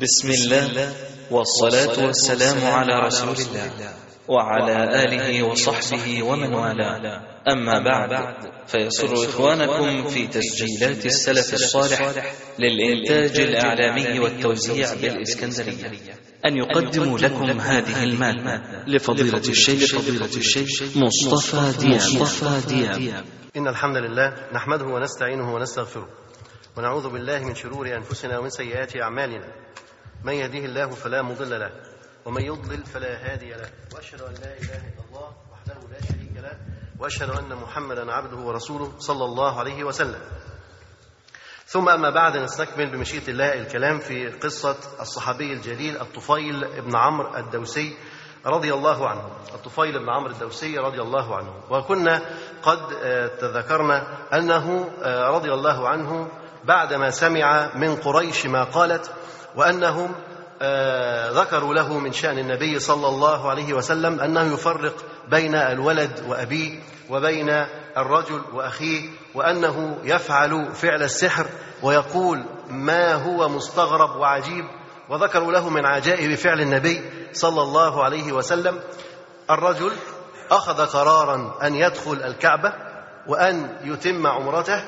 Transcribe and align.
بسم 0.00 0.30
الله 0.30 0.92
والصلاة 1.30 2.06
والسلام 2.06 2.66
على 2.66 3.06
رسول 3.06 3.36
الله 3.46 3.70
وعلى 4.28 5.04
آله 5.04 5.42
وصحبه 5.42 6.22
ومن 6.22 6.54
والاه. 6.54 7.20
أما 7.48 7.78
بعد 7.84 8.34
فيسر 8.66 9.14
إخوانكم 9.14 10.08
في 10.08 10.26
تسجيلات 10.26 11.06
السلف 11.06 11.54
الصالح 11.54 12.34
للإنتاج 12.58 13.40
الإعلامي 13.40 14.18
والتوزيع 14.18 14.94
بالإسكندرية. 14.94 16.14
أن 16.46 16.56
يقدموا 16.56 17.18
لكم 17.18 17.60
هذه 17.60 18.04
المادة 18.04 18.62
لفضيلة 18.86 19.42
الشيخ 19.48 20.00
فضيلة 20.00 20.36
الشيخ 20.36 20.96
مصطفى 20.96 21.78
دياب. 21.78 22.20
مصطفى 22.20 22.74
دياب. 22.74 23.24
إن 23.56 23.68
الحمد 23.68 23.96
لله 23.96 24.34
نحمده 24.54 24.84
ونستعينه 24.84 25.54
ونستغفره 25.54 26.08
ونعوذ 26.76 27.08
بالله 27.08 27.38
من 27.44 27.54
شرور 27.54 27.96
أنفسنا 27.96 28.38
ومن 28.38 28.50
سيئات 28.50 28.96
أعمالنا. 28.96 29.64
من 30.24 30.32
يهديه 30.32 30.64
الله 30.64 30.90
فلا 30.90 31.22
مضل 31.22 31.60
له 31.60 31.70
ومن 32.24 32.42
يضلل 32.42 32.84
فلا 32.84 33.32
هادي 33.32 33.50
له. 33.50 33.70
وأشهد 33.94 34.22
أن 34.22 34.32
لا 34.32 34.52
إله 34.56 34.76
إلا 34.76 35.02
الله 35.08 35.32
وحده 35.52 35.88
لا 35.92 36.00
شريك 36.00 36.36
له 36.36 36.58
وأشهد 36.98 37.30
أن 37.30 37.56
محمدا 37.56 38.12
عبده 38.12 38.36
ورسوله 38.36 38.92
صلى 38.98 39.24
الله 39.24 39.58
عليه 39.58 39.84
وسلم. 39.84 40.20
ثم 41.66 41.88
أما 41.88 42.10
بعد 42.10 42.36
نستكمل 42.36 42.90
بمشيئة 42.90 43.28
الله 43.28 43.52
الكلام 43.54 43.98
في 43.98 44.28
قصة 44.28 44.76
الصحابي 45.00 45.52
الجليل 45.52 46.00
الطفيل 46.00 46.80
بن 46.82 46.96
عمرو 46.96 47.36
الدوسي 47.36 47.96
رضي 48.46 48.74
الله 48.74 49.08
عنه. 49.08 49.30
الطفيل 49.54 49.98
بن 49.98 50.10
عمرو 50.10 50.30
الدوسي 50.30 50.78
رضي 50.78 51.00
الله 51.00 51.36
عنه. 51.36 51.54
وكنا 51.70 52.22
قد 52.62 52.78
تذكرنا 53.38 54.06
أنه 54.32 54.90
رضي 55.36 55.52
الله 55.52 55.88
عنه 55.88 56.28
بعدما 56.64 57.10
سمع 57.10 57.74
من 57.74 57.96
قريش 57.96 58.46
ما 58.46 58.64
قالت 58.64 59.12
وأنهم 59.56 60.14
ذكروا 61.34 61.74
له 61.74 61.98
من 61.98 62.12
شأن 62.12 62.38
النبي 62.38 62.78
صلى 62.78 63.08
الله 63.08 63.50
عليه 63.50 63.74
وسلم 63.74 64.20
أنه 64.20 64.54
يفرق 64.54 65.04
بين 65.28 65.54
الولد 65.54 66.24
وأبيه 66.28 66.80
وبين 67.10 67.48
الرجل 67.96 68.42
وأخيه 68.52 69.10
وأنه 69.34 69.98
يفعل 70.04 70.74
فعل 70.74 71.02
السحر 71.02 71.46
ويقول 71.82 72.44
ما 72.68 73.14
هو 73.14 73.48
مستغرب 73.48 74.16
وعجيب 74.16 74.64
وذكروا 75.08 75.52
له 75.52 75.68
من 75.68 75.86
عجائب 75.86 76.34
فعل 76.34 76.60
النبي 76.60 77.02
صلى 77.32 77.62
الله 77.62 78.04
عليه 78.04 78.32
وسلم. 78.32 78.80
الرجل 79.50 79.92
أخذ 80.50 80.86
قرارا 80.86 81.58
أن 81.62 81.74
يدخل 81.74 82.22
الكعبة 82.24 82.72
وأن 83.26 83.76
يتم 83.84 84.26
عمرته 84.26 84.84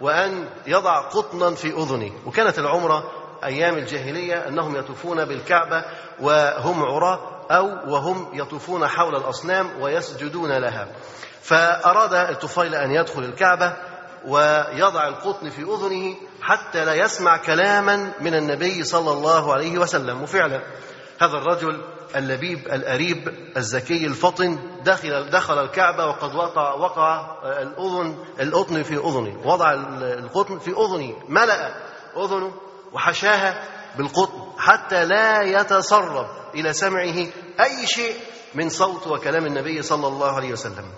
وأن 0.00 0.48
يضع 0.66 1.00
قطنا 1.00 1.54
في 1.54 1.68
أذنه 1.68 2.12
وكانت 2.26 2.58
العمرة 2.58 3.10
أيام 3.44 3.78
الجاهلية 3.78 4.48
أنهم 4.48 4.76
يطوفون 4.76 5.24
بالكعبة 5.24 5.84
وهم 6.20 6.82
عراة 6.82 7.20
أو 7.50 7.92
وهم 7.92 8.28
يطوفون 8.32 8.86
حول 8.86 9.16
الأصنام 9.16 9.80
ويسجدون 9.80 10.52
لها. 10.52 10.88
فأراد 11.42 12.14
الطفيل 12.14 12.74
أن 12.74 12.90
يدخل 12.90 13.24
الكعبة 13.24 13.76
ويضع 14.26 15.08
القطن 15.08 15.48
في 15.50 15.62
أذنه 15.62 16.16
حتى 16.42 16.84
لا 16.84 16.94
يسمع 16.94 17.36
كلاما 17.36 18.12
من 18.20 18.34
النبي 18.34 18.84
صلى 18.84 19.12
الله 19.12 19.52
عليه 19.52 19.78
وسلم. 19.78 20.22
وفعلا 20.22 20.62
هذا 21.20 21.36
الرجل 21.36 21.84
اللبيب 22.16 22.58
الأريب 22.58 23.28
الذكي 23.56 24.06
الفطن 24.06 24.58
دخل 24.84 25.30
دخل 25.30 25.58
الكعبة 25.58 26.06
وقد 26.06 26.34
وقع 26.34 26.74
وقع 26.74 27.36
الأذن 27.44 28.16
القطن 28.40 28.82
في 28.82 28.94
أذنه. 28.96 29.40
وضع 29.44 29.72
القطن 30.02 30.58
في 30.58 30.70
أذنه 30.70 31.14
ملأ 31.28 31.74
أذنه 32.16 32.52
وحشاها 32.92 33.64
بالقطن 33.98 34.52
حتى 34.58 35.04
لا 35.04 35.42
يتسرب 35.42 36.26
إلى 36.54 36.72
سمعه 36.72 37.26
أي 37.60 37.86
شيء 37.86 38.14
من 38.54 38.68
صوت 38.68 39.06
وكلام 39.06 39.46
النبي 39.46 39.82
صلى 39.82 40.06
الله 40.06 40.36
عليه 40.36 40.52
وسلم. 40.52 40.92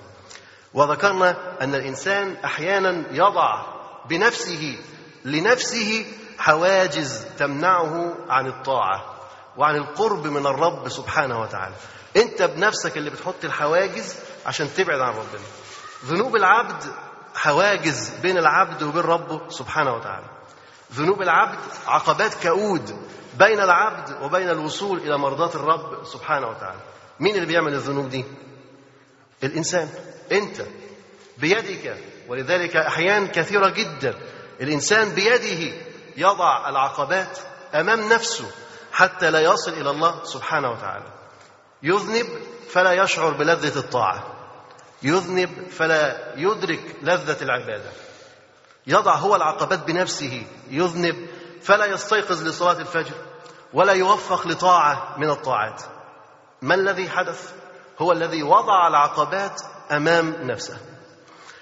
وذكرنا 0.75 1.37
أن 1.61 1.75
الإنسان 1.75 2.37
أحيانا 2.45 3.05
يضع 3.11 3.67
بنفسه 4.09 4.79
لنفسه 5.25 6.07
حواجز 6.39 7.27
تمنعه 7.39 8.15
عن 8.29 8.47
الطاعة 8.47 9.05
وعن 9.57 9.77
القرب 9.77 10.27
من 10.27 10.47
الرب 10.47 10.89
سبحانه 10.89 11.41
وتعالى. 11.41 11.75
أنت 12.17 12.43
بنفسك 12.43 12.97
اللي 12.97 13.11
بتحط 13.11 13.45
الحواجز 13.45 14.17
عشان 14.47 14.69
تبعد 14.77 15.01
عن 15.01 15.13
ربنا. 15.13 15.47
ذنوب 16.05 16.37
العبد 16.37 16.83
حواجز 17.35 18.11
بين 18.23 18.39
العبد 18.39 18.83
وبين 18.83 19.03
ربه 19.03 19.49
سبحانه 19.49 19.95
وتعالى. 19.95 20.27
ذنوب 20.93 21.23
العبد 21.23 21.59
عقبات 21.87 22.35
كؤود 22.43 22.97
بين 23.39 23.61
العبد 23.61 24.23
وبين 24.23 24.51
الوصول 24.51 24.99
إلى 24.99 25.19
مرضاة 25.19 25.55
الرب 25.55 26.05
سبحانه 26.05 26.49
وتعالى. 26.49 26.81
مين 27.21 27.35
اللي 27.35 27.47
بيعمل 27.47 27.75
الذنوب 27.75 28.09
دي؟ 28.09 28.25
الإنسان. 29.45 29.89
أنت. 30.33 30.63
بيدك. 31.39 31.97
ولذلك 32.29 32.77
أحيان 32.77 33.27
كثيرة 33.27 33.69
جدا 33.69 34.15
الإنسان 34.61 35.11
بيده 35.15 35.77
يضع 36.17 36.69
العقبات 36.69 37.39
أمام 37.75 38.13
نفسه 38.13 38.51
حتى 38.93 39.31
لا 39.31 39.41
يصل 39.41 39.73
إلى 39.73 39.91
الله 39.91 40.25
سبحانه 40.25 40.71
وتعالى. 40.71 41.13
يذنب 41.83 42.29
فلا 42.71 42.93
يشعر 42.93 43.31
بلذة 43.31 43.79
الطاعة. 43.79 44.23
يذنب 45.03 45.69
فلا 45.71 46.33
يدرك 46.37 46.97
لذة 47.03 47.43
العبادة. 47.43 47.91
يضع 48.87 49.15
هو 49.15 49.37
العقبات 49.37 49.79
بنفسه. 49.79 50.47
يذنب 50.73 51.29
فلا 51.63 51.87
يستيقظ 51.87 52.43
لصلاة 52.43 52.79
الفجر 52.81 53.15
ولا 53.73 53.93
يوفق 53.93 54.47
لطاعة 54.47 55.15
من 55.19 55.31
الطاعات. 55.31 55.83
ما 56.63 56.75
الذي 56.75 57.11
حدث؟ 57.11 57.53
هو 57.99 58.13
الذي 58.13 58.43
وضع 58.43 58.89
العقبات 58.89 59.63
أمام 59.91 60.35
نفسه. 60.41 60.77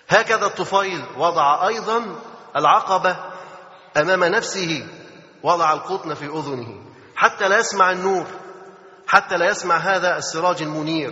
هكذا 0.08 0.46
الطفيل 0.46 1.04
وضع 1.16 1.68
أيضا 1.68 2.16
العقبة 2.56 3.16
أمام 3.96 4.24
نفسه 4.24 4.86
وضع 5.42 5.72
القطن 5.72 6.14
في 6.14 6.26
أذنه. 6.26 6.82
حتى 7.16 7.48
لا 7.48 7.58
يسمع 7.58 7.90
النور 7.90 8.26
حتى 9.06 9.36
لا 9.36 9.50
يسمع 9.50 9.76
هذا 9.76 10.18
السراج 10.18 10.62
المنير 10.62 11.10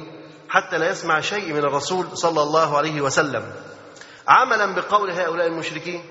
حتى 0.48 0.78
لا 0.78 0.90
يسمع 0.90 1.20
شيء 1.20 1.52
من 1.52 1.58
الرسول 1.58 2.18
صلى 2.18 2.42
الله 2.42 2.76
عليه 2.76 3.00
وسلم. 3.00 3.52
عملا 4.28 4.74
بقول 4.74 5.10
هؤلاء 5.10 5.46
المشركين 5.46 6.04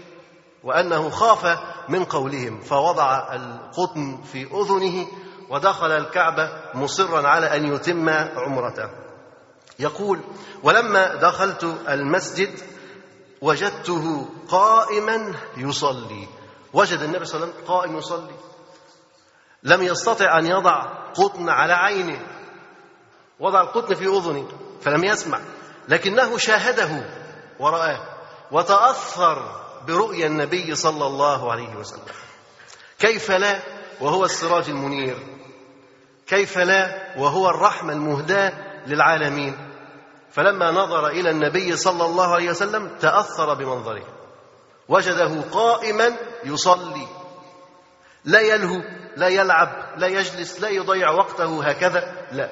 وأنه 0.63 1.09
خاف 1.09 1.59
من 1.89 2.03
قولهم 2.03 2.61
فوضع 2.61 3.33
القطن 3.33 4.21
في 4.31 4.43
أذنه 4.43 5.07
ودخل 5.49 5.91
الكعبة 5.91 6.51
مصرا 6.73 7.27
على 7.27 7.55
أن 7.55 7.73
يتم 7.73 8.09
عمرته. 8.09 8.89
يقول 9.79 10.19
ولما 10.63 11.15
دخلت 11.15 11.63
المسجد 11.89 12.59
وجدته 13.41 14.29
قائما 14.49 15.33
يصلي. 15.57 16.27
وجد 16.73 16.99
النبي 16.99 17.25
صلى 17.25 17.35
الله 17.35 17.47
عليه 17.47 17.55
وسلم 17.55 17.67
قائم 17.67 17.97
يصلي. 17.97 18.35
لم 19.63 19.81
يستطع 19.81 20.39
أن 20.39 20.45
يضع 20.45 20.81
قطن 21.13 21.49
على 21.49 21.73
عينه. 21.73 22.19
وضع 23.39 23.61
القطن 23.61 23.95
في 23.95 24.05
أذنه 24.05 24.47
فلم 24.81 25.03
يسمع 25.03 25.39
لكنه 25.87 26.37
شاهده 26.37 27.09
ورآه 27.59 27.99
وتأثر 28.51 29.66
برؤيا 29.87 30.27
النبي 30.27 30.75
صلى 30.75 31.05
الله 31.07 31.51
عليه 31.51 31.75
وسلم. 31.75 32.13
كيف 32.99 33.31
لا 33.31 33.59
وهو 34.01 34.25
السراج 34.25 34.69
المنير؟ 34.69 35.17
كيف 36.27 36.57
لا 36.57 37.13
وهو 37.17 37.49
الرحمة 37.49 37.93
المهداة 37.93 38.53
للعالمين؟ 38.87 39.57
فلما 40.31 40.71
نظر 40.71 41.07
إلى 41.07 41.29
النبي 41.29 41.75
صلى 41.75 42.05
الله 42.05 42.33
عليه 42.33 42.49
وسلم 42.49 42.97
تأثر 42.99 43.53
بمنظره. 43.53 44.03
وجده 44.89 45.41
قائما 45.51 46.15
يصلي. 46.45 47.07
لا 48.25 48.39
يلهو 48.39 48.81
لا 49.17 49.27
يلعب 49.27 49.69
لا 49.97 50.07
يجلس 50.07 50.61
لا 50.61 50.69
يضيع 50.69 51.11
وقته 51.11 51.63
هكذا. 51.63 52.27
لا 52.31 52.49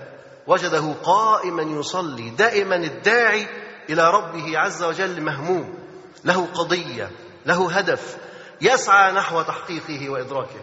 وجده 0.47 0.93
قائما 1.03 1.63
يصلي 1.63 2.29
دائما 2.29 2.75
الداعي 2.75 3.47
إلى 3.89 4.11
ربه 4.11 4.59
عز 4.59 4.83
وجل 4.83 5.21
مهموم 5.21 5.79
له 6.25 6.47
قضية. 6.53 7.11
له 7.45 7.71
هدف 7.71 8.17
يسعى 8.61 9.11
نحو 9.11 9.41
تحقيقه 9.41 10.09
وإدراكه. 10.09 10.59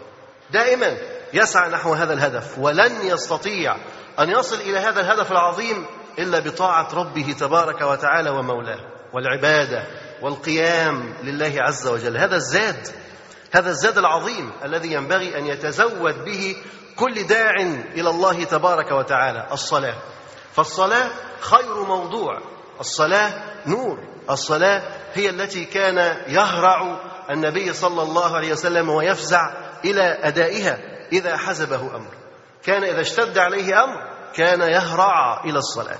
دائما 0.51 0.97
يسعى 1.33 1.69
نحو 1.69 1.93
هذا 1.93 2.13
الهدف 2.13 2.59
ولن 2.59 2.91
يستطيع 3.01 3.75
أن 4.19 4.29
يصل 4.29 4.55
إلى 4.55 4.79
هذا 4.79 5.01
الهدف 5.01 5.31
العظيم 5.31 5.85
إلا 6.19 6.39
بطاعة 6.39 6.87
ربه 6.93 7.35
تبارك 7.39 7.81
وتعالى 7.81 8.29
ومولاه. 8.29 8.79
والعبادة 9.13 9.87
والقيام 10.21 11.13
لله 11.23 11.53
عز 11.57 11.87
وجل. 11.87 12.17
هذا 12.17 12.35
الزاد 12.35 12.87
هذا 13.51 13.69
الزاد 13.69 13.97
العظيم 13.97 14.51
الذي 14.63 14.93
ينبغي 14.93 15.37
أن 15.37 15.45
يتزود 15.45 16.25
به 16.25 16.55
كل 16.95 17.23
داع 17.27 17.55
إلى 17.95 18.09
الله 18.09 18.43
تبارك 18.43 18.91
وتعالى 18.91 19.47
الصلاة. 19.51 19.95
فالصلاة 20.53 21.09
خير 21.39 21.83
موضوع 21.83 22.41
الصلاة 22.79 23.31
نور. 23.67 24.12
الصلاة 24.29 24.81
هي 25.13 25.29
التي 25.29 25.65
كان 25.65 25.97
يهرع 26.27 26.99
النبي 27.29 27.73
صلى 27.73 28.03
الله 28.03 28.35
عليه 28.35 28.51
وسلم 28.51 28.89
ويفزع 28.89 29.53
إلى 29.85 30.19
أدائها 30.21 30.79
إذا 31.11 31.37
حزبه 31.37 31.95
أمر. 31.95 32.11
كان 32.63 32.83
إذا 32.83 33.01
اشتد 33.01 33.37
عليه 33.37 33.83
أمر 33.83 34.13
كان 34.35 34.61
يهرع 34.61 35.43
إلى 35.43 35.57
الصلاة. 35.57 35.97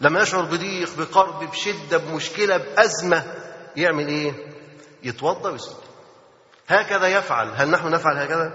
لما 0.00 0.22
يشعر 0.22 0.42
بضيق 0.42 0.88
بقرب 0.98 1.50
بشدة 1.50 1.96
بمشكلة 1.96 2.56
بأزمة. 2.56 3.24
يعمل 3.76 4.08
إيه؟ 4.08 4.32
يتوضأ 5.02 5.50
ويصلي. 5.50 5.86
هكذا 6.68 7.06
يفعل. 7.06 7.52
هل 7.54 7.70
نحن 7.70 7.90
نفعل 7.90 8.16
هكذا؟ 8.16 8.52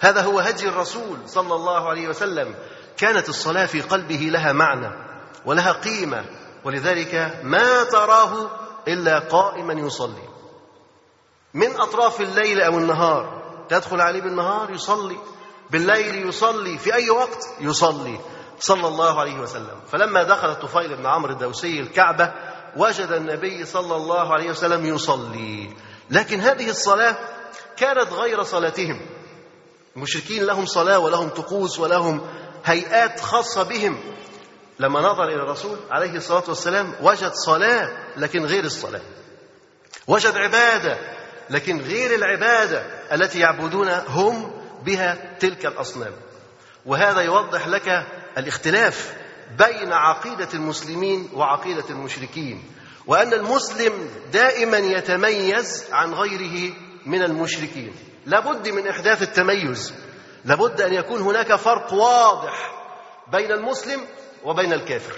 هذا 0.00 0.22
هو 0.22 0.40
هدي 0.40 0.68
الرسول 0.68 1.18
صلى 1.26 1.54
الله 1.54 1.88
عليه 1.88 2.08
وسلم. 2.08 2.54
كانت 2.96 3.28
الصلاة 3.28 3.66
في 3.66 3.80
قلبه 3.80 4.28
لها 4.32 4.52
معنى 4.52 4.90
ولها 5.44 5.72
قيمة. 5.72 6.24
ولذلك 6.64 7.40
ما 7.42 7.84
تراه 7.84 8.50
إلا 8.88 9.18
قائما 9.18 9.72
يصلي. 9.72 10.28
من 11.54 11.80
أطراف 11.80 12.20
الليل 12.20 12.60
أو 12.60 12.78
النهار 12.78 13.42
تدخل 13.68 14.00
عليه 14.00 14.20
بالنهار 14.20 14.70
يصلي 14.70 15.18
بالليل 15.70 16.28
يصلي 16.28 16.78
في 16.78 16.94
أي 16.94 17.10
وقت 17.10 17.48
يصلي 17.60 18.18
صلى 18.60 18.88
الله 18.88 19.20
عليه 19.20 19.40
وسلم. 19.40 19.80
فلما 19.92 20.22
دخل 20.22 20.50
الطفيل 20.50 20.96
بن 20.96 21.06
عمرو 21.06 21.32
الدوسي 21.32 21.80
الكعبة 21.80 22.32
وجد 22.76 23.12
النبي 23.12 23.64
صلى 23.64 23.96
الله 23.96 24.32
عليه 24.32 24.50
وسلم 24.50 24.86
يصلي. 24.86 25.76
لكن 26.10 26.40
هذه 26.40 26.70
الصلاة 26.70 27.16
كانت 27.76 28.12
غير 28.12 28.42
صلاتهم. 28.42 29.00
المشركين 29.96 30.44
لهم 30.44 30.66
صلاة 30.66 30.98
ولهم 30.98 31.28
طقوس 31.28 31.78
ولهم 31.78 32.20
هيئات 32.64 33.20
خاصة 33.20 33.62
بهم. 33.62 34.00
لما 34.80 35.00
نظر 35.00 35.24
إلى 35.24 35.42
الرسول 35.42 35.78
عليه 35.90 36.16
الصلاة 36.16 36.44
والسلام 36.48 36.94
وجد 37.02 37.32
صلاة 37.32 37.90
لكن 38.16 38.44
غير 38.44 38.64
الصلاة. 38.64 39.00
وجد 40.06 40.36
عبادة 40.36 40.98
لكن 41.50 41.80
غير 41.80 42.14
العبادة 42.14 42.78
التي 43.12 43.38
يعبدون 43.38 43.88
هم 43.88 44.52
بها 44.84 45.36
تلك 45.40 45.66
الأصنام. 45.66 46.12
وهذا 46.86 47.20
يوضح 47.20 47.68
لك 47.68 48.06
الاختلاف 48.38 49.16
بين 49.58 49.92
عقيدة 49.92 50.48
المسلمين 50.54 51.28
وعقيدة 51.34 51.84
المشركين 51.90 52.64
وأن 53.06 53.32
المسلم 53.32 54.10
دائما 54.32 54.78
يتميز 54.78 55.84
عن 55.92 56.14
غيره 56.14 56.74
من 57.06 57.22
المشركين. 57.22 57.94
لابد 58.26 58.68
من 58.68 58.88
إحداث 58.88 59.22
التميز. 59.22 59.94
لابد 60.44 60.80
أن 60.80 60.92
يكون 60.92 61.20
هناك 61.20 61.54
فرق 61.54 61.92
واضح 61.92 62.72
بين 63.32 63.52
المسلم 63.52 64.00
وبين 64.44 64.72
الكافر. 64.72 65.14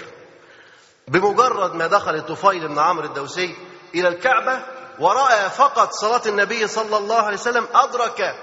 بمجرد 1.09 1.75
ما 1.75 1.87
دخل 1.87 2.15
الطفيل 2.15 2.69
بن 2.69 2.79
عمرو 2.79 3.07
الدوسي 3.07 3.57
إلى 3.95 4.09
الكعبة 4.09 4.63
ورأى 4.99 5.51
فقط 5.51 5.93
صلاة 5.93 6.23
النبي 6.27 6.67
صلى 6.67 6.97
الله 6.97 7.23
عليه 7.23 7.37
وسلم 7.37 7.67
أدرك 7.75 8.35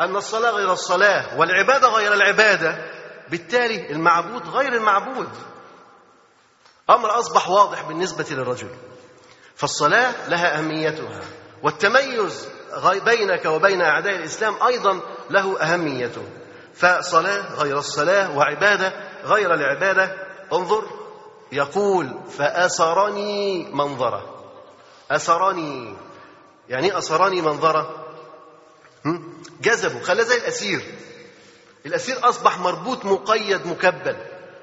أن 0.00 0.16
الصلاة 0.16 0.50
غير 0.50 0.72
الصلاة 0.72 1.38
والعبادة 1.38 1.88
غير 1.88 2.14
العبادة 2.14 2.78
بالتالي 3.30 3.90
المعبود 3.90 4.48
غير 4.48 4.72
المعبود. 4.72 5.28
أمر 6.90 7.18
أصبح 7.18 7.48
واضح 7.48 7.82
بالنسبة 7.82 8.26
للرجل. 8.30 8.70
فالصلاة 9.56 10.28
لها 10.28 10.58
أهميتها 10.58 11.20
والتميز 11.62 12.48
بينك 13.04 13.44
وبين 13.44 13.82
أعداء 13.82 14.16
الإسلام 14.16 14.54
أيضا 14.66 15.00
له 15.30 15.60
أهميته. 15.60 16.22
فصلاة 16.74 17.54
غير 17.54 17.78
الصلاة 17.78 18.36
وعبادة 18.36 18.92
غير 19.24 19.54
العبادة؟ 19.54 20.16
انظر. 20.52 20.84
يقول 21.52 22.20
فأسرني 22.38 23.64
منظرة. 23.72 24.44
أسرني. 25.10 25.96
يعني 26.68 26.98
أسرني 26.98 27.40
منظرة؟ 27.40 28.04
جذبه 29.60 30.00
خلاه 30.02 30.24
زي 30.24 30.36
الأسير. 30.36 30.94
الأسير 31.86 32.28
أصبح 32.28 32.58
مربوط 32.58 33.04
مقيد 33.04 33.66
مكبل. 33.66 34.16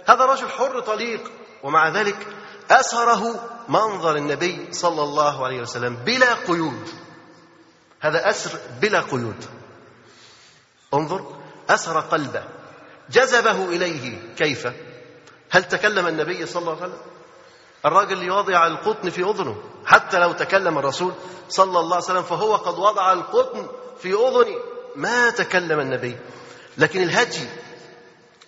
هذا 0.05 0.25
رجل 0.25 0.49
حر 0.49 0.79
طليق. 0.79 1.31
ومع 1.63 1.89
ذلك 1.89 2.27
أسره 2.71 3.49
منظر 3.69 4.15
النبي 4.15 4.73
صلى 4.73 5.03
الله 5.03 5.45
عليه 5.45 5.61
وسلم 5.61 5.95
بلا 5.95 6.33
قيود. 6.33 6.89
هذا 7.99 8.29
أسر 8.29 8.59
بلا 8.81 9.01
قيود. 9.01 9.45
انظر 10.93 11.35
أسر 11.69 11.99
قلبه. 11.99 12.43
جذبه 13.09 13.69
إليه. 13.69 14.19
كيف؟ 14.37 14.67
هل 15.49 15.63
تكلم 15.63 16.07
النبي 16.07 16.45
صلى 16.45 16.61
الله 16.61 16.75
عليه 16.75 16.83
وسلم؟ 16.83 17.01
الراجل 17.85 18.23
يوضع 18.23 18.67
القطن 18.67 19.09
في 19.09 19.21
أذنه 19.21 19.63
حتى 19.85 20.19
لو 20.19 20.31
تكلم 20.31 20.77
الرسول 20.77 21.13
صلى 21.49 21.79
الله 21.79 21.95
عليه 21.95 22.05
وسلم 22.05 22.23
فهو 22.23 22.55
قد 22.55 22.79
وضع 22.79 23.13
القطن 23.13 23.67
في 24.01 24.13
أذني 24.13 24.57
ما 24.95 25.29
تكلم 25.29 25.79
النبي. 25.79 26.17
لكن 26.77 27.03
الهدي 27.03 27.47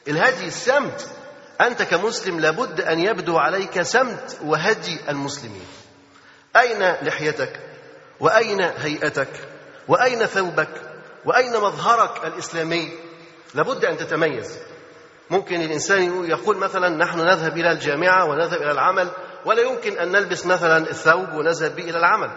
الهدي 0.08 0.48
السمت. 0.48 1.08
أنت 1.62 1.82
كمسلم 1.82 2.40
لابد 2.40 2.82
أن 2.82 3.00
يبدو 3.00 3.38
عليك 3.38 3.82
سمت 3.82 4.40
وهدي 4.44 5.00
المسلمين. 5.10 5.66
أين 6.56 6.96
لحيتك؟ 7.02 7.60
وأين 8.20 8.62
هيئتك؟ 8.62 9.30
وأين 9.88 10.26
ثوبك؟ 10.26 10.70
وأين 11.26 11.52
مظهرك 11.52 12.26
الإسلامي؟ 12.26 12.92
لابد 13.56 13.86
أن 13.86 13.98
تتميز. 13.98 14.60
ممكن 15.30 15.62
الإنسان 15.62 16.26
يقول 16.26 16.58
مثلا 16.58 16.90
نحن 16.90 17.20
نذهب 17.20 17.58
إلى 17.58 17.72
الجامعة 17.72 18.26
ونذهب 18.26 18.62
إلى 18.62 18.72
العمل 18.72 19.10
ولا 19.46 19.62
يمكن 19.62 19.98
أن 19.98 20.12
نلبس 20.12 20.46
مثلا 20.46 20.78
الثوب 20.78 21.34
ونذهب 21.34 21.76
به 21.76 21.84
إلى 21.84 21.98
العمل. 21.98 22.32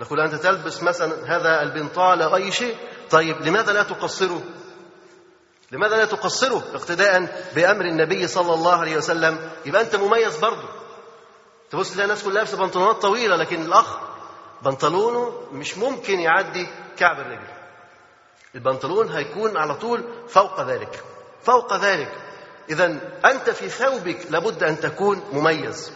نقول 0.00 0.20
أنت 0.20 0.34
تلبس 0.34 0.82
مثلا 0.82 1.36
هذا 1.36 1.62
البنطال 1.62 2.22
أو 2.22 2.36
أي 2.36 2.52
شيء. 2.52 2.76
طيب 3.10 3.36
لماذا 3.42 3.72
لا 3.72 3.82
تقصره؟ 3.82 4.42
لماذا 5.72 5.96
لا 5.96 6.04
تقصره 6.04 6.62
اقتداء 6.74 7.42
بأمر 7.54 7.84
النبي 7.84 8.26
صلى 8.26 8.54
الله 8.54 8.76
عليه 8.80 8.96
وسلم؟ 8.96 9.50
يبقى 9.66 9.82
أنت 9.82 9.96
مميز 9.96 10.36
برضه. 10.38 10.68
تبص 11.70 11.92
تلاقي 11.92 12.04
الناس 12.04 12.22
كلها 12.22 12.34
لابسة 12.34 12.56
بنطلونات 12.56 12.96
طويلة 12.96 13.36
لكن 13.36 13.62
الأخ 13.62 13.98
بنطلونه 14.62 15.32
مش 15.52 15.78
ممكن 15.78 16.20
يعدي 16.20 16.66
كعب 16.96 17.20
الرجل. 17.20 17.61
البنطلون 18.54 19.08
هيكون 19.12 19.56
على 19.56 19.74
طول 19.74 20.04
فوق 20.28 20.60
ذلك. 20.60 21.04
فوق 21.42 21.76
ذلك. 21.76 22.12
اذا 22.70 22.98
أنت 23.24 23.50
في 23.50 23.68
ثوبك 23.68 24.26
لابد 24.30 24.62
أن 24.62 24.80
تكون 24.80 25.22
مميز. 25.32 25.92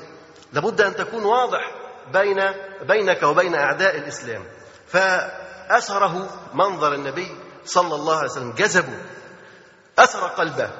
لابد 0.52 0.80
أن 0.80 0.96
تكون 0.96 1.24
واضح 1.24 1.70
بين 2.12 2.40
بينك 2.82 3.22
وبين 3.22 3.54
أعداء 3.54 3.96
الإسلام. 3.96 4.44
فأسره 4.86 6.30
منظر 6.54 6.94
النبي 6.94 7.36
صلى 7.64 7.94
الله 7.94 8.16
عليه 8.16 8.30
وسلم. 8.30 8.52
جذبه. 8.52 8.98
اثر 9.98 10.26
قلبه. 10.26 10.70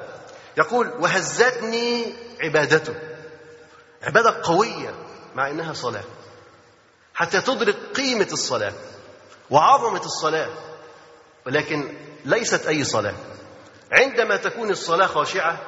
يقول 0.57 0.87
وهزتني 0.99 2.15
عبادته. 2.41 2.95
عبادة 4.03 4.41
قوية 4.43 4.93
مع 5.35 5.49
إنها 5.49 5.73
صلاة. 5.73 6.03
حتى 7.13 7.41
تدرك 7.41 7.75
قيمة 7.95 8.27
الصلاة 8.31 8.73
وعظمة 9.49 10.05
الصلاة. 10.05 10.49
ولكن 11.47 11.93
ليست 12.25 12.67
أي 12.67 12.83
صلاة. 12.83 13.15
عندما 13.91 14.37
تكون 14.37 14.69
الصلاة 14.69 15.07
خاشعة 15.07 15.59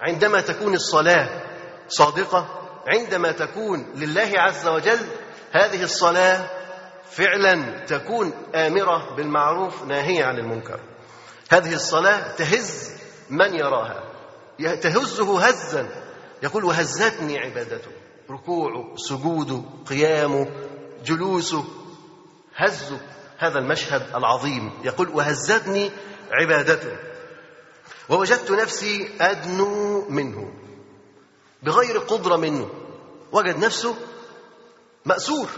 عندما 0.00 0.40
تكون 0.40 0.74
الصلاة 0.74 1.42
صادقة 1.88 2.46
عندما 2.86 3.32
تكون 3.32 3.92
لله 3.96 4.30
عز 4.34 4.66
وجل 4.68 4.98
هذه 5.52 5.82
الصلاة 5.82 6.50
فعلا 7.10 7.84
تكون 7.86 8.32
آمرة 8.54 9.14
بالمعروف 9.16 9.82
ناهية 9.82 10.24
عن 10.24 10.38
المنكر. 10.38 10.80
هذه 11.50 11.74
الصلاة 11.74 12.34
تهز 12.36 12.92
من 13.30 13.54
يراها. 13.54 14.02
تهزه 14.58 15.46
هزا. 15.46 15.88
يقول 16.42 16.64
وهزتني 16.64 17.38
عبادته. 17.38 17.90
ركوعه 18.30 18.96
سجوده 18.96 19.62
قيامه 19.86 20.46
جلوسه 21.04 21.64
هزه. 22.56 23.00
هذا 23.38 23.58
المشهد 23.58 24.14
العظيم. 24.14 24.72
يقول 24.84 25.08
وهزتني 25.08 25.90
عبادته 26.32 26.96
ووجدت 28.08 28.50
نفسي 28.50 29.10
أدنو 29.20 30.08
منه 30.08 30.52
بغير 31.62 31.98
قدرة 31.98 32.36
منه 32.36 32.70
وجد 33.32 33.58
نفسه 33.58 33.96
مأسور 35.04 35.48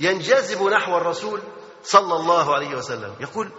ينجذب 0.00 0.62
نحو 0.62 0.96
الرسول 0.96 1.40
صلى 1.84 2.14
الله 2.14 2.54
عليه 2.54 2.76
وسلم. 2.76 3.14
يقول 3.20 3.50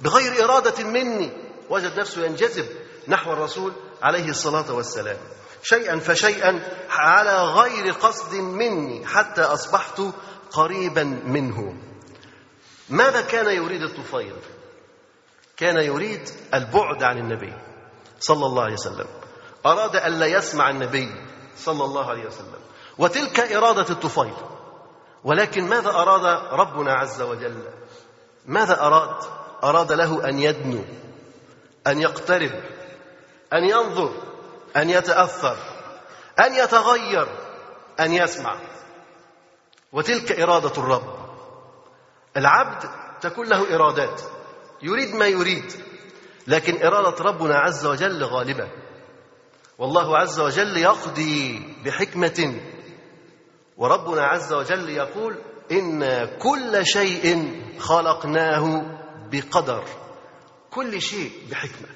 بغير 0.00 0.44
إرادة 0.44 0.84
مني 0.84 1.32
وجد 1.70 2.00
نفسه 2.00 2.24
ينجذب 2.24 2.66
نحو 3.08 3.32
الرسول 3.32 3.72
عليه 4.02 4.28
الصلاة 4.28 4.72
والسلام. 4.72 5.16
شيئا 5.62 5.98
فشيئا 5.98 6.60
على 6.90 7.44
غير 7.44 7.92
قصد 7.92 8.34
مني 8.34 9.06
حتى 9.06 9.42
أصبحت 9.42 10.02
قريبا 10.52 11.04
منه. 11.04 11.76
ماذا 12.88 13.20
كان 13.20 13.46
يريد 13.46 13.82
الطفيل؟ 13.82 14.36
كان 15.56 15.76
يريد 15.76 16.28
البعد 16.54 17.02
عن 17.02 17.18
النبي 17.18 17.52
صلى 18.20 18.46
الله 18.46 18.62
عليه 18.62 18.74
وسلم. 18.74 19.06
أراد 19.66 19.96
ألا 19.96 20.26
يسمع 20.26 20.70
النبي 20.70 21.14
صلى 21.56 21.84
الله 21.84 22.10
عليه 22.10 22.26
وسلم. 22.26 22.60
وتلك 22.98 23.40
إرادة 23.40 23.90
الطفيل. 23.90 24.34
ولكن 25.24 25.64
ماذا 25.68 25.90
أراد 25.90 26.52
ربنا 26.52 26.92
عز 26.92 27.22
وجل؟ 27.22 27.62
ماذا 28.46 28.80
أراد؟ 28.80 29.24
أراد 29.64 29.92
له 29.92 30.28
أن 30.28 30.38
يدنو 30.38 30.84
أن 31.86 32.00
يقترب 32.00 32.62
أن 33.52 33.64
ينظر 33.64 34.12
أن 34.76 34.90
يتأثر 34.90 35.56
أن 36.40 36.54
يتغير 36.54 37.28
أن 38.00 38.12
يسمع. 38.12 38.56
وتلك 39.92 40.40
إرادة 40.40 40.72
الرب. 40.78 41.23
العبد 42.36 42.90
تكون 43.20 43.48
له 43.48 43.74
إرادات 43.74 44.20
يريد 44.82 45.14
ما 45.14 45.26
يريد 45.26 45.72
لكن 46.46 46.86
إرادة 46.86 47.24
ربنا 47.24 47.58
عز 47.58 47.86
وجل 47.86 48.24
غالبة. 48.24 48.68
والله 49.78 50.18
عز 50.18 50.40
وجل 50.40 50.76
يقضي 50.76 51.62
بحكمة 51.84 52.60
وربنا 53.76 54.22
عز 54.22 54.52
وجل 54.52 54.88
يقول 54.88 55.38
إن 55.72 56.24
كل 56.38 56.86
شيء 56.86 57.52
خلقناه 57.78 58.82
بقدر 59.32 59.84
كل 60.70 61.02
شيء 61.02 61.32
بحكمة. 61.50 61.88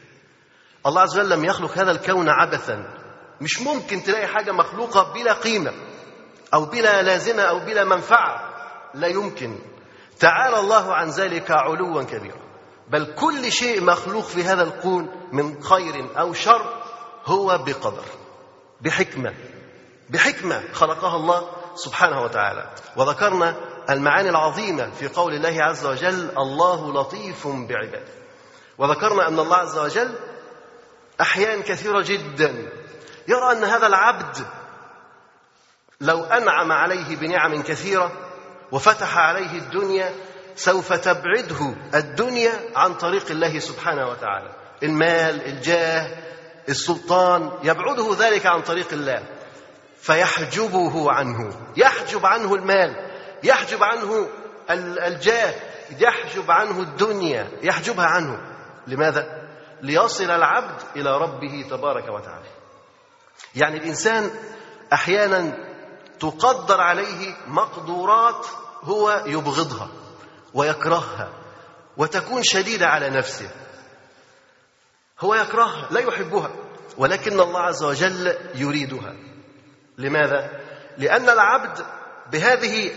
الله 0.87 1.00
عز 1.00 1.18
وجل 1.18 1.30
لم 1.30 1.45
يخلق 1.45 1.78
هذا 1.78 1.90
الكون 1.90 2.28
عبثا. 2.28 2.95
مش 3.40 3.62
ممكن 3.62 4.02
تلاقي 4.02 4.26
حاجة 4.26 4.52
مخلوقة 4.52 5.12
بلا 5.12 5.33
قيمة 5.33 5.73
أو 6.54 6.64
بلا 6.64 7.02
لازمة 7.02 7.42
أو 7.42 7.59
بلا 7.59 7.85
منفعة. 7.85 8.54
لا 8.95 9.07
يمكن. 9.07 9.59
تعالى 10.20 10.60
الله 10.60 10.94
عن 10.94 11.10
ذلك 11.10 11.50
علوا 11.50 12.02
كبيرا. 12.02 12.48
بل 12.88 13.14
كل 13.14 13.52
شيء 13.52 13.84
مخلوق 13.84 14.25
في 14.25 14.44
هذا 14.44 14.62
الكون 14.62 15.08
من 15.32 15.62
خير 15.62 16.18
أو 16.20 16.32
شر 16.32 16.82
هو 17.26 17.58
بقدر 17.58 18.04
بحكمة 18.80 19.34
بحكمة 20.10 20.72
خلقها 20.72 21.16
الله 21.16 21.50
سبحانه 21.75 22.22
وتعالى. 22.22 22.70
وذكرنا 22.96 23.56
المعاني 23.90 24.28
العظيمة 24.28 24.90
في 24.90 25.08
قول 25.08 25.34
الله 25.34 25.62
عز 25.64 25.87
وجل 25.87 26.30
الله 26.38 26.92
لطيف 26.92 27.46
بعباده 27.46 28.12
وذكرنا 28.78 29.28
أن 29.28 29.38
الله 29.38 29.56
عز 29.56 29.78
وجل 29.78 30.14
أحيان 31.20 31.62
كثيرة 31.62 32.02
جدا. 32.02 32.72
يرى 33.28 33.52
أن 33.52 33.64
هذا 33.64 33.87
العبد 33.87 34.37
لو 36.00 36.25
أنعم 36.25 36.72
عليه 36.72 37.16
بنعم 37.16 37.62
كثيرة 37.62 38.27
وفتح 38.72 39.18
عليه 39.18 39.58
الدنيا 39.58 40.14
سوف 40.56 40.92
تبعده 40.92 41.75
الدنيا 41.94 42.52
عن 42.76 42.94
طريق 42.94 43.30
الله 43.30 43.58
سبحانه 43.58 44.08
وتعالى. 44.08 44.50
المال 44.82 45.46
الجاه 45.46 46.16
السلطان 46.68 47.52
يبعده 47.62 48.16
ذلك 48.18 48.46
عن 48.46 48.62
طريق 48.62 48.92
الله. 48.92 49.22
فيحجبه 50.00 51.12
عنه. 51.12 51.52
يحجب 51.76 52.26
عنه 52.26 52.54
المال. 52.54 52.96
يحجب 53.42 53.82
عنه 53.82 54.28
الجاه. 55.06 55.54
يحجب 55.98 56.50
عنه 56.50 56.80
الدنيا. 56.80 57.48
يحجبها 57.62 58.06
عنه. 58.06 58.38
لماذا؟ 58.87 59.48
ليصل 59.82 60.30
العبد 60.30 60.80
إلى 60.96 61.18
ربه 61.18 61.66
تبارك 61.70 62.08
وتعالى. 62.08 62.48
يعني 63.54 63.76
الإنسان 63.76 64.30
أحيانا 64.92 65.67
تقدر 66.20 66.80
عليه 66.80 67.37
مقدورات 67.46 68.46
هو 68.82 69.22
يبغضها 69.26 69.88
ويكرهها 70.54 71.28
وتكون 71.96 72.42
شديدة 72.42 72.87
على 72.87 73.10
نفسه. 73.10 73.50
هو 75.20 75.34
يكرهها 75.34 75.88
لا 75.90 76.00
يحبها 76.00 76.50
ولكن 76.96 77.40
الله 77.40 77.60
عز 77.60 77.84
وجل 77.84 78.37
يريدها. 78.54 79.14
لماذا؟ 79.98 80.60
لأن 80.98 81.28
العبد 81.28 81.87
بهذه 82.32 82.90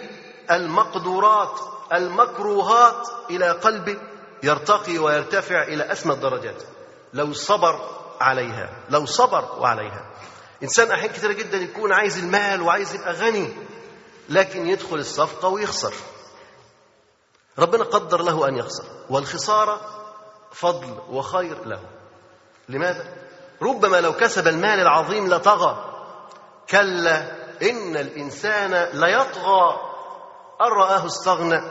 المقدورات 0.51 1.59
المكروهات 1.93 3.07
إلى 3.29 3.51
قلبه 3.51 3.97
يرتقي 4.43 4.97
ويرتفع 4.97 5.63
إلى 5.63 5.91
اسمى 5.91 6.13
الدرجات. 6.13 6.63
لو 7.13 7.33
صبر 7.33 8.01
عليها 8.21 8.69
لو 8.89 9.05
صبر 9.05 9.59
وعليها 9.59 10.05
إنسان 10.63 10.91
أحيانا 10.91 11.13
كثيره 11.13 11.33
جدا 11.33 11.57
يكون 11.57 11.93
عايز 11.93 12.17
المال 12.17 12.61
وعايز 12.61 12.95
يبقى 12.95 13.13
غني 13.13 13.53
لكن 14.29 14.67
يدخل 14.67 14.95
الصفقة 14.95 15.47
ويخسر. 15.47 15.93
ربنا 17.59 17.83
قدر 17.83 18.21
له 18.21 18.47
أن 18.47 18.57
يخسر 18.57 18.83
والخسارة 19.09 19.81
فضل 20.51 20.99
وخير 21.09 21.65
له. 21.65 21.81
لماذا؟ 22.69 23.13
ربما 23.61 24.01
لو 24.01 24.13
كسب 24.13 24.47
المال 24.47 24.79
العظيم 24.79 25.33
لطغى. 25.33 26.03
كلا 26.69 27.31
إن 27.61 27.97
الإنسان 27.97 28.89
ليطغى. 28.93 29.91
أن 30.61 30.67
رآه 30.67 31.05
استغنى. 31.05 31.61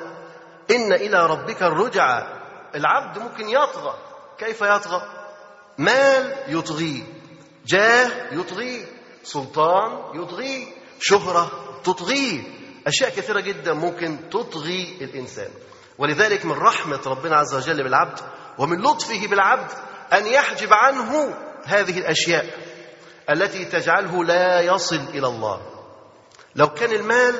إن 0.70 0.92
إلى 0.92 1.26
ربك 1.26 1.62
الرجعى. 1.62 2.26
العبد 2.74 3.18
ممكن 3.18 3.48
يطغى. 3.48 3.94
كيف 4.38 4.60
يطغى؟ 4.60 5.02
مال 5.78 6.36
يطغيه. 6.48 7.19
جاه 7.70 8.10
يطغيه 8.32 8.84
سلطان 9.22 10.20
يطغيه 10.22 10.66
شهرة 11.00 11.50
تطغيه 11.84 12.42
أشياء 12.86 13.10
كثيرة 13.10 13.40
جدا 13.40 13.72
ممكن 13.72 14.28
تطغي 14.30 14.98
الإنسان. 15.00 15.50
ولذلك 15.98 16.44
من 16.44 16.52
رحمة 16.52 17.00
ربنا 17.06 17.36
عز 17.36 17.54
وجل 17.54 17.82
بالعبد 17.82 18.18
ومن 18.58 18.82
لطفه 18.82 19.26
بالعبد 19.26 19.70
أن 20.12 20.26
يحجب 20.26 20.68
عنه 20.72 21.34
هذه 21.64 21.98
الأشياء 21.98 22.46
التي 23.30 23.64
تجعله 23.64 24.24
لا 24.24 24.60
يصل 24.60 25.00
إلى 25.14 25.26
الله. 25.26 25.60
لو 26.56 26.68
كان 26.68 26.92
المال 26.92 27.34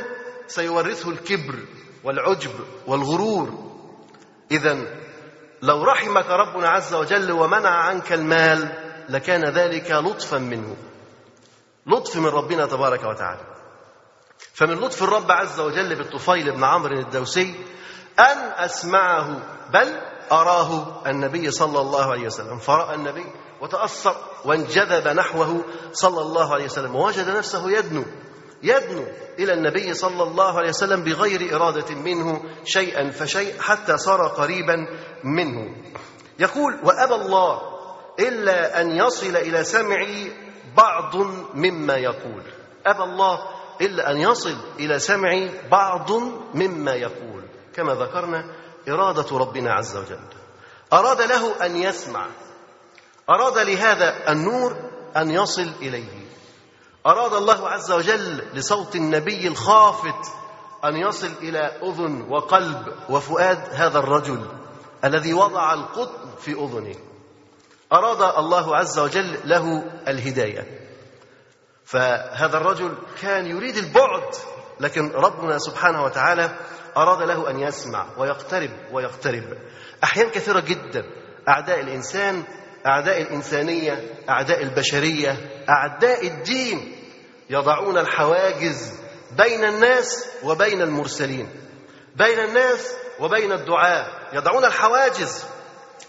سيورثه 0.47 1.11
الكبر 1.11 1.59
والعجب 2.05 2.53
والغرور. 2.87 3.71
اذا 4.51 4.79
لو 5.63 5.85
رحمك 5.85 6.27
ربنا 6.27 6.69
عز 6.69 6.95
وجل 6.95 7.33
ومنع 7.33 7.71
عنك 7.71 8.13
المال 8.13 8.90
لكان 9.11 9.45
ذلك 9.45 9.91
لطفا 9.91 10.39
منه. 10.39 10.77
لطف 11.87 12.17
من 12.17 12.27
ربنا 12.27 12.67
تبارك 12.67 13.05
وتعالى. 13.05 13.41
فمن 14.55 14.75
لطف 14.75 15.03
الرب 15.03 15.31
عز 15.31 15.61
وجل 15.61 15.97
بالطفيل 15.97 16.53
بن 16.53 16.65
عمرو 16.65 16.99
الدوسي 16.99 17.55
أن 18.19 18.39
أسمعه 18.57 19.43
بل 19.73 19.99
أراه 20.33 21.03
النبي 21.07 21.51
صلى 21.51 21.81
الله 21.81 22.13
عليه 22.13 22.27
وسلم. 22.27 22.59
فرأى 22.59 22.95
النبي 22.95 23.27
وتأثر 23.61 24.17
وانجذب 24.45 25.09
نحوه 25.09 25.65
صلى 25.93 26.21
الله 26.21 26.55
عليه 26.55 26.65
وسلم. 26.65 26.97
ووجد 26.97 27.29
نفسه 27.29 27.71
يدنو 27.71 28.05
يدنو 28.63 29.05
إلى 29.39 29.53
النبي 29.53 29.95
صلى 29.95 30.23
الله 30.23 30.59
عليه 30.59 30.69
وسلم 30.69 31.05
بغير 31.05 31.57
إرادة 31.57 31.95
منه 31.95 32.43
شيئا 32.65 33.11
فشيء 33.11 33.61
حتى 33.61 33.99
صار 33.99 34.27
قريبا 34.27 34.77
منه. 35.25 35.77
يقول 36.39 36.81
وأبى 36.85 37.15
الله 37.15 37.80
إلا 38.19 38.81
أن 38.81 38.91
يصل 38.91 39.37
إلى 39.37 39.65
سمعي 39.65 40.33
بعض 40.77 41.17
مما 41.55 41.97
يقول. 41.97 42.43
أبى 42.87 43.03
الله 43.03 43.39
إلا 43.81 44.11
أن 44.11 44.17
يصل 44.17 44.57
إلى 44.79 44.99
سمعي 44.99 45.51
بعض 45.71 46.13
مما 46.55 46.95
يقول. 46.95 47.43
كما 47.75 47.95
ذكرنا 47.95 48.45
إرادة 48.89 49.39
ربنا 49.39 49.73
عز 49.73 49.97
وجل. 49.97 50.21
أراد 50.93 51.23
له 51.23 51.67
أن 51.67 51.77
يسمع. 51.77 52.27
أراد 53.31 53.59
لهذا 53.59 54.33
النور 54.33 54.77
أن 55.17 55.31
يصل 55.31 55.69
إليه. 55.83 56.21
أراد 57.07 57.35
الله 57.35 57.69
عز 57.69 57.93
وجل 57.93 58.45
لصوت 58.55 58.97
النبي 58.97 59.49
الخافت 59.49 60.33
أن 60.85 60.97
يصل 60.97 61.31
إلى 61.43 61.59
أذن 61.59 62.27
وقلب 62.29 62.95
وفؤاد 63.09 63.59
هذا 63.73 63.99
الرجل 63.99 64.47
الذي 65.05 65.35
وضع 65.35 65.75
القطن 65.75 66.29
في 66.41 66.53
أذنه. 66.53 67.10
أراد 67.93 68.39
الله 68.39 68.77
عز 68.77 68.99
وجل 68.99 69.41
له 69.45 69.85
الهداية. 70.09 70.67
فهذا 71.85 72.57
الرجل 72.57 72.99
كان 73.23 73.47
يريد 73.47 73.77
البعد 73.77 74.35
لكن 74.81 75.11
ربنا 75.11 75.59
سبحانه 75.59 76.05
وتعالى 76.05 76.51
أراد 76.97 77.23
له 77.23 77.51
أن 77.51 77.61
يسمع 77.61 78.07
ويقترب 78.19 78.71
ويقترب. 78.93 79.59
أحيان 80.05 80.31
كثيرة 80.31 80.61
جدا 80.61 81.05
أعداء 81.49 81.81
الإنسان 81.81 82.43
أعداء 82.87 83.23
الإنسانية 83.23 84.15
أعداء 84.29 84.63
البشرية 84.63 85.65
أعداء 85.69 86.27
الدين 86.27 86.97
يضعون 87.51 87.99
الحواجز 87.99 88.93
بين 89.37 89.65
الناس 89.65 90.27
وبين 90.45 90.83
المرسلين. 90.83 91.49
بين 92.17 92.39
الناس 92.39 92.95
وبين 93.21 93.53
الدعاء 93.53 94.29
يضعون 94.33 94.65
الحواجز 94.65 95.45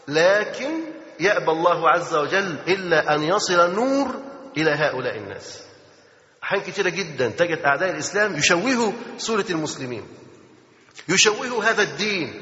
لكن 0.07 0.90
يأبى 1.22 1.51
الله 1.51 1.90
عز 1.90 2.16
وجل 2.16 2.60
إلا 2.68 3.16
أن 3.16 3.24
يصل 3.24 3.60
النور 3.60 4.16
إلى 4.58 4.72
هؤلاء 4.72 5.18
الناس. 5.18 5.62
أحيان 6.44 6.62
كثيرة 6.62 6.90
جدا 6.90 7.30
تجد 7.30 7.60
أعداء 7.62 7.90
الإسلام 7.90 8.36
يشوهوا 8.36 8.92
سورة 9.18 9.46
المسلمين 9.50 10.08
يشوهوا 11.08 11.63
هذا 11.63 11.84
الدين 11.84 12.42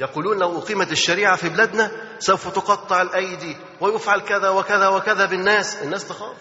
يقولون 0.00 0.38
لو 0.38 0.58
أقيمت 0.58 0.92
الشريعة 0.92 1.36
في 1.36 1.48
بلادنا 1.48 1.90
سوف 2.18 2.48
تقطع 2.48 3.02
الأيدي 3.02 3.56
ويفعل 3.80 4.20
كذا 4.20 4.48
وكذا 4.48 4.88
وكذا 4.88 5.26
بالناس. 5.26 5.82
الناس 5.82 6.08
تخاف 6.08 6.36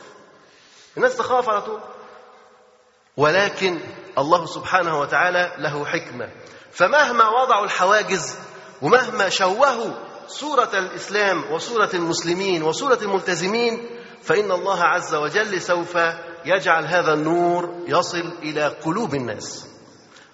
الناس 0.98 1.18
تخاف 1.18 1.50
على 1.50 1.62
طول. 1.62 1.80
ولكن 3.18 3.80
الله 4.18 4.46
سبحانه 4.46 5.00
وتعالى 5.00 5.52
له 5.58 5.86
حكمة. 5.86 6.30
فمهما 6.72 7.30
وضعوا 7.30 7.66
الحواجز 7.66 8.36
ومهما 8.82 9.30
شوهوا 9.30 10.11
صورة 10.32 10.70
الإسلام 10.74 11.52
وصورة 11.52 11.90
المسلمين 11.94 12.64
وصورة 12.64 12.98
الملتزمين 13.02 13.90
فإن 14.24 14.52
الله 14.52 14.84
عز 14.84 15.16
وجل 15.16 15.62
سوف 15.62 15.98
يجعل 16.46 16.86
هذا 16.86 17.14
النور 17.14 17.84
يصل 17.88 18.34
إلى 18.44 18.68
قلوب 18.68 19.16
الناس. 19.16 19.68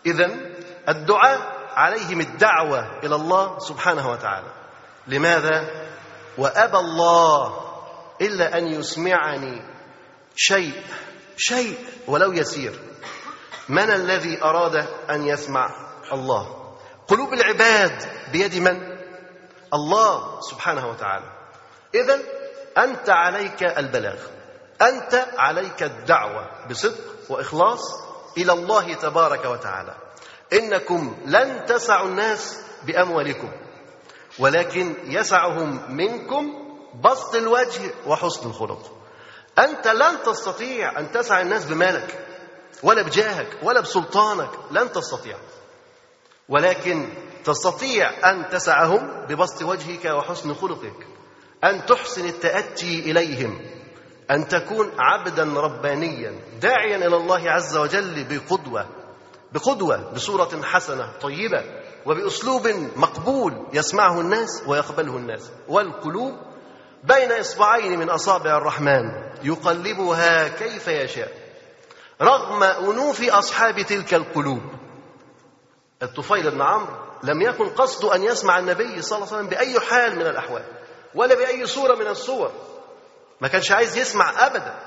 إذا 0.06 0.26
الدعاء 0.90 1.40
عليهم 1.74 2.22
الدعوة 2.22 3.00
إلى 3.04 3.16
الله 3.16 3.60
سبحانه 3.60 4.10
وتعالى. 4.10 4.52
لماذا؟ 5.08 5.88
وأبى 6.38 6.78
الله 6.78 7.60
إلا 8.22 8.58
أن 8.58 8.68
يسمعني. 8.68 9.62
شيء 10.36 10.84
شيء 11.38 11.78
ولو 12.08 12.32
يسير. 12.32 12.80
من 13.70 13.90
الذي 13.90 14.44
أراد 14.44 14.76
أن 15.10 15.28
يسمع 15.28 15.70
الله؟ 16.14 16.74
قلوب 17.08 17.34
العباد 17.34 18.04
بيد 18.32 18.56
من؟ 18.56 18.97
الله 19.74 20.42
سبحانه 20.42 20.90
وتعالى. 20.90 21.26
إذا 21.96 22.20
أنت 22.78 23.10
عليك 23.10 23.64
البلاغ. 23.64 24.20
أنت 24.82 25.28
عليك 25.38 25.84
الدعوة 25.84 26.68
بصدق 26.70 27.04
وإخلاص 27.30 27.82
إلى 28.38 28.54
الله 28.54 28.94
تبارك 28.94 29.46
وتعالى. 29.46 29.96
إنكم 30.54 31.18
لن 31.26 31.66
تسعوا 31.66 32.08
الناس 32.08 32.58
بأموالكم 32.84 33.52
ولكن 34.40 34.96
يسعهم 35.04 35.96
منكم 35.96 36.54
بسط 37.04 37.36
الوجه 37.36 37.92
وحسن 38.08 38.50
الخلق. 38.50 38.92
أنت 39.60 39.88
لن 39.88 40.24
تستطيع 40.26 41.00
أن 41.00 41.12
تسع 41.12 41.42
الناس 41.42 41.66
بمالك 41.66 42.26
ولا 42.84 43.02
بجاهك 43.02 43.58
ولا 43.64 43.82
بسلطانك 43.82 44.50
لن 44.72 44.92
تستطيع. 44.92 45.38
ولكن 46.50 47.10
تستطيع 47.48 48.30
أن 48.30 48.50
تسعهم 48.50 49.26
ببسط 49.30 49.62
وجهك 49.62 50.06
وحسن 50.06 50.54
خلقك 50.54 51.08
أن 51.64 51.86
تحسن 51.86 52.26
التأتي 52.26 53.00
إليهم 53.12 53.62
أن 54.32 54.48
تكون 54.48 54.92
عبدا 55.00 55.44
ربانيا 55.44 56.40
داعيا 56.62 56.96
إلى 56.96 57.16
الله 57.16 57.52
عز 57.52 57.78
وجل 57.78 58.24
بقدوة 58.24 58.88
بقدوة 59.52 60.14
بصورة 60.14 60.62
حسنة 60.64 61.12
طيبة 61.22 61.64
وبأسلوب 62.06 62.68
مقبول 62.96 63.68
يسمعه 63.74 64.22
الناس 64.22 64.64
ويقبله 64.68 65.18
الناس. 65.18 65.52
والقلوب 65.68 66.34
بين 67.04 67.32
إصبعين 67.32 68.00
من 68.00 68.10
أصابع 68.10 68.58
الرحمن 68.58 69.04
يقلبها 69.44 70.48
كيف 70.48 70.88
يشاء 70.88 71.32
رغم 72.22 72.64
أنوف 72.64 73.22
أصحاب 73.24 73.82
تلك 73.82 74.14
القلوب. 74.14 74.62
الطفيل 76.04 76.52
بن 76.52 76.62
عمرو 76.62 77.07
لم 77.24 77.42
يكن 77.42 77.70
قصده 77.70 78.16
أن 78.16 78.24
يسمع 78.24 78.60
النبي 78.60 79.02
صلى 79.02 79.18
الله 79.18 79.28
عليه 79.28 79.38
وسلم 79.38 79.50
بأي 79.50 79.80
حال 79.80 80.16
من 80.16 80.28
الأحوال 80.28 80.64
ولا 81.16 81.36
بأي 81.36 81.66
صورة 81.66 81.96
من 81.96 82.08
الصور. 82.08 82.52
ما 83.42 83.48
كانش 83.48 83.72
عايز 83.72 83.98
يسمع 83.98 84.48
أبدا. 84.48 84.80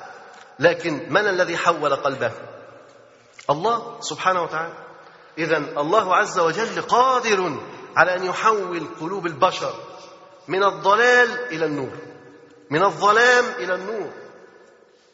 لكن 0.58 1.06
من 1.12 1.26
الذي 1.26 1.56
حول 1.56 1.96
قلبه؟ 1.96 2.32
الله 3.50 4.00
سبحانه 4.00 4.42
وتعالى. 4.42 4.74
إذا 5.38 5.56
الله 5.56 6.16
عز 6.16 6.38
وجل 6.38 6.82
قادر 6.82 7.60
على 7.96 8.16
أن 8.16 8.24
يحول 8.24 8.86
قلوب 9.00 9.26
البشر 9.26 9.74
من 10.48 10.64
الضلال 10.64 11.28
إلى 11.52 11.66
النور 11.66 11.92
من 12.70 12.82
الظلام 12.82 13.44
إلى 13.58 13.74
النور. 13.74 14.10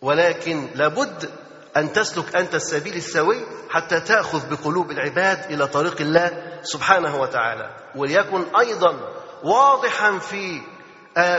ولكن 0.02 0.68
لابد 0.74 1.30
أن 1.76 1.92
تسلك 1.92 2.36
أنت 2.36 2.54
السبيل 2.54 2.94
السوي 2.94 3.46
حتى 3.70 4.00
تأخذ 4.00 4.50
بقلوب 4.50 4.90
العباد 4.90 5.52
إلى 5.52 5.66
طريق 5.66 6.00
الله 6.00 6.60
سبحانه 6.62 7.20
وتعالى. 7.20 7.76
وليكن 7.96 8.56
أيضا 8.56 9.12
واضحا 9.44 10.18
في 10.18 10.62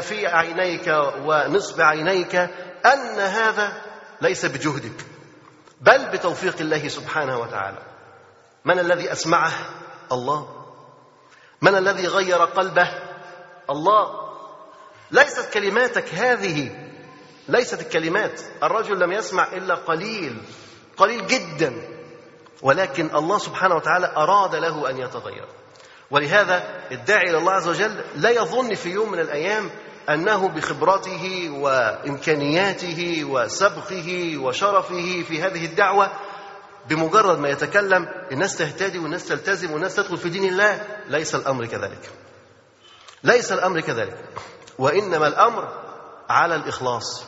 في 0.02 0.28
عينيك 0.28 0.88
ونصب 1.26 1.82
عينيك 1.82 2.36
أن 2.86 3.20
هذا 3.20 3.82
ليس 4.22 4.46
بجهدك 4.46 5.06
بل 5.82 6.10
بتوفيق 6.10 6.56
الله 6.60 6.88
سبحانه 6.88 7.40
وتعالى. 7.40 7.80
من 8.66 8.80
الذي 8.80 9.12
أسمعه؟ 9.12 9.52
الله. 10.12 10.66
من 11.62 11.76
الذي 11.76 12.08
غير 12.08 12.38
قلبه؟ 12.38 12.90
الله. 13.70 14.28
ليست 15.12 15.54
كلماتك 15.54 16.14
هذه 16.14 16.87
ليست 17.50 17.82
الكلمات. 17.82 18.42
الرجل 18.64 19.00
لم 19.00 19.12
يسمع 19.12 19.48
إلا 19.54 19.76
قليل 19.76 20.42
قليل 20.98 21.28
جدا. 21.28 21.98
ولكن 22.62 23.16
الله 23.16 23.38
سبحانه 23.38 23.76
وتعالى 23.76 24.14
أراد 24.18 24.56
له 24.56 24.90
أن 24.90 24.98
يتغير. 24.98 25.48
ولهذا 26.12 26.64
الداعي 26.92 27.30
إلى 27.30 27.38
الله 27.38 27.52
عز 27.52 27.68
وجل 27.68 28.04
لا 28.16 28.30
يظن 28.30 28.74
في 28.74 28.90
يوم 28.90 29.12
من 29.12 29.20
الأيام 29.20 29.70
أنه 30.10 30.48
بخبرته 30.48 31.50
وإمكانياته 31.50 33.24
وسبقه 33.24 34.38
وشرفه 34.38 35.24
في 35.28 35.42
هذه 35.42 35.66
الدعوة 35.66 36.12
بمجرد 36.90 37.40
ما 37.40 37.50
يتكلم 37.50 38.08
الناس 38.32 38.58
تهتدي 38.58 39.00
والناس 39.00 39.28
تلتزم 39.28 39.72
والناس 39.72 39.96
تدخل 39.96 40.18
في 40.18 40.30
دين 40.30 40.46
الله 40.46 40.88
ليس 41.08 41.36
الأمر 41.36 41.66
كذلك. 41.66 42.10
ليس 43.24 43.52
الأمر 43.52 43.82
كذلك. 43.82 44.26
وإنما 44.80 45.28
الأمر 45.28 45.84
على 46.30 46.56
الإخلاص. 46.56 47.26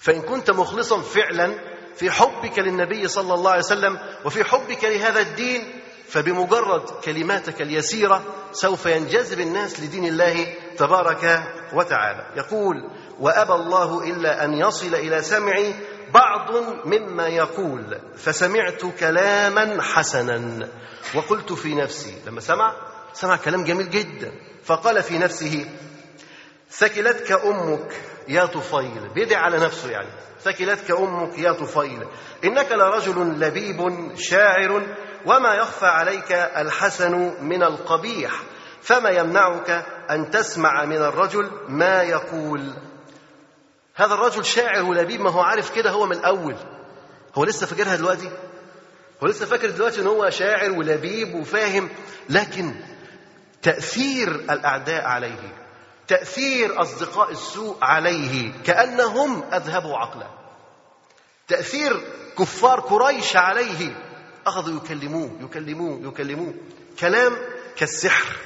فإن 0.00 0.22
كنت 0.22 0.50
مخلصا 0.50 1.00
فعلا 1.00 1.54
في 1.96 2.10
حبك 2.10 2.58
للنبي 2.58 3.08
صلى 3.08 3.34
الله 3.34 3.50
عليه 3.50 3.62
وسلم 3.62 3.98
وفي 4.24 4.44
حبك 4.44 4.84
لهذا 4.84 5.20
الدين 5.20 5.80
فبمجرد 6.08 6.90
كلماتك 7.04 7.62
اليسيرة 7.62 8.22
سوف 8.52 8.86
ينجذب 8.86 9.40
الناس 9.40 9.80
لدين 9.80 10.06
الله 10.06 10.54
تبارك 10.78 11.42
وتعالى. 11.72 12.26
يقول 12.36 12.76
وأبى 13.20 13.52
الله 13.52 14.04
إلا 14.04 14.44
أن 14.44 14.54
يصل 14.54 14.94
إلى 14.94 15.22
سمعي 15.22 15.74
بعض 16.14 16.50
مما 16.84 17.26
يقول 17.28 17.98
فسمعت 18.16 18.82
كلاما 19.00 19.82
حسنا. 19.82 20.68
وقلت 21.14 21.52
في 21.52 21.74
نفسي 21.74 22.14
لما 22.26 22.40
سمع 22.40 22.76
سمع 23.12 23.36
كلام 23.36 23.64
جميل 23.64 23.90
جدا. 23.90 24.32
فقال 24.64 25.02
في 25.02 25.18
نفسه 25.18 25.66
ثكلتك 26.70 27.32
أمك 27.32 27.92
يا 28.30 28.46
طفيل 28.46 29.08
بيدعي 29.14 29.42
على 29.42 29.58
نفسه 29.58 29.90
يعني. 29.90 30.08
ثكلتك 30.40 30.90
أمك 30.90 31.38
يا 31.38 31.52
طفيل. 31.52 32.06
إنك 32.44 32.72
لرجل 32.72 33.40
لبيب 33.40 34.10
شاعر 34.16 34.86
وما 35.26 35.54
يخفى 35.54 35.86
عليك 35.86 36.32
الحسن 36.32 37.44
من 37.44 37.62
القبيح. 37.62 38.32
فما 38.82 39.10
يمنعك 39.10 39.86
أن 40.10 40.30
تسمع 40.30 40.84
من 40.84 40.96
الرجل 40.96 41.50
ما 41.68 42.02
يقول؟ 42.02 42.74
هذا 43.94 44.14
الرجل 44.14 44.44
شاعر 44.44 44.84
ولبيب 44.84 45.20
ما 45.20 45.30
هو 45.30 45.40
عارف 45.40 45.74
كده 45.74 45.90
هو 45.90 46.06
من 46.06 46.16
الأول. 46.16 46.56
هو 47.34 47.44
لسه 47.44 47.66
فاكرها 47.66 47.96
دلوقتي؟ 47.96 48.30
هو 49.22 49.26
لسه 49.26 49.46
فاكر 49.46 49.70
دلوقتي 49.70 50.00
إن 50.00 50.06
هو 50.06 50.30
شاعر 50.30 50.72
ولبيب 50.72 51.34
وفاهم؟ 51.34 51.88
لكن 52.28 52.74
تأثير 53.62 54.28
الأعداء 54.28 55.04
عليه 55.04 55.69
تأثير 56.10 56.82
أصدقاء 56.82 57.30
السوء 57.30 57.76
عليه 57.82 58.52
كأنهم 58.64 59.42
أذهبوا 59.54 59.96
عقله 59.96 60.30
تأثير 61.48 62.00
كفار 62.38 62.80
قريش 62.80 63.36
عليه 63.36 63.96
أخذوا 64.46 64.76
يكلموه 64.76 65.30
يكلموه 65.40 66.08
يكلموه. 66.08 66.54
كلام 67.00 67.36
كالسحر. 67.76 68.36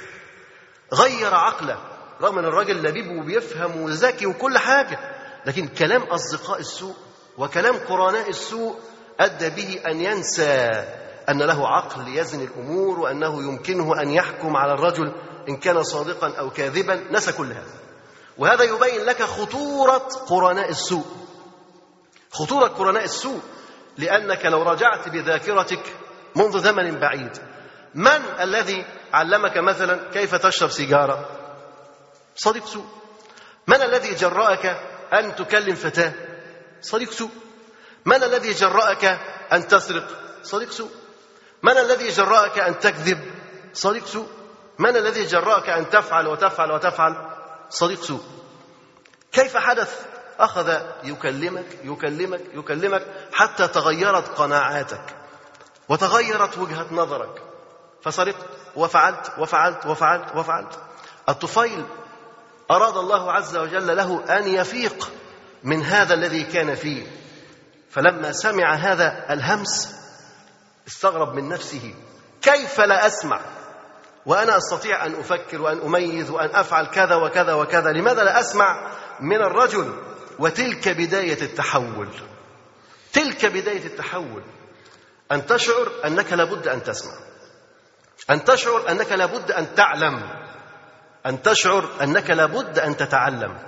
غير 0.93 1.35
عقله 1.35 1.79
رغم 2.21 2.39
أن 2.39 2.45
الراجل 2.45 2.83
لبيب 2.83 3.07
وبيفهم 3.07 3.83
وذكي 3.83 4.27
وكل 4.27 4.59
حاجة 4.59 4.99
لكن 5.47 5.69
كلام 5.69 6.03
أصدقاء 6.03 6.61
السوء 6.61 6.95
وكلام 7.39 7.77
قرناء 7.77 8.29
السوء 8.29 8.75
أدى 9.21 9.49
به 9.49 9.81
أن 9.91 10.01
ينسى 10.01 10.71
أن 11.29 11.43
له 11.43 11.69
عقل 11.69 12.17
يزن 12.17 12.41
الأمور 12.41 13.01
وأنه 13.01 13.43
يمكنه 13.43 14.03
أن 14.03 14.11
يحكم 14.11 14.57
على 14.57 14.73
الرجل. 14.73 15.13
إن 15.49 15.57
كان 15.57 15.83
صادقا 15.83 16.35
أو 16.39 16.51
كاذبا 16.51 17.05
نسى 17.11 17.33
كل 17.33 17.53
هذا. 17.53 17.75
وهذا 18.39 18.65
يبين 18.65 19.05
لك 19.05 19.23
خطورة 19.23 20.09
قرناء 20.29 20.71
السوء. 20.71 21.07
خطورة 22.33 22.67
قرناء 22.67 23.05
السوء 23.05 23.41
لأنك 23.99 24.47
لو 24.47 24.63
رجعت 24.63 25.09
بذاكرتك 25.09 25.97
منذ 26.37 26.61
زمن 26.61 26.99
بعيد 26.99 27.39
من 27.95 28.23
الذي 28.41 28.85
علمك 29.13 29.57
مثلا 29.57 30.11
كيف 30.11 30.35
تشرب 30.35 30.71
سيجارة؟ 30.71 31.29
صديق 32.37 32.67
سوء. 32.67 32.87
من 33.69 33.83
الذي 33.83 34.15
جرأك 34.15 34.67
أن 35.13 35.35
تكلم 35.35 35.75
فتاة؟ 35.75 36.13
صديق 36.83 37.11
سوء. 37.11 37.31
من 38.07 38.23
الذي 38.23 38.53
جرأك 38.53 39.05
أن 39.53 39.69
تسرق؟ 39.69 40.09
صديق 40.43 40.71
سوء. 40.71 40.91
من 41.63 41.79
الذي 41.79 42.09
جرأك 42.09 42.59
أن 42.59 42.79
تكذب؟ 42.79 43.19
صديق 43.73 44.07
سوء. 44.07 44.29
من 44.79 44.97
الذي 44.97 45.25
جرأك 45.25 45.69
أن 45.69 45.91
تفعل 45.91 46.27
وتفعل 46.27 46.73
وتفعل؟ 46.73 47.17
صديق 47.71 48.03
سوء. 48.03 48.23
كيف 49.33 49.57
حدث؟ 49.57 50.01
أخذ 50.39 50.81
يكلمك 51.05 51.67
يكلمك 51.85 52.41
يكلمك 52.55 53.07
حتى 53.33 53.69
تغيرت 53.69 54.29
قناعاتك 54.29 55.17
وتغيرت 55.89 56.59
وجهة 56.59 56.87
نظرك. 56.91 57.43
فسرقت 58.03 58.47
وفعلت 58.77 59.33
وفعلت 59.39 59.87
وفعلت 59.87 60.37
وفعلت. 60.37 60.79
الطفيل 61.29 61.85
أراد 62.71 62.97
الله 62.97 63.33
عز 63.33 63.57
وجل 63.57 63.97
له 63.97 64.39
أن 64.39 64.49
يفيق 64.49 65.11
من 65.63 65.83
هذا 65.83 66.15
الذي 66.15 66.45
كان 66.45 66.75
فيه. 66.75 67.07
فلما 67.91 68.33
سمع 68.33 68.75
هذا 68.75 69.27
الهمس 69.31 69.95
استغرب 70.89 71.35
من 71.35 71.49
نفسه. 71.49 71.95
كيف 72.43 72.81
لا 72.81 73.07
أسمع؟ 73.07 73.41
وأنا 74.27 74.57
أستطيع 74.57 75.07
أن 75.07 75.15
أفكر 75.15 75.63
وأن 75.63 75.79
أميز 75.81 76.31
وأن 76.31 76.51
أفعل 76.55 76.87
كذا 76.87 77.15
وكذا 77.15 77.53
وكذا 77.55 77.93
لماذا 77.93 78.25
لا 78.25 78.41
أسمع 78.41 78.91
من 79.21 79.37
الرجل 79.37 79.93
وتلك 80.39 80.89
بداية 80.89 81.43
التحول؟ 81.43 82.09
تلك 83.13 83.47
بداية 83.47 83.87
التحول. 83.87 84.43
أن 85.33 85.47
تشعر 85.47 85.93
أنك 86.05 86.33
لابد 86.33 86.69
أن 86.69 86.83
تسمع. 86.83 87.13
أن 88.31 88.45
تشعر 88.45 88.91
أنك 88.91 89.13
لابد 89.13 89.51
أن 89.53 89.75
تعلم. 89.75 90.23
أن 91.27 91.43
تشعر 91.43 91.89
أنك 92.03 92.31
لابد 92.31 92.79
أن 92.79 92.97
تتعلم. 92.97 93.59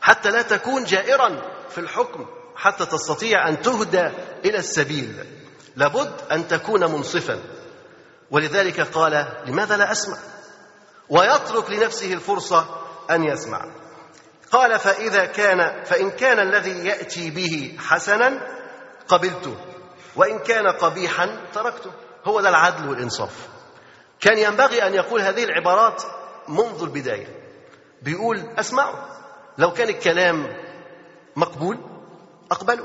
حتى 0.00 0.30
لا 0.30 0.42
تكون 0.42 0.84
جائرا 0.84 1.42
في 1.70 1.78
الحكم 1.78 2.26
حتى 2.56 2.86
تستطيع 2.86 3.48
أن 3.48 3.62
تهدى 3.62 4.10
إلى 4.44 4.58
السبيل. 4.58 5.24
لابد 5.76 6.12
أن 6.32 6.48
تكون 6.48 6.80
منصفا. 6.80 7.38
ولذلك 8.32 8.80
قال 8.80 9.42
لماذا 9.46 9.76
لا 9.76 9.92
أسمع؟ 9.92 10.16
ويترك 11.08 11.70
لنفسه 11.70 12.12
الفرصة 12.12 12.66
أن 13.10 13.24
يسمع. 13.24 13.64
قال 14.50 14.78
فإذا 14.78 15.24
كان 15.24 15.84
فإن 15.84 16.10
كان 16.10 16.38
الذي 16.38 16.86
يأتي 16.86 17.30
به 17.30 17.76
حسنا 17.78 18.40
قبلته. 19.08 19.56
وإن 20.16 20.38
كان 20.38 20.66
قبيحا 20.66 21.40
تركته. 21.54 21.90
هو 22.24 22.40
ده 22.40 22.48
العدل 22.48 22.88
والإنصاف. 22.88 23.48
كان 24.20 24.38
ينبغي 24.38 24.86
أن 24.86 24.94
يقول 24.94 25.20
هذه 25.20 25.44
العبارات 25.44 26.02
منذ 26.48 26.82
البداية. 26.82 27.26
بيقول 28.02 28.38
أسمعه. 28.58 29.08
لو 29.58 29.72
كان 29.72 29.88
الكلام 29.88 30.46
مقبول 31.36 31.78
أقبله. 32.50 32.84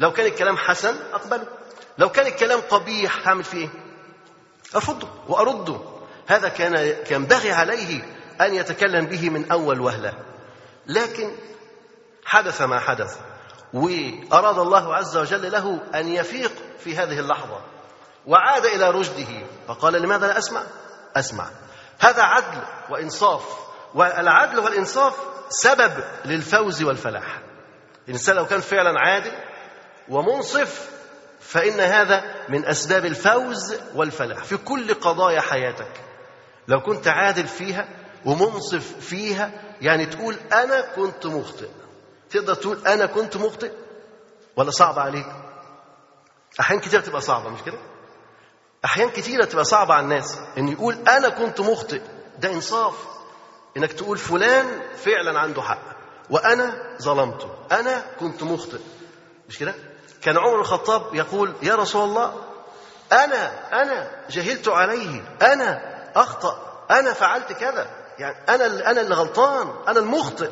لو 0.00 0.12
كان 0.12 0.26
الكلام 0.26 0.56
حسن 0.56 0.94
أقبله. 1.12 1.46
لو 1.98 2.08
كان 2.08 2.26
الكلام 2.26 2.60
قبيح 2.60 3.28
هعمل 3.28 3.44
فيه 3.44 3.58
إيه؟ 3.58 3.89
أرفضه 4.74 5.08
وأرده 5.28 5.80
هذا 6.26 6.48
كان 6.48 6.96
ينبغي 7.10 7.52
عليه 7.52 8.02
أن 8.40 8.54
يتكلم 8.54 9.06
به 9.06 9.30
من 9.30 9.50
أول 9.50 9.80
وهلة. 9.80 10.14
لكن 10.86 11.30
حدث 12.24 12.62
ما 12.62 12.80
حدث 12.80 13.16
وأراد 13.72 14.58
الله 14.58 14.94
عز 14.96 15.16
وجل 15.16 15.52
له 15.52 15.80
أن 15.94 16.08
يفيق 16.08 16.52
في 16.78 16.96
هذه 16.96 17.18
اللحظة 17.18 17.60
وعاد 18.26 18.64
إلى 18.66 18.90
رشده 18.90 19.46
فقال 19.68 20.02
لماذا 20.02 20.26
لا 20.26 20.38
أسمع؟ 20.38 20.62
أسمع. 21.16 21.46
هذا 21.98 22.22
عدل 22.22 22.62
وإنصاف 22.90 23.42
والعدل 23.94 24.58
والإنصاف 24.58 25.14
سبب 25.48 25.92
للفوز 26.24 26.82
والفلاح. 26.82 27.40
الإنسان 28.08 28.36
لو 28.36 28.46
كان 28.46 28.60
فعلا 28.60 29.00
عادل 29.00 29.32
ومنصف 30.08 30.99
فإن 31.50 31.80
هذا 31.80 32.34
من 32.48 32.64
أسباب 32.66 33.04
الفوز 33.04 33.74
والفلاح. 33.94 34.44
في 34.44 34.56
كل 34.56 34.94
قضايا 34.94 35.40
حياتك 35.40 35.92
لو 36.68 36.80
كنت 36.80 37.08
عادل 37.08 37.46
فيها 37.46 37.88
ومنصف 38.24 39.00
فيها 39.00 39.50
يعني 39.80 40.06
تقول 40.06 40.36
أنا 40.52 40.80
كنت 40.80 41.26
مخطئ. 41.26 41.68
تقدر 42.30 42.54
تقول 42.54 42.86
أنا 42.86 43.06
كنت 43.06 43.36
مخطئ؟ 43.36 43.72
ولا 44.56 44.70
صعب 44.70 44.98
عليك؟ 44.98 45.26
أحيان 46.60 46.80
كتير 46.80 47.00
تبقى 47.00 47.20
صعبة 47.20 47.48
مش 47.48 47.62
كده؟ 47.66 47.78
أحيان 48.84 49.10
كتيرة 49.10 49.44
تبقى 49.44 49.64
صعبة 49.64 49.94
على 49.94 50.04
الناس 50.04 50.38
إن 50.58 50.68
يقول 50.68 50.94
أنا 51.08 51.28
كنت 51.28 51.60
مخطئ. 51.60 52.00
ده 52.38 52.52
إنصاف. 52.52 52.94
إنك 53.76 53.92
تقول 53.92 54.18
فلان 54.18 54.66
فعلا 54.96 55.38
عنده 55.40 55.62
حق 55.62 55.82
وأنا 56.30 56.96
ظلمته. 57.02 57.48
أنا 57.72 58.04
كنت 58.20 58.42
مخطئ. 58.42 58.80
مش 59.48 59.58
كده؟ 59.58 59.74
كان 60.22 60.38
عمر 60.38 60.54
بن 60.54 60.60
الخطاب 60.60 61.14
يقول 61.14 61.54
يا 61.62 61.74
رسول 61.74 62.02
الله 62.02 62.34
أنا 63.12 63.50
أنا 63.82 64.10
جهلت 64.30 64.68
عليه 64.68 65.36
أنا 65.42 65.80
أخطأ 66.16 66.84
أنا 66.90 67.12
فعلت 67.12 67.52
كذا 67.52 67.86
يعني 68.18 68.36
أنا 68.48 68.90
أنا 68.90 69.00
اللي 69.00 69.14
غلطان 69.14 69.74
أنا 69.88 69.98
المخطئ. 69.98 70.50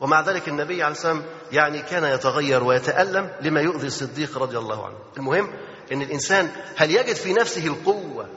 ومع 0.00 0.20
ذلك 0.20 0.48
النبي 0.48 0.82
عليه 0.82 0.92
الصلاة 0.92 1.22
يعني 1.52 1.82
كان 1.82 2.04
يتغير 2.04 2.64
ويتألم 2.64 3.30
لما 3.40 3.60
يؤذي 3.60 3.86
الصديق 3.86 4.38
رضي 4.38 4.58
الله 4.58 4.86
عنه. 4.86 4.96
المهم 5.16 5.54
أن 5.92 6.02
الإنسان 6.02 6.50
هل 6.76 6.90
يجد 6.90 7.14
في 7.14 7.32
نفسه 7.32 7.66
القوة 7.66 8.28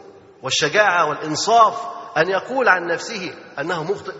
والشجاعة 0.41 1.09
والإنصاف 1.09 1.81
أن 2.17 2.29
يقول 2.29 2.69
عن 2.69 2.87
نفسه 2.87 3.33
أنه 3.59 3.83
مخطئ؟ 3.83 4.13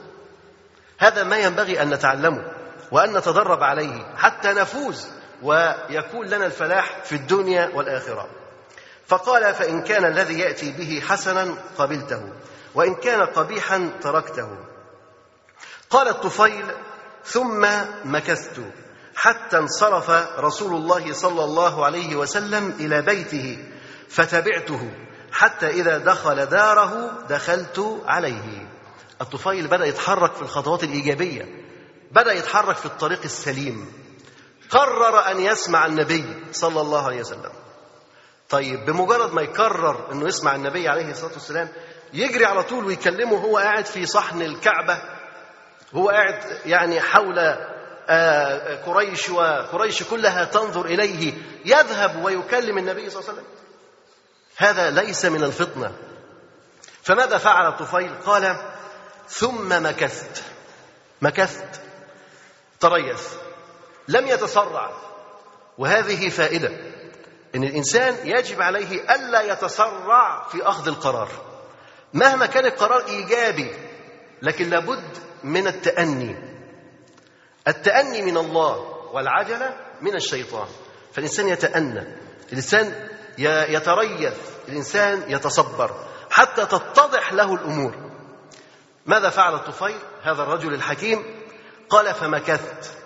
هذا 0.97 1.23
ما 1.23 1.37
ينبغي 1.37 1.81
أن 1.81 1.89
نتعلمه 1.89 2.43
وأن 2.91 3.17
نتدرب 3.17 3.63
عليه 3.63 4.15
حتى 4.15 4.53
نفوز 4.53 5.07
ويكون 5.43 6.27
لنا 6.27 6.45
الفلاح 6.45 7.03
في 7.03 7.15
الدنيا 7.15 7.71
والآخرة. 7.73 8.29
فقال 9.07 9.53
فإن 9.53 9.81
كان 9.83 10.05
الذي 10.05 10.39
يأتي 10.39 10.71
به 10.71 11.01
حسنا 11.09 11.55
قبلته 11.77 12.33
وإن 12.75 12.95
كان 12.95 13.21
قبيحا 13.21 13.89
تركته. 14.01 14.57
قال 15.89 16.07
الطفيل 16.07 16.65
ثم 17.25 17.67
مكثت 18.05 18.61
حتى 19.15 19.57
انصرف 19.57 20.09
رسول 20.39 20.75
الله 20.75 21.13
صلى 21.13 21.43
الله 21.43 21.85
عليه 21.85 22.15
وسلم 22.15 22.75
إلى 22.79 23.01
بيته 23.01 23.57
فتبعته 24.09 24.91
حتى 25.31 25.67
إذا 25.67 25.97
دخل 25.97 26.45
داره 26.45 27.23
دخلت 27.29 28.01
عليه. 28.05 28.67
الطفيل 29.21 29.67
بدأ 29.67 29.85
يتحرك 29.85 30.33
في 30.33 30.41
الخطوات 30.41 30.83
الإيجابية 30.83 31.45
بدأ 32.11 32.33
يتحرك 32.33 32.75
في 32.75 32.85
الطريق 32.85 33.21
السليم. 33.23 34.00
قرر 34.71 35.31
أن 35.31 35.39
يسمع 35.39 35.85
النبي 35.85 36.43
صلى 36.51 36.81
الله 36.81 37.05
عليه 37.05 37.19
وسلم. 37.19 37.51
طيب 38.49 38.85
بمجرد 38.85 39.33
ما 39.33 39.41
يقرر 39.41 40.11
أنه 40.11 40.27
يسمع 40.27 40.55
النبي 40.55 40.87
عليه 40.89 41.11
الصلاة 41.11 41.33
والسلام 41.33 41.69
يجري 42.13 42.45
على 42.45 42.63
طول 42.63 42.85
ويكلمه 42.85 43.37
هو 43.37 43.57
قاعد 43.57 43.85
في 43.85 44.05
صحن 44.05 44.41
الكعبة 44.41 45.01
هو 45.93 46.09
قاعد 46.09 46.59
يعني 46.65 47.01
حول 47.01 47.55
قريش 48.85 49.29
وقريش 49.29 50.03
كلها 50.03 50.45
تنظر 50.45 50.85
إليه 50.85 51.33
يذهب 51.65 52.23
ويكلم 52.23 52.77
النبي 52.77 53.09
صلى 53.09 53.19
الله 53.19 53.31
عليه 53.31 53.41
وسلم. 53.41 53.51
هذا 54.57 54.91
ليس 54.91 55.25
من 55.25 55.43
الفطنة. 55.43 55.91
فماذا 57.03 57.37
فعل 57.37 57.67
الطفيل 57.67 58.15
قال 58.25 58.55
ثم 59.27 59.83
مكثت. 59.83 60.43
مكثت. 61.21 61.81
تريث. 62.79 63.33
لم 64.07 64.27
يتسرع. 64.27 64.91
وهذه 65.77 66.29
فائدة 66.29 66.69
إن 67.55 67.63
الإنسان 67.63 68.15
يجب 68.27 68.61
عليه 68.61 69.15
ألا 69.15 69.41
يتسرع 69.41 70.47
في 70.47 70.63
أخذ 70.63 70.87
القرار. 70.87 71.29
مهما 72.13 72.45
كان 72.45 72.65
القرار 72.65 73.07
إيجابي 73.07 73.71
لكن 74.41 74.69
لابد 74.69 75.17
من 75.43 75.67
التأني. 75.67 76.35
التأني 77.67 78.21
من 78.21 78.37
الله 78.37 78.75
والعجلة 79.13 79.75
من 80.01 80.15
الشيطان. 80.15 80.67
فالإنسان 81.13 81.47
يتأنى 81.47 82.17
الإنسان 82.51 83.09
يتريث 83.37 84.37
الإنسان 84.67 85.23
يتصبر 85.27 86.05
حتى 86.29 86.65
تتضح 86.65 87.33
له 87.33 87.53
الأمور. 87.53 88.11
ماذا 89.05 89.29
فعل 89.29 89.53
الطفيل؟ 89.53 89.99
هذا 90.23 90.43
الرجل 90.43 90.73
الحكيم 90.73 91.41
قال 91.89 92.13
فمكثت. 92.13 93.00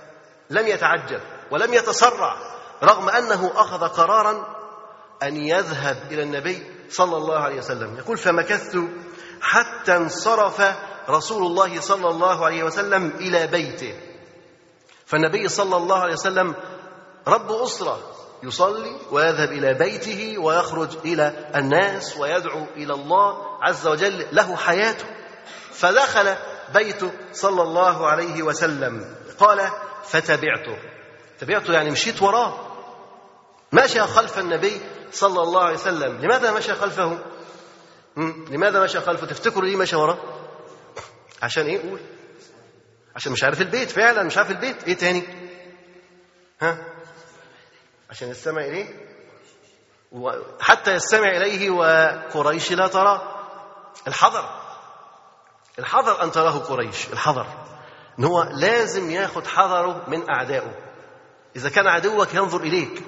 لم 0.49 0.67
يتعجل 0.67 1.21
ولم 1.51 1.73
يتسرع 1.73 2.36
رغم 2.84 3.10
أنه 3.10 3.51
أخذ 3.55 3.88
قرارا 3.88 4.55
أن 5.23 5.36
يذهب 5.36 5.97
إلى 6.12 6.23
النبي 6.23 6.71
صلى 6.89 7.17
الله 7.17 7.39
عليه 7.39 7.58
وسلم. 7.58 7.97
يقول 7.97 8.17
فمكثت 8.17 8.84
حتى 9.41 9.97
انصرف 9.97 10.62
رسول 11.10 11.45
الله 11.45 11.79
صلى 11.79 12.10
الله 12.10 12.45
عليه 12.45 12.63
وسلم 12.63 13.08
إلى 13.08 13.47
بيته. 13.47 13.99
فالنبي 15.05 15.49
صلى 15.49 15.77
الله 15.77 15.99
عليه 15.99 16.13
وسلم 16.13 16.55
رب 17.27 17.51
أسرة 17.51 17.99
يصلي 18.43 18.99
ويذهب 19.12 19.51
إلى 19.51 19.73
بيته 19.73 20.38
ويخرج 20.38 20.97
إلى 21.05 21.51
الناس 21.55 22.17
ويدعو 22.17 22.65
إلى 22.75 22.93
الله 22.93 23.38
عز 23.62 23.88
وجل 23.88 24.27
له 24.31 24.55
حياته. 24.55 25.05
فدخل 25.71 26.36
بيته 26.73 27.12
صلى 27.34 27.62
الله 27.62 28.08
عليه 28.08 28.43
وسلم. 28.43 29.15
قال 29.39 29.69
فتبعته. 30.04 30.78
تبعته 31.39 31.74
يعني 31.74 31.91
مشيت 31.91 32.21
وراه. 32.21 32.60
مشى 33.74 34.02
خلف 34.02 34.39
النبي 34.39 34.82
صلى 35.12 35.43
الله 35.43 35.63
عليه 35.63 35.76
وسلم. 35.76 36.21
لماذا 36.21 36.52
مشى 36.52 36.74
خلفه؟ 36.74 37.19
لماذا 38.50 38.84
مشى 38.84 39.02
خلفه؟ 39.02 39.28
تفتكروا 39.28 39.65
ليه 39.65 39.76
مشى 39.76 39.95
وراه؟ 39.95 40.17
عشان 41.41 41.65
إيه؟ 41.65 41.89
قول. 41.89 42.00
عشان 43.15 43.32
مش 43.32 43.43
عارف 43.43 43.62
البيت 43.62 43.91
فعلا 43.91 44.24
مش 44.24 44.38
عارف 44.38 44.52
البيت. 44.52 44.84
إيه 44.84 44.93
تاني؟ 44.93 45.24
ها؟ 46.62 46.78
عشان 48.10 48.30
يستمع 48.30 48.62
إليه. 48.62 49.06
حتى 50.60 50.93
يستمع 50.93 51.30
إليه 51.30 51.69
وقريش 51.69 52.71
لا 52.71 52.88
ترى. 52.88 53.41
الحذر. 54.08 54.62
الحذر 55.80 56.24
أن 56.24 56.32
تراه 56.32 56.58
قريش. 56.58 57.08
الحذر. 57.08 57.48
إن 58.19 58.23
هو 58.23 58.43
لازم 58.43 59.12
ياخد 59.12 59.47
حذره 59.47 60.04
من 60.08 60.30
أعدائه. 60.30 60.75
إذا 61.56 61.69
كان 61.69 61.88
عدوك 61.88 62.34
ينظر 62.34 62.62
إليك. 62.62 63.04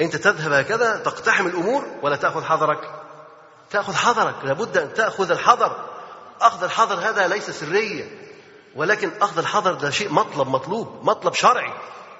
أنت 0.00 0.16
تذهب 0.16 0.52
هكذا 0.52 0.96
تقتحم 0.96 1.46
الأمور 1.46 1.86
ولا 2.02 2.16
تأخذ 2.16 2.44
حذرك؟ 2.44 2.90
تأخذ 3.70 3.94
حذرك. 3.94 4.34
لابد 4.44 4.76
أن 4.76 4.94
تأخذ 4.94 5.30
الحذر. 5.30 5.88
أخذ 6.40 6.64
الحذر 6.64 6.94
هذا 6.94 7.28
ليس 7.28 7.50
سرية. 7.50 8.04
ولكن 8.76 9.10
أخذ 9.20 9.38
الحذر 9.38 9.72
ده 9.74 9.90
شيء 9.90 10.12
مطلب 10.12 10.48
مطلوب 10.48 11.00
مطلب 11.02 11.34
شرعي. 11.34 11.72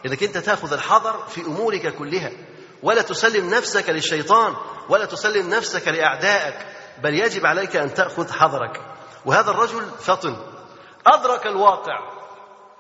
إنك 0.07 0.23
أنت 0.23 0.39
تأخذ 0.39 0.73
الحذر 0.73 1.25
في 1.29 1.41
أمورك 1.41 1.95
كلها. 1.95 2.33
ولا 2.83 3.03
تسلم 3.03 3.55
نفسك 3.55 3.89
للشيطان 3.91 4.57
ولا 4.89 5.05
تسلم 5.05 5.51
نفسك 5.51 5.89
لأعدائك. 5.89 6.67
بل 7.03 7.15
يجب 7.15 7.47
عليك 7.47 7.77
أن 7.77 7.95
تأخذ 7.95 8.33
حذرك. 8.33 8.81
وهذا 9.25 9.51
الرجل 9.51 9.91
فطن. 9.99 10.37
أدرك 11.07 11.47
الواقع 11.47 12.21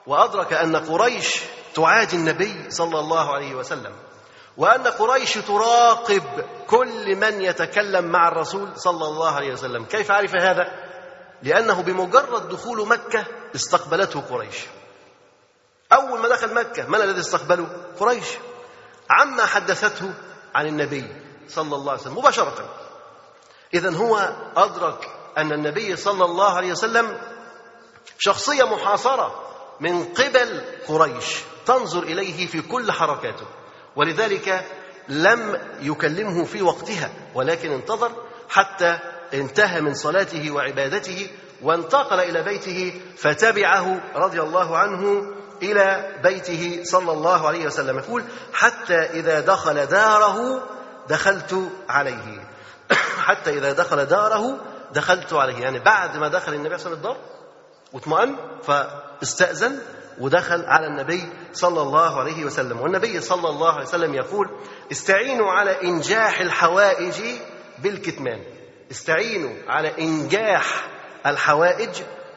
وأدرك 0.06 0.52
أن 0.52 0.76
قريش 0.76 1.42
تعادي 1.74 2.16
النبي 2.16 2.70
صلى 2.70 2.98
الله 2.98 3.34
عليه 3.34 3.54
وسلم 3.54 3.92
وأن 4.56 4.86
قريش 4.86 5.34
تراقب 5.34 6.22
كل 6.66 7.16
من 7.16 7.42
يتكلم 7.42 8.04
مع 8.04 8.28
الرسول 8.28 8.68
صلى 8.76 9.04
الله 9.04 9.34
عليه 9.34 9.52
وسلم 9.52 9.84
كيف 9.84 10.10
عرف 10.10 10.34
هذا؟ 10.34 10.90
لأنه 11.42 11.82
بمجرد 11.82 12.48
دخول 12.48 12.88
مكة 12.88 13.24
استقبلته 13.54 14.20
قريش 14.20 14.66
أول 15.92 16.20
ما 16.20 16.28
دخل 16.28 16.54
مكة 16.54 16.86
من 16.86 16.94
الذي 16.94 17.20
استقبله؟ 17.20 17.66
قريش 18.00 18.26
عما 19.10 19.46
حدثته 19.46 20.14
عن 20.54 20.66
النبي 20.66 21.06
صلى 21.48 21.76
الله 21.76 21.92
عليه 21.92 22.00
وسلم 22.02 22.18
مباشرة 22.18 22.68
إذا 23.74 23.96
هو 23.96 24.32
أدرك 24.56 25.10
أن 25.38 25.52
النبي 25.52 25.96
صلى 25.96 26.24
الله 26.24 26.56
عليه 26.56 26.72
وسلم 26.72 27.18
شخصية 28.18 28.64
محاصرة 28.64 29.50
من 29.80 30.04
قبل 30.04 30.62
قريش 30.88 31.36
تنظر 31.66 32.02
إليه 32.02 32.46
في 32.46 32.62
كل 32.62 32.92
حركاته. 32.92 33.46
ولذلك 33.96 34.64
لم 35.08 35.58
يكلمه 35.80 36.44
في 36.44 36.62
وقتها 36.62 37.10
ولكن 37.34 37.72
انتظر 37.72 38.12
حتى 38.48 38.98
انتهى 39.34 39.80
من 39.80 39.94
صلاته 39.94 40.50
وعبادته 40.50 41.30
وانتقل 41.62 42.20
إلى 42.20 42.42
بيته 42.42 43.00
فتبعه 43.16 44.00
رضي 44.14 44.40
الله 44.40 44.78
عنه 44.78 45.32
إلى 45.62 46.16
بيته 46.22 46.80
صلى 46.84 47.12
الله 47.12 47.48
عليه 47.48 47.66
وسلم. 47.66 47.98
يقول 47.98 48.24
حتى 48.52 48.94
إذا 48.94 49.40
دخل 49.40 49.86
داره 49.86 50.62
دخلت 51.08 51.70
عليه. 51.88 52.48
حتى 53.26 53.50
إذا 53.50 53.72
دخل 53.72 54.06
داره 54.06 54.58
دخلت 54.92 55.32
عليه. 55.32 55.58
يعني 55.58 55.78
بعد 55.78 56.16
ما 56.16 56.28
دخل 56.28 56.54
النبي 56.54 56.78
صلى 56.78 56.92
الله 56.92 56.98
عليه 56.98 57.10
وسلم 57.10 57.12
الدار 57.12 57.39
واطمأن 57.92 58.36
فاستأذن 58.62 59.78
ودخل 60.18 60.64
على 60.64 60.86
النبي 60.86 61.22
صلى 61.52 61.82
الله 61.82 62.20
عليه 62.20 62.44
وسلم. 62.44 62.80
والنبي 62.80 63.20
صلى 63.20 63.48
الله 63.48 63.72
عليه 63.72 63.86
وسلم 63.86 64.14
يقول 64.14 64.48
استعينوا 64.92 65.50
على 65.50 65.82
إنجاح 65.82 66.40
الحوائج 66.40 67.22
بالكتمان. 67.78 68.40
استعينوا 68.90 69.52
على 69.68 69.98
إنجاح 69.98 70.88
الحوائج 71.26 71.90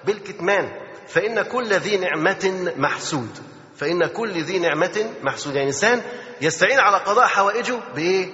بالكتمان. 0.05 0.71
فإن 1.07 1.41
كل 1.41 1.73
ذي 1.73 1.97
نعمة 1.97 2.73
محسود. 2.77 3.29
فإن 3.75 4.05
كل 4.05 4.31
ذي 4.31 4.59
نعمة 4.59 5.09
محسود. 5.23 5.55
يعني 5.55 5.67
إنسان 5.67 6.01
يستعين 6.41 6.79
على 6.79 6.97
قضاء 6.97 7.27
حوائجه 7.27 7.79
بإيه؟ 7.95 8.29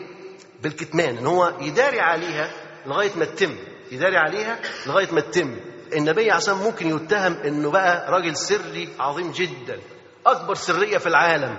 بالكتمان. 0.64 1.18
إن 1.18 1.26
هو 1.26 1.54
يداري 1.62 2.00
عليها 2.00 2.52
لغاية 2.86 3.12
ما 3.16 3.26
تتم. 3.26 3.56
يداري 3.92 4.18
عليها 4.18 4.60
لغاية 4.88 5.12
ما 5.12 5.22
تتم. 5.22 5.60
النبي 5.94 6.32
عشان 6.32 6.54
ممكن 6.54 6.96
يتهم 6.96 7.34
إنه 7.34 7.72
بقى 7.72 8.12
راجل 8.12 8.36
سري 8.36 8.90
عظيم 9.00 9.32
جدا 9.32 9.80
أكبر 10.26 10.56
سرية 10.56 10.98
في 10.98 11.08
العالم 11.08 11.58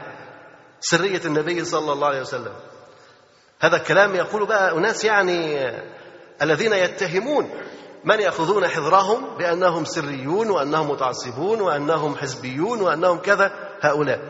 سرية 0.80 1.20
النبي 1.24 1.64
صلى 1.64 1.92
الله 1.92 2.06
عليه 2.06 2.20
وسلم. 2.20 2.52
هذا 3.60 3.76
الكلام 3.76 4.14
يقول 4.14 4.46
بقى 4.46 4.72
أناس 4.72 5.04
يعني 5.04 5.70
الذين 6.42 6.72
يتهمون 6.72 7.50
من 8.04 8.20
يأخذون 8.20 8.68
حذرهم 8.68 9.36
بأنهم 9.36 9.84
سريون 9.84 10.50
وأنهم 10.50 10.90
متعصبون 10.90 11.60
وأنهم 11.60 12.16
حزبيون 12.16 12.80
وأنهم 12.80 13.18
كذا 13.18 13.52
هؤلاء. 13.80 14.20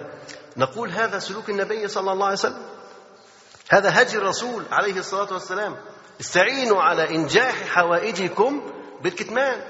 نقول 0.56 0.90
هذا 0.90 1.18
سلوك 1.18 1.50
النبي 1.50 1.88
صلى 1.88 2.12
الله 2.12 2.24
عليه 2.24 2.34
وسلم. 2.34 2.62
هذا 3.70 4.02
هدي 4.02 4.16
الرسول 4.16 4.64
عليه 4.72 4.98
الصلاة 4.98 5.32
والسلام. 5.32 5.76
استعينوا 6.20 6.82
على 6.82 7.10
إنجاح 7.10 7.66
حوائجكم 7.68 8.62
بالكتمان. 9.02 9.62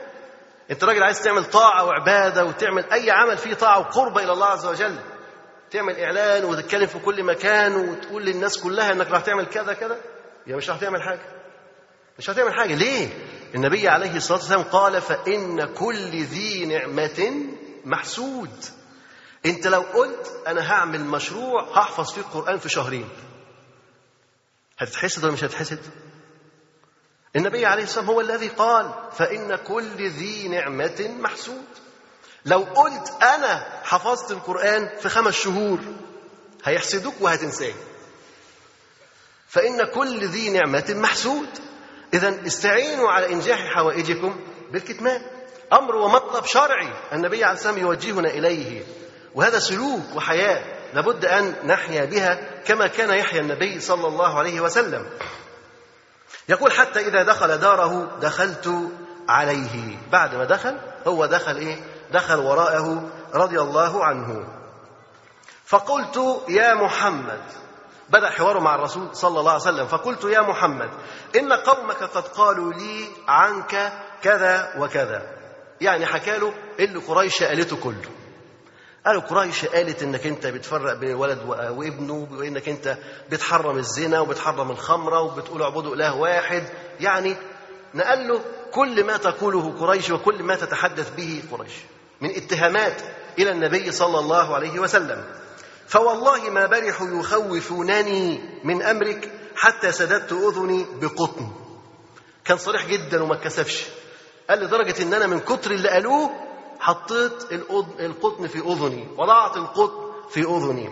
انت 0.70 0.84
راجل 0.84 1.02
عايز 1.02 1.22
تعمل 1.22 1.44
طاعة 1.44 1.84
وعبادة 1.84 2.44
وتعمل 2.44 2.84
أي 2.92 3.10
عمل 3.10 3.38
فيه 3.38 3.54
طاعة 3.54 3.78
وقربه 3.78 4.24
إلى 4.24 4.32
الله 4.32 4.46
عز 4.46 4.66
وجل 4.66 4.98
تعمل 5.70 5.96
إعلان 5.96 6.44
وتتكلم 6.44 6.86
في 6.86 6.98
كل 6.98 7.24
مكان 7.24 7.76
وتقول 7.76 8.24
للناس 8.24 8.58
كلها 8.58 8.92
إنك 8.92 9.10
راح 9.10 9.20
تعمل 9.22 9.46
كذا 9.46 9.72
كذا 9.72 9.96
يا 10.46 10.56
مش 10.56 10.70
راح 10.70 10.80
تعمل 10.80 11.02
حاجة. 11.02 11.22
مش 12.18 12.30
هتعمل 12.30 12.54
حاجة. 12.54 12.74
ليه؟ 12.74 13.08
النبي 13.54 13.88
عليه 13.88 14.16
الصلاة 14.16 14.38
والسلام 14.38 14.62
قال 14.62 15.00
فإن 15.00 15.64
كل 15.74 16.10
ذي 16.22 16.66
نعمة 16.66 17.46
محسود. 17.84 18.50
أنت 19.46 19.66
لو 19.66 19.80
قلت 19.80 20.42
أنا 20.46 20.72
هعمل 20.72 21.04
مشروع 21.04 21.78
هحفظ 21.78 22.12
فيه 22.12 22.20
القرآن 22.20 22.58
في 22.58 22.68
شهرين. 22.68 23.08
هتتحسد 24.78 25.24
ولا 25.24 25.32
مش 25.32 25.44
هتتحسد؟ 25.44 25.78
النبي 27.36 27.66
عليه 27.66 27.82
والسلام 27.82 28.06
هو 28.06 28.20
الذي 28.20 28.48
قال 28.48 28.94
فإن 29.12 29.56
كل 29.56 30.08
ذي 30.08 30.48
نعمة 30.48 31.10
محسود. 31.20 31.64
لو 32.44 32.58
قلت 32.58 33.22
أنا 33.22 33.66
حفظت 33.82 34.30
القرآن 34.30 34.88
في 35.00 35.08
خمس 35.08 35.34
شهور 35.34 35.78
هيحسدوك 36.64 37.14
وهتنساه 37.20 37.74
فإن 39.48 39.84
كل 39.84 40.24
ذي 40.24 40.50
نعمة 40.50 40.84
محسود. 40.88 41.48
اذا 42.14 42.46
استعينوا 42.46 43.10
على 43.10 43.32
إنجاح 43.32 43.74
حوائجكم 43.74 44.40
بالكتمان. 44.72 45.22
أمر 45.72 45.96
ومطلب 45.96 46.44
شرعي 46.44 46.92
النبي 47.12 47.44
عليه 47.44 47.54
والسلام 47.54 47.78
يوجهنا 47.78 48.30
إليه. 48.30 48.82
وهذا 49.34 49.58
سلوك 49.58 50.16
وحياة 50.16 50.64
لابد 50.94 51.24
أن 51.24 51.54
نحيا 51.64 52.04
بها 52.04 52.60
كما 52.66 52.86
كان 52.86 53.10
يحيا 53.10 53.40
النبي 53.40 53.80
صلى 53.80 54.06
الله 54.06 54.38
عليه 54.38 54.60
وسلم. 54.60 55.06
يقول 56.48 56.72
حتى 56.72 57.00
إذا 57.00 57.22
دخل 57.22 57.58
داره 57.58 58.18
دخلت 58.20 58.90
عليه. 59.28 59.98
بعد 60.12 60.34
ما 60.34 60.44
دخل 60.44 60.78
هو 61.06 61.26
دخل 61.26 61.56
إيه؟ 61.56 61.84
دخل 62.12 62.38
وراءه 62.38 63.10
رضي 63.34 63.60
الله 63.60 64.04
عنه. 64.04 64.44
فقلت 65.66 66.42
يا 66.48 66.74
محمد 66.74 67.42
بدأ 68.08 68.30
حواره 68.30 68.58
مع 68.58 68.74
الرسول 68.74 69.16
صلى 69.16 69.40
الله 69.40 69.52
عليه 69.52 69.62
وسلم. 69.62 69.86
فقلت 69.86 70.24
يا 70.24 70.40
محمد 70.40 70.90
إن 71.36 71.52
قومك 71.52 72.02
قد 72.02 72.28
قالوا 72.28 72.72
لي 72.72 73.08
عنك 73.28 73.92
كذا 74.22 74.72
وكذا. 74.78 75.22
يعني 75.80 76.06
حكى 76.06 76.38
له 76.38 76.54
اللي 76.78 76.98
قريش 76.98 77.42
قالته 77.42 77.76
كله 77.76 78.10
قالوا 79.06 79.22
قريش 79.22 79.64
قالت 79.64 80.02
إنك 80.02 80.26
أنت 80.26 80.46
بتفرق 80.46 80.94
بين 80.94 81.10
الولد 81.10 81.38
وابنه 81.48 82.28
وإنك 82.32 82.68
أنت 82.68 82.98
بتحرم 83.30 83.78
الزنا 83.78 84.20
وبتحرم 84.20 84.70
الخمرة 84.70 85.20
وبتقول 85.20 85.62
اعبدوا 85.62 85.94
إله 85.94 86.16
واحد. 86.16 86.62
يعني 87.00 87.36
نقل 87.94 88.28
له 88.28 88.40
كل 88.70 89.04
ما 89.04 89.16
تقوله 89.16 89.78
قريش 89.80 90.10
وكل 90.10 90.42
ما 90.42 90.54
تتحدث 90.54 91.14
به 91.16 91.42
قريش 91.52 91.72
من 92.20 92.30
اتهامات 92.30 93.02
إلى 93.38 93.50
النبي 93.50 93.92
صلى 93.92 94.18
الله 94.18 94.54
عليه 94.54 94.78
وسلم. 94.78 95.24
فوالله 95.86 96.50
ما 96.50 96.66
برحوا 96.66 97.20
يخوفونني 97.20 98.40
من 98.64 98.82
أمرك 98.82 99.32
حتى 99.56 99.92
سددت 99.92 100.32
أذني 100.32 100.86
بقطن. 101.00 101.52
كان 102.44 102.58
صريح 102.58 102.86
جدا 102.86 103.22
وما 103.22 103.34
اتكسفش. 103.34 103.86
قال 104.50 104.58
لدرجة 104.60 105.02
إن 105.02 105.14
أنا 105.14 105.26
من 105.26 105.40
كتر 105.40 105.70
اللي 105.70 105.88
قالوه 105.88 106.49
حطيت 106.80 107.52
القطن 108.00 108.46
في 108.46 108.58
أذني 108.58 109.08
وضعت 109.18 109.56
القطن 109.56 110.10
في 110.30 110.40
أذني. 110.40 110.90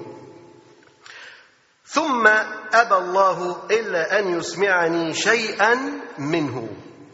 ثم 1.85 2.27
أبى 2.72 2.94
الله 2.94 3.57
إلا 3.70 4.18
أن 4.18 4.38
يسمعني 4.38 5.14
شيئا 5.14 6.01
منه. 6.18 6.68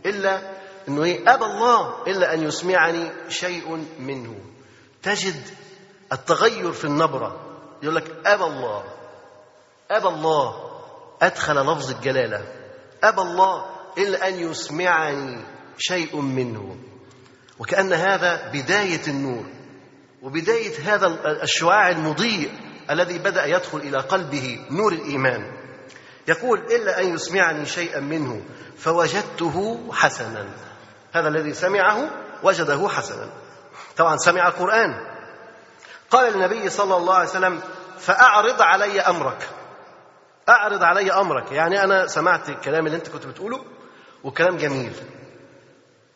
إلا 0.06 0.40
إنه 0.88 1.04
إيه؟ 1.04 1.34
أبى 1.34 1.44
الله 1.44 2.02
إلا 2.06 2.34
أن 2.34 2.42
يسمعني 2.42 3.12
شيء 3.28 3.87
منه. 3.98 4.34
تجد 5.02 5.42
التغير 6.12 6.72
في 6.72 6.84
النبرة. 6.84 7.40
يقول 7.82 7.96
لك 7.96 8.16
أبى 8.26 8.44
الله. 8.44 8.84
أبى 9.90 10.08
الله. 10.08 10.70
أدخل 11.22 11.54
لفظ 11.54 11.90
الجلالة. 11.90 12.44
أبى 13.04 13.20
الله 13.20 13.66
إلا 13.98 14.28
أن 14.28 14.34
يسمعني 14.34 15.44
شيء 15.78 16.20
منه. 16.20 16.76
وكأن 17.58 17.92
هذا 17.92 18.50
بداية 18.52 19.06
النور 19.08 19.44
وبداية 20.22 20.94
هذا 20.94 21.06
الشعاع 21.42 21.90
المضيء 21.90 22.50
الذي 22.90 23.18
بدأ 23.18 23.46
يدخل 23.46 23.78
إلى 23.78 23.98
قلبه 23.98 24.66
نور 24.70 24.92
الإيمان. 24.92 25.52
يقول 26.28 26.58
إلا 26.58 27.00
أن 27.00 27.14
يسمعني 27.14 27.66
شيئا 27.66 28.00
منه 28.00 28.42
فوجدته 28.76 29.88
حسنا. 29.92 30.48
هذا 31.12 31.28
الذي 31.28 31.54
سمعه 31.54 32.10
وجده 32.42 32.88
حسنا. 32.88 33.28
طبعا 33.96 34.16
سمع 34.16 34.48
القرآن. 34.48 34.94
قال 36.10 36.32
للنبي 36.32 36.70
صلى 36.70 36.96
الله 36.96 37.14
عليه 37.14 37.28
وسلم 37.28 37.60
فأعرض 37.98 38.62
علي 38.62 39.00
أمرك. 39.00 39.48
أعرض 40.48 40.82
علي 40.82 41.12
أمرك. 41.12 41.52
يعني 41.52 41.84
أنا 41.84 42.06
سمعت 42.06 42.48
الكلام 42.48 42.86
اللي 42.86 42.96
أنت 42.96 43.08
كنت 43.08 43.26
بتقوله 43.26 43.64
وكلام 44.24 44.56
جميل. 44.56 44.92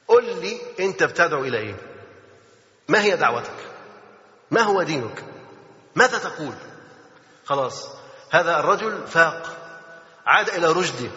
قل 0.09 0.41
لي 0.41 0.61
أنت 0.81 1.05
بتدعو 1.05 1.45
إلى 1.45 1.59
إيه؟ 1.59 1.75
ما 2.89 3.03
هي 3.03 3.17
دعوتك؟ 3.17 3.69
ما 4.51 4.61
هو 4.61 4.83
دينك؟ 4.83 5.25
ماذا 5.95 6.19
تقول؟ 6.19 6.55
خلاص 7.45 7.89
هذا 8.31 8.59
الرجل 8.61 9.07
فاق 9.07 9.57
عاد 10.27 10.49
إلى 10.49 10.67
رشده 10.67 11.11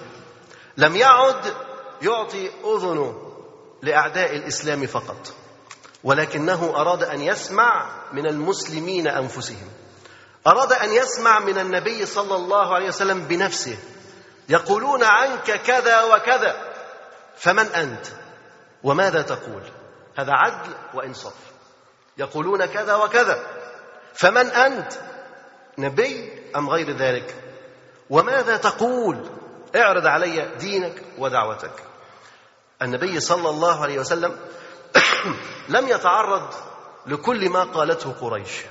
لم 0.77 0.95
يعد 0.95 1.53
يعطي 2.01 2.49
أذنه 2.65 3.33
لأعداء 3.81 4.35
الإسلام 4.35 4.87
فقط 4.87 5.33
ولكنه 6.03 6.73
أراد 6.75 7.03
أن 7.03 7.21
يسمع 7.21 7.89
من 8.13 8.25
المسلمين 8.25 9.07
أنفسهم 9.07 9.69
أراد 10.47 10.73
أن 10.73 10.91
يسمع 10.91 11.39
من 11.39 11.57
النبي 11.57 12.05
صلى 12.05 12.35
الله 12.35 12.75
عليه 12.75 12.87
وسلم 12.87 13.21
بنفسه 13.21 13.77
يقولون 14.49 15.03
عنك 15.03 15.51
كذا 15.61 16.03
وكذا 16.03 16.73
فمن 17.37 17.65
أنت؟ 17.65 18.05
وماذا 18.83 19.21
تقول؟ 19.21 19.63
هذا 20.15 20.33
عدل 20.33 20.73
وإنصاف. 20.93 21.33
يقولون 22.17 22.65
كذا 22.65 22.95
وكذا. 22.95 23.47
فمن 24.13 24.45
أنت؟ 24.47 24.93
نبي 25.77 26.29
أم 26.55 26.69
غير 26.69 26.91
ذلك؟ 26.91 27.35
وماذا 28.09 28.57
تقول؟ 28.57 29.29
اعرض 29.75 30.07
علي 30.07 30.55
دينك 30.59 31.03
ودعوتك. 31.17 31.83
النبي 32.81 33.19
صلى 33.19 33.49
الله 33.49 33.81
عليه 33.81 33.99
وسلم 33.99 34.39
لم 35.75 35.87
يتعرض 35.87 36.53
لكل 37.07 37.49
ما 37.49 37.63
قالته 37.63 38.11
قريش. 38.11 38.61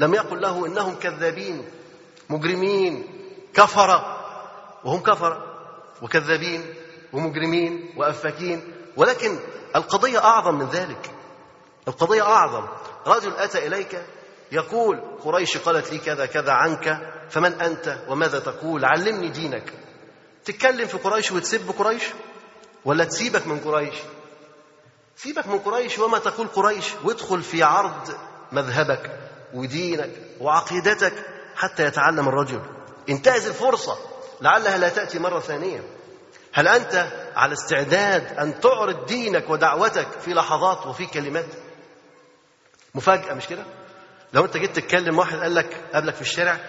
لم 0.00 0.14
يقل 0.14 0.40
له 0.40 0.66
إنهم 0.66 0.94
كذابين 0.94 1.70
مجرمين 2.30 3.06
كفرة. 3.54 4.14
وهم 4.84 5.02
كفرة 5.02 5.44
وكذابين 6.02 6.74
ومجرمين 7.12 7.94
وأفاكين. 7.96 8.77
ولكن 8.98 9.38
القضية 9.76 10.18
أعظم 10.18 10.54
من 10.54 10.68
ذلك. 10.68 11.10
القضية 11.88 12.22
أعظم. 12.22 12.66
رجل 13.06 13.36
أتى 13.36 13.66
إليك 13.66 14.02
يقول 14.52 15.00
قريش 15.24 15.56
قالت 15.56 15.92
لي 15.92 15.98
كذا 15.98 16.26
كذا 16.26 16.52
عنك 16.52 17.12
فمن 17.30 17.60
أنت 17.60 17.98
وماذا 18.08 18.38
تقول؟ 18.38 18.84
علمني 18.84 19.28
دينك. 19.28 19.72
تتكلم 20.44 20.86
في 20.86 20.98
قريش 20.98 21.32
وتسب 21.32 21.70
قريش؟ 21.78 22.02
ولا 22.84 23.04
تسيبك 23.04 23.46
من 23.46 23.60
قريش؟ 23.60 23.94
سيبك 25.16 25.46
من 25.46 25.58
قريش 25.58 25.98
وما 25.98 26.18
تقول 26.18 26.46
قريش. 26.46 26.84
وادخل 27.04 27.42
في 27.42 27.62
عرض 27.62 28.14
مذهبك 28.52 29.18
ودينك 29.54 30.10
وعقيدتك 30.40 31.14
حتى 31.56 31.84
يتعلم 31.84 32.28
الرجل. 32.28 32.60
انتهز 33.08 33.46
الفرصة. 33.46 33.98
لعلها 34.40 34.78
لا 34.78 34.88
تأتي 34.88 35.18
مرة 35.18 35.40
ثانية. 35.40 35.97
هل 36.52 36.68
أنت 36.68 37.12
على 37.36 37.52
استعداد 37.52 38.38
أن 38.38 38.60
تعرض 38.60 39.06
دينك 39.06 39.50
ودعوتك 39.50 40.08
في 40.24 40.34
لحظات 40.34 40.86
وفي 40.86 41.06
كلمات؟ 41.06 41.46
مفاجأة 42.94 43.34
مش 43.34 43.46
كده؟ 43.46 43.64
لو 44.32 44.44
أنت 44.44 44.56
جيت 44.56 44.76
تتكلم 44.76 45.18
واحد 45.18 45.38
قال 45.38 45.54
لك 45.54 45.84
قابلك 45.92 46.14
في 46.14 46.20
الشارع 46.20 46.60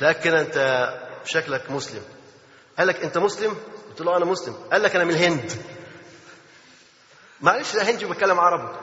ده 0.00 0.12
كده 0.12 0.40
أنت 0.40 0.88
شكلك 1.24 1.70
مسلم. 1.70 2.02
قال 2.78 2.86
لك 2.88 3.04
أنت 3.04 3.18
مسلم؟ 3.18 3.56
قلت 3.90 4.00
له 4.00 4.16
أنا 4.16 4.24
مسلم. 4.24 4.54
قال 4.72 4.82
لك 4.82 4.96
أنا 4.96 5.04
من 5.04 5.10
الهند. 5.10 5.52
معلش 7.40 7.76
ده 7.76 7.82
هندي 7.90 8.06
بتكلم 8.06 8.40
عربي. 8.40 8.76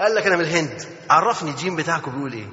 قال 0.00 0.14
لك 0.14 0.26
أنا 0.26 0.36
من 0.36 0.42
الهند. 0.44 0.82
عرفني 1.10 1.50
الدين 1.50 1.76
بتاعكم 1.76 2.10
بيقول 2.10 2.32
إيه. 2.32 2.48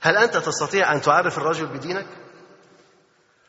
هل 0.00 0.16
أنت 0.16 0.36
تستطيع 0.36 0.92
أن 0.92 1.00
تعرف 1.02 1.38
الرجل 1.38 1.66
بدينك؟ 1.66 2.06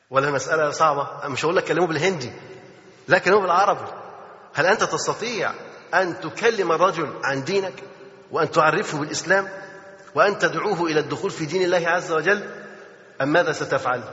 ولا 0.09 0.27
المسألة 0.27 0.69
صعبة؟ 0.69 1.27
مش 1.27 1.45
هقول 1.45 1.55
لك 1.55 1.63
كلمه 1.63 1.87
بالهندي. 1.87 2.31
لا 3.09 3.17
كلمه 3.17 3.41
بالعربي. 3.41 3.91
هل 4.53 4.65
أنت 4.65 4.83
تستطيع 4.83 5.51
أن 5.93 6.19
تكلم 6.19 6.71
الرجل 6.71 7.13
عن 7.23 7.43
دينك 7.43 7.83
وأن 8.31 8.51
تعرفه 8.51 8.97
بالإسلام 8.97 9.49
وأن 10.15 10.37
تدعوه 10.37 10.83
إلى 10.83 10.99
الدخول 10.99 11.31
في 11.31 11.45
دين 11.45 11.63
الله 11.63 11.89
عز 11.89 12.11
وجل 12.11 12.49
أم 13.21 13.27
ماذا 13.33 13.51
ستفعل؟ 13.51 14.03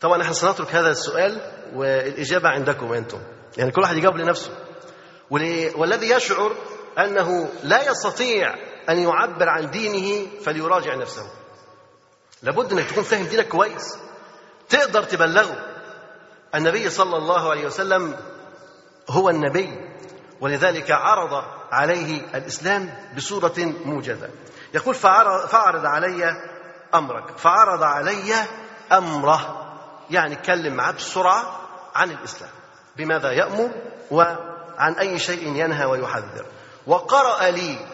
طبعا 0.00 0.22
إحنا 0.22 0.32
سنترك 0.32 0.74
هذا 0.74 0.90
السؤال 0.90 1.40
والإجابة 1.74 2.48
عندكم 2.48 2.92
أنتم. 2.92 3.18
يعني 3.56 3.70
كل 3.70 3.80
واحد 3.82 3.96
يجاوب 3.96 4.16
لنفسه. 4.16 4.50
والذي 5.76 6.10
يشعر 6.10 6.56
أنه 6.98 7.48
لا 7.62 7.90
يستطيع 7.90 8.54
أن 8.88 8.98
يعبر 8.98 9.48
عن 9.48 9.70
دينه 9.70 10.26
فليراجع 10.40 10.94
نفسه. 10.94 11.26
لابد 12.42 12.72
أنك 12.72 12.90
تكون 12.90 13.04
فاهم 13.04 13.26
دينك 13.26 13.48
كويس. 13.48 13.98
تقدر 14.68 15.02
تبلغه. 15.02 15.75
النبي 16.56 16.90
صلى 16.90 17.16
الله 17.16 17.50
عليه 17.50 17.66
وسلم 17.66 18.16
هو 19.10 19.30
النبي 19.30 19.96
ولذلك 20.40 20.90
عرض 20.90 21.44
عليه 21.72 22.20
الإسلام 22.34 23.10
بصورة 23.16 23.54
موجزة. 23.84 24.30
يقول 24.74 24.94
فعرض 24.94 25.86
علي 25.86 26.32
أمرك 26.94 27.38
فعرض 27.38 27.82
علي 27.82 28.34
أمره. 28.92 29.62
يعني 30.10 30.34
اتكلم 30.34 30.74
معاه 30.74 30.92
بسرعة 30.92 31.60
عن 31.94 32.10
الإسلام 32.10 32.50
بماذا 32.96 33.32
يأمر 33.32 33.70
وعن 34.10 34.92
أي 34.92 35.18
شيء 35.18 35.48
ينهى 35.48 35.84
ويحذر. 35.84 36.46
وقرأ 36.86 37.50
لي 37.50 37.86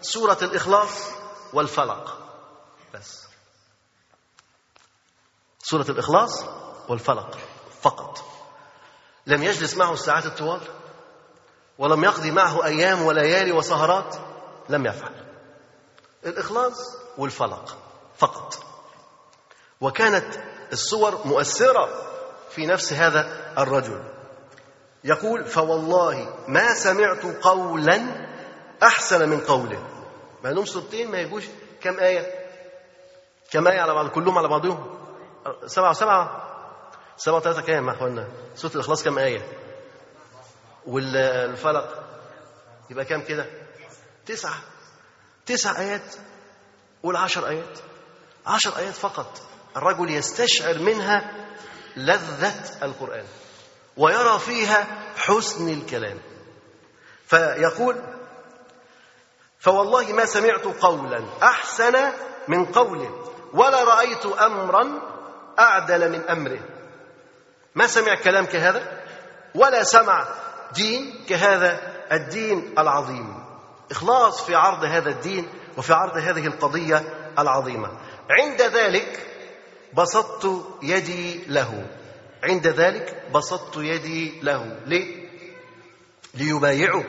سورة 0.00 0.38
الإخلاص 0.42 1.10
والفلق. 1.52 2.18
بس. 2.94 3.28
سورة 5.62 5.86
الإخلاص 5.88 6.44
والفلق. 6.88 7.38
فقط. 7.82 8.24
لم 9.26 9.42
يجلس 9.42 9.76
معه 9.76 9.92
الساعات 9.92 10.26
الطوال؟ 10.26 10.60
ولم 11.78 12.04
يقضي 12.04 12.30
معه 12.30 12.64
أيام 12.64 13.02
وليالي 13.02 13.52
وسهرات؟ 13.52 14.16
لم 14.68 14.86
يفعل. 14.86 15.12
الإخلاص 16.26 16.96
والفلق 17.18 17.76
فقط. 18.16 18.58
وكانت 19.80 20.34
الصور 20.72 21.26
مؤثرة 21.26 21.88
في 22.50 22.66
نفس 22.66 22.92
هذا 22.92 23.52
الرجل. 23.58 24.02
يقول 25.04 25.44
فوالله 25.44 26.36
ما 26.48 26.74
سمعت 26.74 27.24
قولا 27.42 28.06
أحسن 28.82 29.28
من 29.28 29.40
قوله. 29.40 29.82
مع 30.44 30.50
أنهم 30.50 30.64
سورتين 30.64 31.10
ما 31.10 31.18
يجوش 31.18 31.44
كم 31.80 31.98
آية؟ 31.98 32.48
كم 33.50 33.68
آية 33.68 33.80
على 33.80 33.94
بعض؟ 33.94 34.08
كلهم 34.08 34.38
على 34.38 34.48
بعضهم؟ 34.48 34.98
سبعة 35.66 35.90
وسبعة. 35.90 36.48
سبعة 37.18 37.36
وثلاثة 37.36 37.62
كام 37.62 37.88
يا 37.88 37.92
أخوانا؟ 37.92 38.28
سورة 38.54 38.72
الإخلاص 38.74 39.04
كم 39.04 39.18
آية؟ 39.18 39.42
والفلق 40.86 42.04
يبقى 42.90 43.04
كام 43.04 43.22
كده؟ 43.22 43.46
تسعة. 44.26 44.54
تسع 45.46 45.80
آيات 45.80 46.14
قول 47.02 47.16
عشر 47.16 47.48
آيات. 47.48 47.78
عشر 48.46 48.76
آيات 48.78 48.94
فقط. 48.94 49.40
الرجل 49.76 50.10
يستشعر 50.10 50.78
منها 50.78 51.32
لذة 51.96 52.54
القرآن 52.82 53.24
ويرى 53.96 54.38
فيها 54.38 54.86
حسن 55.16 55.68
الكلام. 55.68 56.18
فيقول 57.26 57.96
فوالله 59.58 60.12
ما 60.12 60.24
سمعت 60.24 60.64
قولا 60.64 61.24
أحسن 61.42 62.12
من 62.48 62.64
قوله 62.64 63.32
ولا 63.54 63.84
رأيت 63.84 64.26
امرا 64.26 65.00
أعدل 65.58 66.10
من 66.12 66.28
أمره. 66.28 66.77
ما 67.78 67.86
سمع 67.86 68.14
كلام 68.14 68.44
كهذا؟ 68.44 69.02
ولا 69.54 69.82
سمع 69.82 70.28
دين 70.74 71.24
كهذا 71.28 71.80
الدين 72.12 72.74
العظيم. 72.78 73.44
إخلاص 73.90 74.42
في 74.42 74.54
عرض 74.54 74.84
هذا 74.84 75.10
الدين 75.10 75.48
وفي 75.76 75.92
عرض 75.92 76.16
هذه 76.16 76.46
القضية 76.46 77.04
العظيمة. 77.38 77.88
عند 78.30 78.62
ذلك 78.62 79.26
بسطت 79.94 80.64
يدي 80.82 81.44
له. 81.48 81.86
عند 82.44 82.66
ذلك 82.66 83.22
بسطت 83.34 83.76
يدي 83.76 84.40
له. 84.42 84.80
ليه؟ 84.86 85.28
ليبايعه. 86.34 87.04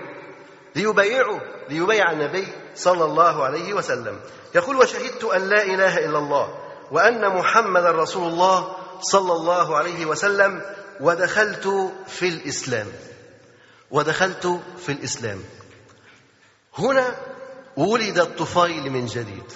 ليبايعه. 0.75 1.41
ليبايع 1.69 2.11
النبي 2.11 2.47
صلى 2.75 3.05
الله 3.05 3.43
عليه 3.43 3.73
وسلم. 3.73 4.19
يقول 4.55 4.75
وشهدت 4.75 5.23
أن 5.23 5.49
لا 5.49 5.63
إله 5.63 5.97
إلا 5.97 6.17
الله 6.17 6.57
وأن 6.91 7.29
محمدا 7.29 7.91
رسول 7.91 8.27
الله 8.27 8.78
صلى 9.01 9.33
الله 9.33 9.77
عليه 9.77 10.05
وسلم 10.05 10.61
ودخلت 10.99 11.93
في 12.07 12.27
الإسلام. 12.27 12.87
ودخلت 13.91 14.61
في 14.77 14.91
الإسلام. 14.91 15.43
هنا 16.77 17.15
ولد 17.77 18.19
الطفيل 18.19 18.89
من 18.89 19.05
جديد. 19.05 19.53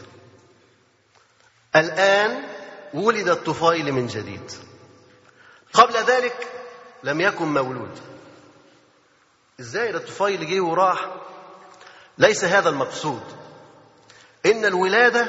الآن 1.76 2.44
ولد 2.94 3.30
الطفيل 3.30 3.92
من 3.92 4.08
جديد. 4.08 4.52
قبل 5.74 5.94
ذلك 5.94 6.48
لم 7.04 7.22
يكن 7.22 7.46
مولود. 7.46 8.00
إزاي 9.60 9.92
ده 9.92 9.98
الطفيل 9.98 10.50
جه 10.50 10.60
وراح؟ 10.62 11.12
ليس 12.18 12.44
هذا 12.44 12.70
المقصود. 12.70 13.24
إن 14.46 14.66
الولادة 14.66 15.28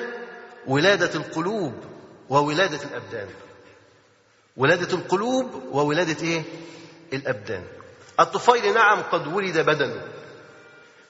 ولادة 0.67 1.15
القلوب 1.15 1.75
وولادة 2.29 2.85
الأبدان. 2.85 3.29
ولادة 4.57 4.97
القلوب 4.97 5.63
وولادة 5.73 6.23
إيه؟ 6.27 6.43
الأبدان. 7.13 7.65
الطفيل 8.21 8.75
نعم 8.75 9.03
قد 9.03 9.27
ولد 9.27 9.59
بدنه 9.59 10.09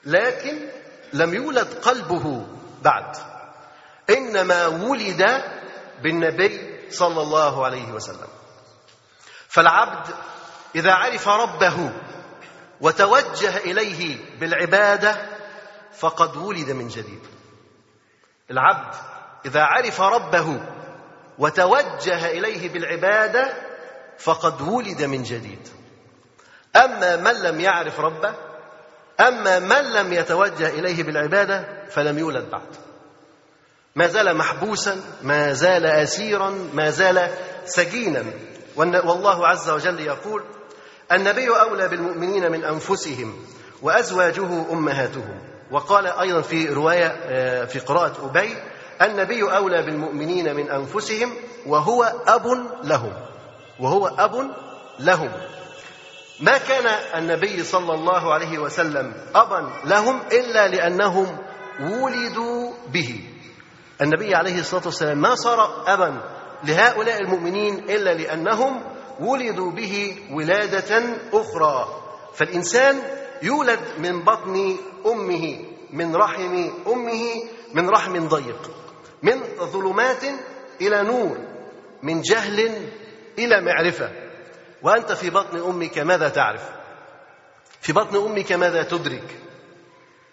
لكن 0.05 0.69
لم 1.13 1.35
يولد 1.35 1.67
قلبه 1.83 2.47
بعد 2.83 3.17
إنما 4.11 4.67
ولد 4.67 5.43
بالنبي 6.03 6.81
صلى 6.91 7.23
الله 7.23 7.65
عليه 7.65 7.93
وسلم. 7.93 8.29
فالعبد 9.49 10.15
إذا 10.75 10.93
عرف 10.93 11.29
ربه 11.29 11.93
وتوجه 12.81 13.57
إليه 13.57 14.19
بالعبادة 14.41 15.17
فقد 15.93 16.37
ولد 16.37 16.71
من 16.71 16.89
جديد. 16.89 17.21
العبد 18.51 18.95
إذا 19.47 19.63
عرف 19.63 20.01
ربه 20.01 20.61
وتوجه 21.39 22.31
إليه 22.31 22.69
بالعبادة 22.69 23.55
فقد 24.19 24.61
ولد 24.63 25.03
من 25.03 25.23
جديد. 25.23 25.69
أما 26.77 27.17
من 27.17 27.43
لم 27.43 27.61
يعرف 27.61 28.01
ربه 28.01 28.35
أما 29.21 29.59
من 29.59 29.93
لم 29.93 30.13
يتوجه 30.13 30.69
إليه 30.69 31.03
بالعبادة 31.03 31.85
فلم 31.91 32.19
يولد 32.19 32.51
بعد. 32.51 32.69
ما 33.97 34.07
زال 34.07 34.37
محبوسا 34.37 35.01
ما 35.23 35.53
زال 35.53 35.87
أسيرا 35.87 36.51
ما 36.75 36.91
زال 36.91 37.31
سجينا. 37.65 38.25
والله 38.77 39.47
عز 39.47 39.71
وجل 39.71 40.01
يقول 40.01 40.43
النبي 41.13 41.49
أولى 41.49 41.89
بالمؤمنين 41.89 42.53
من 42.53 42.65
أنفسهم 42.65 43.47
وأزواجه 43.83 44.73
أمهاتهم. 44.73 45.39
وقال 45.71 46.07
أيضا 46.07 46.41
في 46.41 46.69
رواية 46.69 47.09
في 47.65 47.79
قراءة 47.79 48.31
أبي 48.31 48.57
النبي 49.03 49.43
أولى 49.43 49.83
بالمؤمنين 49.83 50.57
من 50.57 50.71
أنفسهم 50.71 51.33
وهو 51.67 52.05
أب 52.27 52.47
لهم 52.85 53.13
وهو 53.81 54.07
أب 54.07 54.51
لهم. 55.01 55.31
ما 56.41 56.59
كان 56.59 56.87
النبي 57.19 57.63
صلى 57.63 57.95
الله 57.95 58.35
عليه 58.35 58.59
وسلم 58.59 59.15
أبا 59.35 59.71
لهم 59.85 60.21
إلا 60.33 60.69
لأنهم 60.69 61.39
ولدوا 61.81 62.73
به. 62.93 63.21
النبي 64.03 64.35
عليه 64.35 64.61
الصلاة 64.61 64.83
والسلام 64.85 65.19
ما 65.19 65.35
صار 65.35 65.85
أبا 65.87 66.21
لهؤلاء 66.65 67.21
المؤمنين 67.21 67.75
إلا 67.91 68.15
لأنهم 68.15 68.83
ولدوا 69.21 69.71
به 69.71 70.17
ولادة 70.33 71.03
أخرى. 71.33 72.03
فالإنسان 72.35 73.03
يولد 73.43 73.81
من 73.99 74.25
بطن 74.25 74.77
أمه 75.07 75.59
من 75.93 76.17
رحم 76.17 76.71
أمه 76.87 77.23
من 77.75 77.91
رحم 77.91 78.29
ضيق. 78.29 78.71
من 79.25 79.43
ظلمات 79.59 80.23
إلى 80.81 81.03
نور 81.03 81.39
من 82.03 82.23
جهل 82.23 82.89
إلى 83.39 83.61
معرفة. 83.61 84.11
وأنت 84.83 85.13
في 85.13 85.31
بطن 85.31 85.59
أمك 85.59 85.99
ماذا 85.99 86.29
تعرف؟ 86.29 86.63
في 87.81 87.93
بطن 87.93 88.17
أمك 88.17 88.53
ماذا 88.53 88.83
تدرك؟ 88.83 89.39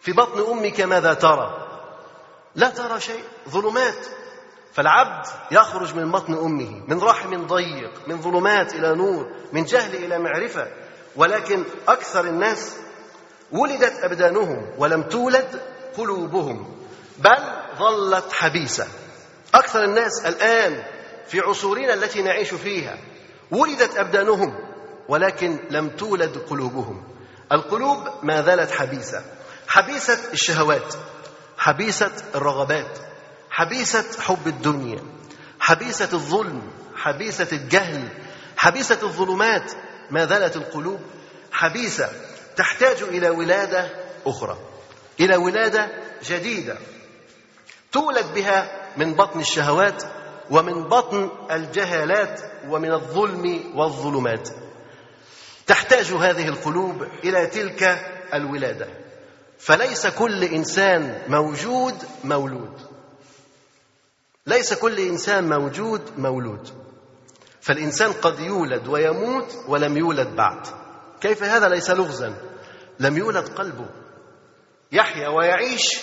في 0.02 0.12
بطن 0.12 0.52
أمك 0.52 0.82
ماذا 0.82 1.14
ترى؟ 1.14 1.68
لا 2.56 2.70
ترى 2.70 3.00
شيء 3.00 3.24
ظلمات. 3.50 4.06
فالعبد 4.74 5.26
يخرج 5.52 5.96
من 5.96 6.12
بطن 6.12 6.34
أمه 6.34 6.84
من 6.88 7.00
رحم 7.00 7.48
ضيق 7.48 7.92
من 8.08 8.22
ظلمات 8.22 8.76
إلى 8.76 8.96
نور 8.96 9.32
من 9.54 9.64
جهل 9.64 9.96
إلى 9.96 10.20
معرفة. 10.20 10.68
ولكن 11.16 11.64
أكثر 11.88 12.26
الناس 12.26 12.78
ولدت 13.52 14.04
أبدانهم 14.04 14.72
ولم 14.78 15.04
تولد 15.04 15.62
قلوبهم. 15.98 16.78
بل 17.20 17.61
ظلت 17.78 18.34
حبيسة. 18.34 18.88
أكثر 19.54 19.84
الناس 19.84 20.26
الآن 20.26 20.84
في 21.28 21.40
عصورنا 21.40 21.94
التي 21.94 22.22
نعيش 22.22 22.54
فيها 22.54 22.98
ولدت 23.52 23.98
أبدانهم 23.98 24.60
ولكن 25.08 25.60
لم 25.70 25.90
تولد 25.90 26.38
قلوبهم. 26.38 27.04
القلوب 27.52 28.10
ما 28.24 28.42
زالت 28.42 28.72
حبيسة. 28.72 29.24
حبيسة 29.68 30.20
الشهوات 30.34 30.96
حبيسة 31.58 32.12
الرغبات 32.36 33.00
حبيسة 33.50 34.22
حب 34.22 34.48
الدنيا 34.48 35.04
حبيسة 35.60 36.10
الظلم 36.14 36.62
حبيسة 36.96 37.48
الجهل 37.52 38.08
حبيسة 38.58 39.00
الظلمات. 39.04 39.72
ما 40.12 40.26
زالت 40.26 40.56
القلوب 40.56 41.00
حبيسة 41.52 42.10
تحتاج 42.56 43.04
إلى 43.04 43.30
ولادة 43.30 43.90
أخرى 44.26 44.58
إلى 45.20 45.36
ولادة 45.36 45.90
جديدة. 46.24 46.78
تولد 47.92 48.34
بها 48.34 48.72
من 48.98 49.14
بطن 49.14 49.40
الشهوات 49.40 50.04
ومن 50.52 50.84
بطن 50.84 51.30
الجهالات 51.52 52.42
ومن 52.70 52.94
الظلم 52.94 53.72
والظلمات. 53.76 54.50
تحتاج 55.68 56.06
هذه 56.06 56.48
القلوب 56.48 57.04
إلى 57.24 57.48
تلك 57.48 57.84
الولادة. 58.34 58.88
فليس 59.60 60.08
كل 60.08 60.44
إنسان 60.44 61.22
موجود 61.28 61.96
مولود. 62.24 62.74
ليس 64.48 64.74
كل 64.74 65.00
إنسان 65.00 65.50
موجود 65.50 66.02
مولود. 66.18 66.70
فالإنسان 67.62 68.12
قد 68.12 68.40
يولد 68.40 68.88
ويموت 68.88 69.56
ولم 69.68 69.98
يولد 69.98 70.36
بعد. 70.36 70.68
كيف 71.22 71.44
هذا 71.44 71.70
ليس 71.70 71.90
لغزا؟ 71.90 72.34
لم 73.00 73.18
يولد 73.18 73.48
قلبه. 73.48 73.86
يحيا 74.92 75.28
ويعيش 75.28 76.02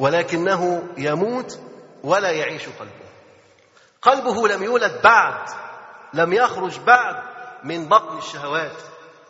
ولكنه 0.00 0.82
يموت 0.98 1.58
ولا 2.02 2.30
يعيش 2.30 2.62
قلبه. 2.66 3.10
قلبه 4.02 4.48
لم 4.48 4.62
يولد 4.62 5.00
بعد 5.04 5.48
لم 6.14 6.32
يخرج 6.32 6.78
بعد 6.78 7.16
من 7.64 7.88
بطن 7.88 8.18
الشهوات 8.18 8.76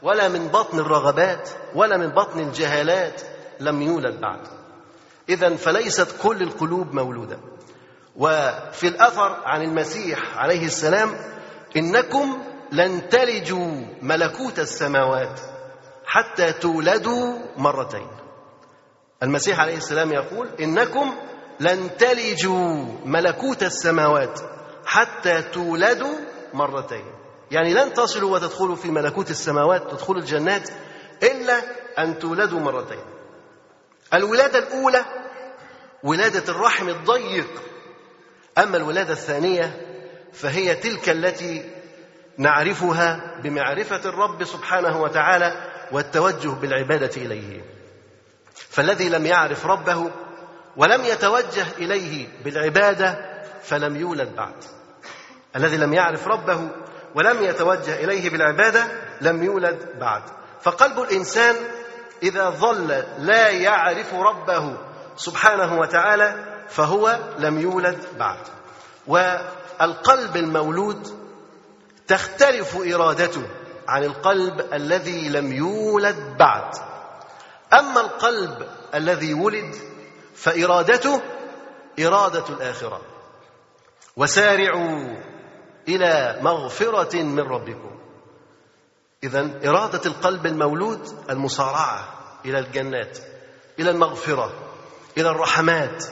ولا 0.02 0.28
من 0.28 0.48
بطن 0.48 0.78
الرغبات 0.78 1.50
ولا 1.74 1.96
من 1.96 2.08
بطن 2.08 2.40
الجهالات 2.40 3.22
لم 3.60 3.82
يولد 3.82 4.20
بعد. 4.20 4.40
اذا 5.28 5.56
فليست 5.56 6.08
كل 6.22 6.42
القلوب 6.42 6.94
مولودة. 6.94 7.38
وفي 8.16 8.88
الأثر 8.88 9.36
عن 9.44 9.62
المسيح 9.62 10.38
عليه 10.38 10.66
السلام 10.66 11.16
إنكم 11.76 12.38
لن 12.72 13.08
تلجوا 13.08 13.86
ملكوت 14.02 14.58
السماوات 14.58 15.40
حتى 16.06 16.52
تولدوا 16.52 17.38
مرتين. 17.56 18.19
المسيح 19.22 19.60
عليه 19.60 19.76
السلام 19.76 20.12
يقول 20.12 20.48
إنكم 20.60 21.14
لن 21.60 21.96
تلجوا 21.96 22.84
ملكوت 23.04 23.62
السماوات 23.62 24.40
حتى 24.86 25.42
تولدوا 25.42 26.16
مرتين. 26.54 27.04
يعني 27.50 27.74
لن 27.74 27.92
تصلوا 27.92 28.34
وتدخلوا 28.34 28.76
في 28.76 28.90
ملكوت 28.90 29.30
السماوات 29.30 29.90
تدخلوا 29.90 30.20
الجنات 30.20 30.70
إلا 31.22 31.60
أن 31.98 32.18
تولدوا 32.18 32.60
مرتين. 32.60 33.04
الولادة 34.14 34.58
الأولى 34.58 35.04
ولادة 36.02 36.52
الرحم 36.52 36.88
الضيق. 36.88 37.62
أما 38.58 38.76
الولادة 38.76 39.12
الثانية 39.12 39.86
فهي 40.32 40.74
تلك 40.74 41.08
التي 41.08 41.70
نعرفها 42.38 43.40
بمعرفة 43.42 44.08
الرب 44.08 44.44
سبحانه 44.44 45.02
وتعالى 45.02 45.52
والتوجه 45.92 46.48
بالعبادة 46.48 47.16
إليه. 47.16 47.79
فالذي 48.68 49.08
لم 49.08 49.26
يعرف 49.26 49.66
ربه 49.66 50.10
ولم 50.76 51.04
يتوجه 51.04 51.66
إليه 51.78 52.28
بالعبادة 52.44 53.18
فلم 53.62 53.96
يولد 53.96 54.36
بعد. 54.36 54.54
الذي 55.56 55.76
لم 55.76 55.94
يعرف 55.94 56.28
ربه 56.28 56.68
ولم 57.14 57.42
يتوجه 57.42 58.04
إليه 58.04 58.30
بالعبادة 58.30 58.86
لم 59.20 59.44
يولد 59.44 59.88
بعد. 60.00 60.22
فقلب 60.60 61.00
الإنسان 61.00 61.56
إذا 62.22 62.50
ظل 62.50 63.04
لا 63.18 63.48
يعرف 63.48 64.14
ربه 64.14 64.76
سبحانه 65.16 65.78
وتعالى 65.78 66.34
فهو 66.68 67.18
لم 67.38 67.60
يولد 67.60 67.98
بعد. 68.18 68.38
والقلب 69.06 70.36
المولود 70.36 71.08
تختلف 72.06 72.76
إرادته 72.76 73.42
عن 73.88 74.04
القلب 74.04 74.60
الذي 74.72 75.28
لم 75.28 75.52
يولد 75.52 76.36
بعد. 76.38 76.89
أما 77.72 78.00
القلب 78.00 78.68
الذي 78.94 79.34
ولد 79.34 79.74
فإرادته 80.34 81.22
إرادة 82.00 82.48
الآخرة. 82.48 83.00
وسارعوا 84.16 85.16
إلى 85.88 86.38
مغفرة 86.42 87.22
من 87.22 87.40
ربكم. 87.40 88.00
اذا 89.24 89.60
إرادة 89.64 90.00
القلب 90.06 90.46
المولود 90.46 91.30
المصارعة 91.30 92.08
إلى 92.44 92.58
الجنات 92.58 93.18
إلى 93.78 93.90
المغفرة 93.90 94.52
إلى 95.18 95.28
الرحمات. 95.30 96.04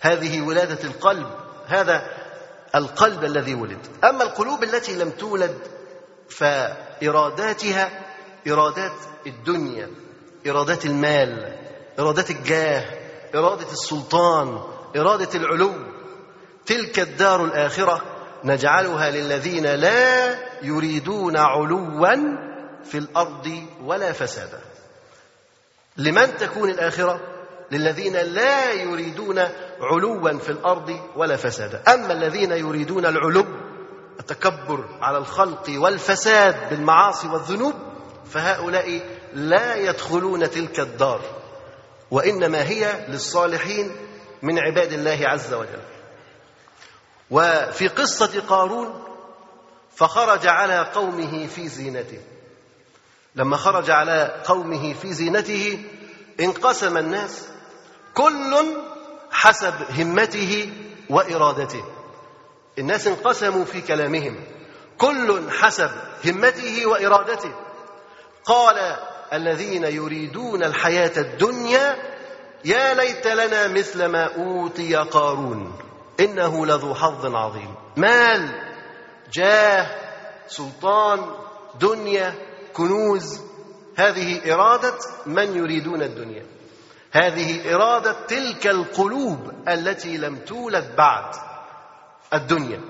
هذه 0.00 0.42
ولادة 0.42 0.84
القلب 0.84 1.26
هذا 1.66 2.06
القلب 2.74 3.24
الذي 3.24 3.54
ولد. 3.54 3.86
أما 4.04 4.22
القلوب 4.22 4.64
التي 4.64 4.94
لم 4.94 5.10
تولد 5.10 5.58
فإراداتها 6.30 7.90
إرادات 8.48 8.96
الدنيا. 9.26 10.07
ارادات 10.46 10.86
المال 10.86 11.56
إرادة 11.98 12.24
الجاه 12.30 12.84
إرادة 13.34 13.72
السلطان 13.72 14.60
إرادة 14.96 15.28
العلو. 15.34 15.72
تلك 16.66 16.98
الدار 16.98 17.44
الآخرة 17.44 18.02
نجعلها 18.44 19.10
للذين 19.10 19.66
لا 19.66 20.38
يريدون 20.62 21.36
علوا 21.36 22.16
في 22.84 22.98
الأرض 22.98 23.62
ولا 23.84 24.12
فسادا. 24.12 24.60
لمن 25.96 26.36
تكون 26.36 26.70
الآخرة؟ 26.70 27.20
للذين 27.70 28.16
لا 28.16 28.72
يريدون 28.72 29.38
علوا 29.80 30.38
في 30.38 30.48
الأرض 30.50 31.00
ولا 31.16 31.36
فسادا. 31.36 31.82
أما 31.94 32.12
الذين 32.12 32.52
يريدون 32.52 33.06
العلو 33.06 33.44
التكبر 34.20 34.84
على 35.00 35.18
الخلق 35.18 35.64
والفساد 35.68 36.70
بالمعاصي 36.70 37.28
والذنوب 37.28 37.74
فهؤلاء 38.30 39.00
لا 39.34 39.74
يدخلون 39.74 40.50
تلك 40.50 40.80
الدار 40.80 41.20
وإنما 42.10 42.62
هي 42.68 43.06
للصالحين 43.08 43.96
من 44.42 44.58
عباد 44.58 44.92
الله 44.92 45.18
عز 45.22 45.54
وجل. 45.54 45.82
وفي 47.30 47.88
قصة 47.88 48.40
قارون 48.48 49.04
فخرج 49.96 50.46
على 50.46 50.90
قومه 50.94 51.46
في 51.46 51.68
زينته. 51.68 52.20
لما 53.34 53.56
خرج 53.56 53.90
على 53.90 54.42
قومه 54.44 54.92
في 54.92 55.12
زينته 55.12 55.84
انقسم 56.40 56.96
الناس 56.96 57.48
كل 58.14 58.56
حسب 59.30 59.74
همته 59.98 60.72
وإرادته. 61.10 61.84
الناس 62.78 63.06
انقسموا 63.06 63.64
في 63.64 63.80
كلامهم 63.80 64.44
كل 64.98 65.50
حسب 65.50 65.90
همته 66.24 66.86
وإرادته. 66.86 67.52
قال 68.44 68.96
الذين 69.32 69.84
يريدون 69.84 70.62
الحياة 70.62 71.12
الدنيا 71.16 71.96
يا 72.64 72.94
ليت 72.94 73.26
لنا 73.26 73.68
مثل 73.68 74.04
ما 74.06 74.34
أوتي 74.36 74.96
قارون. 74.96 75.78
إنه 76.20 76.66
لذو 76.66 76.94
حظ 76.94 77.34
عظيم. 77.34 77.74
مال 77.96 78.48
جاه 79.32 79.86
سلطان 80.48 81.20
دنيا 81.80 82.34
كنوز. 82.72 83.40
هذه 83.96 84.54
إرادة 84.54 84.98
من 85.26 85.56
يريدون 85.56 86.02
الدنيا. 86.02 86.46
هذه 87.12 87.74
إرادة 87.74 88.16
تلك 88.28 88.66
القلوب 88.66 89.52
التي 89.68 90.16
لم 90.16 90.36
تولد 90.36 90.96
بعد 90.96 91.34
الدنيا. 92.34 92.80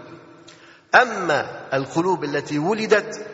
أما 0.95 1.69
القلوب 1.75 2.25
التي 2.25 2.59
ولدت 2.59 3.27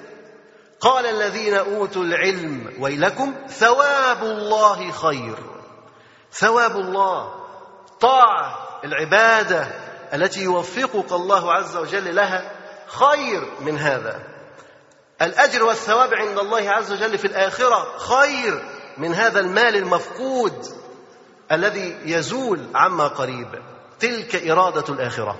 قال 0.84 1.06
الذين 1.06 1.54
أوتوا 1.54 2.02
العلم 2.02 2.72
ويلكم 2.78 3.34
ثواب 3.48 4.22
الله 4.22 4.90
خير. 4.90 5.38
ثواب 6.32 6.76
الله 6.76 7.34
طاعة 8.00 8.58
العبادة 8.84 9.68
التي 10.14 10.42
يوفقك 10.42 11.12
الله 11.12 11.52
عز 11.52 11.76
وجل 11.76 12.14
لها 12.14 12.52
خير 12.86 13.50
من 13.60 13.78
هذا. 13.78 14.22
الأجر 15.22 15.64
والثواب 15.64 16.14
عند 16.14 16.38
الله 16.38 16.70
عز 16.70 16.92
وجل 16.92 17.18
في 17.18 17.24
الآخرة 17.24 17.98
خير 17.98 18.64
من 18.98 19.14
هذا 19.14 19.40
المال 19.40 19.76
المفقود 19.76 20.66
الذي 21.52 21.98
يزول 22.04 22.66
عما 22.74 23.06
قريب. 23.06 23.48
تلك 24.00 24.50
إرادة 24.50 24.94
الآخرة. 24.94 25.36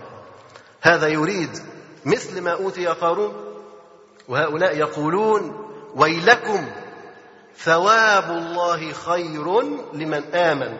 هذا 0.82 1.08
يريد 1.08 1.58
مثل 2.04 2.40
ما 2.40 2.52
أوتي 2.52 2.86
قارون 2.86 3.53
وهؤلاء 4.28 4.76
يقولون 4.76 5.70
ويلكم 5.94 6.70
ثواب 7.58 8.30
الله 8.30 8.92
خير 8.92 9.62
لمن 9.92 10.34
آمن. 10.34 10.78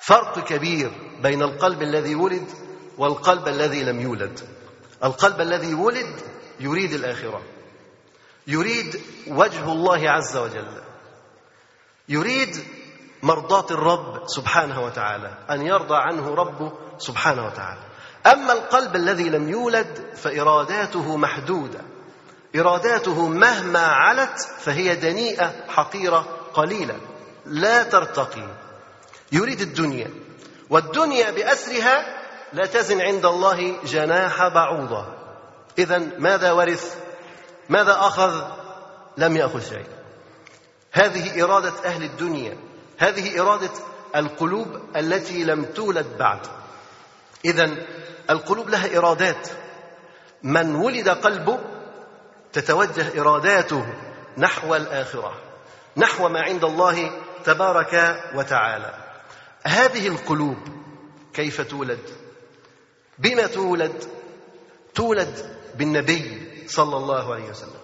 فرق 0.00 0.38
كبير 0.38 0.90
بين 1.22 1.42
القلب 1.42 1.82
الذي 1.82 2.14
ولد 2.14 2.48
والقلب 2.98 3.48
الذي 3.48 3.84
لم 3.84 4.00
يولد. 4.00 4.40
القلب 5.04 5.40
الذي 5.40 5.74
ولد 5.74 6.20
يريد 6.60 6.92
الآخرة. 6.92 7.42
يريد 8.46 9.02
وجه 9.26 9.72
الله 9.72 10.10
عز 10.10 10.36
وجل. 10.36 10.82
يريد 12.08 12.56
مرضاة 13.22 13.66
الرب 13.70 14.22
سبحانه 14.26 14.84
وتعالى 14.84 15.34
أن 15.50 15.66
يرضى 15.66 15.96
عنه 15.96 16.34
ربه 16.34 16.72
سبحانه 16.98 17.46
وتعالى. 17.46 17.87
أما 18.32 18.52
القلب 18.52 18.96
الذي 18.96 19.28
لم 19.28 19.48
يولد 19.48 20.04
فإراداته 20.16 21.16
محدودة. 21.16 21.80
إراداته 22.56 23.28
مهما 23.28 23.86
علت 23.86 24.40
فهي 24.58 24.96
دنيئة 24.96 25.54
حقيرة 25.68 26.26
قليلة. 26.54 26.96
لا 27.46 27.82
ترتقي. 27.82 28.48
يريد 29.32 29.60
الدنيا. 29.60 30.10
والدنيا 30.70 31.30
بأسرها 31.30 32.18
لا 32.52 32.66
تزن 32.66 33.00
عند 33.00 33.26
الله 33.26 33.76
جناح 33.84 34.48
بعوضة. 34.48 35.06
إذا 35.78 35.98
ماذا 36.18 36.52
ورث؟ 36.52 36.96
ماذا 37.68 37.92
أخذ؟ 37.92 38.44
لم 39.16 39.36
يأخذ 39.36 39.68
شيء. 39.70 39.86
هذه 40.92 41.44
إرادة 41.44 41.72
أهل 41.84 42.02
الدنيا. 42.02 42.56
هذه 42.98 43.40
إرادة 43.40 43.70
القلوب 44.16 44.80
التي 44.96 45.44
لم 45.44 45.64
تولد 45.64 46.06
بعد. 46.18 46.40
إذا 47.44 47.76
القلوب 48.30 48.68
لها 48.68 48.98
إرادات. 48.98 49.48
من 50.42 50.74
ولد 50.74 51.08
قلبه 51.08 51.58
تتوجه 52.52 53.20
إراداته 53.20 53.86
نحو 54.38 54.74
الآخرة 54.74 55.34
نحو 55.96 56.28
ما 56.28 56.40
عند 56.40 56.64
الله 56.64 57.10
تبارك 57.44 58.24
وتعالى. 58.34 58.94
هذه 59.64 60.08
القلوب 60.08 60.56
كيف 61.34 61.60
تولد؟ 61.60 62.10
بما 63.18 63.46
تولد؟ 63.46 64.04
تولد 64.94 65.56
بالنبي 65.74 66.48
صلى 66.68 66.96
الله 66.96 67.34
عليه 67.34 67.50
وسلم. 67.50 67.80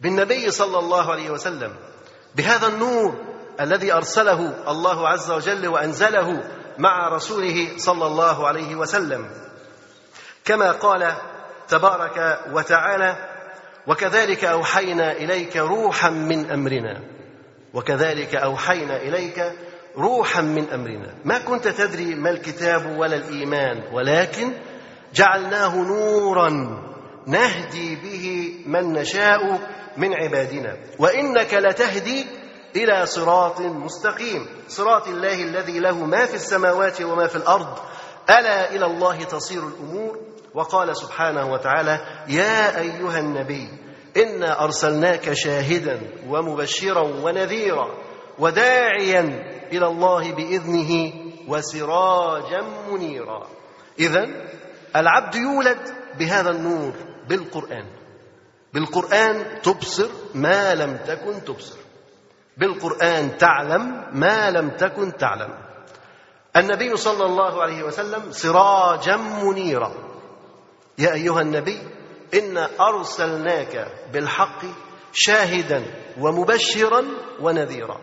بالنبي 0.00 0.50
صلى 0.50 0.78
الله 0.78 1.12
عليه 1.12 1.30
وسلم 1.30 1.76
بهذا 2.34 2.66
النور 2.66 3.14
الذي 3.60 3.92
أرسله 3.92 4.70
الله 4.70 5.08
عز 5.08 5.30
وجل 5.30 5.68
وأنزله 5.68 6.50
مع 6.80 7.08
رسوله 7.08 7.76
صلى 7.76 8.06
الله 8.06 8.48
عليه 8.48 8.74
وسلم. 8.74 9.30
كما 10.44 10.72
قال 10.72 11.12
تبارك 11.68 12.40
وتعالى 12.52 13.16
وكذلك 13.86 14.44
أوحينا 14.44 15.12
إليك 15.12 15.56
روحا 15.56 16.10
من 16.10 16.50
أمرنا. 16.50 17.00
وكذلك 17.74 18.34
أوحينا 18.34 18.96
إليك 18.96 19.52
روحا 19.96 20.40
من 20.40 20.70
أمرنا. 20.70 21.14
ما 21.24 21.38
كنت 21.38 21.68
تدري 21.68 22.14
ما 22.14 22.30
الكتاب 22.30 22.98
ولا 22.98 23.16
الإيمان 23.16 23.82
ولكن 23.92 24.52
جعلناه 25.14 25.76
نورا 25.76 26.50
نهدي 27.26 27.96
به 27.96 28.54
من 28.66 28.92
نشاء 28.92 29.60
من 29.96 30.14
عبادنا. 30.14 30.76
وإنك 30.98 31.54
لتهدي 31.54 32.26
إلى 32.76 33.06
صراط 33.06 33.60
مستقيم. 33.60 34.46
صراط 34.68 35.08
الله 35.08 35.42
الذي 35.42 35.78
له 35.78 36.04
ما 36.04 36.26
في 36.26 36.34
السماوات 36.34 37.02
وما 37.02 37.26
في 37.26 37.36
الأرض. 37.36 37.78
ألا 38.30 38.74
إلى 38.74 38.86
الله 38.86 39.24
تصير 39.24 39.62
الأمور؟ 39.66 40.18
وقال 40.54 40.96
سبحانه 40.96 41.52
وتعالى 41.52 42.00
يا 42.28 42.80
أيها 42.80 43.18
النبي 43.18 43.68
إنا 44.16 44.64
أرسلناك 44.64 45.32
شاهدا 45.32 46.00
ومبشرا 46.28 47.02
ونذيرا 47.02 47.88
وداعيا 48.38 49.20
إلى 49.72 49.86
الله 49.86 50.32
بإذنه 50.32 51.12
وسراجا 51.48 52.62
منيرا. 52.90 53.46
اذا 53.98 54.28
العبد 54.96 55.34
يولد 55.34 55.78
بهذا 56.18 56.50
النور 56.50 56.92
بالقرآن. 57.28 57.86
بالقرآن 58.74 59.60
تبصر 59.62 60.08
ما 60.34 60.74
لم 60.74 60.96
تكن 61.06 61.44
تبصر. 61.44 61.79
بالقرآن 62.56 63.38
تعلم 63.38 64.04
ما 64.12 64.50
لم 64.50 64.70
تكن 64.70 65.16
تعلم. 65.16 65.54
النبي 66.56 66.96
صلى 66.96 67.24
الله 67.24 67.62
عليه 67.62 67.82
وسلم 67.82 68.32
سراجا 68.32 69.16
منيرا. 69.16 69.92
يا 70.98 71.12
أيها 71.12 71.40
النبي 71.40 71.78
انا 72.34 72.68
أرسلناك 72.80 73.86
بالحق 74.12 74.64
شاهدا 75.12 75.84
ومبشرا 76.20 77.04
ونذيرا. 77.40 78.00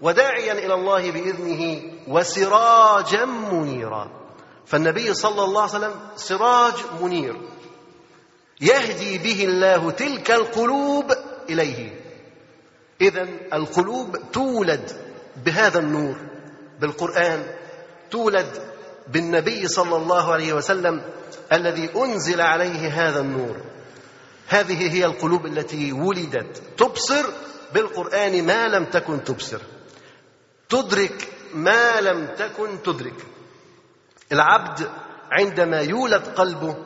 وداعيا 0.00 0.52
إلى 0.52 0.74
الله 0.74 1.10
بإذنه 1.10 1.82
وسراجا 2.08 3.24
منيرا. 3.24 4.10
فالنبي 4.66 5.14
صلى 5.14 5.44
الله 5.44 5.62
عليه 5.62 5.70
وسلم 5.70 5.94
سراج 6.16 6.74
منير. 7.00 7.36
يهدي 8.60 9.18
به 9.18 9.44
الله 9.44 9.90
تلك 9.90 10.30
القلوب 10.30 11.12
إليه. 11.50 11.97
اذا 13.00 13.28
القلوب 13.52 14.16
تولد 14.32 14.90
بهذا 15.44 15.78
النور 15.78 16.16
بالقرآن 16.80 17.46
تولد 18.10 18.62
بالنبي 19.08 19.68
صلى 19.68 19.96
الله 19.96 20.32
عليه 20.32 20.52
وسلم 20.52 21.02
الذي 21.52 21.90
أنزل 21.96 22.40
عليه 22.40 22.88
هذا 22.88 23.20
النور. 23.20 23.56
هذه 24.48 24.92
هي 24.92 25.04
القلوب 25.04 25.46
التي 25.46 25.92
ولدت. 25.92 26.62
تبصر 26.76 27.26
بالقرآن 27.74 28.46
ما 28.46 28.68
لم 28.68 28.84
تكن 28.84 29.24
تبصر. 29.24 29.60
تدرك 30.68 31.28
ما 31.54 32.00
لم 32.00 32.26
تكن 32.38 32.82
تدرك. 32.82 33.26
العبد 34.32 34.88
عندما 35.30 35.80
يولد 35.80 36.22
قلبه 36.26 36.76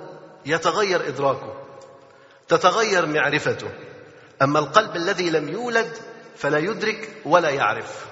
يتغير 0.46 1.08
إدراكه 1.08 1.54
تتغير 2.48 3.06
معرفته. 3.06 3.68
أما 4.43 4.59
القلب 4.59 4.97
الذي 4.97 5.30
لم 5.30 5.49
يولد 5.49 5.99
فلا 6.36 6.59
يدرك 6.59 7.09
ولا 7.24 7.51
يعرف. 7.51 8.07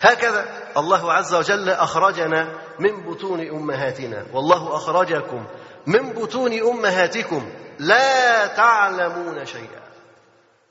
هكذا 0.00 0.46
الله 0.76 1.12
عز 1.12 1.34
وجل 1.34 1.68
أخرجنا 1.70 2.58
من 2.78 3.02
بطون 3.06 3.48
أمهاتنا. 3.48 4.26
والله 4.32 4.76
أخرجكم 4.76 5.46
من 5.86 6.12
بطون 6.12 6.52
أمهاتكم. 6.52 7.52
لا 7.78 8.46
تعلمون 8.46 9.44
شيئا. 9.44 9.82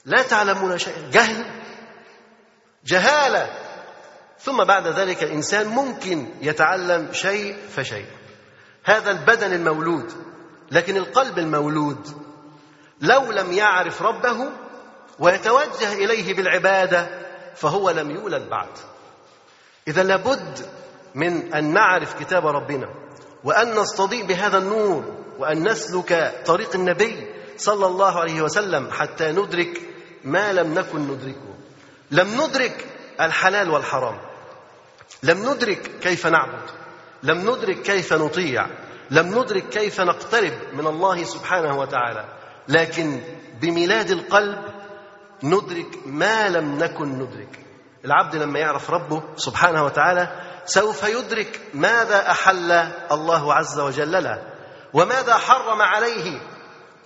لا 0.06 0.22
تعلمون 0.22 0.78
شيئا. 0.78 1.10
جهل 1.12 1.46
جهالة. 2.86 3.50
ثم 4.40 4.64
بعد 4.64 4.88
ذلك 4.88 5.24
الإنسان 5.24 5.68
ممكن 5.68 6.28
يتعلم 6.42 7.14
شيء 7.14 7.58
فشيء. 7.76 8.06
هذا 8.84 9.12
البدن 9.12 9.54
المولود. 9.54 10.12
لكن 10.72 10.98
القلب 10.98 11.40
المولود 11.40 12.08
لو 13.02 13.32
لم 13.32 13.52
يعرف 13.52 14.02
ربه 14.02 14.50
ويتوجه 15.22 15.94
إليه 15.94 16.34
بالعبادة 16.34 17.08
فهو 17.56 17.90
لم 17.90 18.12
يولد 18.12 18.50
بعد. 18.50 18.70
إذا 19.88 20.04
لابد 20.04 20.66
من 21.16 21.54
أن 21.54 21.74
نعرف 21.74 22.20
كتاب 22.20 22.48
ربنا 22.48 22.90
وأن 23.44 23.80
نستضيء 23.80 24.26
بهذا 24.26 24.58
النور 24.58 25.04
وأن 25.40 25.68
نسلك 25.68 26.42
طريق 26.46 26.76
النبي 26.76 27.28
صلى 27.58 27.86
الله 27.86 28.20
عليه 28.20 28.42
وسلم 28.42 28.92
حتى 28.92 29.32
ندرك 29.32 29.82
ما 30.24 30.54
لم 30.54 30.74
نكن 30.74 31.00
ندركه. 31.00 31.56
لم 32.12 32.42
ندرك 32.42 32.86
الحلال 33.22 33.70
والحرام. 33.70 34.18
لم 35.24 35.50
ندرك 35.50 35.92
كيف 36.02 36.28
نعبد. 36.28 36.70
لم 37.24 37.50
ندرك 37.50 37.82
كيف 37.82 38.14
نطيع. 38.14 38.68
لم 39.12 39.40
ندرك 39.40 39.70
كيف 39.70 40.02
نقترب 40.02 40.54
من 40.74 40.88
الله 40.88 41.24
سبحانه 41.24 41.78
وتعالى. 41.78 42.26
لكن 42.68 43.22
بميلاد 43.62 44.12
القلب 44.12 44.81
ندرك 45.44 45.98
ما 46.06 46.50
لم 46.50 46.78
نكن 46.78 47.06
ندرك. 47.06 47.60
العبد 48.06 48.36
لما 48.36 48.60
يعرف 48.60 48.92
ربه 48.92 49.24
سبحانه 49.36 49.84
وتعالى 49.84 50.42
سوف 50.66 51.04
يدرك 51.04 51.62
ماذا 51.74 52.32
أحل 52.32 52.72
الله 53.12 53.54
عز 53.54 53.80
وجل 53.80 54.24
له 54.24 54.44
وماذا 54.94 55.38
حرم 55.38 55.82
عليه. 55.82 56.42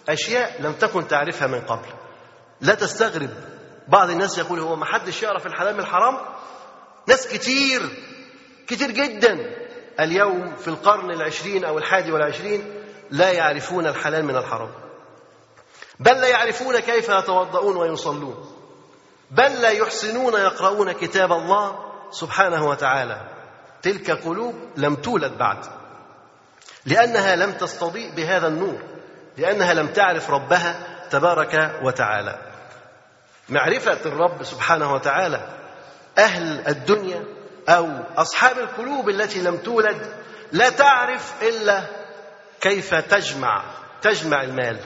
أشياء 0.09 0.61
لم 0.61 0.73
تكن 0.73 1.07
تعرفها 1.07 1.47
من 1.47 1.61
قبل. 1.61 1.87
لا 2.61 2.75
تستغرب. 2.75 3.29
بعض 3.87 4.09
الناس 4.09 4.37
يقول 4.37 4.59
هو 4.59 4.75
ما 4.75 4.85
حدش 4.85 5.23
يعرف 5.23 5.45
الحلال 5.47 5.73
من 5.73 5.79
الحرام؟ 5.79 6.17
ناس 7.07 7.27
كتير. 7.27 7.81
كتير 8.67 8.91
جدا. 8.91 9.39
اليوم 9.99 10.55
في 10.55 10.67
القرن 10.67 11.11
العشرين 11.11 11.65
أو 11.65 11.77
الحادي 11.77 12.11
والعشرين 12.11 12.81
لا 13.11 13.31
يعرفون 13.31 13.87
الحلال 13.87 14.25
من 14.25 14.35
الحرام. 14.35 14.84
بل 15.99 16.21
لا 16.21 16.27
يعرفون 16.27 16.79
كيف 16.79 17.09
يتوضؤون 17.09 17.77
ويصلون. 17.77 18.51
بل 19.31 19.61
لا 19.61 19.69
يحسنون 19.69 20.33
يقرؤون 20.33 20.91
كتاب 20.91 21.31
الله 21.31 21.79
سبحانه 22.11 22.67
وتعالى. 22.67 23.21
تلك 23.81 24.11
قلوب 24.11 24.55
لم 24.77 24.95
تولد 24.95 25.37
بعد. 25.37 25.65
لأنها 26.85 27.35
لم 27.35 27.51
تستضيء 27.51 28.15
بهذا 28.15 28.47
النور. 28.47 28.81
لأنها 29.37 29.73
لم 29.73 29.87
تعرف 29.87 30.29
ربها 30.29 30.75
تبارك 31.09 31.79
وتعالى. 31.83 32.39
معرفة 33.49 33.99
الرب 34.05 34.43
سبحانه 34.43 34.93
وتعالى 34.93 35.47
أهل 36.17 36.67
الدنيا 36.67 37.23
أو 37.69 37.89
أصحاب 38.17 38.59
القلوب 38.59 39.09
التي 39.09 39.41
لم 39.41 39.57
تولد 39.57 40.13
لا 40.51 40.69
تعرف 40.69 41.43
إلا 41.43 41.81
كيف 42.61 42.95
تجمع 42.95 43.63
تجمع 44.01 44.41
المال. 44.43 44.79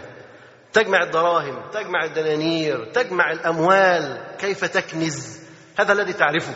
تجمع 0.74 1.03
الدراهم 1.03 1.70
تجمع 1.72 2.05
الدنانير 2.05 2.91
تجمع 2.93 3.32
الأموال 3.32 4.36
كيف 4.39 4.65
تكنز؟ 4.65 5.39
هذا 5.80 5.93
الذي 5.93 6.13
تعرفه. 6.13 6.55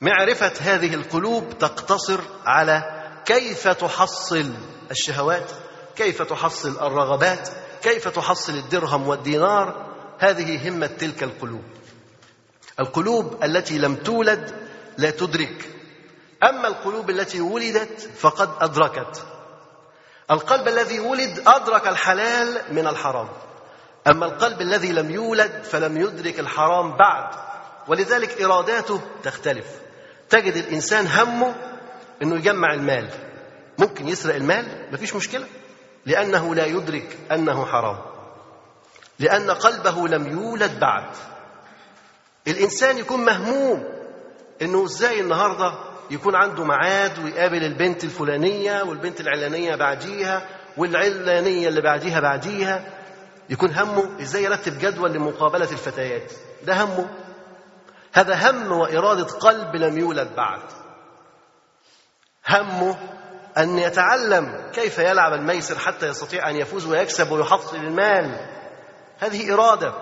معرفة 0.00 0.52
هذه 0.60 0.94
القلوب 0.94 1.58
تقتصر 1.58 2.20
على 2.44 3.02
كيف 3.24 3.68
تحصل 3.68 4.52
الشهوات 4.90 5.50
كيف 5.96 6.22
تحصل 6.22 6.86
الرغبات 6.86 7.48
كيف 7.82 8.08
تحصل 8.08 8.54
الدرهم 8.54 9.08
والدينار. 9.08 9.86
هذه 10.18 10.68
همة 10.68 10.86
تلك 10.86 11.22
القلوب. 11.22 11.64
القلوب 12.80 13.44
التي 13.44 13.78
لم 13.78 13.94
تولد 13.94 14.54
لا 14.98 15.10
تدرك. 15.10 15.70
أما 16.42 16.68
القلوب 16.68 17.10
التي 17.10 17.40
ولدت 17.40 18.10
فقد 18.18 18.50
أدركت. 18.60 19.26
القلب 20.30 20.68
الذي 20.68 21.00
ولد 21.00 21.42
أدرك 21.46 21.86
الحلال 21.86 22.62
من 22.70 22.86
الحرام. 22.86 23.28
أما 24.06 24.26
القلب 24.26 24.60
الذي 24.60 24.92
لم 24.92 25.10
يولد 25.10 25.64
فلم 25.64 25.96
يدرك 25.96 26.40
الحرام 26.40 26.96
بعد. 26.96 27.34
ولذلك 27.88 28.42
إراداته 28.42 29.00
تختلف. 29.22 29.66
تجد 30.30 30.56
الإنسان 30.56 31.06
همه 31.06 31.54
أنه 32.22 32.36
يجمع 32.36 32.74
المال. 32.74 33.08
ممكن 33.78 34.08
يسرق 34.08 34.34
المال 34.34 34.88
مفيش 34.92 35.14
مشكلة. 35.14 35.46
لأنه 36.06 36.54
لا 36.54 36.66
يدرك 36.66 37.18
أنه 37.32 37.66
حرام. 37.66 37.98
لأن 39.18 39.50
قلبه 39.50 40.08
لم 40.08 40.26
يولد 40.26 40.80
بعد. 40.80 41.04
الإنسان 42.48 42.98
يكون 42.98 43.24
مهموم 43.24 43.84
إنه 44.62 44.84
إزاي 44.84 45.20
النهاردة 45.20 45.74
يكون 46.10 46.34
عنده 46.34 46.64
ميعاد 46.64 47.24
ويقابل 47.24 47.64
البنت 47.64 48.04
الفلانية 48.04 48.82
والبنت 48.82 49.20
العلانية 49.20 49.76
بعديها 49.76 50.46
والعلانية 50.76 51.68
اللي 51.68 51.80
بعديها 51.80 52.20
بعديها. 52.20 52.84
يكون 53.50 53.70
همه 53.70 54.20
إزاي 54.20 54.44
يرتب 54.44 54.78
جدول 54.78 55.12
لمقابلة 55.12 55.70
الفتيات. 55.70 56.32
ده 56.62 56.84
همه. 56.84 57.08
هذا 58.12 58.50
هم 58.50 58.72
وإرادة 58.72 59.24
قلب 59.24 59.76
لم 59.76 59.98
يولد 59.98 60.28
بعد. 60.36 60.62
همه 62.48 62.96
أن 63.58 63.78
يتعلم 63.78 64.70
كيف 64.72 64.98
يلعب 64.98 65.32
الميسر 65.32 65.78
حتى 65.78 66.08
يستطيع 66.08 66.50
أن 66.50 66.56
يفوز 66.56 66.86
ويكسب 66.86 67.30
ويحصل 67.30 67.76
المال. 67.76 68.46
هذه 69.18 69.54
إرادة. 69.54 69.92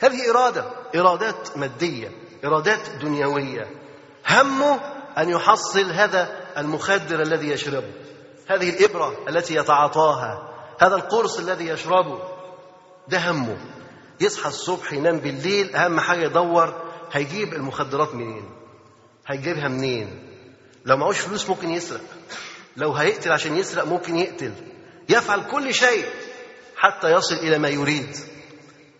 هذه 0.00 0.30
إرادة. 0.30 0.64
إرادات 0.94 1.56
مادية. 1.56 2.08
إرادات 2.44 2.90
دنيوية. 3.00 3.66
همه 4.28 4.80
أن 5.18 5.28
يحصل 5.28 5.92
هذا 5.92 6.28
المخدر 6.58 7.22
الذي 7.22 7.48
يشربه 7.50 7.92
هذه 8.48 8.70
الإبرة 8.70 9.28
التي 9.28 9.54
يتعاطاها 9.54 10.50
هذا 10.80 10.94
القرص 10.94 11.38
الذي 11.38 11.66
يشربه. 11.66 12.18
ده 13.08 13.30
همه 13.30 13.56
يصحى 14.20 14.48
الصبح 14.48 14.92
ينام 14.92 15.18
بالليل 15.18 15.76
أهم 15.76 16.00
حاجة 16.00 16.24
يدور 16.24 16.74
هيجيب 17.12 17.54
المخدرات 17.54 18.14
منين؟ 18.14 18.50
هيجيبها 19.26 19.68
منين؟ 19.68 20.26
لو 20.84 20.96
معهوش 20.96 21.18
فلوس 21.18 21.48
ممكن 21.48 21.70
يسرق. 21.70 22.00
لو 22.76 22.92
هيقتل 22.92 23.32
عشان 23.32 23.56
يسرق 23.56 23.84
ممكن 23.84 24.16
يقتل. 24.16 24.52
يفعل 25.08 25.40
كل 25.50 25.74
شيء 25.74 26.04
حتى 26.76 27.10
يصل 27.10 27.34
إلى 27.34 27.58
ما 27.58 27.68
يريد. 27.68 28.16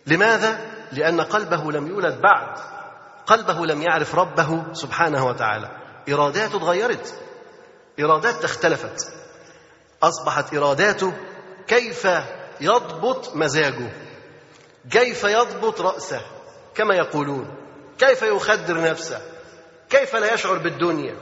لماذا؟ 0.07 0.71
لأن 0.93 1.21
قلبه 1.21 1.73
لم 1.73 1.87
يولد 1.87 2.21
بعد. 2.21 2.59
قلبه 3.27 3.67
لم 3.67 3.83
يعرف 3.83 4.15
ربه 4.15 4.73
سبحانه 4.73 5.27
وتعالى. 5.27 5.80
إراداته 6.09 6.57
اتغيرت. 6.57 7.15
إرادات 8.01 8.45
اختلفت. 8.45 9.13
أصبحت 10.03 10.55
إراداته 10.55 11.13
كيف 11.67 12.09
يضبط 12.61 13.37
مزاجه. 13.37 13.93
كيف 14.91 15.25
يضبط 15.25 15.81
رأسه. 15.81 16.21
كما 16.75 16.95
يقولون. 16.95 17.57
كيف 17.99 18.23
يخدر 18.23 18.81
نفسه. 18.81 19.21
كيف 19.91 20.17
لا 20.17 20.35
يشعر 20.35 20.59
بالدنيا. 20.59 21.17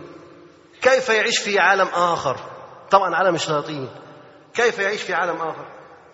كيف 0.83 1.09
يعيش 1.09 1.39
في 1.39 1.59
عالم 1.59 1.89
آخر. 1.95 2.37
طبعا 2.91 3.16
عالم 3.16 3.35
الشياطين. 3.35 3.89
كيف 4.55 4.79
يعيش 4.79 5.03
في 5.03 5.14
عالم 5.14 5.37
آخر. 5.37 5.66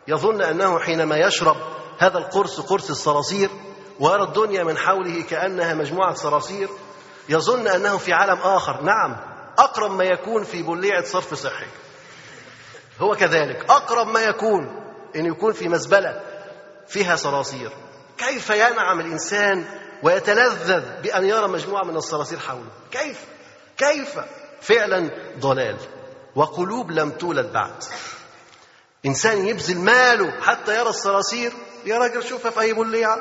يظن 0.08 0.42
أنه 0.42 0.78
حينما 0.78 1.16
يشرب 1.16 1.56
هذا 1.98 2.18
القرص 2.18 2.60
قرص 2.60 2.90
الصراصير 2.90 3.50
ويرى 4.00 4.22
الدنيا 4.22 4.64
من 4.64 4.78
حوله 4.78 5.22
كأنها 5.22 5.74
مجموعة 5.74 6.14
صراصير 6.14 6.68
يظن 7.28 7.68
أنه 7.68 7.96
في 7.98 8.12
عالم 8.12 8.38
آخر. 8.38 8.82
نعم 8.82 9.16
أقرب 9.58 9.90
ما 9.90 10.04
يكون 10.04 10.44
في 10.44 10.62
بليعة 10.62 11.04
صرف 11.04 11.34
صحي. 11.34 11.66
هو 12.98 13.16
كذلك. 13.16 13.70
أقرب 13.70 14.06
ما 14.06 14.20
يكون 14.20 14.84
أن 15.16 15.26
يكون 15.26 15.52
في 15.52 15.68
مزبلة 15.68 16.20
فيها 16.88 17.16
صراصير. 17.16 17.70
كيف 18.18 18.50
ينعم 18.50 19.00
الإنسان 19.00 19.64
ويتلذذ 20.02 21.02
بأن 21.02 21.24
يرى 21.24 21.48
مجموعة 21.48 21.84
من 21.84 21.96
الصراصير 21.96 22.38
حوله؟ 22.38 22.70
كيف؟ 22.90 23.24
كيف؟ 23.76 24.18
فعلا 24.60 25.10
ضلال. 25.38 25.76
وقلوب 26.36 26.90
لم 26.90 27.10
تولد 27.10 27.52
بعد. 27.52 27.84
إنسان 29.06 29.48
يبذل 29.48 29.78
ماله 29.78 30.40
حتى 30.40 30.80
يرى 30.80 30.88
الصراصير. 30.88 31.52
يا 31.84 31.98
راجل 31.98 32.24
شوفها 32.24 32.50
في 32.50 32.60
أي 32.60 32.72
بليعة. 32.72 33.18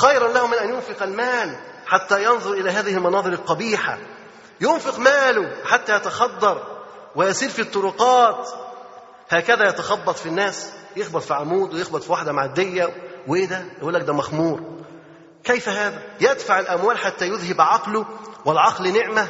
خيرا 0.00 0.28
له 0.28 0.46
من 0.46 0.54
أن 0.54 0.68
ينفق 0.68 1.02
المال 1.02 1.56
حتى 1.86 2.24
ينظر 2.24 2.52
إلى 2.52 2.70
هذه 2.70 2.94
المناظر 2.94 3.32
القبيحة. 3.32 3.98
ينفق 4.60 4.98
ماله 4.98 5.56
حتى 5.64 5.96
يتخدر 5.96 6.62
ويسير 7.14 7.48
في 7.50 7.62
الطرقات. 7.62 8.48
هكذا 9.28 9.68
يتخبط 9.68 10.16
في 10.16 10.26
الناس 10.26 10.72
يخبط 10.96 11.22
في 11.22 11.34
عمود 11.34 11.74
ويخبط 11.74 12.02
في 12.02 12.12
واحدة 12.12 12.32
معدية. 12.32 12.94
وإيه 13.26 13.46
ده؟ 13.46 13.64
يقول 13.78 13.94
لك 13.94 14.02
ده 14.02 14.12
مخمور. 14.12 14.60
كيف 15.44 15.68
هذا؟ 15.68 16.02
يدفع 16.20 16.58
الأموال 16.58 16.98
حتى 16.98 17.28
يذهب 17.28 17.60
عقله 17.60 18.06
والعقل 18.44 18.92
نعمة. 18.92 19.28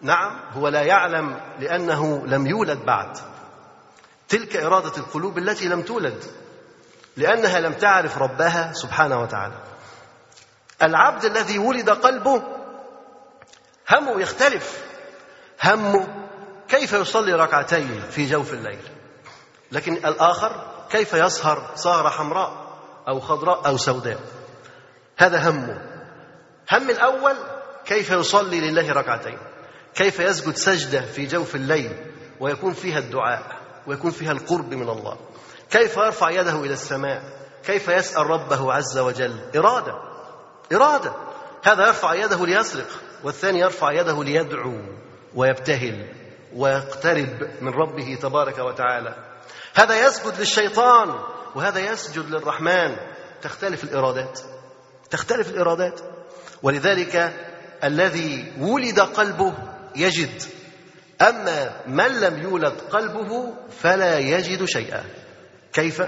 نعم 0.00 0.40
هو 0.52 0.68
لا 0.68 0.82
يعلم 0.82 1.40
لأنه 1.60 2.26
لم 2.26 2.46
يولد 2.46 2.84
بعد. 2.84 3.18
تلك 4.28 4.56
إرادة 4.56 4.96
القلوب 4.96 5.38
التي 5.38 5.68
لم 5.68 5.82
تولد. 5.82 6.24
لأنها 7.18 7.60
لم 7.60 7.72
تعرف 7.72 8.18
ربها 8.18 8.72
سبحانه 8.72 9.20
وتعالى. 9.20 9.54
العبد 10.82 11.24
الذي 11.24 11.58
ولد 11.58 11.90
قلبه 11.90 12.42
همه 13.90 14.20
يختلف. 14.20 14.84
همه 15.64 16.06
كيف 16.68 16.92
يصلي 16.92 17.32
ركعتين 17.32 18.00
في 18.10 18.26
جوف 18.26 18.52
الليل؟ 18.52 18.78
لكن 19.72 19.92
الآخر 19.92 20.66
كيف 20.90 21.14
يسهر 21.14 21.70
سهرة 21.74 22.08
حمراء 22.08 22.78
أو 23.08 23.20
خضراء 23.20 23.66
أو 23.66 23.76
سوداء؟ 23.76 24.20
هذا 25.16 25.50
همه. 25.50 25.78
هم 26.72 26.90
الأول 26.90 27.34
كيف 27.84 28.10
يصلي 28.10 28.60
لله 28.60 28.92
ركعتين؟ 28.92 29.38
كيف 29.94 30.20
يسجد 30.20 30.56
سجدة 30.56 31.00
في 31.00 31.26
جوف 31.26 31.54
الليل 31.54 32.12
ويكون 32.40 32.72
فيها 32.72 32.98
الدعاء 32.98 33.42
ويكون 33.86 34.10
فيها 34.10 34.32
القرب 34.32 34.74
من 34.74 34.88
الله؟ 34.88 35.18
كيف 35.70 35.96
يرفع 35.96 36.30
يده 36.30 36.60
إلى 36.60 36.72
السماء؟ 36.72 37.22
كيف 37.64 37.88
يسأل 37.88 38.26
ربه 38.26 38.72
عز 38.72 38.98
وجل؟ 38.98 39.40
إرادة. 39.56 39.94
إرادة. 40.72 41.12
هذا 41.62 41.86
يرفع 41.86 42.14
يده 42.14 42.46
ليسرق 42.46 42.88
والثاني 43.24 43.60
يرفع 43.60 43.92
يده 43.92 44.24
ليدعو 44.24 44.80
ويبتهل 45.34 46.12
ويقترب 46.54 47.50
من 47.60 47.68
ربه 47.68 48.18
تبارك 48.22 48.58
وتعالى. 48.58 49.14
هذا 49.74 50.06
يسجد 50.06 50.38
للشيطان 50.38 51.14
وهذا 51.54 51.92
يسجد 51.92 52.30
للرحمن. 52.30 52.96
تختلف 53.42 53.84
الإرادات. 53.84 54.40
تختلف 55.10 55.50
الإرادات. 55.50 56.00
ولذلك 56.62 57.34
الذي 57.84 58.52
ولد 58.60 59.00
قلبه 59.00 59.54
يجد 59.96 60.42
أما 61.20 61.80
من 61.86 62.20
لم 62.20 62.42
يولد 62.42 62.80
قلبه 62.90 63.54
فلا 63.80 64.18
يجد 64.18 64.64
شيئا. 64.64 65.04
كيف؟ 65.72 66.02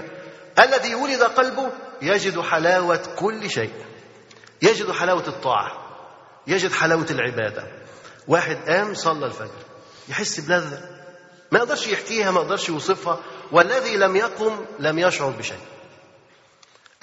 الذي 0.59 0.95
ولد 0.95 1.23
قلبه 1.23 1.71
يجد 2.01 2.39
حلاوة 2.39 3.15
كل 3.15 3.49
شيء. 3.49 3.73
يجد 4.61 4.91
حلاوة 4.91 5.27
الطاعة. 5.27 5.71
يجد 6.47 6.71
حلاوة 6.71 7.05
العبادة. 7.09 7.67
واحد 8.27 8.57
قام 8.69 8.93
صلى 8.93 9.25
الفجر. 9.25 9.63
يحس 10.09 10.39
بلذة. 10.39 10.81
ما 11.51 11.59
يقدرش 11.59 11.87
يحكيها 11.87 12.31
ما 12.31 12.41
يقدرش 12.41 12.69
يوصفها. 12.69 13.19
والذي 13.51 13.97
لم 13.97 14.15
يقم 14.15 14.65
لم 14.79 14.99
يشعر 14.99 15.29
بشيء. 15.29 15.59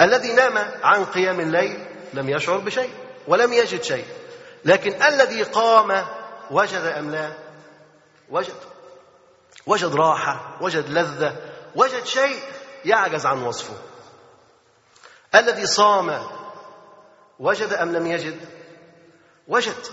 الذي 0.01 0.33
نام 0.33 0.59
عن 0.83 1.05
قيام 1.05 1.41
الليل 1.41 1.87
لم 2.15 2.29
يشعر 2.29 2.59
بشيء 2.59 2.91
ولم 3.29 3.53
يجد 3.53 3.83
شيء. 3.83 4.05
لكن 4.65 5.03
الذي 5.03 5.43
قام 5.43 6.07
وجد 6.51 6.95
أم 6.99 7.11
لا؟ 7.11 7.33
وجد. 8.31 8.55
وجد 9.67 9.95
راحة 9.95 10.59
وجد 10.61 10.89
لذة 10.89 11.37
وجد 11.75 12.05
شيء 12.05 12.43
يعجز 12.85 13.27
عن 13.27 13.43
وصفه. 13.43 13.75
الذي 15.35 15.67
صام 15.67 16.23
وجد 17.39 17.73
أم 17.73 17.93
لم 17.97 18.07
يجد؟ 18.07 18.41
وجد. 19.49 19.87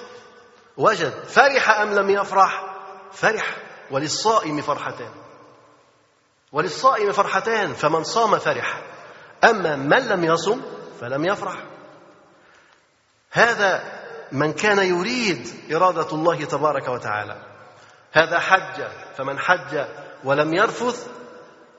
وجد. 0.77 1.23
فرح 1.23 1.79
أم 1.79 1.93
لم 1.93 2.09
يفرح؟ 2.09 2.75
فرح. 3.11 3.57
وللصائم 3.91 4.61
فرحتان. 4.61 5.11
وللصائم 6.51 7.11
فرحتان 7.11 7.73
فمن 7.73 8.03
صام 8.03 8.39
فرح. 8.39 8.81
أما 9.43 9.75
من 9.75 10.07
لم 10.07 10.23
يصم 10.23 10.61
فلم 11.01 11.25
يفرح. 11.25 11.63
هذا 13.31 13.83
من 14.31 14.53
كان 14.53 14.79
يريد 14.79 15.73
إرادة 15.75 16.11
الله 16.11 16.45
تبارك 16.45 16.87
وتعالى. 16.87 17.41
هذا 18.11 18.39
حج 18.39 18.83
فمن 19.17 19.39
حج 19.39 19.85
ولم 20.23 20.53
يرفث 20.53 21.07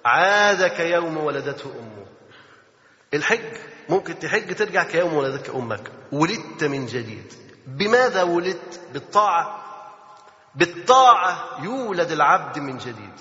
عاد 0.07 0.67
كيوم 0.67 1.17
ولدته 1.17 1.71
أمه. 1.71 2.07
الحج 3.15 3.57
ممكن 3.89 4.19
تحج 4.19 4.55
ترجع 4.55 4.85
كيوم 4.85 5.15
ولدتك 5.15 5.55
أمك. 5.55 5.93
ولدت 6.13 6.65
من 6.65 6.87
جديد. 6.87 7.33
بماذا 7.67 8.23
ولدت؟ 8.23 8.81
بالطاعة. 8.93 9.65
بالطاعة 10.55 11.65
يولد 11.65 12.11
العبد 12.11 12.59
من 12.59 12.79
جديد. 12.79 13.13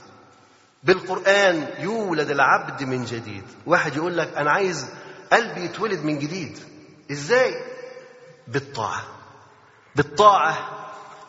بالقرآن 0.83 1.67
يولد 1.79 2.29
العبد 2.29 2.83
من 2.83 3.05
جديد. 3.05 3.43
واحد 3.65 3.95
يقول 3.95 4.17
لك 4.17 4.37
أنا 4.37 4.51
عايز 4.51 4.89
قلبي 5.31 5.61
يتولد 5.61 6.03
من 6.03 6.19
جديد. 6.19 6.59
إزاي؟ 7.11 7.53
بالطاعة. 8.47 9.03
بالطاعة 9.95 10.57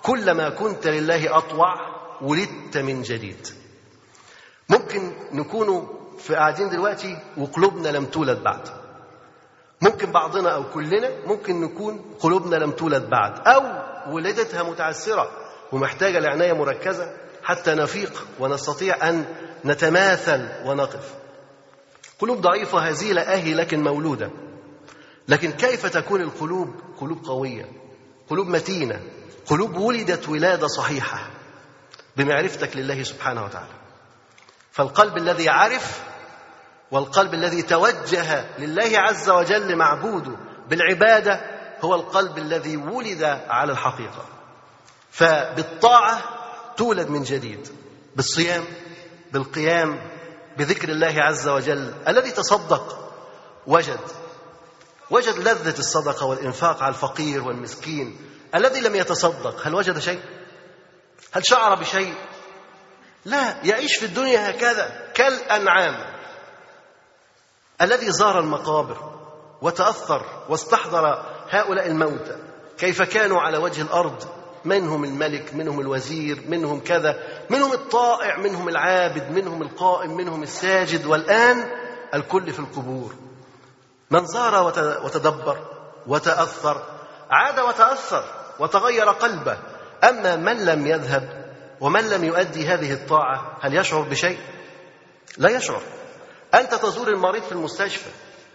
كلما 0.02 0.48
كنت 0.48 0.86
لله 0.86 1.38
أطوع 1.38 1.74
ولدت 2.20 2.78
من 2.78 3.02
جديد. 3.02 3.48
ممكن 4.68 5.12
نكونوا 5.32 5.82
في 6.18 6.34
قاعدين 6.34 6.68
دلوقتي 6.68 7.18
وقلوبنا 7.36 7.88
لم 7.88 8.04
تولد 8.04 8.42
بعد. 8.42 8.68
ممكن 9.80 10.12
بعضنا 10.12 10.54
أو 10.54 10.70
كلنا 10.70 11.10
ممكن 11.26 11.60
نكون 11.60 12.04
قلوبنا 12.20 12.56
لم 12.56 12.70
تولد 12.70 13.10
بعد 13.10 13.48
أو 13.48 13.62
ولدتها 14.14 14.62
متعسرة 14.62 15.30
ومحتاجة 15.72 16.18
لعناية 16.18 16.52
مركزة 16.52 17.12
حتى 17.42 17.74
نفيق 17.74 18.26
ونستطيع 18.40 19.08
أن 19.08 19.24
نتماثل 19.64 20.48
ونقف. 20.64 21.14
قلوب 22.18 22.40
ضعيفة 22.40 22.78
هزيلة 22.78 23.22
أهي 23.22 23.54
لكن 23.54 23.82
مولودة. 23.82 24.30
لكن 25.28 25.52
كيف 25.52 25.86
تكون 25.86 26.20
القلوب؟ 26.20 26.74
قلوب 27.00 27.24
قوية 27.24 27.72
قلوب 28.28 28.48
متينة 28.48 29.00
قلوب 29.46 29.76
ولدت 29.76 30.28
ولادة 30.28 30.66
صحيحة 30.66 31.30
بمعرفتك 32.16 32.76
لله 32.76 33.02
سبحانه 33.02 33.44
وتعالى. 33.44 33.85
فالقلب 34.76 35.16
الذي 35.16 35.48
عرف 35.48 36.02
والقلب 36.90 37.34
الذي 37.34 37.62
توجه 37.62 38.44
لله 38.58 38.90
عز 38.98 39.30
وجل 39.30 39.76
معبوده 39.76 40.36
بالعبادة 40.68 41.40
هو 41.80 41.94
القلب 41.94 42.38
الذي 42.38 42.76
ولد 42.76 43.22
على 43.48 43.72
الحقيقة 43.72 44.24
فبالطاعة 45.10 46.22
تولد 46.76 47.08
من 47.08 47.22
جديد 47.22 47.68
بالصيام 48.16 48.64
بالقيام 49.32 50.00
بذكر 50.58 50.88
الله 50.88 51.14
عز 51.22 51.48
وجل 51.48 51.94
الذي 52.08 52.30
تصدق 52.30 53.12
وجد 53.66 54.00
وجد 55.10 55.38
لذة 55.38 55.78
الصدقة 55.78 56.26
والإنفاق 56.26 56.82
على 56.82 56.94
الفقير 56.94 57.42
والمسكين 57.44 58.16
الذي 58.54 58.80
لم 58.80 58.96
يتصدق 58.96 59.66
هل 59.66 59.74
وجد 59.74 59.98
شيء؟ 59.98 60.20
هل 61.32 61.46
شعر 61.46 61.74
بشيء؟ 61.74 62.14
لا 63.26 63.56
يعيش 63.64 63.96
في 63.96 64.06
الدنيا 64.06 64.50
هكذا 64.50 65.10
كالأنعام 65.14 66.16
الذي 67.82 68.12
زار 68.12 68.40
المقابر 68.40 68.96
وتأثر 69.62 70.22
واستحضر 70.48 71.24
هؤلاء 71.50 71.86
الموتى. 71.86 72.36
كيف 72.78 73.02
كانوا 73.02 73.40
على 73.40 73.58
وجه 73.58 73.82
الأرض؟ 73.82 74.24
منهم 74.64 75.04
الملك 75.04 75.54
منهم 75.54 75.80
الوزير 75.80 76.42
منهم 76.48 76.80
كذا 76.80 77.22
منهم 77.50 77.72
الطائع 77.72 78.38
منهم 78.38 78.68
العابد 78.68 79.30
منهم 79.30 79.62
القائم 79.62 80.16
منهم 80.16 80.42
الساجد. 80.42 81.06
والآن 81.06 81.70
الكل 82.14 82.52
في 82.52 82.58
القبور. 82.58 83.14
من 84.10 84.26
زار 84.26 84.62
وتدبر 85.04 85.58
وتأثر 86.06 86.82
عاد 87.30 87.60
وتأثر 87.60 88.24
وتغير 88.58 89.08
قلبه. 89.10 89.58
أما 90.04 90.36
من 90.36 90.64
لم 90.64 90.86
يذهب 90.86 91.45
ومن 91.80 92.10
لم 92.10 92.24
يؤدي 92.24 92.66
هذه 92.66 92.92
الطاعة 92.92 93.58
هل 93.60 93.76
يشعر 93.76 94.02
بشيء؟ 94.02 94.38
لا 95.38 95.50
يشعر. 95.50 95.82
أنت 96.54 96.74
تزور 96.74 97.08
المريض 97.08 97.42
في 97.42 97.52
المستشفى 97.52 98.10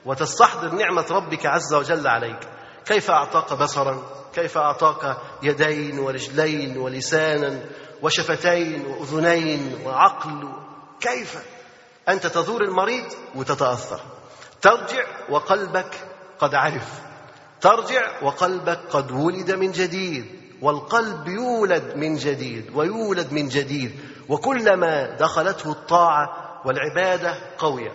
وتستحضر 0.05 0.75
نعمة 0.75 1.05
ربك 1.11 1.45
عز 1.45 1.73
وجل 1.73 2.07
عليك. 2.07 2.39
كيف 2.85 3.11
أعطاك 3.11 3.53
بصرا؟ 3.53 4.03
كيف 4.33 4.57
أعطاك 4.57 5.17
يدين 5.43 5.99
ورجلين 5.99 6.77
ولسانا 6.77 7.59
وشفتين 8.01 8.85
وأذنين 8.85 9.81
وعقل؟ 9.85 10.49
كيف؟ 10.99 11.37
أنت 12.09 12.27
تزور 12.27 12.63
المريض 12.63 13.05
وتتأثر. 13.35 13.99
ترجع 14.61 15.05
وقلبك 15.29 16.07
قد 16.39 16.55
عرف. 16.55 17.01
ترجع 17.61 18.23
وقلبك 18.23 18.79
قد 18.89 19.11
ولد 19.11 19.51
من 19.51 19.71
جديد. 19.71 20.40
والقلب 20.61 21.27
يولد 21.27 21.95
من 21.95 22.15
جديد 22.15 22.65
ويولد 22.75 23.33
من 23.33 23.49
جديد. 23.49 23.91
وكلما 24.29 25.17
دخلته 25.19 25.71
الطاعة 25.71 26.29
والعبادة 26.65 27.35
قوية. 27.57 27.91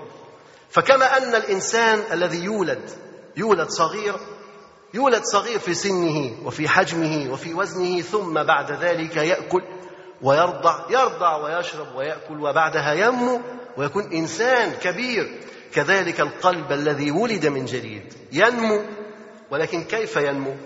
فكما 0.71 1.17
أن 1.17 1.35
الإنسان 1.35 2.03
الذي 2.13 2.45
يولد 2.45 2.91
يولد 3.37 3.69
صغير 3.69 4.15
يولد 4.95 5.23
صغير 5.25 5.59
في 5.59 5.75
سنه 5.75 6.33
وفي 6.45 6.69
حجمه 6.69 7.33
وفي 7.33 7.55
وزنه 7.55 8.01
ثم 8.01 8.43
بعد 8.43 8.73
ذلك 8.73 9.17
يأكل 9.17 9.63
ويرضع 10.23 10.87
يرضع 10.91 11.37
ويشرب 11.37 11.97
ويأكل 11.97 12.41
وبعدها 12.41 12.93
ينمو 12.93 13.41
ويكون 13.77 14.13
إنسان 14.13 14.73
كبير. 14.73 15.41
كذلك 15.75 16.21
القلب 16.21 16.73
الذي 16.73 17.11
ولد 17.11 17.47
من 17.47 17.65
جديد 17.65 18.15
ينمو. 18.33 18.85
ولكن 19.51 19.85
كيف 19.85 20.17
ينمو؟ 20.17 20.57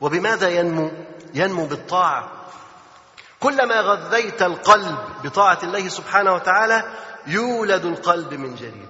وبماذا 0.00 0.48
ينمو؟ 0.48 0.90
ينمو 1.34 1.66
بالطاعة. 1.66 2.30
كلما 3.40 3.80
غذيت 3.80 4.42
القلب 4.42 4.98
بطاعة 5.24 5.58
الله 5.62 5.88
سبحانه 5.88 6.34
وتعالى 6.34 6.84
يولد 7.26 7.84
القلب 7.84 8.34
من 8.34 8.54
جديد. 8.54 8.88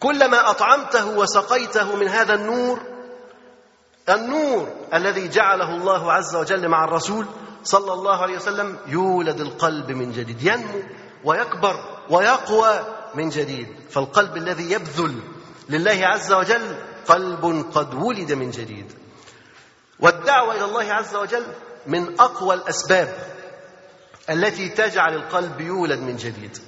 كلما 0.00 0.50
أطعمته 0.50 1.06
وسقيته 1.06 1.96
من 1.96 2.08
هذا 2.08 2.34
النور 2.34 2.80
النور 4.08 4.68
الذي 4.94 5.28
جعله 5.28 5.76
الله 5.76 6.12
عز 6.12 6.36
وجل 6.36 6.68
مع 6.68 6.84
الرسول 6.84 7.26
صلى 7.64 7.92
الله 7.92 8.22
عليه 8.22 8.36
وسلم 8.36 8.78
يولد 8.86 9.40
القلب 9.40 9.90
من 9.90 10.12
جديد. 10.12 10.42
ينمو 10.42 10.82
ويكبر 11.24 11.76
ويقوى 12.10 12.80
من 13.14 13.28
جديد. 13.28 13.68
فالقلب 13.90 14.36
الذي 14.36 14.72
يبذل 14.72 15.20
لله 15.68 16.00
عز 16.02 16.32
وجل 16.32 16.76
قلب 17.06 17.66
قد 17.74 17.94
ولد 17.94 18.32
من 18.32 18.50
جديد. 18.50 19.03
والدعوة 20.00 20.54
إلى 20.54 20.64
الله 20.64 20.92
عز 20.92 21.14
وجل 21.14 21.46
من 21.86 22.20
أقوى 22.20 22.54
الأسباب 22.54 23.08
التي 24.30 24.68
تجعل 24.68 25.14
القلب 25.14 25.60
يولد 25.60 25.98
من 26.00 26.16
جديد. 26.16 26.58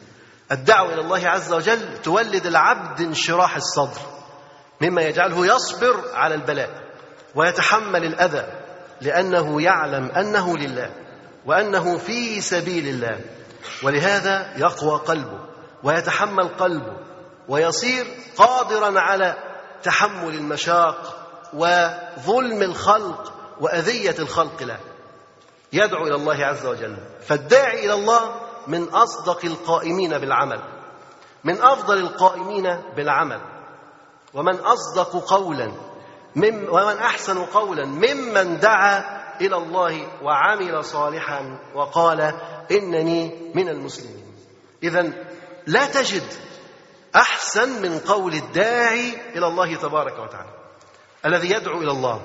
الدعوة 0.52 0.92
إلى 0.92 1.00
الله 1.00 1.28
عز 1.28 1.52
وجل 1.52 2.02
تولد 2.02 2.46
العبد 2.46 3.00
انشراح 3.00 3.56
الصدر 3.56 4.00
مما 4.80 5.02
يجعله 5.02 5.46
يصبر 5.46 6.04
على 6.14 6.34
البلاء 6.34 6.70
ويتحمل 7.34 8.04
الأذى 8.04 8.46
لأنه 9.00 9.62
يعلم 9.62 10.10
أنه 10.10 10.56
لله 10.56 10.90
وأنه 11.46 11.98
في 11.98 12.40
سبيل 12.40 12.88
الله. 12.88 13.20
ولهذا 13.82 14.52
يقوى 14.56 14.98
قلبه 14.98 15.40
ويتحمل 15.82 16.48
قلبه 16.48 16.96
ويصير 17.48 18.06
قادرا 18.36 19.00
على 19.00 19.36
تحمل 19.82 20.34
المشاق 20.34 21.15
وظلم 21.56 22.62
الخلق 22.62 23.32
وأذية 23.60 24.14
الخلق 24.18 24.62
له. 24.62 24.78
يدعو 25.72 26.06
إلى 26.06 26.14
الله 26.14 26.46
عز 26.46 26.66
وجل. 26.66 26.96
فالداعي 27.26 27.84
إلى 27.84 27.94
الله 27.94 28.40
من 28.66 28.88
أصدق 28.88 29.44
القائمين 29.44 30.18
بالعمل. 30.18 30.60
من 31.44 31.62
أفضل 31.62 31.98
القائمين 31.98 32.76
بالعمل. 32.96 33.40
ومن 34.34 34.54
أصدق 34.54 35.24
قولا. 35.24 35.72
مم 36.36 36.66
ومن 36.68 36.98
أحسن 36.98 37.44
قولا. 37.44 37.84
ممن 37.84 38.60
دعا 38.60 39.04
إلى 39.40 39.56
الله 39.56 40.22
وعمل 40.22 40.84
صالحا 40.84 41.58
وقال 41.74 42.20
إنني 42.70 43.52
من 43.54 43.68
المسلمين. 43.68 44.34
اذا 44.82 45.12
لا 45.66 45.86
تجد 45.86 46.22
أحسن 47.16 47.82
من 47.82 47.98
قول 47.98 48.34
الداعي 48.34 49.14
إلى 49.36 49.46
الله 49.46 49.74
تبارك 49.74 50.18
وتعالى. 50.18 50.55
الذي 51.24 51.50
يدعو 51.50 51.82
إلى 51.82 51.90
الله. 51.90 52.22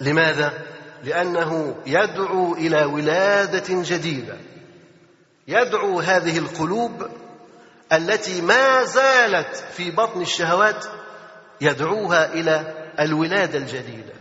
لماذا؟ 0.00 0.52
لأنه 1.04 1.76
يدعو 1.86 2.54
إلى 2.54 2.84
ولادة 2.84 3.64
جديدة. 3.68 4.36
يدعو 5.48 6.00
هذه 6.00 6.38
القلوب 6.38 7.06
التي 7.92 8.40
ما 8.40 8.84
زالت 8.84 9.64
في 9.72 9.90
بطن 9.90 10.20
الشهوات 10.20 10.84
يدعوها 11.60 12.32
إلى 12.32 12.74
الولادة 13.00 13.58
الجديدة. 13.58 14.12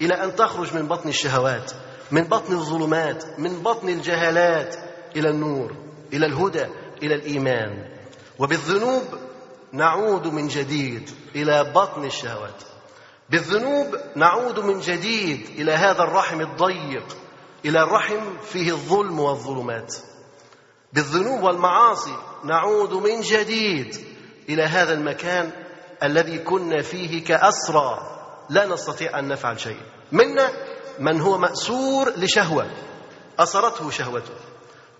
إلى 0.00 0.14
أن 0.14 0.36
تخرج 0.36 0.74
من 0.74 0.88
بطن 0.88 1.08
الشهوات 1.08 1.72
من 2.10 2.24
بطن 2.24 2.52
الظلمات 2.52 3.38
من 3.38 3.62
بطن 3.62 3.88
الجهالات 3.88 4.76
إلى 5.16 5.30
النور 5.30 5.76
إلى 6.12 6.26
الهدى 6.26 6.66
إلى 7.02 7.14
الإيمان. 7.14 7.88
وبالذنوب 8.38 9.04
نعود 9.72 10.26
من 10.26 10.48
جديد 10.48 11.10
إلى 11.34 11.72
بطن 11.74 12.04
الشهوات. 12.04 12.62
بالذنوب 13.30 13.96
نعود 14.16 14.58
من 14.58 14.80
جديد 14.80 15.46
إلى 15.58 15.72
هذا 15.72 16.02
الرحم 16.02 16.40
الضيق 16.40 17.16
إلى 17.64 17.82
الرحم 17.82 18.38
فيه 18.52 18.70
الظلم 18.70 19.20
والظلمات. 19.20 19.94
بالذنوب 20.92 21.42
والمعاصي 21.42 22.16
نعود 22.44 22.92
من 22.92 23.20
جديد 23.20 23.96
إلى 24.48 24.62
هذا 24.62 24.92
المكان 24.92 25.52
الذي 26.02 26.38
كنا 26.38 26.82
فيه 26.82 27.24
كأسرى. 27.24 27.98
لا 28.50 28.66
نستطيع 28.66 29.18
أن 29.18 29.28
نفعل 29.28 29.60
شيء. 29.60 29.80
منا 30.12 30.52
من 30.98 31.20
هو 31.20 31.38
مأسور 31.38 32.10
لشهوة. 32.16 32.66
اثرته 33.38 33.90
شهوته. 33.90 34.34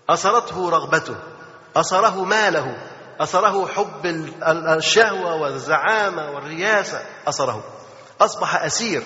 اثرته 0.09 0.69
رغبته. 0.69 1.15
اثره 1.75 2.23
ماله. 2.23 2.77
اثره 3.19 3.67
حب 3.67 4.05
الشهوة 4.77 5.35
والزعامة 5.35 6.31
والرياسة. 6.31 7.01
اثره 7.27 7.78
أصبح 8.21 8.63
أسير. 8.63 9.03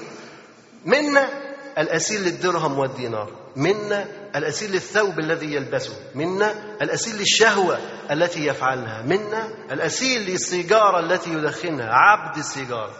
منا 0.85 1.29
الأسير 1.77 2.19
للدرهم 2.19 2.79
والدينار. 2.79 3.31
منا 3.55 4.07
الأسير 4.35 4.69
للثوب 4.69 5.19
الذي 5.19 5.53
يلبسه. 5.53 5.93
منا 6.15 6.75
الأسير 6.81 7.15
للشهوة 7.15 7.79
التي 8.11 8.45
يفعلها. 8.45 9.01
منا 9.01 9.47
الأسير 9.71 10.21
للسيجارة 10.21 10.99
التي 10.99 11.33
يدخنها. 11.33 11.89
عبد 11.91 12.37
السيجاره 12.37 12.95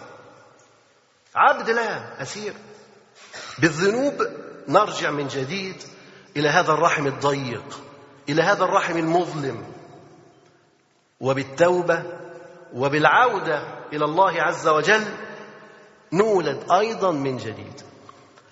عبد 1.34 1.70
لها 1.70 2.22
أسير. 2.22 2.54
بالذنوب 3.58 4.26
نرجع 4.68 5.10
من 5.10 5.28
جديد 5.28 5.82
إلى 6.36 6.48
هذا 6.48 6.72
الرحم 6.72 7.06
الضيق 7.06 7.80
إلى 8.28 8.42
هذا 8.42 8.64
الرحم 8.64 8.96
المظلم. 8.96 9.64
وبالتوبة 11.20 12.02
وبالعودة 12.74 13.62
إلى 13.92 14.04
الله 14.04 14.42
عز 14.42 14.68
وجل 14.68 15.04
نولد 16.18 16.72
أيضا 16.72 17.12
من 17.12 17.36
جديد. 17.36 17.80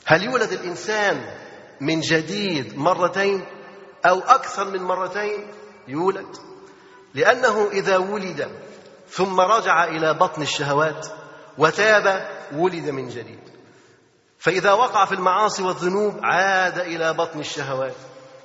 هل 0.06 0.24
يولد 0.24 0.52
الإنسان 0.52 1.34
من 1.80 2.00
جديد 2.00 2.78
مرتين 2.78 3.44
أو 4.06 4.20
أكثر 4.20 4.64
من 4.64 4.82
مرتين؟ 4.82 5.46
يولد. 5.88 6.36
لأنه 7.14 7.70
إذا 7.72 7.96
ولد 7.96 8.48
ثم 9.08 9.40
رجع 9.40 9.84
إلى 9.84 10.14
بطن 10.14 10.42
الشهوات 10.42 11.06
وتاب 11.58 12.28
ولد 12.52 12.90
من 12.90 13.08
جديد. 13.08 13.40
فإذا 14.38 14.72
وقع 14.72 15.04
في 15.04 15.12
المعاصي 15.12 15.62
والذنوب 15.62 16.20
عاد 16.22 16.78
إلى 16.78 17.12
بطن 17.12 17.40
الشهوات 17.40 17.96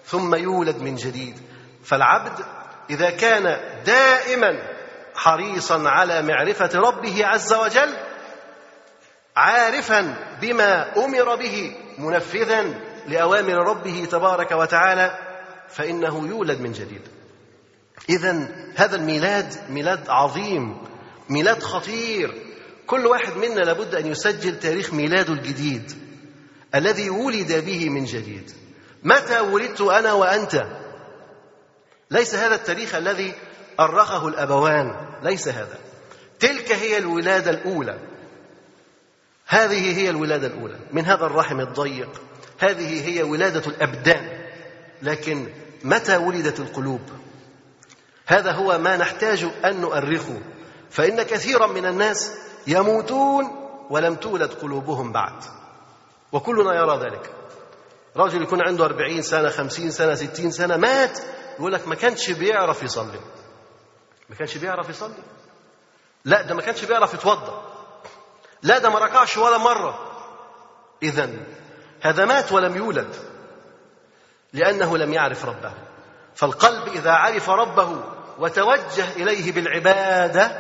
ثم 0.06 0.36
يولد 0.36 0.78
من 0.78 0.96
جديد. 0.96 1.40
فالعبد 1.84 2.46
إذا 2.90 3.10
كان 3.10 3.44
دائما 3.86 4.78
حريصا 5.16 5.84
على 5.86 6.22
معرفة 6.22 6.70
ربه 6.76 7.26
عز 7.26 7.54
وجل 7.54 7.98
عارفا 9.38 10.16
بما 10.42 11.06
أمر 11.06 11.36
به 11.36 11.76
منفذا 11.98 12.66
لأوامر 13.08 13.54
ربه 13.54 14.08
تبارك 14.12 14.52
وتعالى 14.52 15.18
فإنه 15.70 16.28
يولد 16.28 16.62
من 16.62 16.72
جديد. 16.72 17.02
اذا 18.10 18.48
هذا 18.76 18.96
الميلاد 18.96 19.54
ميلاد 19.70 20.10
عظيم 20.10 20.78
ميلاد 21.30 21.64
خطير. 21.64 22.34
كل 22.88 23.06
واحد 23.06 23.38
منا 23.38 23.62
لابد 23.62 23.96
أن 23.96 24.08
يسجل 24.08 24.60
تاريخ 24.60 24.94
ميلاده 24.94 25.34
الجديد 25.34 25.92
الذي 26.76 27.10
ولد 27.10 27.66
به 27.66 27.90
من 27.90 28.06
جديد. 28.06 28.52
متى 29.04 29.40
ولدت 29.40 29.82
أنا 29.82 30.14
وأنت؟ 30.14 30.66
ليس 32.12 32.36
هذا 32.36 32.56
التاريخ 32.56 32.96
الذي 32.96 33.34
أرخه 33.80 34.28
الأبوان 34.28 34.96
ليس 35.24 35.48
هذا. 35.48 35.78
تلك 36.40 36.72
هي 36.72 36.98
الولادة 36.98 37.52
الأولى. 37.52 38.00
هذه 39.48 39.98
هي 39.98 40.10
الولادة 40.10 40.48
الأولى. 40.48 40.80
من 40.92 41.06
هذا 41.06 41.26
الرحم 41.26 41.60
الضيق. 41.60 42.22
هذه 42.60 43.08
هي 43.08 43.24
ولادة 43.24 43.68
الأبدان. 43.68 44.48
لكن 45.02 45.54
متى 45.84 46.18
ولدت 46.18 46.60
القلوب؟ 46.60 47.02
هذا 48.26 48.52
هو 48.52 48.78
ما 48.78 48.98
نحتاج 48.98 49.48
أن 49.66 49.82
نؤرخه. 49.82 50.42
فإن 50.90 51.24
كثيرا 51.24 51.68
من 51.68 51.86
الناس 51.86 52.32
يموتون 52.68 53.46
ولم 53.90 54.16
تولد 54.16 54.54
قلوبهم 54.54 55.12
بعد. 55.12 55.44
وكلنا 56.32 56.74
يرى 56.76 57.00
ذلك. 57.00 57.32
رجل 58.16 58.42
يكون 58.42 58.62
عنده 58.62 58.86
أربعين 58.86 59.22
سنة 59.22 59.50
خمسين 59.50 59.92
سنة 59.92 60.16
ستين 60.16 60.52
سنة 60.52 60.78
مات. 60.78 61.20
يقول 61.60 61.74
لك 61.74 61.88
ما 61.88 61.96
كانش 61.96 62.32
بيعرف 62.32 62.84
يصلي. 62.84 63.20
ما 64.30 64.36
كانش 64.36 64.58
بيعرف 64.58 64.90
يصلي. 64.90 65.24
لا 66.26 66.42
ده 66.42 66.56
ما 66.56 66.62
كانش 66.62 66.86
بيعرف 66.86 67.14
يتوضأ. 67.14 67.67
لا 68.64 68.78
ده 68.78 68.90
ما 68.90 69.00
ركعش 69.00 69.38
ولا 69.38 69.58
مرة 69.58 70.00
إذا 71.04 71.30
هذا 72.02 72.26
مات 72.26 72.52
ولم 72.52 72.76
يولد 72.76 73.16
لأنه 74.54 74.98
لم 74.98 75.14
يعرف 75.14 75.46
ربه. 75.46 75.72
فالقلب 76.36 76.88
إذا 76.88 77.12
عرف 77.12 77.50
ربه 77.50 78.04
وتوجه 78.40 79.12
إليه 79.16 79.52
بالعبادة 79.52 80.52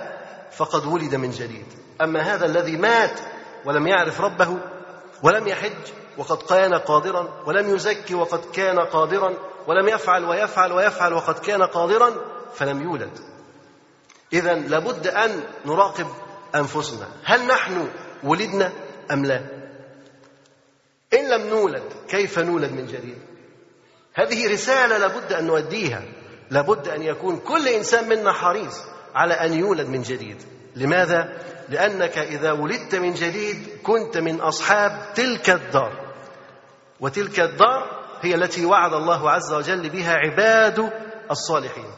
فقد 0.52 0.86
ولد 0.86 1.16
من 1.16 1.32
جديد. 1.32 1.66
أما 2.02 2.20
هذا 2.20 2.45
الذي 2.45 2.78
مات 2.78 3.20
ولم 3.66 3.88
يعرف 3.88 4.22
ربه 4.22 4.58
ولم 5.24 5.48
يحج 5.48 5.91
وقد 6.18 6.38
كان 6.38 6.74
قادرا 6.74 7.28
ولم 7.45 7.76
يزكي 7.76 8.16
وقد 8.16 8.45
كان 8.54 8.80
قادرا 8.80 9.34
ولم 9.68 9.88
يفعل 9.88 10.26
ويفعل 10.26 10.72
ويفعل 10.72 11.14
وقد 11.14 11.39
كان 11.39 11.64
قادرا 11.64 12.12
فلم 12.56 12.82
يولد. 12.82 13.20
إذا 14.34 14.54
لابد 14.54 15.08
أن 15.08 15.43
نراقب 15.66 16.08
أنفسنا. 16.58 17.08
هل 17.24 17.47
نحن 17.47 17.89
ولدنا 18.24 18.72
أم 19.12 19.26
لا؟ 19.26 19.41
إن 21.14 21.30
لم 21.30 21.47
نولد 21.47 21.84
كيف 22.08 22.39
نولد 22.39 22.72
من 22.72 22.86
جديد؟ 22.86 23.18
هذه 24.14 24.53
رسالة 24.53 24.97
لابد 24.97 25.34
أن 25.34 25.47
نؤديها 25.47 26.03
لابد 26.51 26.88
أن 26.88 27.01
يكون 27.01 27.39
كل 27.39 27.68
إنسان 27.68 28.10
منا 28.10 28.32
حريص 28.32 28.84
على 29.16 29.34
أن 29.34 29.53
يولد 29.53 29.88
من 29.88 30.01
جديد. 30.01 30.43
لماذا؟ 30.76 31.38
لأنك 31.70 32.18
إذا 32.18 32.51
ولدت 32.51 32.95
من 32.95 33.14
جديد 33.14 33.68
كنت 33.84 34.18
من 34.18 34.41
أصحاب 34.41 35.14
تلك 35.16 35.49
الدار. 35.49 36.14
وتلك 36.99 37.39
الدار 37.39 38.08
هي 38.22 38.36
التي 38.36 38.66
وعد 38.66 38.93
الله 38.93 39.32
عز 39.32 39.53
وجل 39.53 39.89
بها 39.89 40.14
عباد 40.14 40.91
الصالحين. 41.32 41.91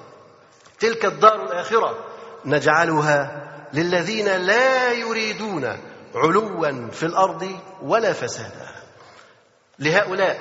تلك 0.80 1.05
الدار 1.05 1.45
الآخرة 1.45 2.05
نجعلها 2.45 3.49
للذين 3.74 4.28
لا 4.28 4.91
يريدون 4.91 5.78
علوا 6.15 6.89
في 6.91 7.05
الأرض 7.05 7.47
ولا 7.82 8.13
فسادا. 8.13 8.70
لهؤلاء 9.80 10.38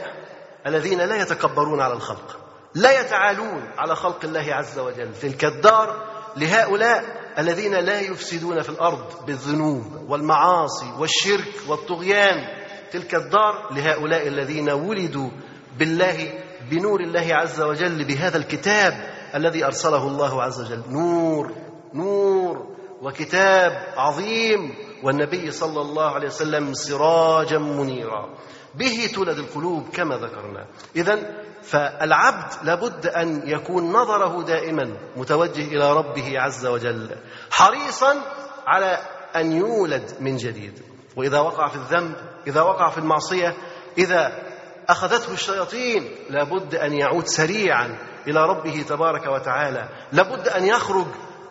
الذين 0.66 1.00
لا 1.00 1.22
يتكبرون 1.22 1.80
على 1.80 1.94
الخلق 1.94 2.38
لا 2.74 3.00
يتعالون 3.00 3.70
على 3.78 3.96
خلق 3.96 4.24
الله 4.24 4.54
عز 4.54 4.78
وجل. 4.78 5.14
تلك 5.22 5.44
الدار 5.44 6.06
لهؤلاء 6.36 7.04
الذين 7.38 7.74
لا 7.74 8.00
يفسدون 8.00 8.62
في 8.62 8.68
الأرض 8.68 9.26
بالذنوب 9.26 10.10
والمعاصي 10.10 10.92
والشرك 10.98 11.54
والطغيان. 11.68 12.58
تلك 12.92 13.14
الدار 13.14 13.72
لهؤلاء 13.72 14.28
الذين 14.28 14.70
ولدوا 14.70 15.30
بالله 15.78 16.32
بنور 16.70 17.00
الله 17.00 17.34
عز 17.34 17.60
وجل 17.60 18.04
بهذا 18.04 18.36
الكتاب 18.36 18.92
الذي 19.34 19.64
أرسله 19.64 20.08
الله 20.08 20.42
عز 20.42 20.60
وجل. 20.60 20.82
نور 20.88 21.52
نور. 21.94 22.77
وكتاب 23.02 23.94
عظيم 23.96 24.74
والنبي 25.02 25.50
صلى 25.50 25.80
الله 25.80 26.10
عليه 26.10 26.26
وسلم 26.26 26.74
سراجا 26.74 27.58
منيرا. 27.58 28.34
به 28.74 29.10
تولد 29.14 29.38
القلوب 29.38 29.88
كما 29.88 30.16
ذكرنا. 30.16 30.66
اذا 30.96 31.18
فالعبد 31.62 32.52
لابد 32.62 33.06
أن 33.06 33.42
يكون 33.46 33.92
نظره 33.92 34.42
دائما 34.42 34.96
متوجه 35.16 35.64
إلى 35.64 35.92
ربه 35.92 36.40
عز 36.40 36.66
وجل 36.66 37.16
حريصا 37.50 38.22
على 38.66 38.98
أن 39.36 39.52
يولد 39.52 40.12
من 40.20 40.36
جديد. 40.36 40.82
وإذا 41.16 41.38
وقع 41.38 41.68
في 41.68 41.76
الذنب 41.76 42.14
إذا 42.46 42.62
وقع 42.62 42.90
في 42.90 42.98
المعصية 42.98 43.56
إذا 43.98 44.42
أخذته 44.88 45.32
الشياطين 45.32 46.10
لابد 46.30 46.74
أن 46.74 46.92
يعود 46.92 47.26
سريعا 47.26 47.98
إلى 48.26 48.46
ربه 48.46 48.84
تبارك 48.88 49.26
وتعالى. 49.26 49.88
لابد 50.12 50.48
أن 50.48 50.64
يخرج 50.64 51.06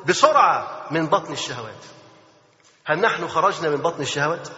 بسرعة 0.08 0.76
من 0.92 1.08
بطن 1.08 1.34
الشهوات. 1.34 1.86
هل 2.86 3.00
نحن 3.02 3.28
خرجنا 3.28 3.70
من 3.70 3.78
بطن 3.78 4.02
الشهوات؟ 4.02 4.50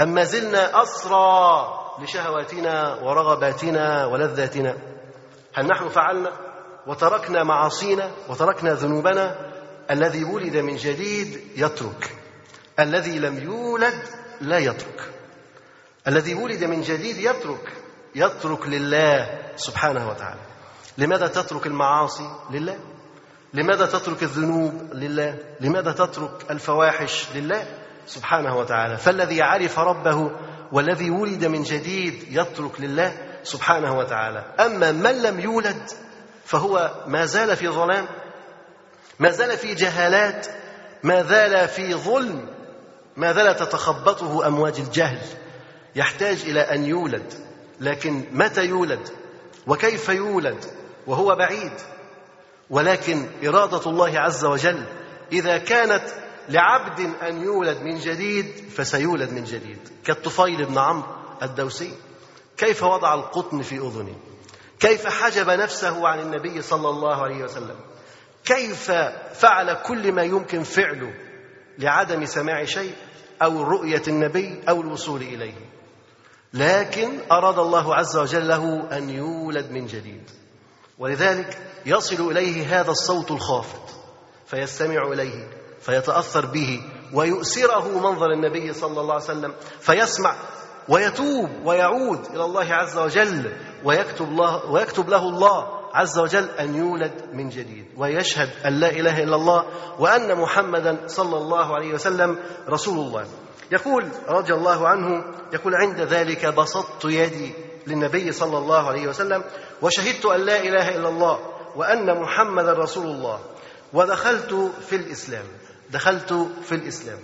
أم 0.00 0.08
ما 0.14 0.24
زلنا 0.24 0.82
أسرى 0.82 1.68
لشهواتنا 2.02 2.94
ورغباتنا 2.94 4.06
ولذاتنا؟ 4.06 4.76
هل 5.54 5.66
نحن 5.66 5.88
فعلنا 5.88 6.32
وتركنا 6.86 7.44
معاصينا 7.44 8.10
وتركنا 8.28 8.74
ذنوبنا؟ 8.74 9.50
الذي 9.90 10.24
ولد 10.24 10.56
من 10.56 10.76
جديد 10.76 11.40
يترك. 11.56 12.16
الذي 12.78 13.18
لم 13.18 13.38
يولد 13.38 14.02
لا 14.40 14.58
يترك. 14.58 15.14
الذي 16.08 16.34
ولد 16.34 16.64
من 16.64 16.82
جديد 16.82 17.16
يترك 17.16 17.72
يترك 18.14 18.66
لله 18.66 19.40
سبحانه 19.56 20.08
وتعالى. 20.08 20.40
لماذا 20.98 21.26
تترك 21.26 21.66
المعاصي 21.66 22.30
لله؟ 22.50 22.78
لماذا 23.54 23.86
تترك 23.86 24.22
الذنوب 24.22 24.94
لله؟ 24.94 25.38
لماذا 25.60 25.92
تترك 25.92 26.50
الفواحش 26.50 27.26
لله؟ 27.34 27.66
سبحانه 28.06 28.56
وتعالى. 28.56 28.96
فالذي 28.96 29.42
عرف 29.42 29.78
ربه 29.78 30.30
والذي 30.72 31.10
ولد 31.10 31.44
من 31.44 31.62
جديد 31.62 32.24
يترك 32.30 32.80
لله 32.80 33.12
سبحانه 33.42 33.98
وتعالى. 33.98 34.44
أما 34.60 34.92
من 34.92 35.22
لم 35.22 35.40
يولد 35.40 35.82
فهو 36.44 37.04
ما 37.06 37.26
زال 37.26 37.56
في 37.56 37.68
ظلام 37.68 38.06
ما 39.18 39.30
زال 39.30 39.58
في 39.58 39.74
جهالات 39.74 40.46
ما 41.02 41.22
زال 41.22 41.68
في 41.68 41.94
ظلم 41.94 42.48
ما 43.16 43.32
زال 43.32 43.56
تتخبطه 43.56 44.46
أمواج 44.46 44.80
الجهل. 44.80 45.20
يحتاج 45.96 46.42
إلى 46.42 46.60
أن 46.60 46.84
يولد. 46.84 47.32
لكن 47.80 48.24
متى 48.32 48.64
يولد؟ 48.64 49.08
وكيف 49.66 50.08
يولد؟ 50.08 50.64
وهو 51.06 51.36
بعيد. 51.36 51.72
ولكن 52.70 53.26
إرادة 53.46 53.90
الله 53.90 54.18
عز 54.18 54.44
وجل 54.44 54.84
إذا 55.32 55.58
كانت 55.58 56.04
لعبد 56.48 57.00
أن 57.00 57.42
يولد 57.42 57.82
من 57.82 57.98
جديد 57.98 58.46
فسيولد 58.76 59.32
من 59.32 59.44
جديد. 59.44 59.78
كالطفيل 60.04 60.66
بن 60.66 60.78
عمرو 60.78 61.08
الدوسي 61.42 61.94
كيف 62.56 62.82
وضع 62.82 63.14
القطن 63.14 63.62
في 63.62 63.76
أذنه؟ 63.78 64.16
كيف 64.80 65.06
حجب 65.06 65.50
نفسه 65.50 66.08
عن 66.08 66.20
النبي 66.20 66.62
صلى 66.62 66.88
الله 66.88 67.22
عليه 67.22 67.44
وسلم؟ 67.44 67.76
كيف 68.44 68.90
فعل 69.32 69.74
كل 69.74 70.12
ما 70.12 70.22
يمكن 70.22 70.62
فعله 70.62 71.14
لعدم 71.78 72.24
سماع 72.24 72.64
شيء 72.64 72.92
أو 73.42 73.62
رؤية 73.62 74.02
النبي 74.08 74.60
أو 74.68 74.80
الوصول 74.80 75.22
إليه؟ 75.22 75.54
لكن 76.54 77.18
أراد 77.32 77.58
الله 77.58 77.94
عز 77.94 78.16
وجل 78.16 78.48
له 78.48 78.88
أن 78.96 79.10
يولد 79.10 79.70
من 79.70 79.86
جديد. 79.86 80.30
ولذلك 80.98 81.58
يصل 81.86 82.30
إليه 82.30 82.80
هذا 82.80 82.90
الصوت 82.90 83.30
الخافت 83.30 83.94
فيستمع 84.46 85.08
إليه 85.12 85.48
فيتأثر 85.80 86.46
به 86.46 86.82
ويؤسره 87.14 87.98
منظر 87.98 88.30
النبي 88.32 88.72
صلى 88.72 89.00
الله 89.00 89.14
عليه 89.14 89.24
وسلم 89.24 89.54
فيسمع 89.80 90.34
ويتوب 90.88 91.48
ويعود 91.64 92.26
إلى 92.34 92.44
الله 92.44 92.72
عز 92.74 92.98
وجل 92.98 93.52
ويكتب 93.84 94.28
الله 94.28 94.70
ويكتب 94.70 95.08
له 95.08 95.28
الله 95.28 95.80
عز 95.94 96.18
وجل 96.18 96.48
أن 96.50 96.74
يولد 96.74 97.12
من 97.32 97.48
جديد 97.48 97.86
ويشهد 97.96 98.50
أن 98.66 98.72
لا 98.72 98.90
إله 98.90 99.22
إلا 99.22 99.36
الله 99.36 99.66
وأن 99.98 100.38
محمدا 100.38 100.98
صلى 101.06 101.36
الله 101.36 101.74
عليه 101.74 101.94
وسلم 101.94 102.38
رسول 102.68 102.98
الله. 102.98 103.26
يقول 103.72 104.08
رضي 104.28 104.54
الله 104.54 104.88
عنه 104.88 105.24
يقول 105.52 105.74
عند 105.74 106.00
ذلك 106.00 106.46
بسطت 106.46 107.04
يدي 107.04 107.54
للنبي 107.86 108.32
صلى 108.32 108.58
الله 108.58 108.88
عليه 108.88 109.08
وسلم 109.08 109.44
وشهدت 109.82 110.26
أن 110.26 110.40
لا 110.40 110.60
إله 110.60 110.96
إلا 110.96 111.08
الله 111.08 111.38
وأن 111.76 112.20
محمدا 112.20 112.72
رسول 112.72 113.06
الله. 113.06 113.40
ودخلت 113.92 114.72
في 114.88 114.96
الإسلام. 114.96 115.44
دخلت 115.90 116.32
في 116.62 116.74
الإسلام. 116.74 117.18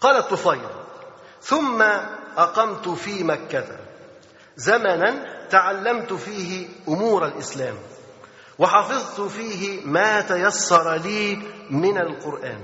قال 0.00 0.16
الطفيل 0.16 0.60
ثم 1.42 1.82
أقمت 2.36 2.88
في 2.88 3.24
مكة. 3.24 3.66
زمنا 4.56 5.34
تعلمت 5.50 6.12
فيه 6.12 6.68
أمور 6.88 7.26
الإسلام. 7.26 7.74
وحفظت 8.58 9.20
فيه 9.20 9.80
ما 9.84 10.20
تيسر 10.20 10.94
لي 10.94 11.42
من 11.70 11.98
القرآن. 11.98 12.60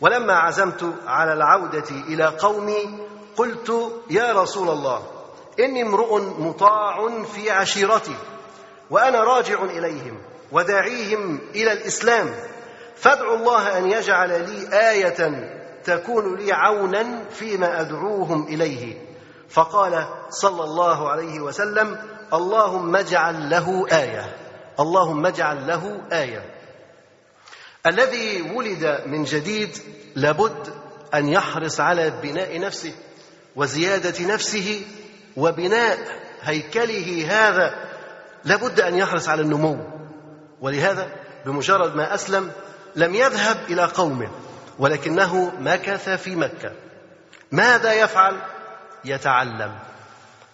ولما 0.00 0.34
عزمت 0.34 0.94
على 1.06 1.32
العودة 1.32 1.90
إلى 1.90 2.24
قومي 2.24 2.98
قلت 3.36 3.92
يا 4.10 4.32
رسول 4.32 4.68
الله 4.68 5.02
إني 5.60 5.82
امرؤ 5.82 6.20
مطاع 6.38 7.22
في 7.22 7.50
عشيرتي. 7.50 8.16
وأنا 8.90 9.24
راجع 9.24 9.64
إليهم 9.64 10.18
وداعيهم 10.52 11.40
إلى 11.54 11.72
الإسلام. 11.72 12.34
فادعوا 12.96 13.36
الله 13.36 13.78
أن 13.78 13.90
يجعل 13.90 14.28
لي 14.50 14.90
آية 14.90 15.50
تكون 15.84 16.36
لي 16.36 16.52
عونا 16.52 17.24
فيما 17.30 17.80
أدعوهم 17.80 18.46
إليه. 18.46 18.94
فقال 19.48 20.06
صلى 20.30 20.64
الله 20.64 21.10
عليه 21.10 21.40
وسلم 21.40 21.98
اللهم 22.32 22.96
اجعل 22.96 23.50
له 23.50 23.86
آية. 23.92 24.36
اللهم 24.80 25.26
اجعل 25.26 25.66
له 25.66 26.00
آية. 26.12 26.56
الذي 27.86 28.42
ولد 28.54 29.02
من 29.06 29.24
جديد 29.24 29.78
لابد 30.14 30.72
أن 31.14 31.28
يحرص 31.28 31.80
على 31.80 32.12
بناء 32.22 32.60
نفسه 32.60 32.92
وزيادة 33.56 34.34
نفسه 34.34 34.82
وبناء 35.36 35.98
هيكله 36.42 37.26
هذا 37.28 37.74
لابد 38.46 38.80
أن 38.80 38.94
يحرص 38.94 39.28
على 39.28 39.42
النمو. 39.42 39.78
ولهذا 40.60 41.08
بمجرد 41.46 41.96
ما 41.96 42.14
أسلم 42.14 42.52
لم 42.96 43.14
يذهب 43.14 43.56
إلى 43.68 43.84
قومه 43.84 44.30
ولكنه 44.78 45.52
مكث 45.60 46.08
في 46.08 46.36
مكة. 46.36 46.72
ماذا 47.52 47.92
يفعل؟ 47.92 48.42
يتعلم. 49.04 49.78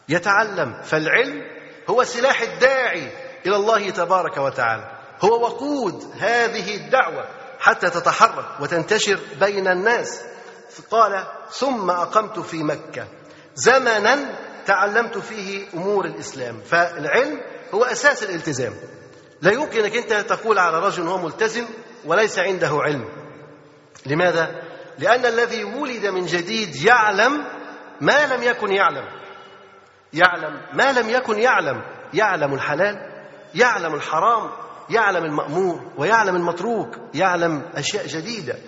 يتعلم. 0.08 0.82
فالعلم 0.82 1.42
هو 1.90 2.04
سلاح 2.04 2.40
الداعي 2.40 3.10
إلى 3.46 3.56
الله 3.56 3.90
تبارك 3.90 4.36
وتعالى. 4.36 4.98
هو 5.24 5.42
وقود 5.42 6.12
هذه 6.18 6.76
الدعوة 6.76 7.24
حتى 7.60 7.90
تتحرك 7.90 8.60
وتنتشر 8.60 9.20
بين 9.40 9.68
الناس. 9.68 10.22
قال 10.90 11.24
ثم 11.50 11.90
أقمت 11.90 12.38
في 12.38 12.62
مكة. 12.62 13.06
زمنا 13.54 14.18
تعلمت 14.66 15.18
فيه 15.18 15.66
أمور 15.74 16.04
الإسلام. 16.04 16.60
فالعلم 16.60 17.40
هو 17.74 17.84
أساس 17.84 18.22
الالتزام. 18.22 18.72
لا 19.42 19.52
يمكن 19.52 19.80
أنك 19.80 19.96
أنت 19.96 20.12
تقول 20.12 20.58
على 20.58 20.78
رجل 20.80 21.08
هو 21.08 21.18
ملتزم 21.18 21.66
وليس 22.04 22.38
عنده 22.38 22.70
علم. 22.72 23.08
لماذا؟ 24.06 24.62
لأن 24.98 25.26
الذي 25.26 25.64
ولد 25.64 26.06
من 26.06 26.26
جديد 26.26 26.76
يعلم 26.76 27.44
ما 28.00 28.26
لم 28.26 28.42
يكن 28.42 28.72
يعلم. 28.72 29.04
يعلم 30.12 30.60
ما 30.72 30.92
لم 30.92 31.10
يكن 31.10 31.38
يعلم. 31.38 31.82
يعلم 32.14 32.54
الحلال 32.54 32.96
يعلم 33.54 33.94
الحرام 33.94 34.50
يعلم 34.90 35.24
المأمور 35.24 35.92
ويعلم 35.96 36.36
المتروك 36.36 36.96
يعلم 37.14 37.62
أشياء 37.74 38.06
جديدة. 38.06 38.58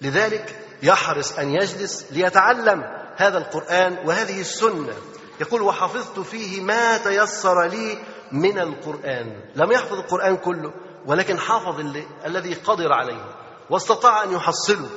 لذلك 0.00 0.56
يحرص 0.82 1.38
أن 1.38 1.54
يجلس 1.54 2.06
ليتعلم 2.10 2.82
هذا 3.16 3.38
القرآن 3.38 3.98
وهذه 4.06 4.40
السنة. 4.40 4.94
يقول 5.40 5.62
وحفظت 5.62 6.20
فيه 6.20 6.60
ما 6.60 6.98
تيسر 6.98 7.62
لي 7.62 7.98
من 8.32 8.58
القرآن 8.58 9.40
لم 9.54 9.72
يحفظ 9.72 9.98
القرآن 9.98 10.36
كله 10.36 10.72
ولكن 11.06 11.38
حافظ 11.38 11.80
اللي 11.80 12.04
الذي 12.26 12.54
قدر 12.54 12.92
عليه 12.92 13.24
واستطاع 13.70 14.24
أن 14.24 14.32
يحصله. 14.32 14.88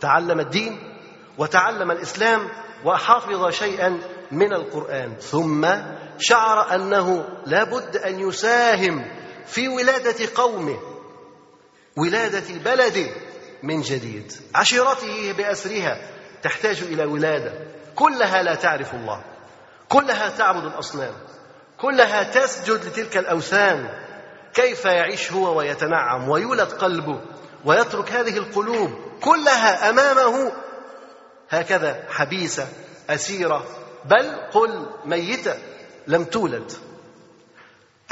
تعلم 0.00 0.40
الدين 0.40 0.78
وتعلم 1.38 1.90
الإسلام 1.90 2.48
وحفظ 2.84 3.48
شيئا 3.50 4.00
من 4.32 4.52
القرآن. 4.52 5.16
ثم 5.16 5.66
شعر 6.18 6.74
أنه 6.74 7.28
لا 7.46 7.64
بد 7.64 7.96
أن 7.96 8.20
يساهم 8.20 9.04
في 9.46 9.68
ولادة 9.68 10.28
قومه 10.34 10.78
ولادة 11.96 12.54
بلده 12.64 13.10
من 13.62 13.80
جديد. 13.80 14.32
عشيرته 14.54 15.32
بأسرها 15.32 15.98
تحتاج 16.42 16.82
إلى 16.82 17.04
ولادة. 17.04 17.52
كلها 17.94 18.42
لا 18.42 18.54
تعرف 18.54 18.94
الله. 18.94 19.24
كلها 19.88 20.28
تعبد 20.28 20.64
الأصنام. 20.64 21.14
كلها 21.82 22.22
تسجد 22.22 22.84
لتلك 22.84 23.16
الأوثان. 23.16 23.88
كيف 24.54 24.84
يعيش 24.84 25.32
هو 25.32 25.58
ويتنعم 25.58 26.28
ويولد 26.28 26.72
قلبه 26.72 27.20
ويترك 27.64 28.12
هذه 28.12 28.36
القلوب 28.38 28.90
كلها 29.20 29.90
أمامه؟ 29.90 30.52
هكذا 31.50 32.04
حبيسة 32.08 32.68
أسيرة 33.10 33.64
بل 34.04 34.36
قل 34.52 34.86
ميتة 35.04 35.54
لم 36.06 36.24
تولد. 36.24 36.72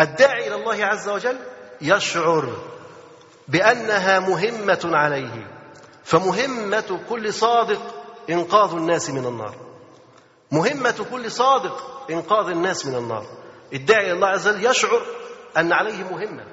الداعي 0.01 0.49
إلى 0.49 0.55
الله 0.55 0.85
عز 0.85 1.09
وجل 1.09 1.39
يشعر 1.81 2.57
بأنها 3.49 4.21
مهمة 4.21 4.81
عليه 4.85 5.47
فمهمة 6.05 7.01
كل 7.09 7.35
صادق 7.35 7.81
إنقاذ 8.31 8.71
الناس 8.71 9.11
من 9.11 9.27
النار. 9.27 9.55
مهمة 10.53 11.07
كل 11.11 11.31
صادق 11.31 12.07
إنقاذ 12.11 12.49
الناس 12.51 12.87
من 12.87 12.95
النار. 12.95 13.38
الداعي 13.73 14.05
إلى 14.05 14.13
الله 14.13 14.29
عز 14.29 14.49
وجل 14.49 14.67
يشعر 14.67 15.03
أن 15.57 15.73
عليه 15.73 16.05
مهمة 16.11 16.45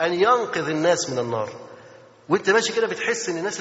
أن 0.00 0.12
ينقذ 0.14 0.68
الناس 0.68 1.10
من 1.10 1.18
النار. 1.18 1.48
وأنت 2.28 2.50
ماشي 2.50 2.72
كده 2.72 2.86
بتحس 2.86 3.28
إن 3.28 3.38
الناس 3.38 3.60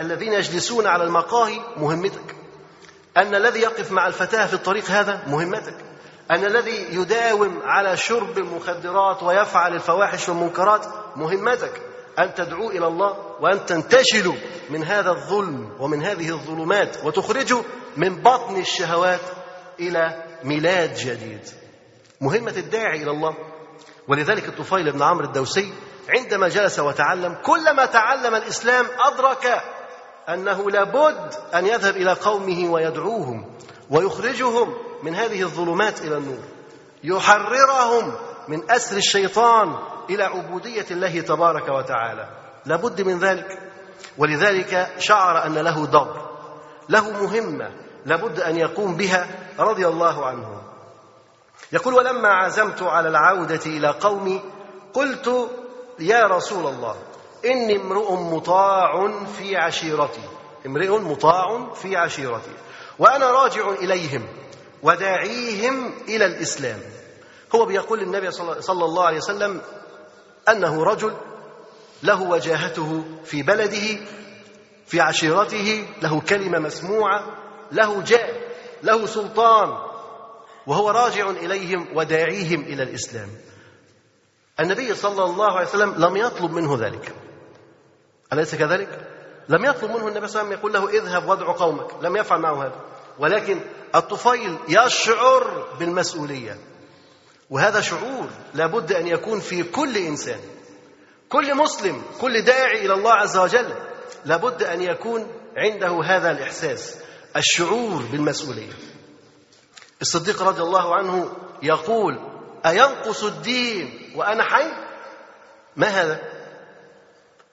الذين 0.00 0.32
يجلسون 0.32 0.86
على 0.86 1.04
المقاهي 1.04 1.60
مهمتك. 1.76 2.36
أن 3.16 3.34
الذي 3.34 3.60
يقف 3.60 3.92
مع 3.92 4.06
الفتاة 4.06 4.46
في 4.46 4.54
الطريق 4.54 4.90
هذا 4.90 5.22
مهمتك. 5.26 5.76
أن 6.30 6.44
الذي 6.44 6.86
يداوم 6.90 7.62
على 7.64 7.96
شرب 7.96 8.38
المخدرات 8.38 9.22
ويفعل 9.22 9.74
الفواحش 9.74 10.28
والمنكرات 10.28 10.86
مهمتك. 11.16 11.82
أن 12.18 12.34
تدعو 12.34 12.70
إلى 12.70 12.86
الله 12.86 13.16
وأن 13.40 13.66
تنتشلوا 13.66 14.34
من 14.70 14.84
هذا 14.84 15.10
الظلم 15.10 15.72
ومن 15.80 16.02
هذه 16.02 16.30
الظلمات 16.30 16.96
وتخرجوا 17.04 17.62
من 17.96 18.22
بطن 18.22 18.60
الشهوات 18.60 19.20
إلى 19.80 20.22
ميلاد 20.44 20.94
جديد. 20.94 21.63
مهمة 22.24 22.54
الداعي 22.56 23.02
إلى 23.02 23.10
الله. 23.10 23.34
ولذلك 24.08 24.48
الطفيل 24.48 24.92
بن 24.92 25.02
عمرو 25.02 25.24
الدوسي 25.24 25.72
عندما 26.08 26.48
جلس 26.48 26.78
وتعلم 26.78 27.34
كلما 27.42 27.86
تعلم 27.86 28.34
الإسلام 28.34 28.86
أدرك 29.00 29.62
أنه 30.28 30.70
لابد 30.70 31.34
أن 31.54 31.66
يذهب 31.66 31.96
إلى 31.96 32.12
قومه 32.12 32.70
ويدعوهم 32.70 33.54
ويخرجهم 33.90 34.74
من 35.02 35.14
هذه 35.14 35.42
الظلمات 35.42 36.00
إلى 36.00 36.16
النور. 36.16 36.44
يحررهم 37.04 38.14
من 38.48 38.70
أسر 38.70 38.96
الشيطان 38.96 39.76
إلى 40.10 40.24
عبودية 40.24 40.86
الله 40.90 41.20
تبارك 41.20 41.68
وتعالى. 41.68 42.28
لابد 42.66 43.02
من 43.02 43.18
ذلك. 43.18 43.58
ولذلك 44.18 44.92
شعر 44.98 45.46
أن 45.46 45.54
له 45.54 45.86
دور 45.86 46.24
له 46.88 47.10
مهمة 47.10 47.70
لابد 48.06 48.40
أن 48.40 48.56
يقوم 48.56 48.96
بها 48.96 49.26
رضي 49.58 49.88
الله 49.88 50.26
عنه. 50.26 50.63
يقول 51.74 51.94
ولما 51.94 52.28
عزمت 52.28 52.82
على 52.82 53.08
العودة 53.08 53.60
إلى 53.66 53.88
قومي 53.88 54.40
قلت 54.94 55.50
يا 55.98 56.24
رسول 56.24 56.66
الله 56.66 56.96
إني 57.44 57.76
امرؤ 57.76 58.12
مطاع 58.14 59.08
في 59.38 59.56
عشيرتي 59.56 60.20
امرئ 60.66 60.88
مطاع 60.98 61.72
في 61.74 61.96
عشيرتي 61.96 62.50
وأنا 62.98 63.30
راجع 63.30 63.68
إليهم 63.70 64.28
وداعيهم 64.82 65.92
إلى 66.08 66.24
الإسلام. 66.26 66.78
هو 67.54 67.64
بيقول 67.64 67.98
للنبي 67.98 68.30
صلى 68.60 68.84
الله 68.84 69.06
عليه 69.06 69.16
وسلم 69.18 69.60
أنه 70.48 70.84
رجل 70.84 71.14
له 72.02 72.22
وجاهته 72.22 73.04
في 73.24 73.42
بلده 73.42 74.06
في 74.86 75.00
عشيرته 75.00 75.86
له 76.02 76.20
كلمة 76.20 76.58
مسموعة 76.58 77.24
له 77.72 78.02
جاه 78.02 78.34
له 78.82 79.06
سلطان 79.06 79.83
وهو 80.66 80.90
راجع 80.90 81.30
إليهم 81.30 81.88
وداعيهم 81.96 82.60
إلى 82.60 82.82
الإسلام. 82.82 83.28
النبي 84.60 84.94
صلى 84.94 85.24
الله 85.24 85.52
عليه 85.52 85.68
وسلم 85.68 85.94
لم 85.94 86.16
يطلب 86.16 86.50
منه 86.50 86.78
ذلك. 86.78 87.14
أليس 88.32 88.54
كذلك؟ 88.54 89.08
لم 89.48 89.64
يطلب 89.64 89.90
منه 89.90 90.08
النبي 90.08 90.28
صلى 90.28 90.42
الله 90.42 90.54
عليه 90.54 90.58
وسلم 90.58 90.58
يقول 90.58 90.72
له 90.72 90.88
اذهب 90.88 91.28
وادع 91.28 91.52
قومك. 91.52 92.02
لم 92.02 92.16
يفعل 92.16 92.40
معه 92.40 92.66
هذا. 92.66 92.80
ولكن 93.18 93.60
الطفيل 93.94 94.58
يشعر 94.68 95.66
بالمسؤولية. 95.78 96.58
وهذا 97.50 97.80
شعور 97.80 98.28
لابد 98.54 98.92
أن 98.92 99.06
يكون 99.06 99.40
في 99.40 99.62
كل 99.62 99.96
إنسان. 99.96 100.40
كل 101.28 101.54
مسلم 101.54 102.02
كل 102.20 102.42
داعي 102.42 102.86
إلى 102.86 102.94
الله 102.94 103.12
عز 103.12 103.36
وجل 103.36 103.74
لابد 104.24 104.62
أن 104.62 104.82
يكون 104.82 105.26
عنده 105.56 106.00
هذا 106.04 106.30
الإحساس 106.30 106.98
الشعور 107.36 108.02
بالمسؤولية. 108.12 108.93
الصديق 110.04 110.42
رضي 110.42 110.62
الله 110.62 110.94
عنه 110.94 111.32
يقول 111.62 112.18
أينقص 112.66 113.24
الدين 113.24 114.12
وأنا 114.16 114.42
حي؟ 114.42 114.72
ما 115.76 115.86
هذا؟ 115.86 116.22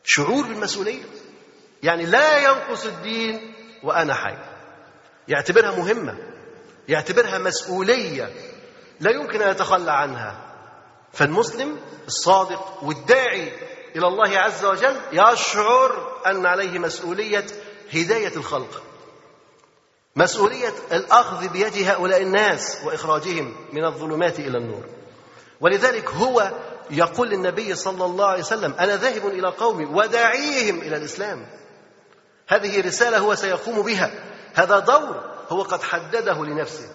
شعور 0.04 0.44
بالمسؤولية. 0.44 1.04
يعني 1.84 2.06
لا 2.06 2.38
ينقص 2.38 2.86
الدين 2.86 3.54
وأنا 3.84 4.14
حي. 4.14 4.38
يعتبرها 5.28 5.72
مهمة 5.72 6.18
يعتبرها 6.88 7.38
مسؤولية 7.38 8.34
لا 9.00 9.12
يمكن 9.12 9.42
أن 9.42 9.52
يتخلى 9.52 9.92
عنها. 9.92 10.54
فالمسلم 11.14 11.80
الصادق 12.08 12.84
والداعي 12.84 13.52
إلى 13.96 14.08
الله 14.08 14.38
عز 14.38 14.66
وجل 14.66 14.96
يشعر 15.12 16.22
أن 16.26 16.46
عليه 16.46 16.80
مسؤولية 16.80 17.46
هداية 17.94 18.36
الخلق. 18.36 18.84
مسؤولية 20.16 20.74
الأخذ 20.92 21.48
بيد 21.48 21.88
هؤلاء 21.88 22.22
الناس 22.22 22.78
وإخراجهم 22.86 23.56
من 23.74 23.86
الظلمات 23.86 24.40
إلى 24.40 24.58
النور. 24.58 24.86
ولذلك 25.62 26.10
هو 26.10 26.52
يقول 26.92 27.30
للنبي 27.30 27.76
صلى 27.76 28.06
الله 28.06 28.26
عليه 28.26 28.40
وسلم 28.40 28.74
أنا 28.80 28.96
ذاهب 28.96 29.28
إلى 29.28 29.48
قومي 29.48 29.86
وداعيهم 29.86 30.80
إلى 30.80 30.98
الإسلام. 30.98 31.46
هذه 32.48 32.82
رسالة 32.82 33.18
هو 33.18 33.36
سيقوم 33.36 33.82
بها. 33.82 34.12
هذا 34.54 34.80
دور 34.80 35.24
هو 35.50 35.62
قد 35.62 35.84
حدده 35.84 36.46
لنفسه. 36.46 36.90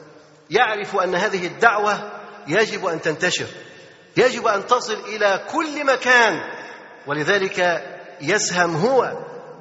يعرف 0.51 0.97
أن 0.97 1.14
هذه 1.14 1.47
الدعوة 1.47 2.10
يجب 2.47 2.86
أن 2.86 3.02
تنتشر. 3.02 3.47
يجب 4.16 4.47
أن 4.47 4.66
تصل 4.66 4.94
إلى 4.94 5.44
كل 5.52 5.86
مكان. 5.86 6.40
ولذلك 7.06 7.84
يسهم 8.20 8.76
هو 8.76 9.12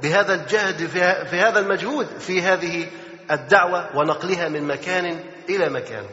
بهذا 0.02 0.34
الجهد 0.34 0.88
في 1.30 1.40
هذا 1.40 1.60
المجهود 1.60 2.08
في 2.20 2.42
هذه 2.42 2.88
الدعوة 3.32 3.98
ونقلها 3.98 4.50
من 4.50 4.68
مكان 4.68 5.24
إلى 5.50 5.70
مكان. 5.70 6.06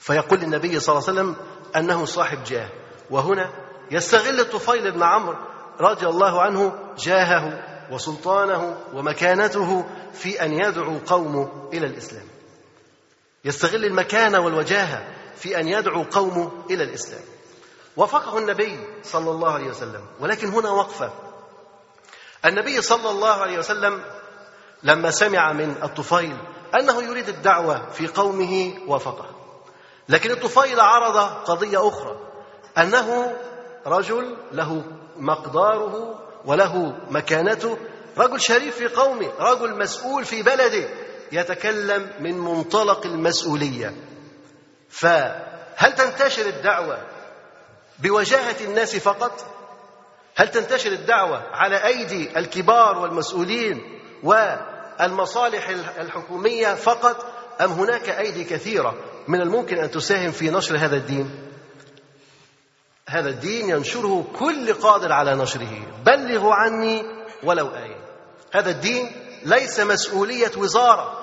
فيقول 0.00 0.42
النبي 0.42 0.80
صلى 0.80 0.98
الله 0.98 1.08
عليه 1.08 1.20
وسلم 1.20 1.36
أنه 1.76 2.04
صاحب 2.04 2.44
جاه. 2.44 2.68
وهنا 3.10 3.50
يستغل 3.90 4.40
الطفيل 4.40 4.90
بن 4.90 5.02
عمرو 5.02 5.36
رضي 5.80 6.06
الله 6.06 6.42
عنه 6.42 6.78
جاهه 6.98 7.66
وسلطانه 7.90 8.76
ومكانته 8.92 9.84
في 10.12 10.44
أن 10.44 10.52
يدعو 10.52 10.98
قومه 11.06 11.68
إلى 11.72 11.86
الإسلام. 11.86 12.26
يستغل 13.44 13.84
المكانة 13.84 14.40
والوجاهة 14.40 15.04
في 15.36 15.60
أن 15.60 15.68
يدعو 15.68 16.02
قومه 16.02 16.52
إلى 16.70 16.84
الإسلام. 16.84 17.22
وفقه 17.96 18.38
النبي 18.38 18.78
صلى 19.02 19.30
الله 19.30 19.52
عليه 19.52 19.70
وسلم. 19.70 20.06
ولكن 20.20 20.48
هنا 20.48 20.70
وقفة. 20.70 21.12
النبي 22.44 22.82
صلى 22.82 23.10
الله 23.10 23.32
عليه 23.32 23.58
وسلم 23.58 24.02
لما 24.82 25.10
سمع 25.10 25.52
من 25.52 25.74
الطفيل 25.82 26.36
أنه 26.74 27.02
يريد 27.02 27.28
الدعوة 27.28 27.90
في 27.90 28.06
قومه 28.06 28.74
وافقه. 28.86 29.26
لكن 30.08 30.30
الطفيل 30.30 30.80
عرض 30.80 31.16
قضية 31.44 31.88
أخرى 31.88 32.16
أنه 32.78 33.36
رجل 33.86 34.36
له 34.52 34.84
مقداره 35.16 36.18
وله 36.44 36.96
مكانته 37.10 37.78
رجل 38.18 38.40
شريف 38.40 38.76
في 38.76 38.88
قومه 38.88 39.30
رجل 39.40 39.78
مسؤول 39.78 40.24
في 40.24 40.42
بلده 40.42 40.88
يتكلم 41.32 42.10
من 42.20 42.38
منطلق 42.38 43.06
المسؤولية. 43.06 43.94
فهل 44.88 45.94
تنتشر 45.96 46.46
الدعوة 46.46 46.98
بوجاهة 47.98 48.56
الناس 48.64 48.96
فقط؟ 48.96 49.46
هل 50.36 50.50
تنتشر 50.50 50.92
الدعوة 50.92 51.42
على 51.52 51.84
أيدي 51.86 52.38
الكبار 52.38 52.98
والمسؤولين 52.98 54.00
والمصالح 55.00 55.68
الحكومية 55.98 56.74
فقط 56.74 57.26
أم 57.60 57.72
هناك 57.72 58.08
أيدي 58.08 58.44
كثيرة 58.44 58.94
من 59.28 59.40
الممكن 59.40 59.78
أن 59.78 59.90
تساهم 59.90 60.32
في 60.32 60.50
نشر 60.50 60.76
هذا 60.76 60.96
الدين؟ 60.96 61.50
هذا 63.08 63.28
الدين 63.28 63.68
ينشره 63.68 64.26
كل 64.38 64.74
قادر 64.74 65.12
على 65.12 65.34
نشره. 65.34 66.02
بلغوا 66.06 66.54
عني 66.54 67.02
ولو 67.44 67.66
آية. 67.66 68.00
هذا 68.52 68.70
الدين 68.70 69.12
ليس 69.44 69.80
مسؤولية 69.80 70.52
وزارة. 70.56 71.20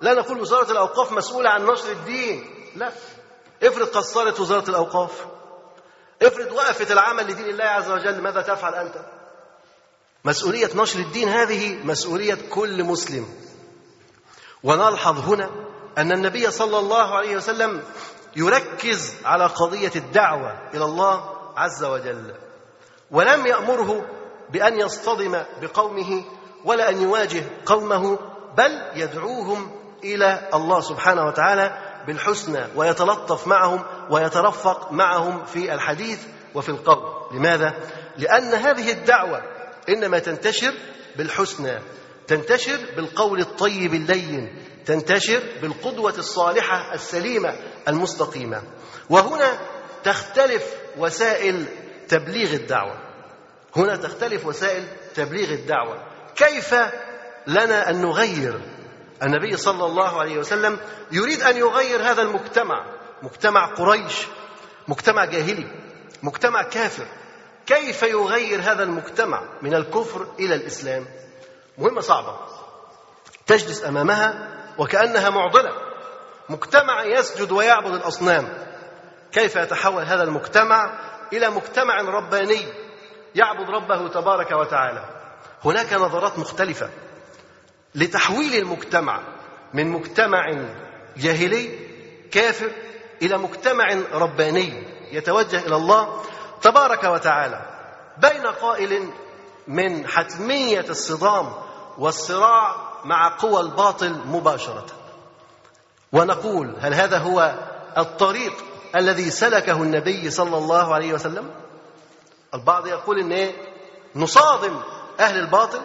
لا 0.00 0.14
نقول 0.14 0.40
وزارة 0.40 0.70
الأوقاف 0.72 1.12
مسؤولة 1.12 1.50
عن 1.50 1.66
نشر 1.66 1.92
الدين. 1.92 2.44
لا. 2.76 2.92
افرض 3.62 3.86
قصرت 3.86 4.40
وزارة 4.40 4.70
الأوقاف. 4.70 5.26
افرض 6.22 6.52
وقفت 6.52 6.92
العمل 6.92 7.24
لدين 7.26 7.46
الله 7.46 7.64
عز 7.64 7.90
وجل 7.90 8.20
ماذا 8.20 8.42
تفعل 8.42 8.74
أنت؟ 8.74 8.94
مسؤولية 10.24 10.70
نشر 10.74 10.98
الدين 10.98 11.28
هذه 11.28 11.78
مسؤولية 11.84 12.38
كل 12.50 12.84
مسلم 12.84 13.26
ونلحظ 14.62 15.18
هنا 15.18 15.50
أن 15.98 16.12
النبي 16.12 16.50
صلى 16.50 16.78
الله 16.78 17.14
عليه 17.14 17.36
وسلم 17.36 17.82
يركز 18.36 19.14
على 19.24 19.46
قضية 19.46 19.92
الدعوة 19.96 20.68
إلى 20.74 20.84
الله 20.84 21.32
عز 21.56 21.84
وجل 21.84 22.34
ولم 23.10 23.46
يأمره 23.46 24.06
بأن 24.50 24.80
يصطدم 24.80 25.42
بقومه 25.62 26.24
ولا 26.64 26.90
أن 26.90 27.02
يواجه 27.02 27.44
قومه 27.66 28.18
بل 28.56 28.82
يدعوهم 28.94 29.70
إلى 30.04 30.48
الله 30.54 30.80
سبحانه 30.80 31.26
وتعالى 31.26 31.78
بالحسنى 32.06 32.66
ويتلطف 32.76 33.46
معهم 33.46 33.84
ويترفق 34.10 34.92
معهم 34.92 35.44
في 35.44 35.74
الحديث 35.74 36.20
وفي 36.54 36.68
القول 36.68 37.36
لماذا؟ 37.36 37.74
لأن 38.18 38.54
هذه 38.54 38.90
الدعوة 38.92 39.42
إنما 39.88 40.18
تنتشر 40.18 40.74
بالحسنى 41.16 41.78
تنتشر 42.26 42.78
بالقول 42.96 43.40
الطيب 43.40 43.94
اللين 43.94 44.64
تنتشر 44.86 45.42
بالقدوة 45.62 46.14
الصالحة 46.18 46.94
السليمة 46.94 47.56
المستقيمة. 47.88 48.62
وهنا 49.10 49.58
تختلف 50.04 50.64
وسائل 50.98 51.66
تبليغ 52.08 52.52
الدعوة. 52.54 52.98
هنا 53.76 53.96
تختلف 53.96 54.46
وسائل 54.46 54.84
تبليغ 55.14 55.52
الدعوة. 55.52 56.06
كيف 56.36 56.74
لنا 57.46 57.90
أن 57.90 58.02
نغير؟ 58.02 58.60
النبي 59.22 59.56
صلى 59.56 59.86
الله 59.86 60.20
عليه 60.20 60.38
وسلم 60.38 60.78
يريد 61.12 61.42
أن 61.42 61.56
يغير 61.56 62.02
هذا 62.02 62.22
المجتمع 62.22 62.86
مجتمع 63.22 63.66
قريش 63.66 64.26
مجتمع 64.88 65.24
جاهلي 65.24 65.66
مجتمع 66.22 66.62
كافر. 66.62 67.06
كيف 67.66 68.02
يغير 68.02 68.60
هذا 68.60 68.82
المجتمع 68.82 69.42
من 69.62 69.74
الكفر 69.74 70.26
إلى 70.38 70.54
الإسلام؟ 70.54 71.06
مهمة 71.78 72.00
صعبة. 72.00 72.36
تجلس 73.46 73.84
أمامها 73.84 74.48
وكأنها 74.78 75.30
معضلة. 75.30 75.72
مجتمع 76.48 77.04
يسجد 77.04 77.52
ويعبد 77.52 77.94
الأصنام. 77.94 78.48
كيف 79.32 79.56
يتحول 79.56 80.02
هذا 80.02 80.22
المجتمع 80.22 80.98
إلى 81.32 81.50
مجتمع 81.50 82.00
رباني 82.00 82.64
يعبد 83.34 83.70
ربه 83.70 84.08
تبارك 84.08 84.52
وتعالى؟ 84.52 85.04
هناك 85.64 85.92
نظرات 85.92 86.38
مختلفة 86.38 86.90
لتحويل 87.94 88.54
المجتمع 88.54 89.20
من 89.74 89.88
مجتمع 89.88 90.64
جاهلي 91.16 91.78
كافر 92.30 92.70
إلى 93.22 93.38
مجتمع 93.38 94.02
رباني. 94.12 94.92
يتوجه 95.12 95.66
إلى 95.66 95.76
الله 95.76 96.22
تبارك 96.62 97.04
وتعالى 97.04 97.60
بين 98.18 98.46
قائل 98.46 99.10
من 99.68 100.06
حتمية 100.06 100.84
الصدام 100.88 101.52
والصراع 101.98 102.76
مع 103.04 103.36
قوى 103.38 103.60
الباطل 103.60 104.12
مباشرة. 104.26 104.86
ونقول 106.12 106.76
هل 106.80 106.94
هذا 106.94 107.18
هو 107.18 107.54
الطريق 107.98 108.52
الذي 108.96 109.30
سلكه 109.30 109.82
النبي 109.82 110.30
صلى 110.30 110.58
الله 110.58 110.94
عليه 110.94 111.12
وسلم؟ 111.12 111.50
البعض 112.54 112.86
يقول 112.86 113.18
إن 113.18 113.32
إيه؟ 113.32 113.52
نصادم 114.16 114.80
أهل 115.20 115.38
الباطل 115.38 115.80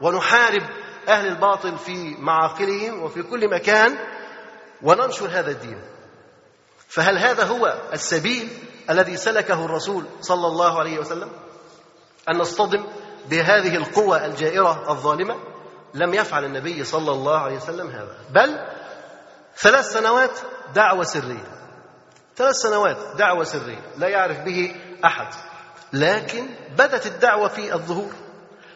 ونحارب 0.00 0.62
أهل 1.08 1.26
الباطل 1.26 1.78
في 1.78 2.16
معاقلهم 2.18 3.02
وفي 3.02 3.22
كل 3.22 3.50
مكان 3.50 3.98
وننشر 4.82 5.26
هذا 5.26 5.50
الدين. 5.50 5.80
فهل 6.88 7.18
هذا 7.18 7.44
هو 7.44 7.78
السبيل 7.92 8.48
الذي 8.90 9.16
سلكه 9.16 9.64
الرسول 9.64 10.04
صلى 10.20 10.46
الله 10.46 10.78
عليه 10.78 10.98
وسلم 10.98 11.30
أن 12.28 12.36
نصطدم 12.38 12.86
بهذه 13.28 13.76
القوى 13.76 14.26
الجائرة 14.26 14.90
الظالمة 14.90 15.36
لم 15.94 16.14
يفعل 16.14 16.44
النبي 16.44 16.84
صلى 16.84 17.12
الله 17.12 17.38
عليه 17.38 17.56
وسلم 17.56 17.90
هذا. 17.90 18.16
بل 18.30 18.66
ثلاث 19.56 19.92
سنوات 19.92 20.38
دعوة 20.74 21.04
سرية. 21.04 21.58
ثلاث 22.36 22.56
سنوات 22.56 22.96
دعوة 23.16 23.44
سرية. 23.44 23.82
لا 23.96 24.08
يعرف 24.08 24.38
به 24.38 24.76
أحد. 25.04 25.34
لكن 25.92 26.48
بدت 26.78 27.06
الدعوة 27.06 27.48
في 27.48 27.74
الظهور 27.74 28.12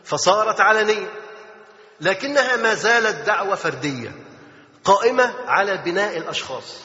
فصارت 0.05 0.61
علنيه 0.61 1.07
لكنها 2.01 2.57
ما 2.57 2.75
زالت 2.75 3.27
دعوة 3.27 3.55
فردية 3.55 4.13
قائمة 4.85 5.35
على 5.47 5.77
بناء 5.77 6.19
الأشخاص. 6.19 6.79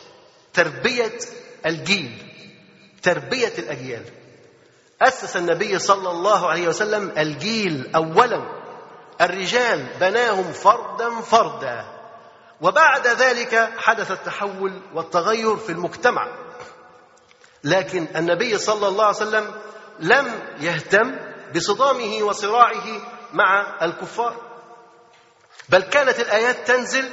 تربية 0.54 1.20
الجيل. 1.66 2.27
تربية 3.04 3.54
الأجيال. 3.58 4.04
أسس 5.02 5.38
النبي 5.38 5.80
صلى 5.80 6.12
الله 6.12 6.50
عليه 6.50 6.68
وسلم 6.68 7.14
الجيل 7.18 7.96
اولا. 7.96 8.42
الرجال 9.22 9.86
بناهم 10.00 10.52
فردا 10.52 11.22
فردا. 11.22 11.86
وبعد 12.62 13.08
ذلك 13.08 13.70
حدث 13.78 14.12
التحول 14.12 14.82
والتغير 14.94 15.58
في 15.58 15.72
المجتمع. 15.72 16.28
لكن 17.64 18.08
النبي 18.16 18.58
صلى 18.58 18.88
الله 18.88 19.06
عليه 19.06 19.16
وسلم 19.16 19.52
لم 20.00 20.40
يهتم 20.60 21.16
بصدامه 21.56 22.24
وصراعه 22.24 22.86
مع 23.34 23.78
الكفار. 23.82 24.36
بل 25.70 25.82
كانت 25.82 26.20
الآيات 26.20 26.68
تنزل 26.68 27.10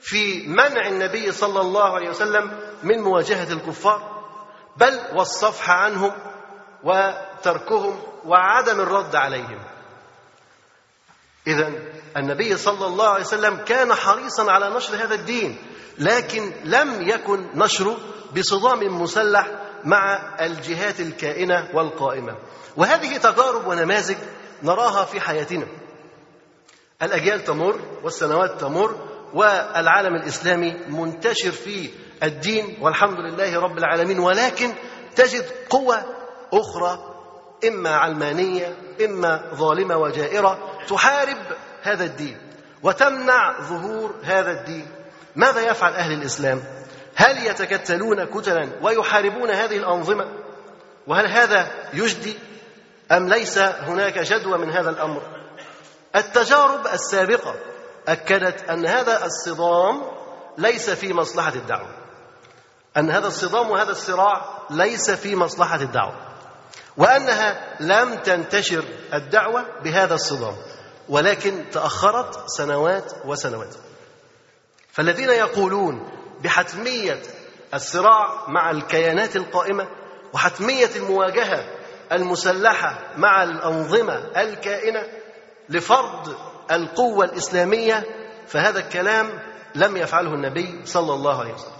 في 0.00 0.46
منع 0.46 0.88
النبي 0.88 1.32
صلى 1.32 1.60
الله 1.60 1.94
عليه 1.94 2.10
وسلم 2.10 2.60
من 2.82 3.00
مواجهة 3.00 3.52
الكفار. 3.52 4.15
بل 4.76 5.00
والصفح 5.14 5.70
عنهم 5.70 6.12
وتركهم 6.84 8.02
وعدم 8.24 8.80
الرد 8.80 9.16
عليهم. 9.16 9.58
اذا 11.46 11.72
النبي 12.16 12.56
صلى 12.56 12.86
الله 12.86 13.08
عليه 13.08 13.24
وسلم 13.24 13.56
كان 13.56 13.94
حريصا 13.94 14.52
على 14.52 14.70
نشر 14.76 14.94
هذا 14.94 15.14
الدين 15.14 15.58
لكن 15.98 16.52
لم 16.64 17.08
يكن 17.08 17.46
نشره 17.54 17.96
بصدام 18.36 19.02
مسلح 19.02 19.50
مع 19.84 20.34
الجهات 20.40 21.00
الكائنة 21.00 21.68
والقائمة. 21.74 22.36
وهذه 22.76 23.16
تجارب 23.16 23.66
ونماذج 23.66 24.16
نراها 24.62 25.04
في 25.04 25.20
حياتنا. 25.20 25.66
الأجيال 27.02 27.44
تمر 27.44 27.80
والسنوات 28.02 28.60
تمر 28.60 29.15
والعالم 29.36 30.14
الإسلامي 30.14 30.76
منتشر 30.88 31.50
في 31.50 31.90
الدين 32.22 32.78
والحمد 32.80 33.20
لله 33.20 33.60
رب 33.60 33.78
العالمين 33.78 34.18
ولكن 34.18 34.72
تجد 35.16 35.44
قوى 35.70 35.96
أخرى 36.52 36.98
إما 37.68 37.96
علمانية 37.96 38.74
إما 39.04 39.50
ظالمة 39.54 39.96
وجائرة 39.96 40.58
تحارب 40.88 41.38
هذا 41.82 42.04
الدين 42.04 42.36
وتمنع 42.82 43.60
ظهور 43.60 44.14
هذا 44.22 44.50
الدين. 44.50 44.86
ماذا 45.36 45.60
يفعل 45.60 45.92
أهل 45.92 46.12
الإسلام؟ 46.12 46.62
هل 47.14 47.46
يتكتلون 47.46 48.24
كتلا 48.24 48.68
ويحاربون 48.82 49.50
هذه 49.50 49.76
الأنظمة؟ 49.76 50.26
وهل 51.06 51.26
هذا 51.26 51.68
يجدي 51.94 52.34
أم 53.12 53.28
ليس 53.28 53.58
هناك 53.58 54.18
جدوى 54.18 54.58
من 54.58 54.70
هذا 54.70 54.90
الأمر؟ 54.90 55.22
التجارب 56.16 56.86
السابقة 56.86 57.54
أكدت 58.08 58.70
أن 58.70 58.86
هذا 58.86 59.26
الصدام 59.26 60.02
ليس 60.58 60.90
في 60.90 61.12
مصلحة 61.12 61.54
الدعوة. 61.54 61.88
أن 62.96 63.10
هذا 63.10 63.26
الصدام 63.26 63.70
وهذا 63.70 63.90
الصراع 63.90 64.66
ليس 64.70 65.10
في 65.10 65.36
مصلحة 65.36 65.76
الدعوة. 65.76 66.14
وأنها 66.96 67.76
لم 67.80 68.14
تنتشر 68.14 68.84
الدعوة 69.14 69.64
بهذا 69.84 70.14
الصدام 70.14 70.56
ولكن 71.08 71.64
تأخرت 71.72 72.48
سنوات 72.48 73.12
وسنوات. 73.24 73.74
فالذين 74.92 75.28
يقولون 75.28 76.10
بحتمية 76.44 77.22
الصراع 77.74 78.48
مع 78.48 78.70
الكيانات 78.70 79.36
القائمة 79.36 79.88
وحتمية 80.32 80.90
المواجهة 80.96 81.64
المسلحة 82.12 82.98
مع 83.16 83.42
الأنظمة 83.42 84.14
الكائنة 84.36 85.02
لفرض 85.68 86.36
القوة 86.70 87.24
الإسلامية 87.24 88.04
فهذا 88.46 88.78
الكلام 88.78 89.42
لم 89.74 89.96
يفعله 89.96 90.34
النبي 90.34 90.86
صلى 90.86 91.14
الله 91.14 91.40
عليه 91.40 91.54
وسلم. 91.54 91.76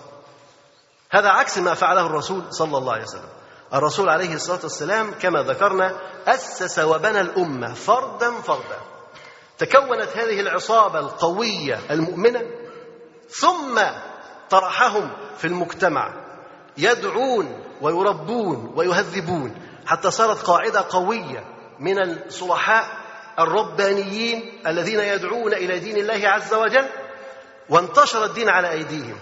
هذا 1.10 1.28
عكس 1.28 1.58
ما 1.58 1.74
فعله 1.74 2.06
الرسول 2.06 2.42
صلى 2.50 2.78
الله 2.78 2.92
عليه 2.92 3.04
وسلم. 3.04 3.28
الرسول 3.74 4.08
عليه 4.08 4.34
الصلاة 4.34 4.60
والسلام 4.62 5.14
كما 5.20 5.42
ذكرنا 5.42 5.96
أسس 6.26 6.78
وبنى 6.78 7.20
الأمة 7.20 7.74
فردا 7.74 8.30
فردا. 8.30 8.78
تكونت 9.58 10.16
هذه 10.16 10.40
العصابة 10.40 10.98
القوية 10.98 11.80
المؤمنة 11.90 12.42
ثم 13.28 13.80
طرحهم 14.50 15.10
في 15.38 15.46
المجتمع 15.46 16.14
يدعون 16.78 17.64
ويربون 17.80 18.72
ويهذبون 18.76 19.54
حتى 19.86 20.10
صارت 20.10 20.42
قاعدة 20.42 20.84
قوية 20.90 21.44
من 21.80 21.98
الصلحاء 21.98 23.05
الربانيين 23.38 24.62
الذين 24.66 25.00
يدعون 25.00 25.52
إلى 25.52 25.78
دين 25.78 25.96
الله 25.96 26.28
عز 26.28 26.54
وجل 26.54 26.88
وانتشر 27.68 28.24
الدين 28.24 28.48
على 28.48 28.70
أيديهم. 28.70 29.18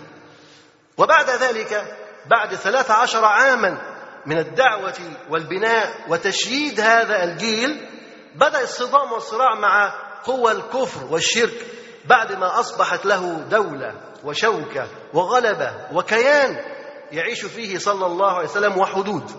وبعد 0.99 1.31
ذلك 1.31 1.97
بعد 2.31 2.55
ثلاث 2.55 2.91
عشر 2.91 3.25
عاما 3.25 3.79
من 4.27 4.39
الدعوة 4.39 4.99
والبناء 5.31 6.05
وتشييد 6.09 6.81
هذا 6.81 7.25
الجيل 7.25 7.89
بدأ 8.35 8.63
الصدام 8.63 9.13
والصراع 9.13 9.55
مع 9.55 9.95
قوى 10.25 10.53
الكفر 10.53 11.05
والشرك 11.11 11.67
بعد 12.05 12.33
ما 12.33 12.61
أصبحت 12.61 13.07
له 13.07 13.45
دولة 13.51 13.95
وشوكة 14.25 14.89
وغلبة 15.15 15.73
وكيان 15.93 16.65
يعيش 17.13 17.45
فيه 17.45 17.79
صلى 17.79 18.07
الله 18.07 18.33
عليه 18.33 18.49
وسلم 18.49 18.79
وحدود. 18.79 19.31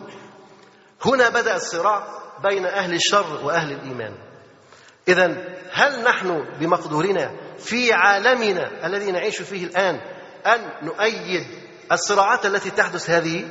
هنا 1.06 1.30
بدأ 1.30 1.56
الصراع 1.56 2.08
بين 2.44 2.66
أهل 2.66 2.94
الشر 2.94 3.40
وأهل 3.44 3.72
الإيمان. 3.72 4.25
إذا 5.08 5.56
هل 5.72 6.04
نحن 6.04 6.46
بمقدورنا 6.60 7.32
في 7.58 7.94
عالمنا 7.94 8.86
الذي 8.86 9.12
نعيش 9.12 9.42
فيه 9.42 9.64
الآن 9.64 10.00
أن 10.46 10.88
نؤيد 10.88 11.48
الصراعات 11.92 12.46
التي 12.46 12.70
تحدث 12.72 13.10
هذه؟ 13.10 13.46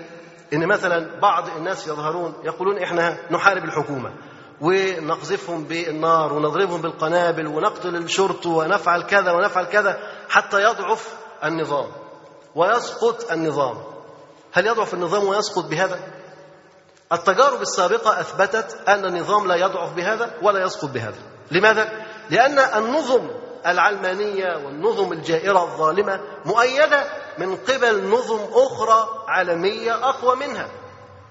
إن 0.52 0.68
مثلا 0.68 1.20
بعض 1.20 1.48
الناس 1.56 1.86
يظهرون 1.86 2.34
يقولون 2.44 2.82
إحنا 2.82 3.18
نحارب 3.30 3.64
الحكومة 3.64 4.12
ونقذفهم 4.60 5.64
بالنار 5.64 6.32
ونضربهم 6.32 6.82
بالقنابل 6.82 7.46
ونقتل 7.46 7.96
الشرط 7.96 8.46
ونفعل 8.46 9.02
كذا 9.02 9.32
ونفعل 9.32 9.64
كذا 9.64 9.98
حتى 10.28 10.62
يضعف 10.62 11.14
النظام 11.44 11.90
ويسقط 12.54 13.32
النظام. 13.32 13.82
هل 14.52 14.66
يضعف 14.66 14.94
النظام 14.94 15.24
ويسقط 15.24 15.64
بهذا؟ 15.64 15.98
التجارب 17.12 17.62
السابقة 17.62 18.20
أثبتت 18.20 18.88
أن 18.88 19.04
النظام 19.04 19.46
لا 19.46 19.54
يضعف 19.54 19.92
بهذا 19.92 20.34
ولا 20.42 20.64
يسقط 20.64 20.90
بهذا. 20.90 21.33
لماذا؟ 21.50 22.06
لأن 22.30 22.58
النظم 22.58 23.30
العلمانية 23.66 24.56
والنظم 24.56 25.12
الجائرة 25.12 25.62
الظالمة 25.62 26.20
مؤيدة 26.44 27.04
من 27.38 27.56
قبل 27.56 28.04
نظم 28.08 28.40
أخرى 28.52 29.08
عالمية 29.28 30.08
أقوى 30.08 30.36
منها. 30.36 30.68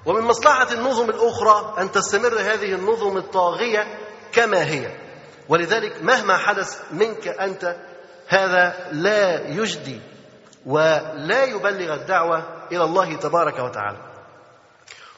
ومن 0.05 0.21
مصلحة 0.21 0.71
النظم 0.71 1.09
الأخرى 1.09 1.75
أن 1.81 1.91
تستمر 1.91 2.39
هذه 2.39 2.73
النظم 2.73 3.17
الطاغية 3.17 3.97
كما 4.31 4.63
هي. 4.63 4.91
ولذلك 5.49 6.03
مهما 6.03 6.37
حدث 6.37 6.81
منك 6.91 7.27
أنت 7.27 7.75
هذا 8.27 8.89
لا 8.91 9.47
يجدي 9.47 10.01
ولا 10.65 11.43
يبلغ 11.43 11.93
الدعوة 11.93 12.43
إلى 12.71 12.83
الله 12.83 13.15
تبارك 13.15 13.59
وتعالى. 13.59 13.97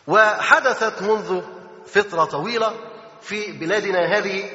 وحدثت 0.07 1.01
منذ 1.01 1.41
فترة 1.85 2.25
طويلة 2.25 2.73
في 3.21 3.51
بلادنا 3.51 4.17
هذه 4.17 4.49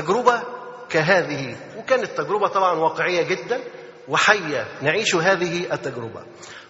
تجربة 0.00 0.42
كهذه 0.88 1.56
وكانت 1.78 2.06
تجربة 2.06 2.48
طبعا 2.48 2.72
واقعية 2.72 3.22
جدا 3.22 3.60
وحية 4.08 4.66
نعيش 4.82 5.14
هذه 5.14 5.72
التجربة. 5.74 6.22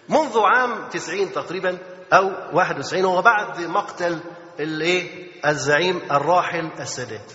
منذ 0.09 0.39
عام 0.39 0.89
90 0.89 1.31
تقريبا 1.31 1.77
أو 2.13 2.31
91 2.53 3.05
وهو 3.05 3.21
بعد 3.21 3.61
مقتل 3.61 4.19
الإيه؟ 4.59 5.27
الزعيم 5.45 6.01
الراحل 6.11 6.69
السادات. 6.79 7.31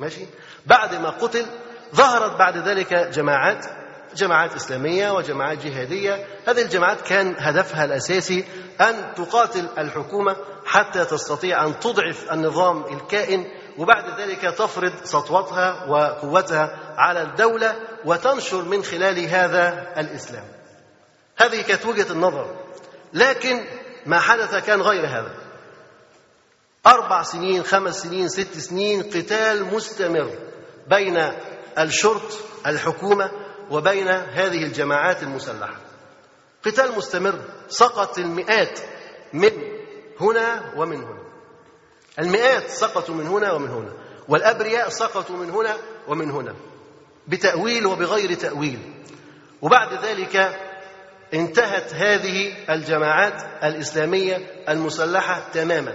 ماشي؟ 0.00 0.26
بعد 0.66 0.94
ما 0.94 1.10
قتل 1.10 1.46
ظهرت 1.94 2.38
بعد 2.38 2.56
ذلك 2.56 2.94
جماعات 2.94 3.66
جماعات 4.16 4.54
إسلامية 4.54 5.10
وجماعات 5.10 5.66
جهادية. 5.66 6.26
هذه 6.48 6.62
الجماعات 6.62 7.00
كان 7.00 7.34
هدفها 7.38 7.84
الأساسي 7.84 8.44
أن 8.80 9.14
تقاتل 9.16 9.68
الحكومة 9.78 10.36
حتى 10.66 11.04
تستطيع 11.04 11.66
أن 11.66 11.80
تضعف 11.80 12.32
النظام 12.32 12.84
الكائن 12.84 13.46
وبعد 13.80 14.20
ذلك 14.20 14.40
تفرض 14.40 14.92
سطوتها 15.04 15.84
وقوتها 15.88 16.94
على 16.96 17.22
الدولة 17.22 17.76
وتنشر 18.04 18.62
من 18.62 18.84
خلال 18.84 19.18
هذا 19.18 19.94
الإسلام. 19.96 20.44
هذه 21.36 21.62
كانت 21.62 21.86
وجهة 21.86 22.12
النظر. 22.12 22.56
لكن 23.12 23.64
ما 24.06 24.20
حدث 24.20 24.54
كان 24.54 24.82
غير 24.82 25.06
هذا. 25.06 25.34
أربع 26.86 27.22
سنين 27.22 27.62
خمس 27.62 28.02
سنين 28.02 28.28
ست 28.28 28.58
سنين 28.58 29.02
قتال 29.02 29.64
مستمر 29.64 30.30
بين 30.88 31.32
الشرط 31.78 32.38
الحكومة 32.66 33.30
وبين 33.70 34.08
هذه 34.08 34.62
الجماعات 34.64 35.22
المسلحة. 35.22 35.76
قتال 36.64 36.96
مستمر 36.96 37.40
سقط 37.68 38.18
المئات 38.18 38.80
من 39.32 39.50
هنا 40.20 40.72
ومن 40.76 40.96
هنا. 40.96 41.29
المئات 42.18 42.70
سقطوا 42.70 43.14
من 43.14 43.26
هنا 43.26 43.52
ومن 43.52 43.68
هنا 43.68 43.92
والأبرياء 44.28 44.88
سقطوا 44.88 45.36
من 45.36 45.50
هنا 45.50 45.76
ومن 46.08 46.30
هنا 46.30 46.54
بتأويل 47.28 47.86
وبغير 47.86 48.34
تأويل. 48.34 48.92
وبعد 49.62 50.04
ذلك 50.04 50.58
انتهت 51.34 51.94
هذه 51.94 52.54
الجماعات 52.70 53.42
الإسلامية 53.64 54.36
المسلحة 54.68 55.42
تماما. 55.52 55.94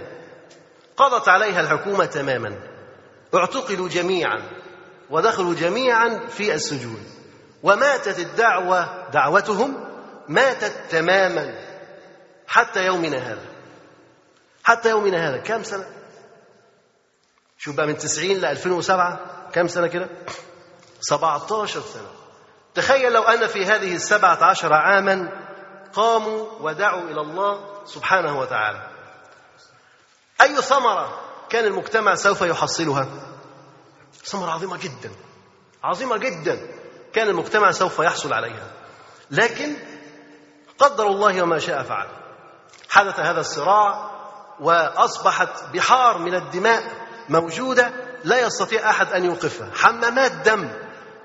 قضت 0.98 1.30
عليها 1.30 1.62
الحكومة 1.62 2.06
تماما. 2.06 2.60
اعتقلوا 3.36 3.90
جميعا 3.90 4.42
ودخلوا 5.10 5.54
جميعا 5.54 6.28
في 6.28 6.54
السجون. 6.54 7.04
وماتت 7.64 8.20
الدعوة 8.20 9.10
دعوتهم 9.10 9.86
ماتت 10.28 10.74
تماما 10.90 11.54
حتى 12.48 12.86
يومنا 12.86 13.18
هذا. 13.18 13.46
حتى 14.64 14.90
يومنا 14.90 15.30
هذا 15.30 15.38
كم 15.38 15.64
سنة؟ 15.64 15.86
شوف 17.58 17.76
بقى 17.76 17.88
من 17.88 17.98
90 17.98 18.38
ل 18.38 18.46
2007 18.46 19.20
كم 19.54 19.68
سنة 19.68 19.88
كده؟ 19.88 20.10
17 21.02 21.82
سنة. 21.82 22.08
تخيل 22.76 23.14
لو 23.14 23.24
أن 23.24 23.48
في 23.48 23.66
هذه 23.66 23.96
السبعة 23.96 24.44
عشر 24.44 24.74
عاما 24.74 25.30
قاموا 25.94 26.46
ودعوا 26.62 27.02
إلى 27.02 27.22
الله 27.22 27.66
سبحانه 27.86 28.40
وتعالى. 28.40 28.88
أي 30.42 30.56
ثمرة 30.56 31.20
كان 31.50 31.66
المجتمع 31.66 32.16
سوف 32.16 32.42
يحصلها؟ 32.42 33.08
ثمرة 34.26 34.52
عظيمة 34.52 34.78
جدا. 34.78 35.12
عظيمة 35.84 36.18
جدا 36.18 36.68
كان 37.14 37.28
المجتمع 37.28 37.72
سوف 37.72 38.00
يحصل 38.00 38.34
عليها. 38.34 38.72
لكن 39.32 39.76
قدر 40.80 41.08
الله 41.08 41.42
وما 41.42 41.60
شاء 41.60 41.84
فعل. 41.84 42.08
حدث 42.90 43.20
هذا 43.20 43.40
الصراع 43.40 44.12
وأصبحت 44.60 45.64
بحار 45.74 46.18
من 46.18 46.36
الدماء 46.36 46.84
موجودة 47.30 47.92
لا 48.24 48.46
يستطيع 48.46 48.90
أحد 48.90 49.08
أن 49.08 49.26
يوقفها. 49.26 49.72
حمامات 49.74 50.32
دم 50.32 50.70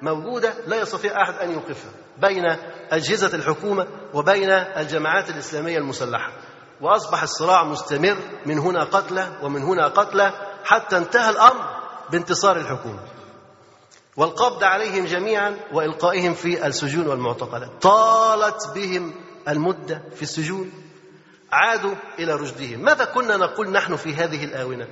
موجودة 0.02 0.54
لا 0.66 0.80
يستطيع 0.80 1.22
أحد 1.22 1.34
أن 1.34 1.50
يوقفها. 1.50 1.90
بين 2.18 2.44
أجهزة 2.90 3.36
الحكومة 3.36 3.86
وبين 4.14 4.50
الجماعات 4.50 5.30
الإسلامية 5.30 5.78
المسلحة. 5.78 6.32
وأصبح 6.80 7.22
الصراع 7.22 7.64
مستمر 7.64 8.16
من 8.46 8.58
هنا 8.58 8.84
قتلى 8.84 9.28
ومن 9.42 9.62
هنا 9.62 9.88
قتلى 9.88 10.32
حتى 10.64 10.96
انتهى 10.96 11.30
الأمر 11.30 11.64
بانتصار 12.10 12.56
الحكومة. 12.56 13.00
والقبض 14.16 14.64
عليهم 14.64 15.04
جميعا 15.04 15.56
وإلقائهم 15.72 16.34
في 16.34 16.66
السجون 16.66 17.06
والمعتقلات. 17.06 17.82
طالت 17.82 18.70
بهم 18.74 19.14
المدة 19.48 20.02
في 20.14 20.22
السجون. 20.22 20.72
عادوا 21.52 21.94
إلى 22.18 22.34
رشدهم. 22.34 22.80
ماذا 22.80 23.04
كنا 23.04 23.36
نقول 23.36 23.70
نحن 23.70 23.96
في 23.96 24.14
هذه 24.14 24.44
الآونة؟ 24.44 24.86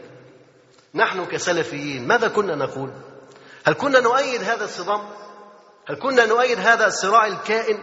نحن 0.94 1.24
كسلفيين 1.24 2.06
ماذا 2.06 2.28
كنا 2.28 2.55
نقول؟ 2.55 2.93
هل 3.65 3.74
كنا 3.74 4.01
نؤيد 4.01 4.43
هذا 4.43 4.65
الصدام؟ 4.65 5.09
هل 5.89 5.97
كنا 5.97 6.27
نؤيد 6.27 6.59
هذا 6.60 6.86
الصراع 6.86 7.27
الكائن؟ 7.27 7.78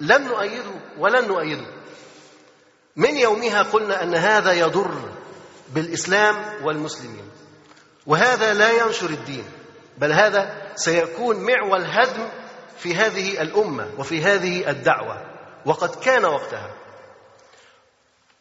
لم 0.00 0.22
نؤيده 0.22 0.72
ولن 0.98 1.28
نؤيده. 1.28 1.66
من 2.96 3.16
يومها 3.16 3.62
قلنا 3.62 4.02
أن 4.02 4.14
هذا 4.14 4.52
يضر 4.52 5.10
بالإسلام 5.74 6.64
والمسلمين 6.64 7.30
وهذا 8.06 8.54
لا 8.54 8.70
ينشر 8.70 9.10
الدين 9.10 9.44
بل 9.98 10.12
هذا 10.12 10.72
سيكون 10.74 11.36
معول 11.36 11.84
هدم 11.84 12.28
في 12.78 12.94
هذه 12.94 13.42
الأمة 13.42 13.90
وفي 13.98 14.22
هذه 14.22 14.70
الدعوة 14.70 15.22
وقد 15.66 15.94
كان 15.94 16.24
وقتها. 16.24 16.70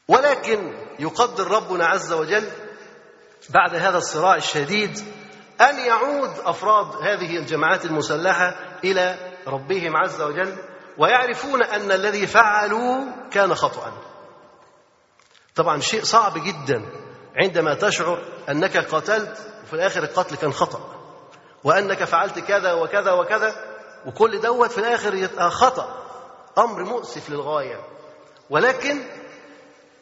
ولكن 0.07 0.73
يقدر 0.99 1.47
ربنا 1.47 1.85
عز 1.85 2.11
وجل 2.13 2.49
بعد 3.49 3.75
هذا 3.75 3.97
الصراع 3.97 4.35
الشديد 4.35 4.99
أن 5.61 5.79
يعود 5.79 6.29
أفراد 6.45 6.95
هذه 7.01 7.37
الجماعات 7.37 7.85
المسلحة 7.85 8.55
إلى 8.83 9.17
ربهم 9.47 9.97
عز 9.97 10.21
وجل 10.21 10.57
ويعرفون 10.97 11.63
أن 11.63 11.91
الذي 11.91 12.27
فعلوا 12.27 13.05
كان 13.31 13.55
خطأ. 13.55 13.93
طبعا 15.55 15.79
شيء 15.79 16.03
صعب 16.03 16.33
جدا 16.37 16.85
عندما 17.35 17.73
تشعر 17.73 18.23
أنك 18.49 18.77
قتلت 18.77 19.37
وفي 19.63 19.73
الآخر 19.73 20.03
القتل 20.03 20.35
كان 20.35 20.53
خطأ 20.53 20.95
وأنك 21.63 22.03
فعلت 22.03 22.39
كذا 22.39 22.73
وكذا 22.73 23.11
وكذا 23.11 23.55
وكل 24.05 24.39
دوت 24.41 24.71
في 24.71 24.77
الآخر 24.77 25.13
يبقى 25.13 25.51
خطأ 25.51 26.03
أمر 26.57 26.83
مؤسف 26.83 27.29
للغاية. 27.29 27.79
ولكن 28.49 29.03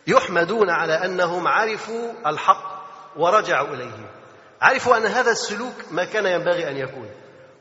يحمدون 0.08 0.70
على 0.70 0.94
أنهم 0.94 1.48
عرفوا 1.48 2.14
الحق 2.26 2.77
ورجعوا 3.18 3.76
إليه. 3.76 4.12
عرفوا 4.62 4.98
أن 4.98 5.06
هذا 5.06 5.32
السلوك 5.32 5.74
ما 5.92 6.06
كان 6.06 6.26
ينبغي 6.26 6.70
أن 6.70 6.78
يكون 6.78 7.10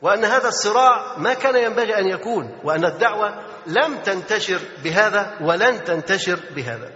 وأن 0.01 0.25
هذا 0.25 0.47
الصراع 0.47 1.17
ما 1.17 1.33
كان 1.33 1.55
ينبغي 1.55 1.99
أن 1.99 2.07
يكون 2.07 2.59
وأن 2.63 2.85
الدعوة 2.85 3.43
لم 3.67 3.97
تنتشر 3.97 4.59
بهذا 4.83 5.37
ولن 5.41 5.83
تنتشر 5.83 6.39
بهذا. 6.55 6.91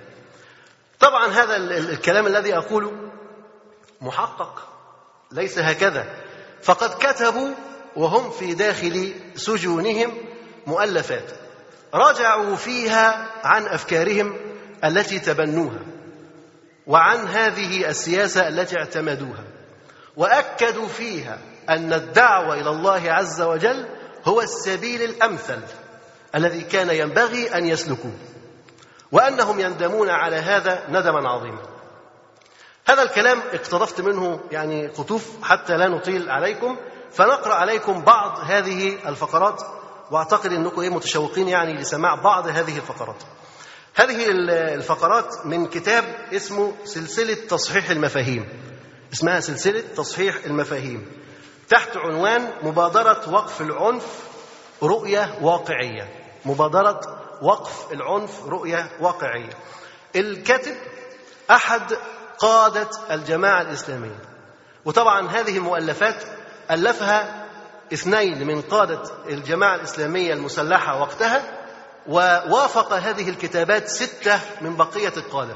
طبعا 1.00 1.28
هذا 1.28 1.56
الكلام 1.78 2.28
الذي 2.28 2.58
أقوله 2.58 2.92
محقق 4.02 4.68
ليس 5.32 5.60
هكذا. 5.60 6.06
فقد 6.62 6.90
كتبوا 7.00 7.56
وهم 7.96 8.32
في 8.32 8.54
داخل 8.54 9.14
سجونهم 9.36 10.18
مؤلفات 10.68 11.32
رجعوا 11.94 12.56
فيها 12.56 13.28
عن 13.44 13.66
أفكارهم 13.66 14.36
التي 14.84 15.20
تبنوها. 15.20 15.80
وعن 16.92 17.28
هذه 17.28 17.90
السياسة 17.90 18.48
التي 18.48 18.78
اعتمدوها 18.78 19.44
وأكدوا 20.18 20.88
فيها 20.88 21.40
أن 21.70 21.94
الدعوة 21.94 22.54
إلى 22.54 22.70
الله 22.70 23.12
عز 23.12 23.42
وجل 23.42 23.86
هو 24.26 24.42
السبيل 24.42 25.02
الأمثل 25.02 25.60
الذي 26.36 26.62
كان 26.62 26.90
ينبغي 26.90 27.58
أن 27.58 27.66
يسلكوه 27.66 28.14
وأنهم 29.12 29.60
يندمون 29.60 30.10
على 30.10 30.36
هذا 30.36 30.84
ندما 30.90 31.30
عظيما. 31.30 31.62
هذا 32.88 33.02
الكلام 33.04 33.40
اقترفت 33.54 34.02
منه 34.02 34.40
يعني 34.52 34.88
قطوف 34.88 35.44
حتى 35.44 35.78
لا 35.78 35.88
نطيل 35.88 36.30
عليكم 36.30 36.78
فنقرأ 37.12 37.54
عليكم 37.54 38.02
بعض 38.02 38.40
هذه 38.44 38.98
الفقرات 39.10 39.62
وأعتقد 40.12 40.54
إنكم 40.54 40.82
إيه 40.82 40.90
متشوقين 40.90 41.48
يعني 41.48 41.74
لسماع 41.74 42.16
بعض 42.16 42.48
هذه 42.48 42.78
الفقرات. 42.78 43.24
هذه 43.96 44.32
الفقرات 44.76 45.46
من 45.46 45.68
كتاب 45.68 46.04
اسمه 46.34 46.74
سلسلة 46.84 47.34
تصحيح 47.34 47.90
المفاهيم. 47.90 48.50
اسمها 49.14 49.40
سلسلة 49.40 49.84
تصحيح 49.96 50.36
المفاهيم. 50.46 51.06
تحت 51.70 51.98
عنوان 51.98 52.54
مبادرة 52.64 53.34
وقف 53.34 53.62
العنف 53.62 54.24
رؤية 54.84 55.38
واقعية. 55.42 56.10
مبادرة 56.46 57.00
وقف 57.42 57.92
العنف 57.92 58.46
رؤية 58.46 58.90
واقعية. 59.00 59.54
الكاتب 60.16 60.76
أحد 61.52 61.94
قادة 62.40 62.90
الجماعة 63.12 63.62
الإسلامية. 63.62 64.20
وطبعا 64.86 65.30
هذه 65.30 65.58
المؤلفات 65.58 66.24
ألفها 66.72 67.46
اثنين 67.94 68.48
من 68.48 68.62
قادة 68.62 69.02
الجماعة 69.30 69.76
الإسلامية 69.76 70.34
المسلحة 70.34 71.02
وقتها 71.02 71.61
ووافق 72.08 72.94
هذه 72.94 73.30
الكتابات 73.30 73.88
ستة 73.88 74.40
من 74.62 74.76
بقية 74.76 75.14
القاده 75.18 75.56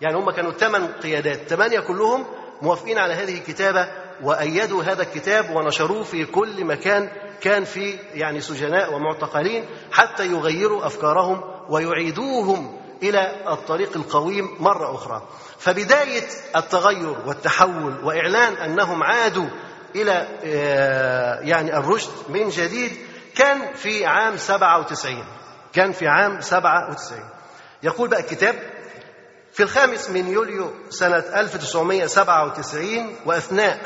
يعني 0.00 0.16
هم 0.16 0.30
كانوا 0.30 0.52
ثمان 0.52 0.86
قيادات 0.86 1.48
ثمانيه 1.48 1.80
كلهم 1.80 2.26
موافقين 2.62 2.98
على 2.98 3.14
هذه 3.14 3.38
الكتابة 3.38 3.88
وأيدوا 4.22 4.82
هذا 4.82 5.02
الكتاب 5.02 5.56
ونشروه 5.56 6.02
في 6.02 6.24
كل 6.24 6.64
مكان 6.64 7.10
كان 7.40 7.64
فيه 7.64 7.98
يعني 8.14 8.40
سجناء 8.40 8.94
ومعتقلين 8.94 9.64
حتى 9.92 10.26
يغيروا 10.26 10.86
أفكارهم 10.86 11.40
ويعيدوهم 11.68 12.80
إلى 13.02 13.52
الطريق 13.52 13.96
القويم 13.96 14.56
مرة 14.60 14.94
أخرى. 14.94 15.22
فبداية 15.58 16.28
التغير 16.56 17.16
والتحول 17.26 18.04
وإعلان 18.04 18.52
أنهم 18.52 19.02
عادوا 19.02 19.48
إلى 19.96 20.28
يعني 21.48 21.76
الرشد 21.76 22.10
من 22.28 22.48
جديد 22.48 22.92
كان 23.36 23.74
في 23.74 24.06
عام 24.06 24.36
97 24.36 25.24
كان 25.78 25.92
في 25.92 26.08
عام 26.08 26.40
97 26.40 27.20
يقول 27.82 28.08
بقى 28.08 28.20
الكتاب 28.20 28.54
في 29.52 29.62
الخامس 29.62 30.10
من 30.10 30.28
يوليو 30.28 30.70
سنة 30.90 31.16
1997 31.18 33.16
وأثناء 33.26 33.78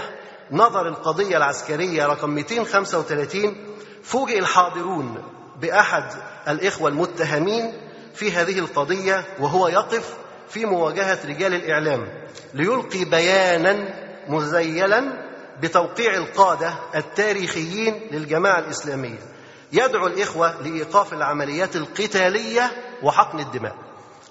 نظر 0.51 0.89
القضية 0.89 1.37
العسكرية 1.37 2.07
رقم 2.07 2.31
235 2.31 3.57
فوجئ 4.03 4.39
الحاضرون 4.39 5.23
بأحد 5.61 6.05
الإخوة 6.49 6.89
المتهمين 6.89 7.73
في 8.15 8.33
هذه 8.33 8.59
القضية 8.59 9.25
وهو 9.41 9.69
يقف 9.69 10.17
في 10.49 10.65
مواجهة 10.65 11.19
رجال 11.25 11.55
الإعلام 11.55 12.09
ليلقي 12.55 13.05
بيانا 13.05 13.95
مزيلا 14.29 15.13
بتوقيع 15.63 16.15
القادة 16.15 16.75
التاريخيين 16.95 18.01
للجماعة 18.11 18.59
الإسلامية. 18.59 19.19
يدعو 19.73 20.07
الإخوة 20.07 20.63
لإيقاف 20.63 21.13
العمليات 21.13 21.77
القتالية 21.77 22.73
وحقن 23.03 23.41
الدماء. 23.41 23.77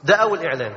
ده 0.03 0.15
أول 0.15 0.45
إعلان. 0.45 0.75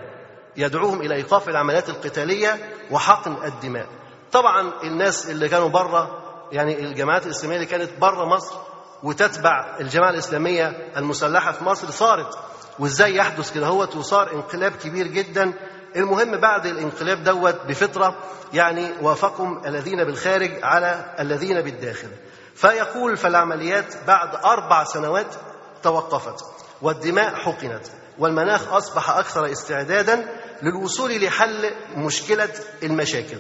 يدعوهم 0.56 1.00
إلى 1.00 1.14
إيقاف 1.14 1.48
العمليات 1.48 1.88
القتالية 1.88 2.72
وحقن 2.90 3.36
الدماء. 3.44 3.86
طبعا 4.32 4.72
الناس 4.82 5.30
اللي 5.30 5.48
كانوا 5.48 5.68
بره 5.68 6.20
يعني 6.52 6.78
الجماعات 6.80 7.26
الإسلامية 7.26 7.56
اللي 7.56 7.66
كانت 7.66 7.90
بره 8.00 8.24
مصر 8.24 8.54
وتتبع 9.02 9.76
الجماعة 9.80 10.10
الإسلامية 10.10 10.92
المسلحة 10.96 11.52
في 11.52 11.64
مصر 11.64 11.90
صارت. 11.90 12.38
وإزاي 12.78 13.16
يحدث 13.16 13.54
كده؟ 13.54 13.66
هوت 13.66 13.96
وصار 13.96 14.32
انقلاب 14.32 14.72
كبير 14.72 15.06
جدا. 15.06 15.52
المهم 15.96 16.36
بعد 16.36 16.66
الانقلاب 16.66 17.24
دوت 17.24 17.60
بفترة 17.68 18.16
يعني 18.52 18.90
وافقهم 19.02 19.66
الذين 19.66 20.04
بالخارج 20.04 20.50
على 20.62 21.14
الذين 21.20 21.60
بالداخل. 21.60 22.08
فيقول 22.54 23.16
فالعمليات 23.16 23.94
بعد 24.06 24.34
أربع 24.34 24.84
سنوات 24.84 25.34
توقفت 25.82 26.44
والدماء 26.82 27.34
حقنت 27.34 27.86
والمناخ 28.18 28.72
أصبح 28.72 29.10
أكثر 29.10 29.52
استعدادا 29.52 30.28
للوصول 30.62 31.24
لحل 31.24 31.70
مشكلة 31.96 32.48
المشاكل. 32.82 33.38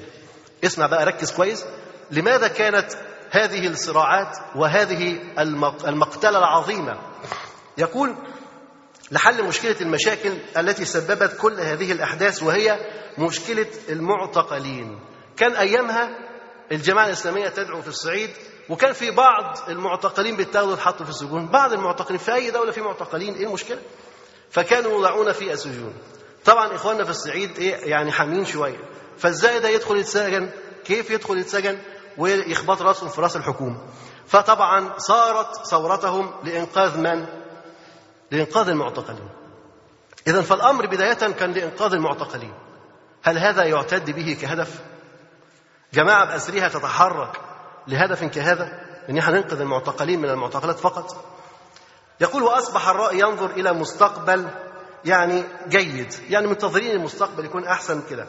اسمع 0.64 0.86
بقى 0.86 1.04
ركز 1.04 1.32
كويس. 1.32 1.64
لماذا 2.10 2.48
كانت 2.48 2.92
هذه 3.30 3.66
الصراعات 3.66 4.38
وهذه 4.56 5.20
المقتلة 5.88 6.38
العظيمة؟ 6.38 6.98
يقول 7.78 8.16
لحل 9.10 9.44
مشكلة 9.44 9.76
المشاكل 9.80 10.32
التي 10.58 10.84
سببت 10.84 11.36
كل 11.40 11.60
هذه 11.60 11.92
الأحداث 11.92 12.42
وهي 12.42 12.78
مشكلة 13.18 13.66
المعتقلين. 13.88 14.98
كان 15.36 15.52
أيامها 15.56 16.08
الجماعة 16.72 17.06
الإسلامية 17.06 17.48
تدعو 17.48 17.82
في 17.82 17.88
الصعيد 17.88 18.30
وكان 18.68 18.92
في 18.92 19.10
بعض 19.10 19.58
المعتقلين 19.68 20.36
بيتاخدوا 20.36 20.72
يتحطوا 20.72 21.04
في 21.04 21.10
السجون 21.10 21.46
بعض 21.48 21.72
المعتقلين 21.72 22.18
في 22.18 22.34
أي 22.34 22.50
دولة 22.50 22.70
في 22.70 22.80
معتقلين؟ 22.80 23.34
إيه 23.34 23.46
المشكلة؟ 23.46 23.78
فكانوا 24.50 24.90
يوضعون 24.90 25.32
في 25.32 25.52
السجون 25.52 25.94
طبعا 26.44 26.74
إخواننا 26.74 27.04
في 27.04 27.10
الصعيد 27.10 27.58
إيه 27.58 27.74
يعني 27.90 28.12
حامين 28.12 28.44
شوية. 28.44 28.78
فإزاي 29.18 29.60
ده 29.60 29.68
يدخل 29.68 29.96
يتسجن؟ 29.96 30.50
كيف 30.84 31.10
يدخل 31.10 31.38
يتسجن؟ 31.38 31.78
ويخبط 32.18 32.82
رأسهم 32.82 33.08
في 33.08 33.20
رأس 33.20 33.36
الحكومة. 33.36 33.78
فطبعا 34.26 34.98
صارت 34.98 35.66
ثورتهم 35.66 36.30
لإنقاذ 36.44 36.98
من؟ 36.98 37.26
لإنقاذ 38.30 38.68
المعتقلين. 38.68 39.28
إذا 40.26 40.42
فالأمر 40.42 40.86
بداية 40.86 41.14
كان 41.32 41.52
لإنقاذ 41.52 41.92
المعتقلين. 41.92 42.54
هل 43.22 43.38
هذا 43.38 43.64
يعتد 43.64 44.10
به 44.10 44.38
كهدف؟ 44.40 44.80
جماعة 45.94 46.24
بأسرها 46.24 46.68
تتحرك. 46.68 47.40
لهدف 47.88 48.24
كهذا؟ 48.24 48.72
إن 49.10 49.18
إحنا 49.18 49.34
ننقذ 49.36 49.60
المعتقلين 49.60 50.20
من 50.20 50.30
المعتقلات 50.30 50.78
فقط. 50.78 51.24
يقول 52.20 52.42
وأصبح 52.42 52.88
الراي 52.88 53.18
ينظر 53.18 53.50
إلى 53.50 53.72
مستقبل 53.72 54.46
يعني 55.04 55.44
جيد 55.68 56.14
يعني 56.28 56.46
منتظرين 56.46 56.90
المستقبل 56.90 57.44
يكون 57.44 57.64
أحسن 57.64 58.02
كده. 58.10 58.26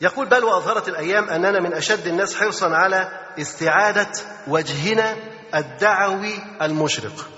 يقول 0.00 0.26
بل 0.26 0.44
وأظهرت 0.44 0.88
الأيام 0.88 1.28
أننا 1.30 1.60
من 1.60 1.72
أشد 1.72 2.06
الناس 2.06 2.36
حرصا 2.36 2.76
على 2.76 3.08
استعادة 3.40 4.12
وجهنا 4.48 5.16
الدعوي 5.54 6.34
المشرق. 6.62 7.28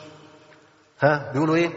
ها 1.01 1.31
بيقولوا 1.33 1.57
إيه؟ 1.57 1.71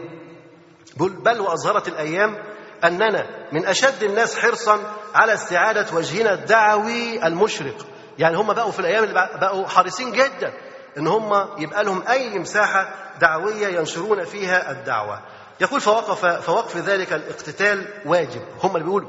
بيقول 0.94 1.12
بل 1.12 1.40
وأظهرت 1.40 1.88
الأيام 1.88 2.38
أننا 2.84 3.26
من 3.52 3.66
أشد 3.66 4.02
الناس 4.02 4.38
حرصا 4.38 4.80
على 5.14 5.34
استعادة 5.34 5.86
وجهنا 5.96 6.32
الدعوي 6.32 7.26
المشرق. 7.26 7.86
يعني 8.18 8.36
هم 8.36 8.52
بقوا 8.52 8.70
في 8.70 8.80
الأيام 8.80 9.04
اللي 9.04 9.28
بقوا 9.40 9.66
حريصين 9.66 10.12
جدا 10.12 10.52
إن 10.98 11.06
هم 11.06 11.48
يبقى 11.58 11.84
لهم 11.84 12.02
أي 12.08 12.38
مساحة 12.38 12.88
دعوية 13.20 13.66
ينشرون 13.66 14.24
فيها 14.24 14.70
الدعوة. 14.70 15.20
يقول 15.60 15.80
فوقف 15.80 16.26
فوقف 16.26 16.76
ذلك 16.76 17.12
الاقتتال 17.12 17.86
واجب. 18.06 18.42
هم 18.62 18.70
اللي 18.76 18.84
بيقولوا 18.84 19.08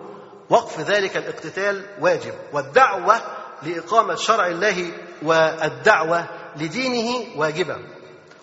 وقف 0.49 0.80
ذلك 0.80 1.17
الاقتتال 1.17 1.85
واجب. 1.99 2.34
والدعوة 2.53 3.15
لإقامة 3.63 4.15
شرع 4.15 4.47
الله 4.47 4.91
والدعوة 5.23 6.25
لدينه 6.55 7.25
واجبة. 7.39 7.77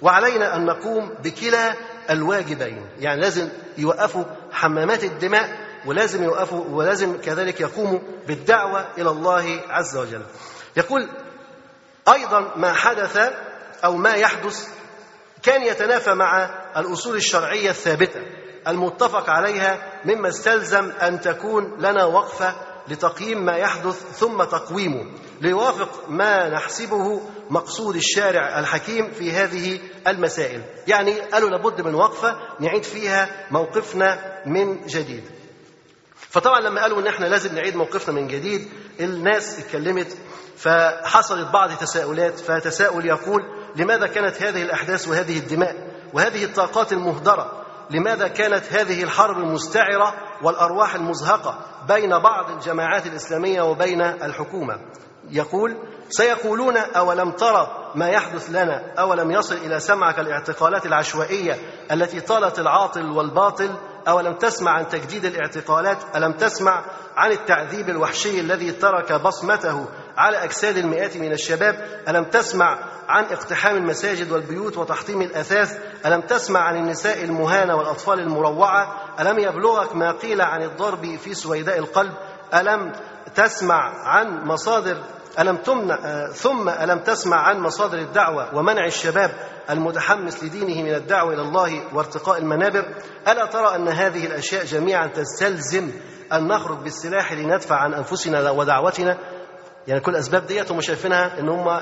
وعلينا 0.02 0.56
أن 0.56 0.66
نقوم 0.66 1.14
بكلا 1.22 1.74
الواجبين. 2.10 2.86
يعني 2.98 3.20
لازم 3.20 3.48
يوقفوا 3.78 4.24
حمامات 4.52 5.04
الدماء 5.04 5.70
ولازم 5.86 6.24
يوقفوا 6.24 6.64
ولازم 6.68 7.20
كذلك 7.20 7.60
يقوموا 7.60 7.98
بالدعوة 8.28 8.86
إلى 8.98 9.10
الله 9.10 9.60
عز 9.68 9.96
وجل. 9.96 10.22
يقول 10.76 11.08
أيضا 12.08 12.52
ما 12.56 12.72
حدث 12.72 13.32
أو 13.84 13.96
ما 13.96 14.14
يحدث 14.14 14.68
كان 15.42 15.62
يتنافى 15.62 16.14
مع 16.14 16.50
الأصول 16.76 17.16
الشرعية 17.16 17.70
الثابتة 17.70 18.20
المتفق 18.68 19.30
عليها 19.30 19.78
مما 20.04 20.28
استلزم 20.28 20.90
أن 20.90 21.20
تكون 21.20 21.76
لنا 21.78 22.04
وقفة 22.04 22.54
لتقييم 22.88 23.44
ما 23.44 23.56
يحدث 23.56 24.18
ثم 24.18 24.44
تقويمه 24.44 25.04
ليوافق 25.40 26.08
ما 26.08 26.48
نحسبه 26.48 27.20
مقصود 27.50 27.96
الشارع 27.96 28.58
الحكيم 28.58 29.10
في 29.10 29.32
هذه 29.32 29.80
المسائل. 30.06 30.62
يعني 30.86 31.20
قالوا 31.20 31.50
لابد 31.50 31.80
من 31.80 31.94
وقفة 31.94 32.36
نعيد 32.60 32.84
فيها 32.84 33.46
موقفنا 33.50 34.38
من 34.46 34.86
جديد. 34.86 35.39
فطبعا 36.30 36.60
لما 36.60 36.82
قالوا 36.82 37.00
إن 37.00 37.06
إحنا 37.06 37.26
لازم 37.26 37.54
نعيد 37.54 37.76
موقفنا 37.76 38.14
من 38.14 38.26
جديد 38.28 38.68
الناس 39.00 39.58
اتكلمت 39.58 40.16
فحصلت 40.56 41.48
بعض 41.52 41.70
تساؤلات 41.70 42.40
فتساؤل 42.40 43.06
يقول 43.06 43.40
لماذا 43.76 44.06
كانت 44.06 44.42
هذه 44.42 44.62
الأحداث 44.62 45.08
وهذه 45.08 45.38
الدماء؟ 45.38 45.76
وهذه 46.12 46.44
الطاقات 46.44 46.92
المهدرة 46.92 47.62
لماذا 47.90 48.28
كانت 48.28 48.72
هذه 48.72 49.02
الحرب 49.02 49.38
المستعرة 49.38 50.14
والأرواح 50.42 50.94
المزهقة 50.94 51.58
بين 51.88 52.18
بعض 52.18 52.50
الجماعات 52.50 53.06
الإسلامية 53.06 53.62
وبين 53.62 54.00
الحكومة؟ 54.00 54.80
يقول 55.30 55.76
سيقولون 56.08 56.76
أولم 56.76 57.30
ترى 57.30 57.90
ما 57.94 58.08
يحدث 58.08 58.50
لنا؟ 58.50 58.94
أولم 58.98 59.30
يصل 59.30 59.54
إلى 59.54 59.80
سمعك 59.80 60.18
الاعتقالات 60.18 60.86
العشوائية 60.86 61.58
التي 61.92 62.20
طالت 62.20 62.58
العاطل 62.58 63.10
والباطل 63.10 63.70
أولم 64.08 64.34
تسمع 64.34 64.70
عن 64.70 64.88
تجديد 64.88 65.24
الاعتقالات 65.24 65.98
ألم 66.16 66.32
تسمع 66.32 66.84
عن 67.16 67.32
التعذيب 67.32 67.88
الوحشي 67.88 68.40
الذي 68.40 68.72
ترك 68.72 69.12
بصمته 69.12 69.86
على 70.16 70.44
أجساد 70.44 70.76
المئات 70.76 71.16
من 71.16 71.32
الشباب؟ 71.32 72.02
ألم 72.08 72.24
تسمع 72.24 72.78
عن 73.08 73.24
اقتحام 73.24 73.76
المساجد 73.76 74.32
والبيوت 74.32 74.76
وتحطيم 74.76 75.22
الأثاث؟ 75.22 75.78
ألم 76.06 76.20
تسمع 76.20 76.60
عن 76.60 76.76
النساء 76.76 77.24
المهانة 77.24 77.76
والأطفال 77.76 78.20
المروعة؟ 78.20 78.96
ألم 79.20 79.38
يبلغك 79.38 79.96
ما 79.96 80.12
قيل 80.12 80.40
عن 80.40 80.62
الضرب 80.62 81.16
في 81.16 81.34
سويداء 81.34 81.78
القلب؟ 81.78 82.12
ألم 82.54 82.92
تسمع 83.34 83.92
عن 84.04 84.44
مصادر 84.44 84.96
ألم 85.38 85.56
تمنع 85.56 86.26
ثم 86.32 86.68
ألم 86.68 86.98
تسمع 86.98 87.36
عن 87.36 87.60
مصادر 87.60 87.98
الدعوة 87.98 88.54
ومنع 88.54 88.86
الشباب 88.86 89.30
المتحمس 89.70 90.44
لدينه 90.44 90.82
من 90.82 90.94
الدعوة 90.94 91.34
إلى 91.34 91.42
الله 91.42 91.94
وارتقاء 91.94 92.38
المنابر؟ 92.38 92.84
ألا 93.28 93.46
ترى 93.46 93.76
أن 93.76 93.88
هذه 93.88 94.26
الأشياء 94.26 94.64
جميعا 94.64 95.06
تستلزم 95.06 95.90
أن 96.32 96.48
نخرج 96.48 96.78
بالسلاح 96.78 97.32
لندفع 97.32 97.76
عن 97.76 97.94
أنفسنا 97.94 98.50
ودعوتنا؟ 98.50 99.18
يعني 99.86 100.00
كل 100.00 100.12
الأسباب 100.12 100.46
ديت 100.46 100.72
هم 100.72 100.80
شايفينها 100.80 101.38
أن 101.40 101.48
هم 101.48 101.78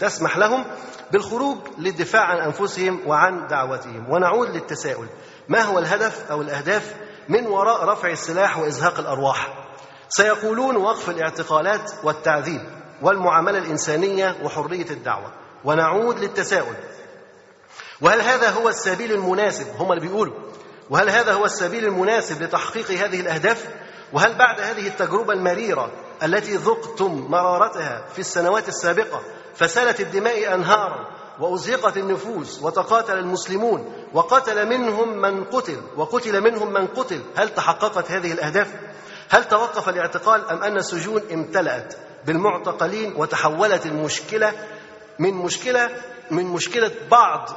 تسمح 0.00 0.36
لهم 0.36 0.64
بالخروج 1.12 1.58
للدفاع 1.78 2.22
عن 2.22 2.38
أنفسهم 2.38 3.00
وعن 3.06 3.46
دعوتهم. 3.46 4.10
ونعود 4.10 4.48
للتساؤل. 4.48 5.06
ما 5.48 5.62
هو 5.62 5.78
الهدف 5.78 6.30
أو 6.30 6.42
الأهداف 6.42 6.94
من 7.28 7.46
وراء 7.46 7.84
رفع 7.84 8.08
السلاح 8.08 8.58
وإزهاق 8.58 8.98
الأرواح؟ 8.98 9.68
سيقولون 10.08 10.76
وقف 10.76 11.10
الاعتقالات 11.10 11.92
والتعذيب. 12.04 12.81
والمعاملة 13.02 13.58
الإنسانية 13.58 14.36
وحرية 14.42 14.90
الدعوة. 14.90 15.32
ونعود 15.64 16.18
للتساؤل. 16.18 16.74
وهل 18.00 18.20
هذا 18.20 18.50
هو 18.50 18.68
السبيل 18.68 19.12
المناسب؟ 19.12 19.66
هم 19.78 19.92
اللي 19.92 20.08
بيقولوا. 20.08 20.34
وهل 20.90 21.10
هذا 21.10 21.32
هو 21.32 21.44
السبيل 21.44 21.84
المناسب 21.84 22.42
لتحقيق 22.42 22.90
هذه 22.90 23.20
الأهداف؟ 23.20 23.68
وهل 24.12 24.34
بعد 24.34 24.60
هذه 24.60 24.86
التجربة 24.86 25.32
المريرة 25.32 25.90
التي 26.22 26.56
ذقتم 26.56 27.26
مرارتها 27.30 28.04
في 28.12 28.18
السنوات 28.18 28.68
السابقة 28.68 29.20
فسالت 29.54 30.00
الدماء 30.00 30.54
أنهارا 30.54 31.08
وأزهقت 31.40 31.96
النفوس 31.96 32.62
وتقاتل 32.62 33.18
المسلمون 33.18 33.92
وقتل 34.14 34.68
منهم 34.68 35.18
من 35.18 35.44
قتل 35.44 35.76
وقتل 35.96 36.40
منهم 36.40 36.72
من 36.72 36.86
قتل؟ 36.86 37.20
هل 37.36 37.48
تحققت 37.48 38.10
هذه 38.10 38.32
الأهداف؟ 38.32 38.72
هل 39.30 39.44
توقف 39.44 39.88
الاعتقال 39.88 40.50
أم 40.50 40.62
أن 40.62 40.76
السجون 40.76 41.22
امتلأت؟ 41.32 41.94
بالمعتقلين 42.26 43.12
وتحولت 43.16 43.86
المشكلة 43.86 44.52
من 45.18 45.34
مشكلة 45.34 45.90
من 46.30 46.44
مشكلة 46.46 46.90
بعض 47.10 47.48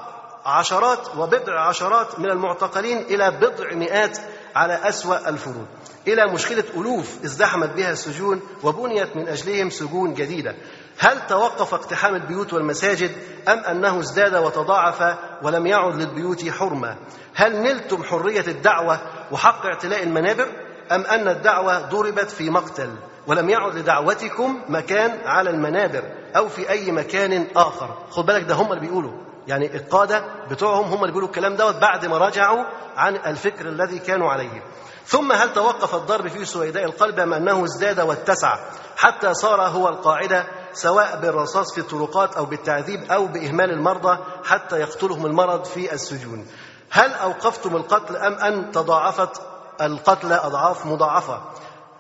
عشرات 0.46 1.16
وبضع 1.18 1.60
عشرات 1.60 2.20
من 2.20 2.30
المعتقلين 2.30 2.98
إلى 2.98 3.32
بضع 3.32 3.74
مئات 3.74 4.18
على 4.56 4.80
أسوأ 4.90 5.30
الفروض. 5.30 5.66
إلى 6.08 6.34
مشكلة 6.34 6.64
ألوف 6.78 7.24
ازدحمت 7.24 7.70
بها 7.70 7.92
السجون 7.92 8.42
وبنيت 8.64 9.16
من 9.16 9.28
أجلهم 9.28 9.70
سجون 9.70 10.14
جديدة. 10.14 10.56
هل 11.00 11.28
توقف 11.28 11.74
اقتحام 11.74 12.16
البيوت 12.16 12.54
والمساجد 12.54 13.12
أم 13.48 13.60
أنه 13.60 14.00
ازداد 14.00 14.36
وتضاعف 14.36 15.18
ولم 15.44 15.68
يعد 15.68 15.96
للبيوت 15.96 16.50
حرمة؟ 16.50 16.98
هل 17.36 17.56
نلتم 17.62 18.04
حرية 18.04 18.48
الدعوة 18.48 19.00
وحق 19.32 19.66
اعتلاء 19.66 20.04
المنابر 20.04 20.48
أم 20.92 21.02
أن 21.02 21.28
الدعوة 21.28 21.80
ضربت 21.80 22.32
في 22.32 22.50
مقتل؟ 22.50 22.96
ولم 23.28 23.50
يعد 23.50 23.76
لدعوتكم 23.76 24.62
مكان 24.70 25.20
على 25.26 25.50
المنابر 25.50 26.04
أو 26.36 26.50
في 26.50 26.70
أي 26.70 26.92
مكان 26.92 27.48
آخر. 27.56 27.98
خد 28.10 28.26
بالك 28.26 28.44
ده 28.44 28.56
هم 28.56 28.72
اللي 28.74 28.82
بيقولوا. 28.88 29.12
يعني 29.48 29.76
القادة 29.76 30.24
بتوعهم 30.52 30.86
هم 30.86 30.94
اللي 31.00 31.08
بيقولوا 31.08 31.28
الكلام 31.28 31.56
دوت 31.56 31.76
بعد 31.76 32.06
ما 32.06 32.18
رجعوا 32.18 32.64
عن 32.98 33.16
الفكر 33.16 33.66
الذي 33.70 34.00
كانوا 34.00 34.32
عليه. 34.32 34.64
ثم 35.06 35.32
هل 35.32 35.54
توقف 35.54 35.96
الضرب 35.96 36.28
في 36.28 36.46
سويداء 36.46 36.84
القلب 36.84 37.20
أم 37.20 37.34
أنه 37.34 37.64
ازداد 37.64 38.00
واتسع 38.00 38.58
حتى 38.98 39.34
صار 39.34 39.62
هو 39.62 39.90
القاعدة 39.90 40.46
سواء 40.74 41.20
بالرصاص 41.22 41.74
في 41.74 41.78
الطرقات 41.82 42.36
أو 42.36 42.46
بالتعذيب 42.46 43.12
أو 43.12 43.28
بإهمال 43.28 43.72
المرضى 43.72 44.18
حتى 44.46 44.80
يقتلهم 44.80 45.26
المرض 45.26 45.66
في 45.66 45.94
السجون؟ 45.94 46.48
هل 46.90 47.14
أوقفتم 47.14 47.76
القتل 47.76 48.16
أم 48.16 48.34
أن 48.34 48.72
تضاعفت 48.72 49.42
القتل 49.82 50.34
أضعاف 50.34 50.86
مضاعفة؟ 50.86 51.42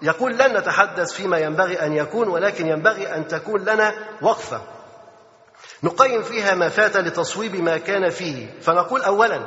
يقول 0.01 0.37
لن 0.37 0.57
نتحدث 0.57 1.13
فيما 1.13 1.37
ينبغي 1.37 1.85
أن 1.85 1.93
يكون 1.93 2.27
ولكن 2.27 2.67
ينبغي 2.67 3.15
أن 3.15 3.27
تكون 3.27 3.61
لنا 3.61 3.93
وقفة. 4.21 4.61
نقيم 5.83 6.23
فيها 6.23 6.55
ما 6.55 6.69
فات 6.69 6.97
لتصويب 6.97 7.55
ما 7.55 7.77
كان 7.77 8.09
فيه. 8.09 8.59
فنقول 8.61 9.01
أولا 9.01 9.41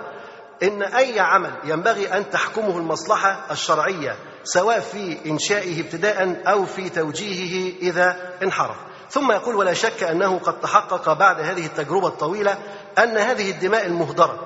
إن 0.62 0.82
أي 0.82 1.20
عمل 1.20 1.52
ينبغي 1.64 2.16
أن 2.16 2.30
تحكمه 2.30 2.78
المصلحة 2.78 3.46
الشرعية 3.50 4.16
سواء 4.44 4.80
في 4.80 5.18
إنشائه 5.26 5.80
ابتداء 5.80 6.42
أو 6.46 6.64
في 6.64 6.88
توجيهه 6.88 7.78
إذا 7.82 8.16
انحرف. 8.42 8.76
ثم 9.10 9.32
يقول 9.32 9.56
ولا 9.56 9.74
شك 9.74 10.02
أنه 10.02 10.38
قد 10.38 10.60
تحقق 10.60 11.12
بعد 11.12 11.40
هذه 11.40 11.66
التجربة 11.66 12.08
الطويلة 12.08 12.58
أن 12.98 13.18
هذه 13.18 13.50
الدماء 13.50 13.86
المهدرة. 13.86 14.38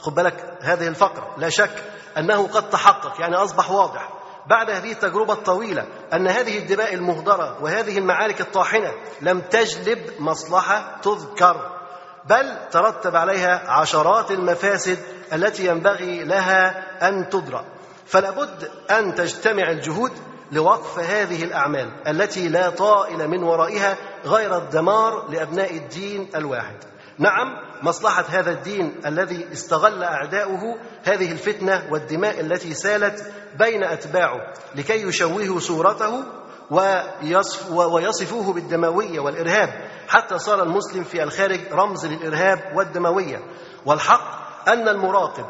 خد 0.00 0.14
بالك 0.14 0.58
هذه 0.60 0.88
الفقرة 0.88 1.34
لا 1.38 1.48
شك 1.48 1.82
أنه 2.18 2.46
قد 2.46 2.70
تحقق 2.70 3.20
يعني 3.20 3.36
أصبح 3.36 3.70
واضح. 3.70 4.16
بعد 4.48 4.70
هذه 4.70 4.92
التجربة 4.92 5.32
الطويلة 5.32 5.86
أن 6.12 6.28
هذه 6.28 6.58
الدماء 6.58 6.94
المهدرة 6.94 7.56
وهذه 7.62 7.98
المعارك 7.98 8.40
الطاحنة 8.40 8.92
لم 9.20 9.40
تجلب 9.40 9.98
مصلحة 10.18 10.98
تذكر 11.02 11.76
بل 12.24 12.56
ترتب 12.70 13.16
عليها 13.16 13.70
عشرات 13.70 14.30
المفاسد 14.30 14.98
التي 15.32 15.66
ينبغي 15.66 16.24
لها 16.24 16.84
أن 17.08 17.28
تدرأ 17.28 17.64
فلابد 18.06 18.70
أن 18.90 19.14
تجتمع 19.14 19.70
الجهود 19.70 20.12
لوقف 20.52 20.98
هذه 20.98 21.44
الأعمال 21.44 21.90
التي 22.06 22.48
لا 22.48 22.70
طائل 22.70 23.28
من 23.28 23.42
ورائها 23.42 23.96
غير 24.24 24.56
الدمار 24.56 25.28
لأبناء 25.30 25.76
الدين 25.76 26.28
الواحد. 26.34 26.76
نعم 27.18 27.65
مصلحة 27.82 28.24
هذا 28.28 28.50
الدين 28.50 29.00
الذي 29.06 29.46
استغل 29.52 30.02
أعداؤه 30.02 30.60
هذه 31.04 31.32
الفتنة 31.32 31.88
والدماء 31.90 32.40
التي 32.40 32.74
سالت 32.74 33.32
بين 33.58 33.84
أتباعه 33.84 34.52
لكي 34.74 35.02
يشوهوا 35.02 35.60
صورته 35.60 36.24
ويصف 36.70 37.70
ويصفوه 37.70 38.52
بالدموية 38.52 39.20
والإرهاب. 39.20 39.88
حتى 40.08 40.38
صار 40.38 40.62
المسلم 40.62 41.04
في 41.04 41.22
الخارج 41.22 41.60
رمز 41.72 42.06
للإرهاب 42.06 42.72
والدموية. 42.76 43.38
والحق 43.86 44.46
أن 44.68 44.88
المراقب 44.88 45.46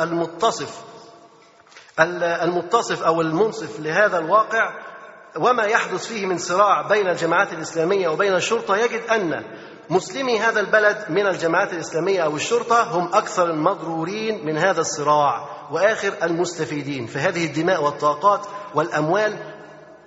المتصف 0.00 0.84
المتصف 2.00 3.02
أو 3.02 3.20
المنصف 3.20 3.80
لهذا 3.80 4.18
الواقع 4.18 4.74
وما 5.36 5.64
يحدث 5.64 6.06
فيه 6.06 6.26
من 6.26 6.38
صراع 6.38 6.82
بين 6.82 7.08
الجماعات 7.08 7.52
الإسلامية 7.52 8.08
وبين 8.08 8.34
الشرطة 8.34 8.76
يجد 8.76 9.00
أن 9.10 9.44
مسلمي 9.92 10.40
هذا 10.40 10.60
البلد 10.60 11.04
من 11.10 11.26
الجماعات 11.26 11.72
الإسلامية 11.72 12.20
أو 12.20 12.36
الشرطة 12.36 12.82
هم 12.82 13.14
أكثر 13.14 13.50
المضرورين 13.50 14.46
من 14.46 14.58
هذا 14.58 14.80
الصراع 14.80 15.48
وآخر 15.72 16.12
المستفيدين. 16.22 17.06
فهذه 17.06 17.46
الدماء 17.46 17.84
والطاقات 17.84 18.46
والأموال 18.74 19.36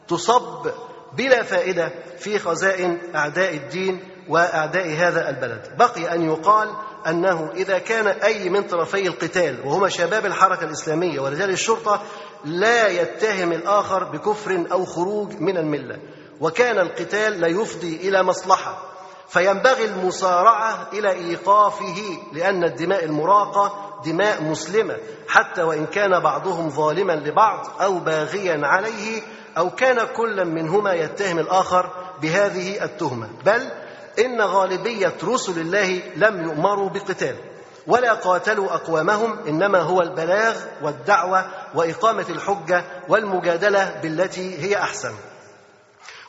تصب 0.08 0.72
بلا 1.18 1.44
فائدة 1.44 1.92
في 2.18 2.40
خزائن 2.40 3.16
أعداء 3.16 3.54
الدين 3.56 4.00
وأعداء 4.30 4.88
هذا 4.88 5.30
البلد. 5.30 5.78
بقي 5.78 6.14
أن 6.14 6.22
يقال 6.22 6.70
أنه 7.08 7.52
إذا 7.56 7.80
كان 7.80 8.08
أي 8.08 8.50
من 8.50 8.64
طرفي 8.64 9.08
القتال 9.08 9.68
وهما 9.68 9.90
شباب 9.90 10.26
الحركة 10.26 10.64
الإسلامية 10.64 11.20
ورجال 11.20 11.50
الشرطة 11.50 12.04
لا 12.46 12.88
يتهم 12.88 13.52
الآخر 13.52 14.04
بكفر 14.04 14.66
أو 14.72 14.86
خروج 14.86 15.34
من 15.40 15.58
الملة. 15.58 16.00
وكان 16.42 16.80
القتال 16.80 17.42
لا 17.42 17.48
يفضي 17.48 17.96
إلى 17.96 18.24
مصلحة. 18.24 18.95
فينبغي 19.28 19.86
المسارعة 19.86 20.88
إلى 20.94 21.12
إيقافه 21.12 22.18
لأن 22.34 22.64
الدماء 22.64 23.06
المراقة 23.06 23.74
دماء 24.06 24.44
مسلمة 24.44 24.98
حتى 25.28 25.64
وإن 25.64 25.86
كان 25.86 26.20
بعضهم 26.20 26.70
ظالما 26.70 27.14
لبعض 27.14 27.68
أو 27.82 28.00
باغيا 28.00 28.68
عليه 28.68 29.22
أو 29.58 29.70
كان 29.70 30.08
كل 30.16 30.46
منهما 30.46 30.94
يتهم 30.94 31.40
الآخر 31.40 31.90
بهذه 32.22 32.84
التهمة. 32.84 33.30
بل 33.46 33.72
إن 34.20 34.42
غالبية 34.42 35.14
رسل 35.24 35.60
الله 35.60 36.02
لم 36.16 36.44
يؤمروا 36.44 36.90
بقتال 36.90 37.36
ولا 37.88 38.14
قاتلوا 38.14 38.74
أقوامهم 38.74 39.40
إنما 39.48 39.80
هو 39.80 40.02
البلاغ 40.02 40.56
والدعوة 40.82 41.46
وإقامة 41.76 42.26
الحجة 42.30 42.84
والمجادلة 43.10 44.00
بالتي 44.04 44.64
هي 44.64 44.78
أحسن. 44.78 45.14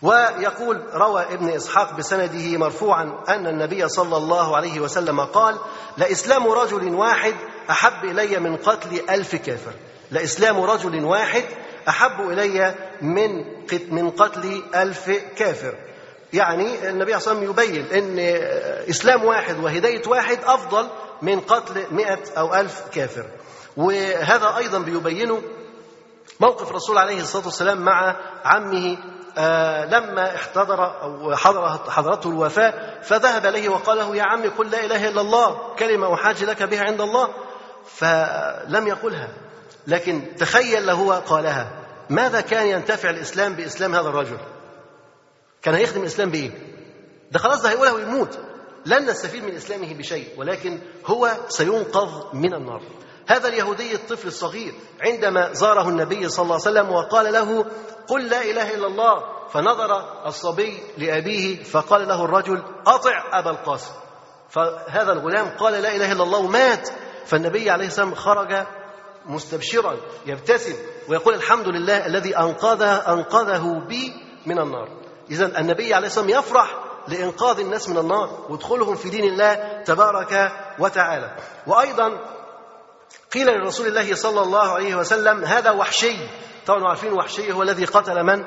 ويقول 0.02 0.82
روى 0.94 1.22
ابن 1.22 1.48
إسحاق 1.48 1.96
بسنده 1.96 2.58
مرفوعا 2.58 3.24
أن 3.28 3.46
النبي 3.46 3.88
صلى 3.88 4.16
الله 4.16 4.56
عليه 4.56 4.80
وسلم 4.80 5.20
قال 5.20 5.58
لإسلام 5.96 6.48
رجل 6.48 6.94
واحد 6.94 7.34
أحب 7.70 8.04
إلي 8.04 8.40
من 8.40 8.56
قتل 8.56 9.00
ألف 9.10 9.36
كافر. 9.36 9.72
لإسلام 10.10 10.60
رجل 10.60 11.04
واحد 11.04 11.44
أحب 11.88 12.30
إلي 12.30 12.74
من 13.02 13.30
من 13.90 14.10
قتل 14.10 14.62
ألف 14.74 15.10
كافر. 15.36 15.74
يعني 16.32 16.88
النبي 16.88 17.20
صلى 17.20 17.32
الله 17.32 17.42
عليه 17.42 17.50
وسلم 17.50 17.72
يبين 17.72 17.84
أن 17.92 18.18
إسلام 18.90 19.24
واحد 19.24 19.64
وهداية 19.64 20.02
واحد 20.06 20.38
أفضل 20.44 20.88
من 21.22 21.40
قتل 21.40 21.86
مئة 21.90 22.18
أو 22.38 22.54
ألف 22.54 22.82
كافر. 22.92 23.24
وهذا 23.76 24.56
أيضا 24.56 24.78
بيبينه 24.78 25.42
موقف 26.40 26.70
الرسول 26.70 26.98
عليه 26.98 27.20
الصلاة 27.20 27.44
والسلام 27.44 27.80
مع 27.80 28.16
عمه 28.44 28.98
لما 29.86 30.34
احتضر 30.36 31.02
أو 31.02 31.36
حضر 31.36 31.68
حضرته 31.90 32.30
الوفاة 32.30 33.00
فذهب 33.02 33.46
إليه 33.46 33.68
وقال 33.68 33.98
له 33.98 34.16
يا 34.16 34.22
عمي 34.22 34.48
قل 34.48 34.70
لا 34.70 34.84
إله 34.84 35.08
إلا 35.08 35.20
الله 35.20 35.74
كلمة 35.78 36.14
أحاج 36.14 36.44
لك 36.44 36.62
بها 36.62 36.80
عند 36.84 37.00
الله. 37.00 37.28
فلم 37.86 38.86
يقلها 38.88 39.28
لكن 39.86 40.34
تخيل 40.38 40.86
له 40.86 41.14
قالها 41.18 41.70
ماذا 42.10 42.40
كان 42.40 42.66
ينتفع 42.66 43.10
الإسلام 43.10 43.54
بإسلام 43.54 43.94
هذا 43.94 44.08
الرجل؟ 44.08 44.38
كان 45.62 45.74
هيخدم 45.74 46.00
الإسلام 46.00 46.30
بإيه؟ 46.30 46.50
ده 47.32 47.38
خلاص 47.38 47.62
ده 47.62 47.70
هيقولها 47.70 47.92
ويموت. 47.92 48.38
لن 48.86 49.06
نستفيد 49.10 49.44
من 49.44 49.56
إسلامه 49.56 49.94
بشيء 49.94 50.28
ولكن 50.36 50.78
هو 51.06 51.32
سينقذ 51.48 52.08
من 52.32 52.54
النار. 52.54 52.82
هذا 53.28 53.48
اليهودي 53.48 53.94
الطفل 53.94 54.28
الصغير 54.28 54.74
عندما 55.00 55.52
زاره 55.52 55.88
النبي 55.88 56.28
صلى 56.28 56.42
الله 56.42 56.54
عليه 56.54 56.70
وسلم 56.70 56.90
وقال 56.90 57.32
له 57.32 57.66
قل 58.08 58.28
لا 58.28 58.42
إله 58.42 58.74
إلا 58.74 58.86
الله. 58.86 59.36
فنظر 59.52 60.04
الصبي 60.26 60.82
لأبيه 60.98 61.62
فقال 61.62 62.08
له 62.08 62.24
الرجل 62.24 62.62
أطع 62.86 63.24
أبا 63.32 63.50
القاسم. 63.50 63.92
فهذا 64.48 65.12
الغلام 65.12 65.48
قال 65.58 65.72
لا 65.72 65.96
إله 65.96 66.12
إلا 66.12 66.22
الله 66.22 66.38
ومات. 66.38 66.88
فالنبي 67.26 67.70
عليه 67.70 67.86
السلام 67.86 68.14
خرج 68.14 68.66
مستبشرا 69.26 69.96
يبتسم 70.26 70.74
ويقول 71.08 71.34
الحمد 71.34 71.68
لله 71.68 72.06
الذي 72.06 72.38
أنقذه 72.38 73.12
أنقذه 73.12 73.84
بي 73.88 74.12
من 74.46 74.58
النار. 74.58 74.88
إذا 75.30 75.60
النبي 75.60 75.94
عليه 75.94 76.06
السلام 76.06 76.28
يفرح 76.28 76.78
لإنقاذ 77.08 77.60
الناس 77.60 77.88
من 77.88 77.98
النار 77.98 78.46
ودخولهم 78.48 78.94
في 78.94 79.10
دين 79.10 79.24
الله 79.24 79.82
تبارك 79.82 80.52
وتعالى. 80.78 81.36
وأيضا 81.66 82.35
قيل 83.32 83.46
لرسول 83.46 83.86
الله 83.86 84.14
صلى 84.14 84.40
الله 84.40 84.72
عليه 84.72 84.94
وسلم 84.94 85.44
هذا 85.44 85.70
وحشي. 85.70 86.16
طبعا 86.66 86.88
عارفين 86.88 87.12
وحشي 87.12 87.52
هو 87.52 87.62
الذي 87.62 87.84
قتل 87.84 88.22
من؟ 88.22 88.44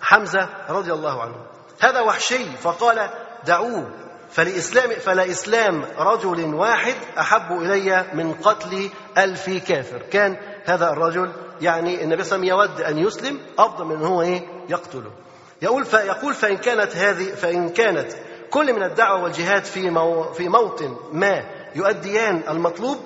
حمزة 0.00 0.48
رضي 0.68 0.92
الله 0.92 1.22
عنه. 1.22 1.34
هذا 1.80 2.00
وحشي 2.00 2.56
فقال 2.62 3.10
دعوه 3.46 3.90
فلإسلام 4.30 4.90
فلا 4.90 5.30
إسلام 5.30 5.84
رجل 5.98 6.54
واحد 6.54 6.94
أحب 7.18 7.62
إلي 7.62 8.04
من 8.14 8.34
قتل 8.34 8.90
ألف 9.18 9.50
كافر. 9.50 10.02
كان 10.10 10.36
هذا 10.64 10.90
الرجل 10.90 11.32
يعني 11.60 12.04
النبي 12.04 12.24
صلى 12.24 12.36
الله 12.36 12.52
عليه 12.52 12.64
وسلم 12.64 12.78
يود 12.78 12.80
أن 12.80 13.06
يسلم 13.06 13.40
أفضل 13.58 13.84
من 13.84 14.02
هو 14.02 14.22
إيه؟ 14.22 14.42
يقتله. 14.68 15.10
يقول 15.62 15.84
فيقول 15.84 16.34
فإن 16.34 16.56
كانت 16.56 16.96
هذه 16.96 17.34
فإن 17.34 17.68
كانت 17.68 18.12
كل 18.50 18.72
من 18.72 18.82
الدعوة 18.82 19.22
والجهاد 19.22 19.64
في 19.64 19.80
في 20.34 20.48
موطن 20.48 20.96
ما 21.12 21.44
يؤديان 21.74 22.42
المطلوب 22.48 22.98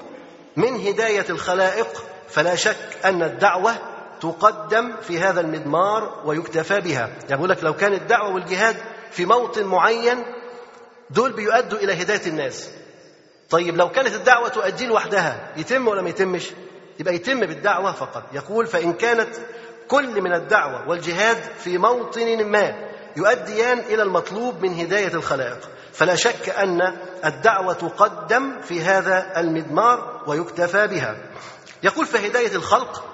من 0.57 0.87
هداية 0.87 1.27
الخلائق 1.31 2.05
فلا 2.29 2.55
شك 2.55 2.77
أن 3.05 3.23
الدعوة 3.23 3.75
تقدم 4.21 4.93
في 5.03 5.19
هذا 5.19 5.41
المدمار 5.41 6.23
ويكتفى 6.25 6.81
بها. 6.81 7.11
يعني 7.29 7.47
لك 7.47 7.65
لو 7.65 7.75
كان 7.75 7.93
الدعوة 7.93 8.35
والجهاد 8.35 8.77
في 9.11 9.25
موطن 9.27 9.65
معين 9.65 10.25
دول 11.11 11.33
بيؤدوا 11.33 11.79
إلى 11.79 12.03
هداية 12.03 12.27
الناس. 12.27 12.71
طيب 13.51 13.77
لو 13.77 13.91
كانت 13.91 14.15
الدعوة 14.15 14.49
تؤدي 14.49 14.87
لوحدها 14.87 15.53
يتم 15.57 15.89
ولا 15.89 16.03
ما 16.03 16.09
يتمش؟ 16.09 16.51
يبقى 17.01 17.15
يتم 17.15 17.41
بالدعوة 17.41 17.93
فقط. 17.93 18.23
يقول 18.33 18.67
فإن 18.67 18.93
كانت 18.93 19.29
كل 19.89 20.21
من 20.21 20.35
الدعوة 20.35 20.89
والجهاد 20.89 21.37
في 21.59 21.79
موطن 21.79 22.45
ما 22.45 22.75
يؤديان 23.17 23.79
إلى 23.79 24.03
المطلوب 24.03 24.63
من 24.63 24.81
هداية 24.81 25.15
الخلائق. 25.15 25.69
فلا 25.93 26.15
شك 26.15 26.49
أن 26.49 26.81
الدعوة 27.25 27.73
تقدم 27.75 28.61
في 28.61 28.81
هذا 28.83 29.41
المدمار 29.41 30.23
ويكتفى 30.27 30.87
بها. 30.87 31.17
يقول 31.83 32.07
فهداية 32.07 32.57
الخلق 32.57 33.05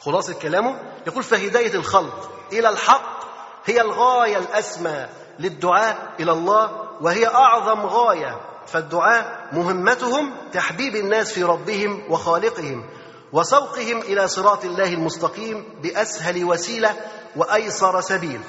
خلاصة 0.00 0.34
كلامه 0.34 0.78
يقول 1.06 1.22
فهداية 1.22 1.74
الخلق 1.74 2.30
إلى 2.52 2.68
الحق 2.68 3.20
هي 3.64 3.80
الغاية 3.80 4.36
الأسمى 4.36 5.06
للدعاء 5.38 6.14
إلى 6.20 6.32
الله 6.32 6.70
وهي 7.00 7.26
أعظم 7.26 7.86
غاية 7.86 8.40
فالدعاء 8.66 9.48
مهمتهم 9.52 10.32
تحبيب 10.52 10.96
الناس 10.96 11.32
في 11.32 11.42
ربهم 11.42 12.02
وخالقهم 12.08 12.90
وسوقهم 13.32 14.00
إلى 14.00 14.28
صراط 14.28 14.64
الله 14.64 14.94
المستقيم 14.94 15.64
بأسهل 15.82 16.44
وسيلة 16.44 16.96
وأيسر 17.36 18.00
سبيل. 18.00 18.40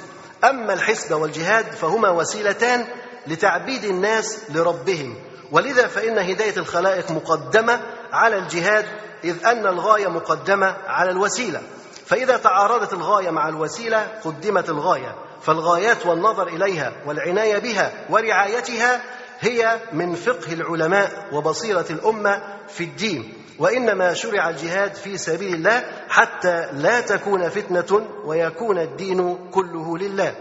أما 0.44 0.72
الحسب 0.72 1.12
والجهاد 1.12 1.72
فهما 1.72 2.10
وسيلتان 2.10 2.86
لتعبيد 3.26 3.84
الناس 3.84 4.50
لربهم. 4.50 5.16
ولذا 5.52 5.86
فإن 5.86 6.18
هداية 6.18 6.56
الخلائق 6.56 7.10
مقدمة 7.10 7.80
على 8.12 8.36
الجهاد 8.36 8.86
إذ 9.24 9.46
أن 9.46 9.66
الغاية 9.66 10.08
مقدمة 10.08 10.76
على 10.86 11.10
الوسيلة. 11.10 11.60
فإذا 12.06 12.36
تعارضت 12.36 12.92
الغاية 12.92 13.30
مع 13.30 13.48
الوسيلة 13.48 14.08
قدمت 14.24 14.68
الغاية. 14.68 15.14
فالغايات 15.42 16.06
والنظر 16.06 16.48
إليها 16.48 16.92
والعناية 17.06 17.58
بها 17.58 17.92
ورعايتها 18.10 19.00
هي 19.40 19.80
من 19.92 20.14
فقه 20.14 20.52
العلماء 20.52 21.28
وبصيرة 21.32 21.86
الأمة 21.90 22.42
في 22.68 22.84
الدين. 22.84 23.32
وإنما 23.58 24.14
شرع 24.14 24.48
الجهاد 24.48 24.94
في 24.94 25.18
سبيل 25.18 25.54
الله 25.54 25.84
حتى 26.08 26.68
لا 26.72 27.00
تكون 27.00 27.48
فتنة 27.48 28.06
ويكون 28.24 28.78
الدين 28.78 29.50
كله 29.50 29.98
لله. 29.98 30.34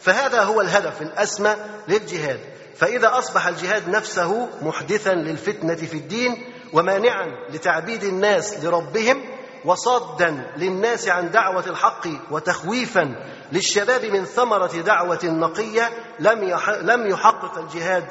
فهذا 0.00 0.42
هو 0.42 0.60
الهدف 0.60 1.02
الأسمى 1.02 1.54
للجهاد. 1.88 2.40
فإذا 2.76 3.18
أصبح 3.18 3.46
الجهاد 3.46 3.88
نفسه 3.88 4.48
محدثا 4.62 5.14
للفتنة 5.14 5.74
في 5.74 5.94
الدين 5.94 6.36
ومانعا 6.72 7.26
لتعبيد 7.50 8.04
الناس 8.04 8.64
لربهم 8.64 9.22
وصادا 9.64 10.52
للناس 10.56 11.08
عن 11.08 11.30
دعوة 11.30 11.66
الحق 11.66 12.06
وتخويفا 12.30 13.14
للشباب 13.52 14.04
من 14.04 14.24
ثمرة 14.24 14.80
دعوة 14.80 15.20
نقية 15.24 15.90
لم 16.20 16.58
لم 16.82 17.06
يحقق 17.06 17.58
الجهاد 17.58 18.04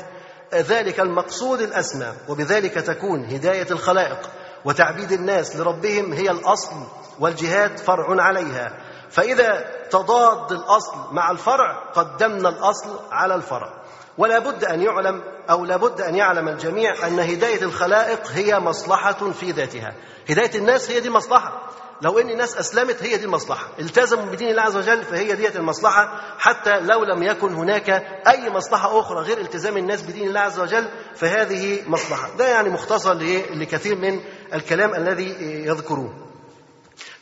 ذلك 0.54 1.00
المقصود 1.00 1.62
الأسمى. 1.62 2.14
وبذلك 2.28 2.74
تكون 2.74 3.26
هداية 3.26 3.68
الخلائق 3.72 4.30
وتعبيد 4.66 5.12
الناس 5.12 5.56
لربهم 5.56 6.14
هي 6.14 6.32
الأصل 6.32 6.76
والجهاد 7.20 7.78
فرع 7.78 8.24
عليها. 8.24 8.89
فإذا 9.12 9.66
تضاد 9.92 10.52
الأصل 10.52 10.94
مع 11.12 11.32
الفرع 11.32 11.92
قدمنا 11.94 12.50
الأصل 12.50 13.00
على 13.12 13.36
الفرع. 13.36 13.74
ولا 14.18 14.40
بد 14.40 14.64
أن 14.64 14.82
يعلم 14.82 15.24
أو 15.50 15.66
لا 15.66 15.78
بد 15.78 16.02
أن 16.02 16.16
يعلم 16.16 16.48
الجميع 16.48 17.08
أن 17.08 17.20
هداية 17.20 17.62
الخلائق 17.62 18.28
هي 18.28 18.60
مصلحة 18.60 19.32
في 19.32 19.52
ذاتها. 19.52 19.94
هداية 20.30 20.56
الناس 20.56 20.92
هي 20.92 21.00
دي 21.00 21.10
مصلحة. 21.10 21.70
لو 22.02 22.20
إن 22.20 22.30
الناس 22.30 22.58
أسلمت 22.58 23.04
هي 23.04 23.18
دي 23.18 23.26
المصلحه 23.26 23.68
التزموا 23.80 24.26
بدين 24.26 24.50
الله 24.50 24.62
عز 24.62 24.78
وجل 24.78 25.04
فهي 25.04 25.36
ديت 25.36 25.56
المصلحة 25.56 26.22
حتى 26.40 26.80
لو 26.80 27.04
لم 27.04 27.24
يكن 27.24 27.54
هناك 27.54 27.90
أي 28.28 28.50
مصلحة 28.50 29.00
أخرى 29.00 29.20
غير 29.20 29.38
التزام 29.38 29.78
الناس 29.78 30.02
بدين 30.02 30.28
الله 30.28 30.40
عز 30.40 30.60
وجل 30.60 30.90
فهذه 31.16 31.80
مصلحة. 31.88 32.30
ده 32.38 32.48
يعني 32.48 32.70
مختصر 32.70 33.14
لكثير 33.54 33.96
من 33.96 34.20
الكلام 34.54 34.96
الذي 34.96 35.30
يذكروه. 35.66 36.29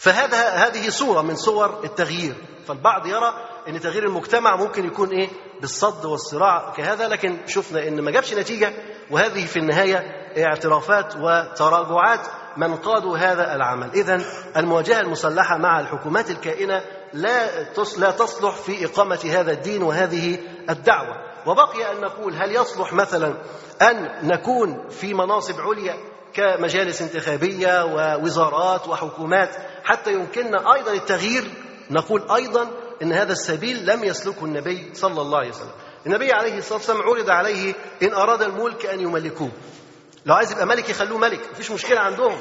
فهذا 0.08 0.50
هذه 0.50 0.90
صورة 0.90 1.22
من 1.22 1.36
صور 1.36 1.84
التغيير. 1.84 2.36
فالبعض 2.68 3.06
يرى 3.08 3.34
إن 3.68 3.80
تغيير 3.80 4.04
المجتمع 4.04 4.56
ممكن 4.56 4.86
يكون 4.86 5.10
إيه؟ 5.10 5.30
بالصد 5.62 6.06
والصراع 6.06 6.74
كهذا 6.78 7.08
لكن 7.08 7.38
شفنا 7.48 7.88
إن 7.88 8.02
ما 8.02 8.12
جابش 8.12 8.34
نتيجة 8.34 8.74
وهذه 9.12 9.46
في 9.46 9.60
النهاية 9.60 9.98
اعترافات 10.38 11.16
وتراجعات 11.16 12.28
من 12.58 12.76
قادوا 12.76 13.18
هذا 13.18 13.56
العمل. 13.56 13.90
إذا 13.94 14.22
المواجهة 14.58 15.00
المسلحة 15.00 15.58
مع 15.58 15.80
الحكومات 15.80 16.30
الكائنة 16.30 16.82
لا 17.14 17.66
لا 17.98 18.12
تصلح 18.12 18.56
في 18.56 18.86
إقامة 18.86 19.20
هذا 19.26 19.52
الدين 19.52 19.84
وهذه 19.84 20.40
الدعوة. 20.70 21.16
وبقي 21.46 21.92
أن 21.92 22.02
نقول 22.02 22.34
هل 22.34 22.56
يصلح 22.56 22.94
مثلا 22.94 23.34
أن 23.82 24.28
نكون 24.28 24.90
في 24.90 25.14
مناصب 25.14 25.62
عليا 25.62 25.98
كمجالس 26.38 27.02
انتخابية 27.02 27.86
ووزارات 27.86 28.88
وحكومات 28.88 29.50
حتى 29.84 30.14
يمكننا 30.14 30.74
أيضا 30.74 30.94
التغيير. 30.94 31.52
نقول 31.92 32.32
أيضا 32.32 32.68
أن 33.02 33.14
هذا 33.14 33.32
السبيل 33.32 33.86
لم 33.86 34.04
يسلكه 34.04 34.46
النبي 34.46 34.92
صلى 34.94 35.22
الله 35.22 35.38
عليه 35.38 35.50
وسلم. 35.50 35.72
النبي 36.06 36.32
عليه 36.32 36.58
الصلاة 36.58 36.78
والسلام 36.78 37.02
عرض 37.02 37.30
عليه 37.30 37.74
إن 38.04 38.14
أراد 38.14 38.42
الملك 38.42 38.86
أن 38.86 39.00
يملكوه. 39.00 39.52
لو 40.26 40.36
عايز 40.36 40.52
يبقى 40.52 40.66
ملك 40.66 40.90
يخلوه 40.90 41.18
ملك 41.18 41.40
مفيش 41.52 41.72
مشكلة 41.72 42.00
عندهم. 42.00 42.40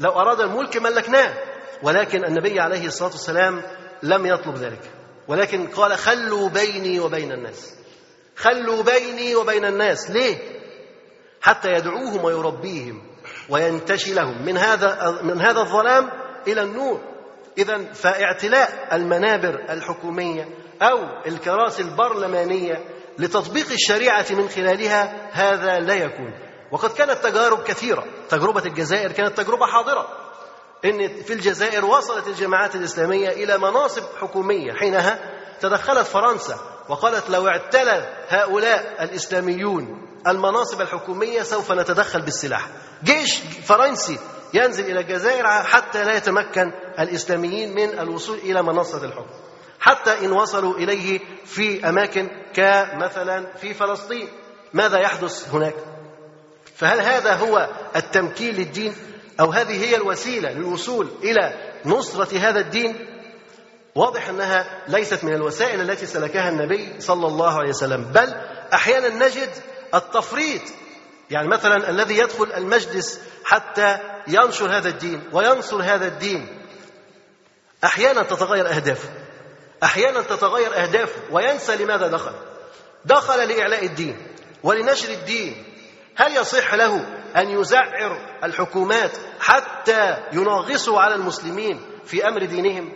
لو 0.00 0.10
أراد 0.10 0.40
الملك 0.40 0.76
ملكناه. 0.76 1.34
ولكن 1.82 2.24
النبي 2.24 2.60
عليه 2.60 2.86
الصلاة 2.86 3.10
والسلام 3.10 3.62
لم 4.02 4.26
يطلب 4.26 4.56
ذلك. 4.56 4.90
ولكن 5.28 5.66
قال 5.66 5.98
خلوا 5.98 6.48
بيني 6.48 7.00
وبين 7.00 7.32
الناس. 7.32 7.74
خلوا 8.36 8.82
بيني 8.82 9.34
وبين 9.34 9.64
الناس. 9.64 10.10
ليه؟ 10.10 10.38
حتى 11.42 11.68
يدعوهم 11.68 12.24
ويربيهم. 12.24 13.09
وينتشي 13.50 14.14
لهم. 14.14 14.42
من 14.42 14.58
هذا 14.58 15.20
من 15.22 15.40
هذا 15.40 15.60
الظلام 15.60 16.10
إلى 16.46 16.62
النور. 16.62 17.00
اذا 17.58 17.92
فاعتلاء 17.92 18.88
المنابر 18.92 19.64
الحكومية 19.70 20.48
أو 20.82 20.98
الكراسي 21.26 21.82
البرلمانية 21.82 22.84
لتطبيق 23.18 23.70
الشريعة 23.72 24.26
من 24.30 24.48
خلالها 24.48 25.28
هذا 25.32 25.80
لا 25.80 25.94
يكون. 25.94 26.34
وقد 26.72 26.90
كانت 26.90 27.12
تجارب 27.12 27.62
كثيرة. 27.62 28.04
تجربة 28.28 28.64
الجزائر 28.64 29.12
كانت 29.12 29.36
تجربة 29.36 29.66
حاضرة. 29.66 30.08
إن 30.84 31.08
في 31.08 31.32
الجزائر 31.32 31.84
وصلت 31.84 32.26
الجماعات 32.26 32.74
الإسلامية 32.74 33.28
إلى 33.28 33.58
مناصب 33.58 34.02
حكومية. 34.20 34.72
حينها 34.72 35.18
تدخلت 35.60 36.06
فرنسا 36.06 36.58
وقالت 36.88 37.30
لو 37.30 37.48
اعتلى 37.48 38.08
هؤلاء 38.28 39.04
الإسلاميون 39.04 40.09
المناصب 40.26 40.80
الحكومية 40.80 41.42
سوف 41.42 41.72
نتدخل 41.72 42.22
بالسلاح. 42.22 42.68
جيش 43.04 43.38
فرنسي 43.64 44.18
ينزل 44.54 44.84
إلى 44.84 45.00
الجزائر 45.00 45.46
حتى 45.46 46.04
لا 46.04 46.16
يتمكن 46.16 46.72
الإسلاميين 46.98 47.74
من 47.74 47.98
الوصول 47.98 48.38
إلى 48.38 48.62
منصة 48.62 49.04
الحكم. 49.04 49.30
حتى 49.80 50.24
إن 50.24 50.32
وصلوا 50.32 50.74
إليه 50.74 51.20
في 51.44 51.88
أماكن 51.88 52.28
كمثلا 52.54 53.46
في 53.60 53.74
فلسطين. 53.74 54.28
ماذا 54.72 54.98
يحدث 54.98 55.54
هناك؟ 55.54 55.74
فهل 56.76 57.00
هذا 57.00 57.34
هو 57.34 57.68
التمكين 57.96 58.54
للدين 58.54 58.94
أو 59.40 59.50
هذه 59.50 59.84
هي 59.84 59.96
الوسيلة 59.96 60.52
للوصول 60.52 61.08
إلى 61.22 61.72
نصرة 61.86 62.38
هذا 62.38 62.60
الدين؟ 62.60 63.06
واضح 63.94 64.28
أنها 64.28 64.84
ليست 64.88 65.24
من 65.24 65.34
الوسائل 65.34 65.80
التي 65.80 66.06
سلكها 66.06 66.48
النبي 66.48 67.00
صلى 67.00 67.26
الله 67.26 67.58
عليه 67.58 67.68
وسلم 67.68 68.04
بل 68.04 68.34
أحيانا 68.74 69.26
نجد 69.26 69.48
التفريط. 69.94 70.62
يعني 71.30 71.48
مثلا 71.48 71.90
الذي 71.90 72.18
يدخل 72.18 72.52
المجلس 72.56 73.20
حتى 73.44 73.98
ينشر 74.28 74.76
هذا 74.76 74.88
الدين 74.88 75.22
وينصر 75.32 75.82
هذا 75.82 76.06
الدين 76.06 76.66
أحيانا 77.84 78.22
تتغير 78.22 78.68
أهدافه 78.68 79.08
أحيانا 79.82 80.20
تتغير 80.20 80.82
أهدافه 80.82 81.20
وينسى 81.30 81.76
لماذا 81.76 82.06
دخل. 82.06 82.32
دخل 83.04 83.48
لإعلاء 83.48 83.84
الدين 83.86 84.16
ولنشر 84.62 85.08
الدين. 85.08 85.64
هل 86.16 86.36
يصح 86.36 86.74
له 86.74 87.06
أن 87.36 87.60
يزعر 87.60 88.38
الحكومات 88.44 89.10
حتى 89.40 90.16
ينغصوا 90.32 91.00
على 91.00 91.14
المسلمين 91.14 91.80
في 92.04 92.28
أمر 92.28 92.44
دينهم؟ 92.44 92.92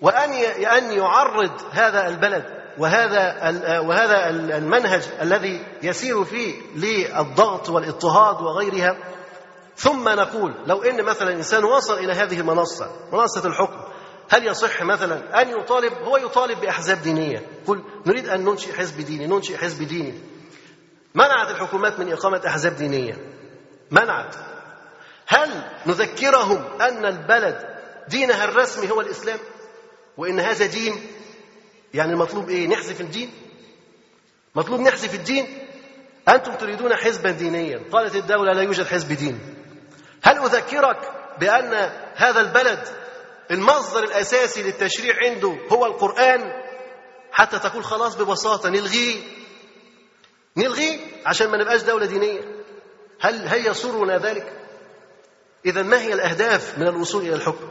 وأن 0.00 0.32
أن 0.64 0.92
يعرض 0.92 1.60
هذا 1.70 2.08
البلد 2.08 2.59
وهذا 2.78 3.50
وهذا 3.80 4.30
المنهج 4.30 5.02
الذي 5.22 5.66
يسير 5.82 6.24
فيه 6.24 6.54
للضغط 6.76 7.68
والاضطهاد 7.68 8.40
وغيرها. 8.40 8.96
ثم 9.76 10.08
نقول 10.08 10.54
لو 10.66 10.82
إن 10.82 11.04
مثلا 11.04 11.32
إنسان 11.32 11.64
وصل 11.64 11.98
إلى 11.98 12.12
هذه 12.12 12.40
المنصة 12.40 12.90
منصة 13.12 13.46
الحكم 13.46 13.80
هل 14.30 14.46
يصح 14.46 14.82
مثلا 14.82 15.42
أن 15.42 15.48
يطالب؟ 15.48 15.92
هو 15.92 16.16
يطالب 16.16 16.60
بأحزاب 16.60 17.02
دينية. 17.02 17.46
قل 17.66 17.82
نريد 18.06 18.28
أن 18.28 18.44
ننشئ 18.44 18.72
حزب 18.72 19.00
ديني 19.00 19.26
ننشئ 19.26 19.56
حزب 19.56 19.82
ديني. 19.82 20.14
منعت 21.14 21.50
الحكومات 21.50 21.98
من 21.98 22.12
إقامة 22.12 22.40
أحزاب 22.46 22.76
دينية. 22.76 23.16
منعت. 23.90 24.34
هل 25.26 25.48
نذكرهم 25.86 26.64
أن 26.80 27.06
البلد 27.06 27.70
دينها 28.08 28.44
الرسمي 28.44 28.90
هو 28.90 29.00
الإسلام؟ 29.00 29.38
وإن 30.16 30.40
هذا 30.40 30.66
دين 30.66 31.06
يعني 31.94 32.12
المطلوب 32.12 32.48
إيه؟ 32.48 32.68
نحذف 32.68 33.00
الدين 33.00 33.30
مطلوب 34.54 34.80
نحذف 34.80 35.14
الدين 35.14 35.58
أنتم 36.28 36.54
تريدون 36.54 36.94
حزبا 36.96 37.30
دينيا. 37.30 37.82
قالت 37.92 38.16
الدولة 38.16 38.52
لا 38.52 38.62
يوجد 38.62 38.86
حزب 38.86 39.12
دين. 39.12 39.40
هل 40.22 40.38
أذكرك 40.38 41.12
بأن 41.40 41.74
هذا 42.14 42.40
البلد 42.40 42.88
المصدر 43.50 44.04
الأساسي 44.04 44.62
للتشريع 44.62 45.14
عنده 45.22 45.56
هو 45.72 45.86
القرآن؟ 45.86 46.52
حتى 47.32 47.58
تقول 47.58 47.84
خلاص 47.84 48.16
ببساطة 48.16 48.68
نلغيه. 48.68 49.22
نلغيه 50.56 50.98
عشان 51.26 51.50
ما 51.50 51.56
نبقاش 51.56 51.82
دولة 51.82 52.06
دينية. 52.06 52.40
هل 53.20 53.48
هل 53.48 53.66
يسرنا 53.66 54.18
ذلك؟ 54.18 54.52
إذا 55.66 55.82
ما 55.82 56.00
هي 56.00 56.12
الأهداف 56.12 56.78
من 56.78 56.86
الوصول 56.86 57.22
إلى 57.22 57.34
الحكم؟ 57.34 57.68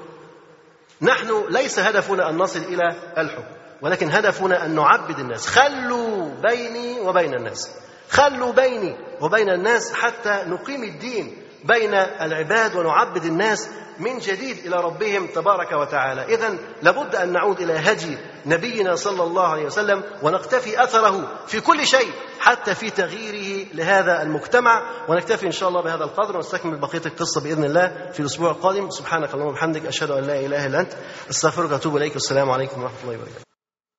نحن 1.02 1.46
ليس 1.50 1.80
هدفنا 1.80 2.30
أن 2.30 2.38
نصل 2.38 2.60
إلى 2.60 3.14
الحكم. 3.18 3.59
ولكن 3.82 4.12
هدفنا 4.12 4.66
أن 4.66 4.76
نعبد 4.76 5.20
الناس. 5.20 5.48
خلوا 5.48 6.30
بيني 6.42 7.00
وبين 7.00 7.34
الناس. 7.34 7.72
خلوا 8.10 8.54
بيني 8.54 8.98
وبين 9.22 9.50
الناس 9.50 9.94
حتى 9.94 10.44
نقيم 10.48 10.84
الدين 10.84 11.38
بين 11.64 11.94
العباد 11.94 12.76
ونعبد 12.76 13.26
الناس 13.26 13.70
من 14.00 14.18
جديد 14.20 14.58
إلى 14.66 14.76
ربهم 14.76 15.28
تبارك 15.28 15.72
وتعالى. 15.72 16.24
اذا 16.24 16.58
لابد 16.82 17.16
أن 17.16 17.34
نعود 17.34 17.62
إلى 17.62 17.74
هدي 17.74 18.18
نبينا 18.46 18.96
صلى 18.96 19.24
الله 19.24 19.48
عليه 19.48 19.66
وسلم 19.66 20.04
ونقتفي 20.24 20.84
أثره 20.84 21.46
في 21.48 21.62
كل 21.62 21.88
شيء 21.88 22.12
حتى 22.40 22.76
في 22.76 22.90
تغييره 22.90 23.68
لهذا 23.74 24.22
المجتمع. 24.22 24.84
ونكتفي 25.08 25.46
إن 25.46 25.52
شاء 25.52 25.70
الله 25.70 25.82
بهذا 25.82 26.04
القدر 26.04 26.36
ونستكمل 26.36 26.80
بقية 26.80 27.02
القصة 27.06 27.42
بإذن 27.42 27.64
الله 27.64 28.10
في 28.14 28.20
الأسبوع 28.20 28.52
القادم. 28.52 28.90
سبحانك 28.90 29.34
اللهم 29.34 29.48
وبحمدك 29.48 29.86
أشهد 29.86 30.12
أن 30.12 30.24
لا 30.24 30.40
إله 30.40 30.66
إلا 30.66 30.80
أنت. 30.80 30.94
أستغفرك 31.30 31.72
وأتوب 31.72 31.98
إليك. 31.98 32.14
والسلام 32.14 32.52
عليكم 32.52 32.84
ورحمة 32.84 32.98
الله 33.04 33.16
وبركاته. 33.16 33.49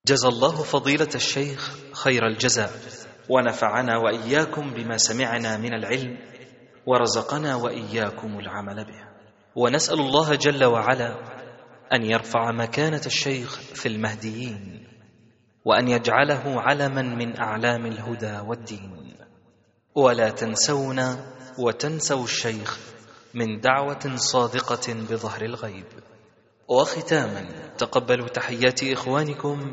جزى 0.07 0.29
الله 0.29 0.63
فضيلة 0.63 1.09
الشيخ 1.15 1.79
خير 1.93 2.27
الجزاء. 2.27 2.71
ونفعنا 3.29 3.99
وإياكم 3.99 4.71
بما 4.75 4.97
سمعنا 4.97 5.57
من 5.57 5.75
العلم 5.75 6.19
ورزقنا 6.87 7.55
وإياكم 7.57 8.39
العمل 8.39 8.85
به. 8.85 9.01
ونسأل 9.57 10.01
الله 10.01 10.35
جل 10.35 10.65
وعلا 10.65 11.15
أن 11.93 12.05
يرفع 12.05 12.51
مكانة 12.53 13.01
الشيخ 13.07 13.61
في 13.61 13.89
المهديين 13.89 14.87
وأن 15.65 15.89
يجعله 15.89 16.43
علما 16.47 17.03
من 17.03 17.41
أعلام 17.41 17.87
الهدى 17.87 18.39
والدين. 18.47 19.15
ولا 19.95 20.31
تنسونا 20.31 21.35
وتنسوا 21.59 22.25
الشيخ 22.25 22.79
من 23.35 23.61
دعوة 23.61 24.17
صادقة 24.17 24.93
بظهر 25.11 25.43
الغيب. 25.45 25.87
وختاما 26.69 27.49
تقبلوا 27.79 28.29
تحيات 28.29 28.85
إخوانكم 28.85 29.73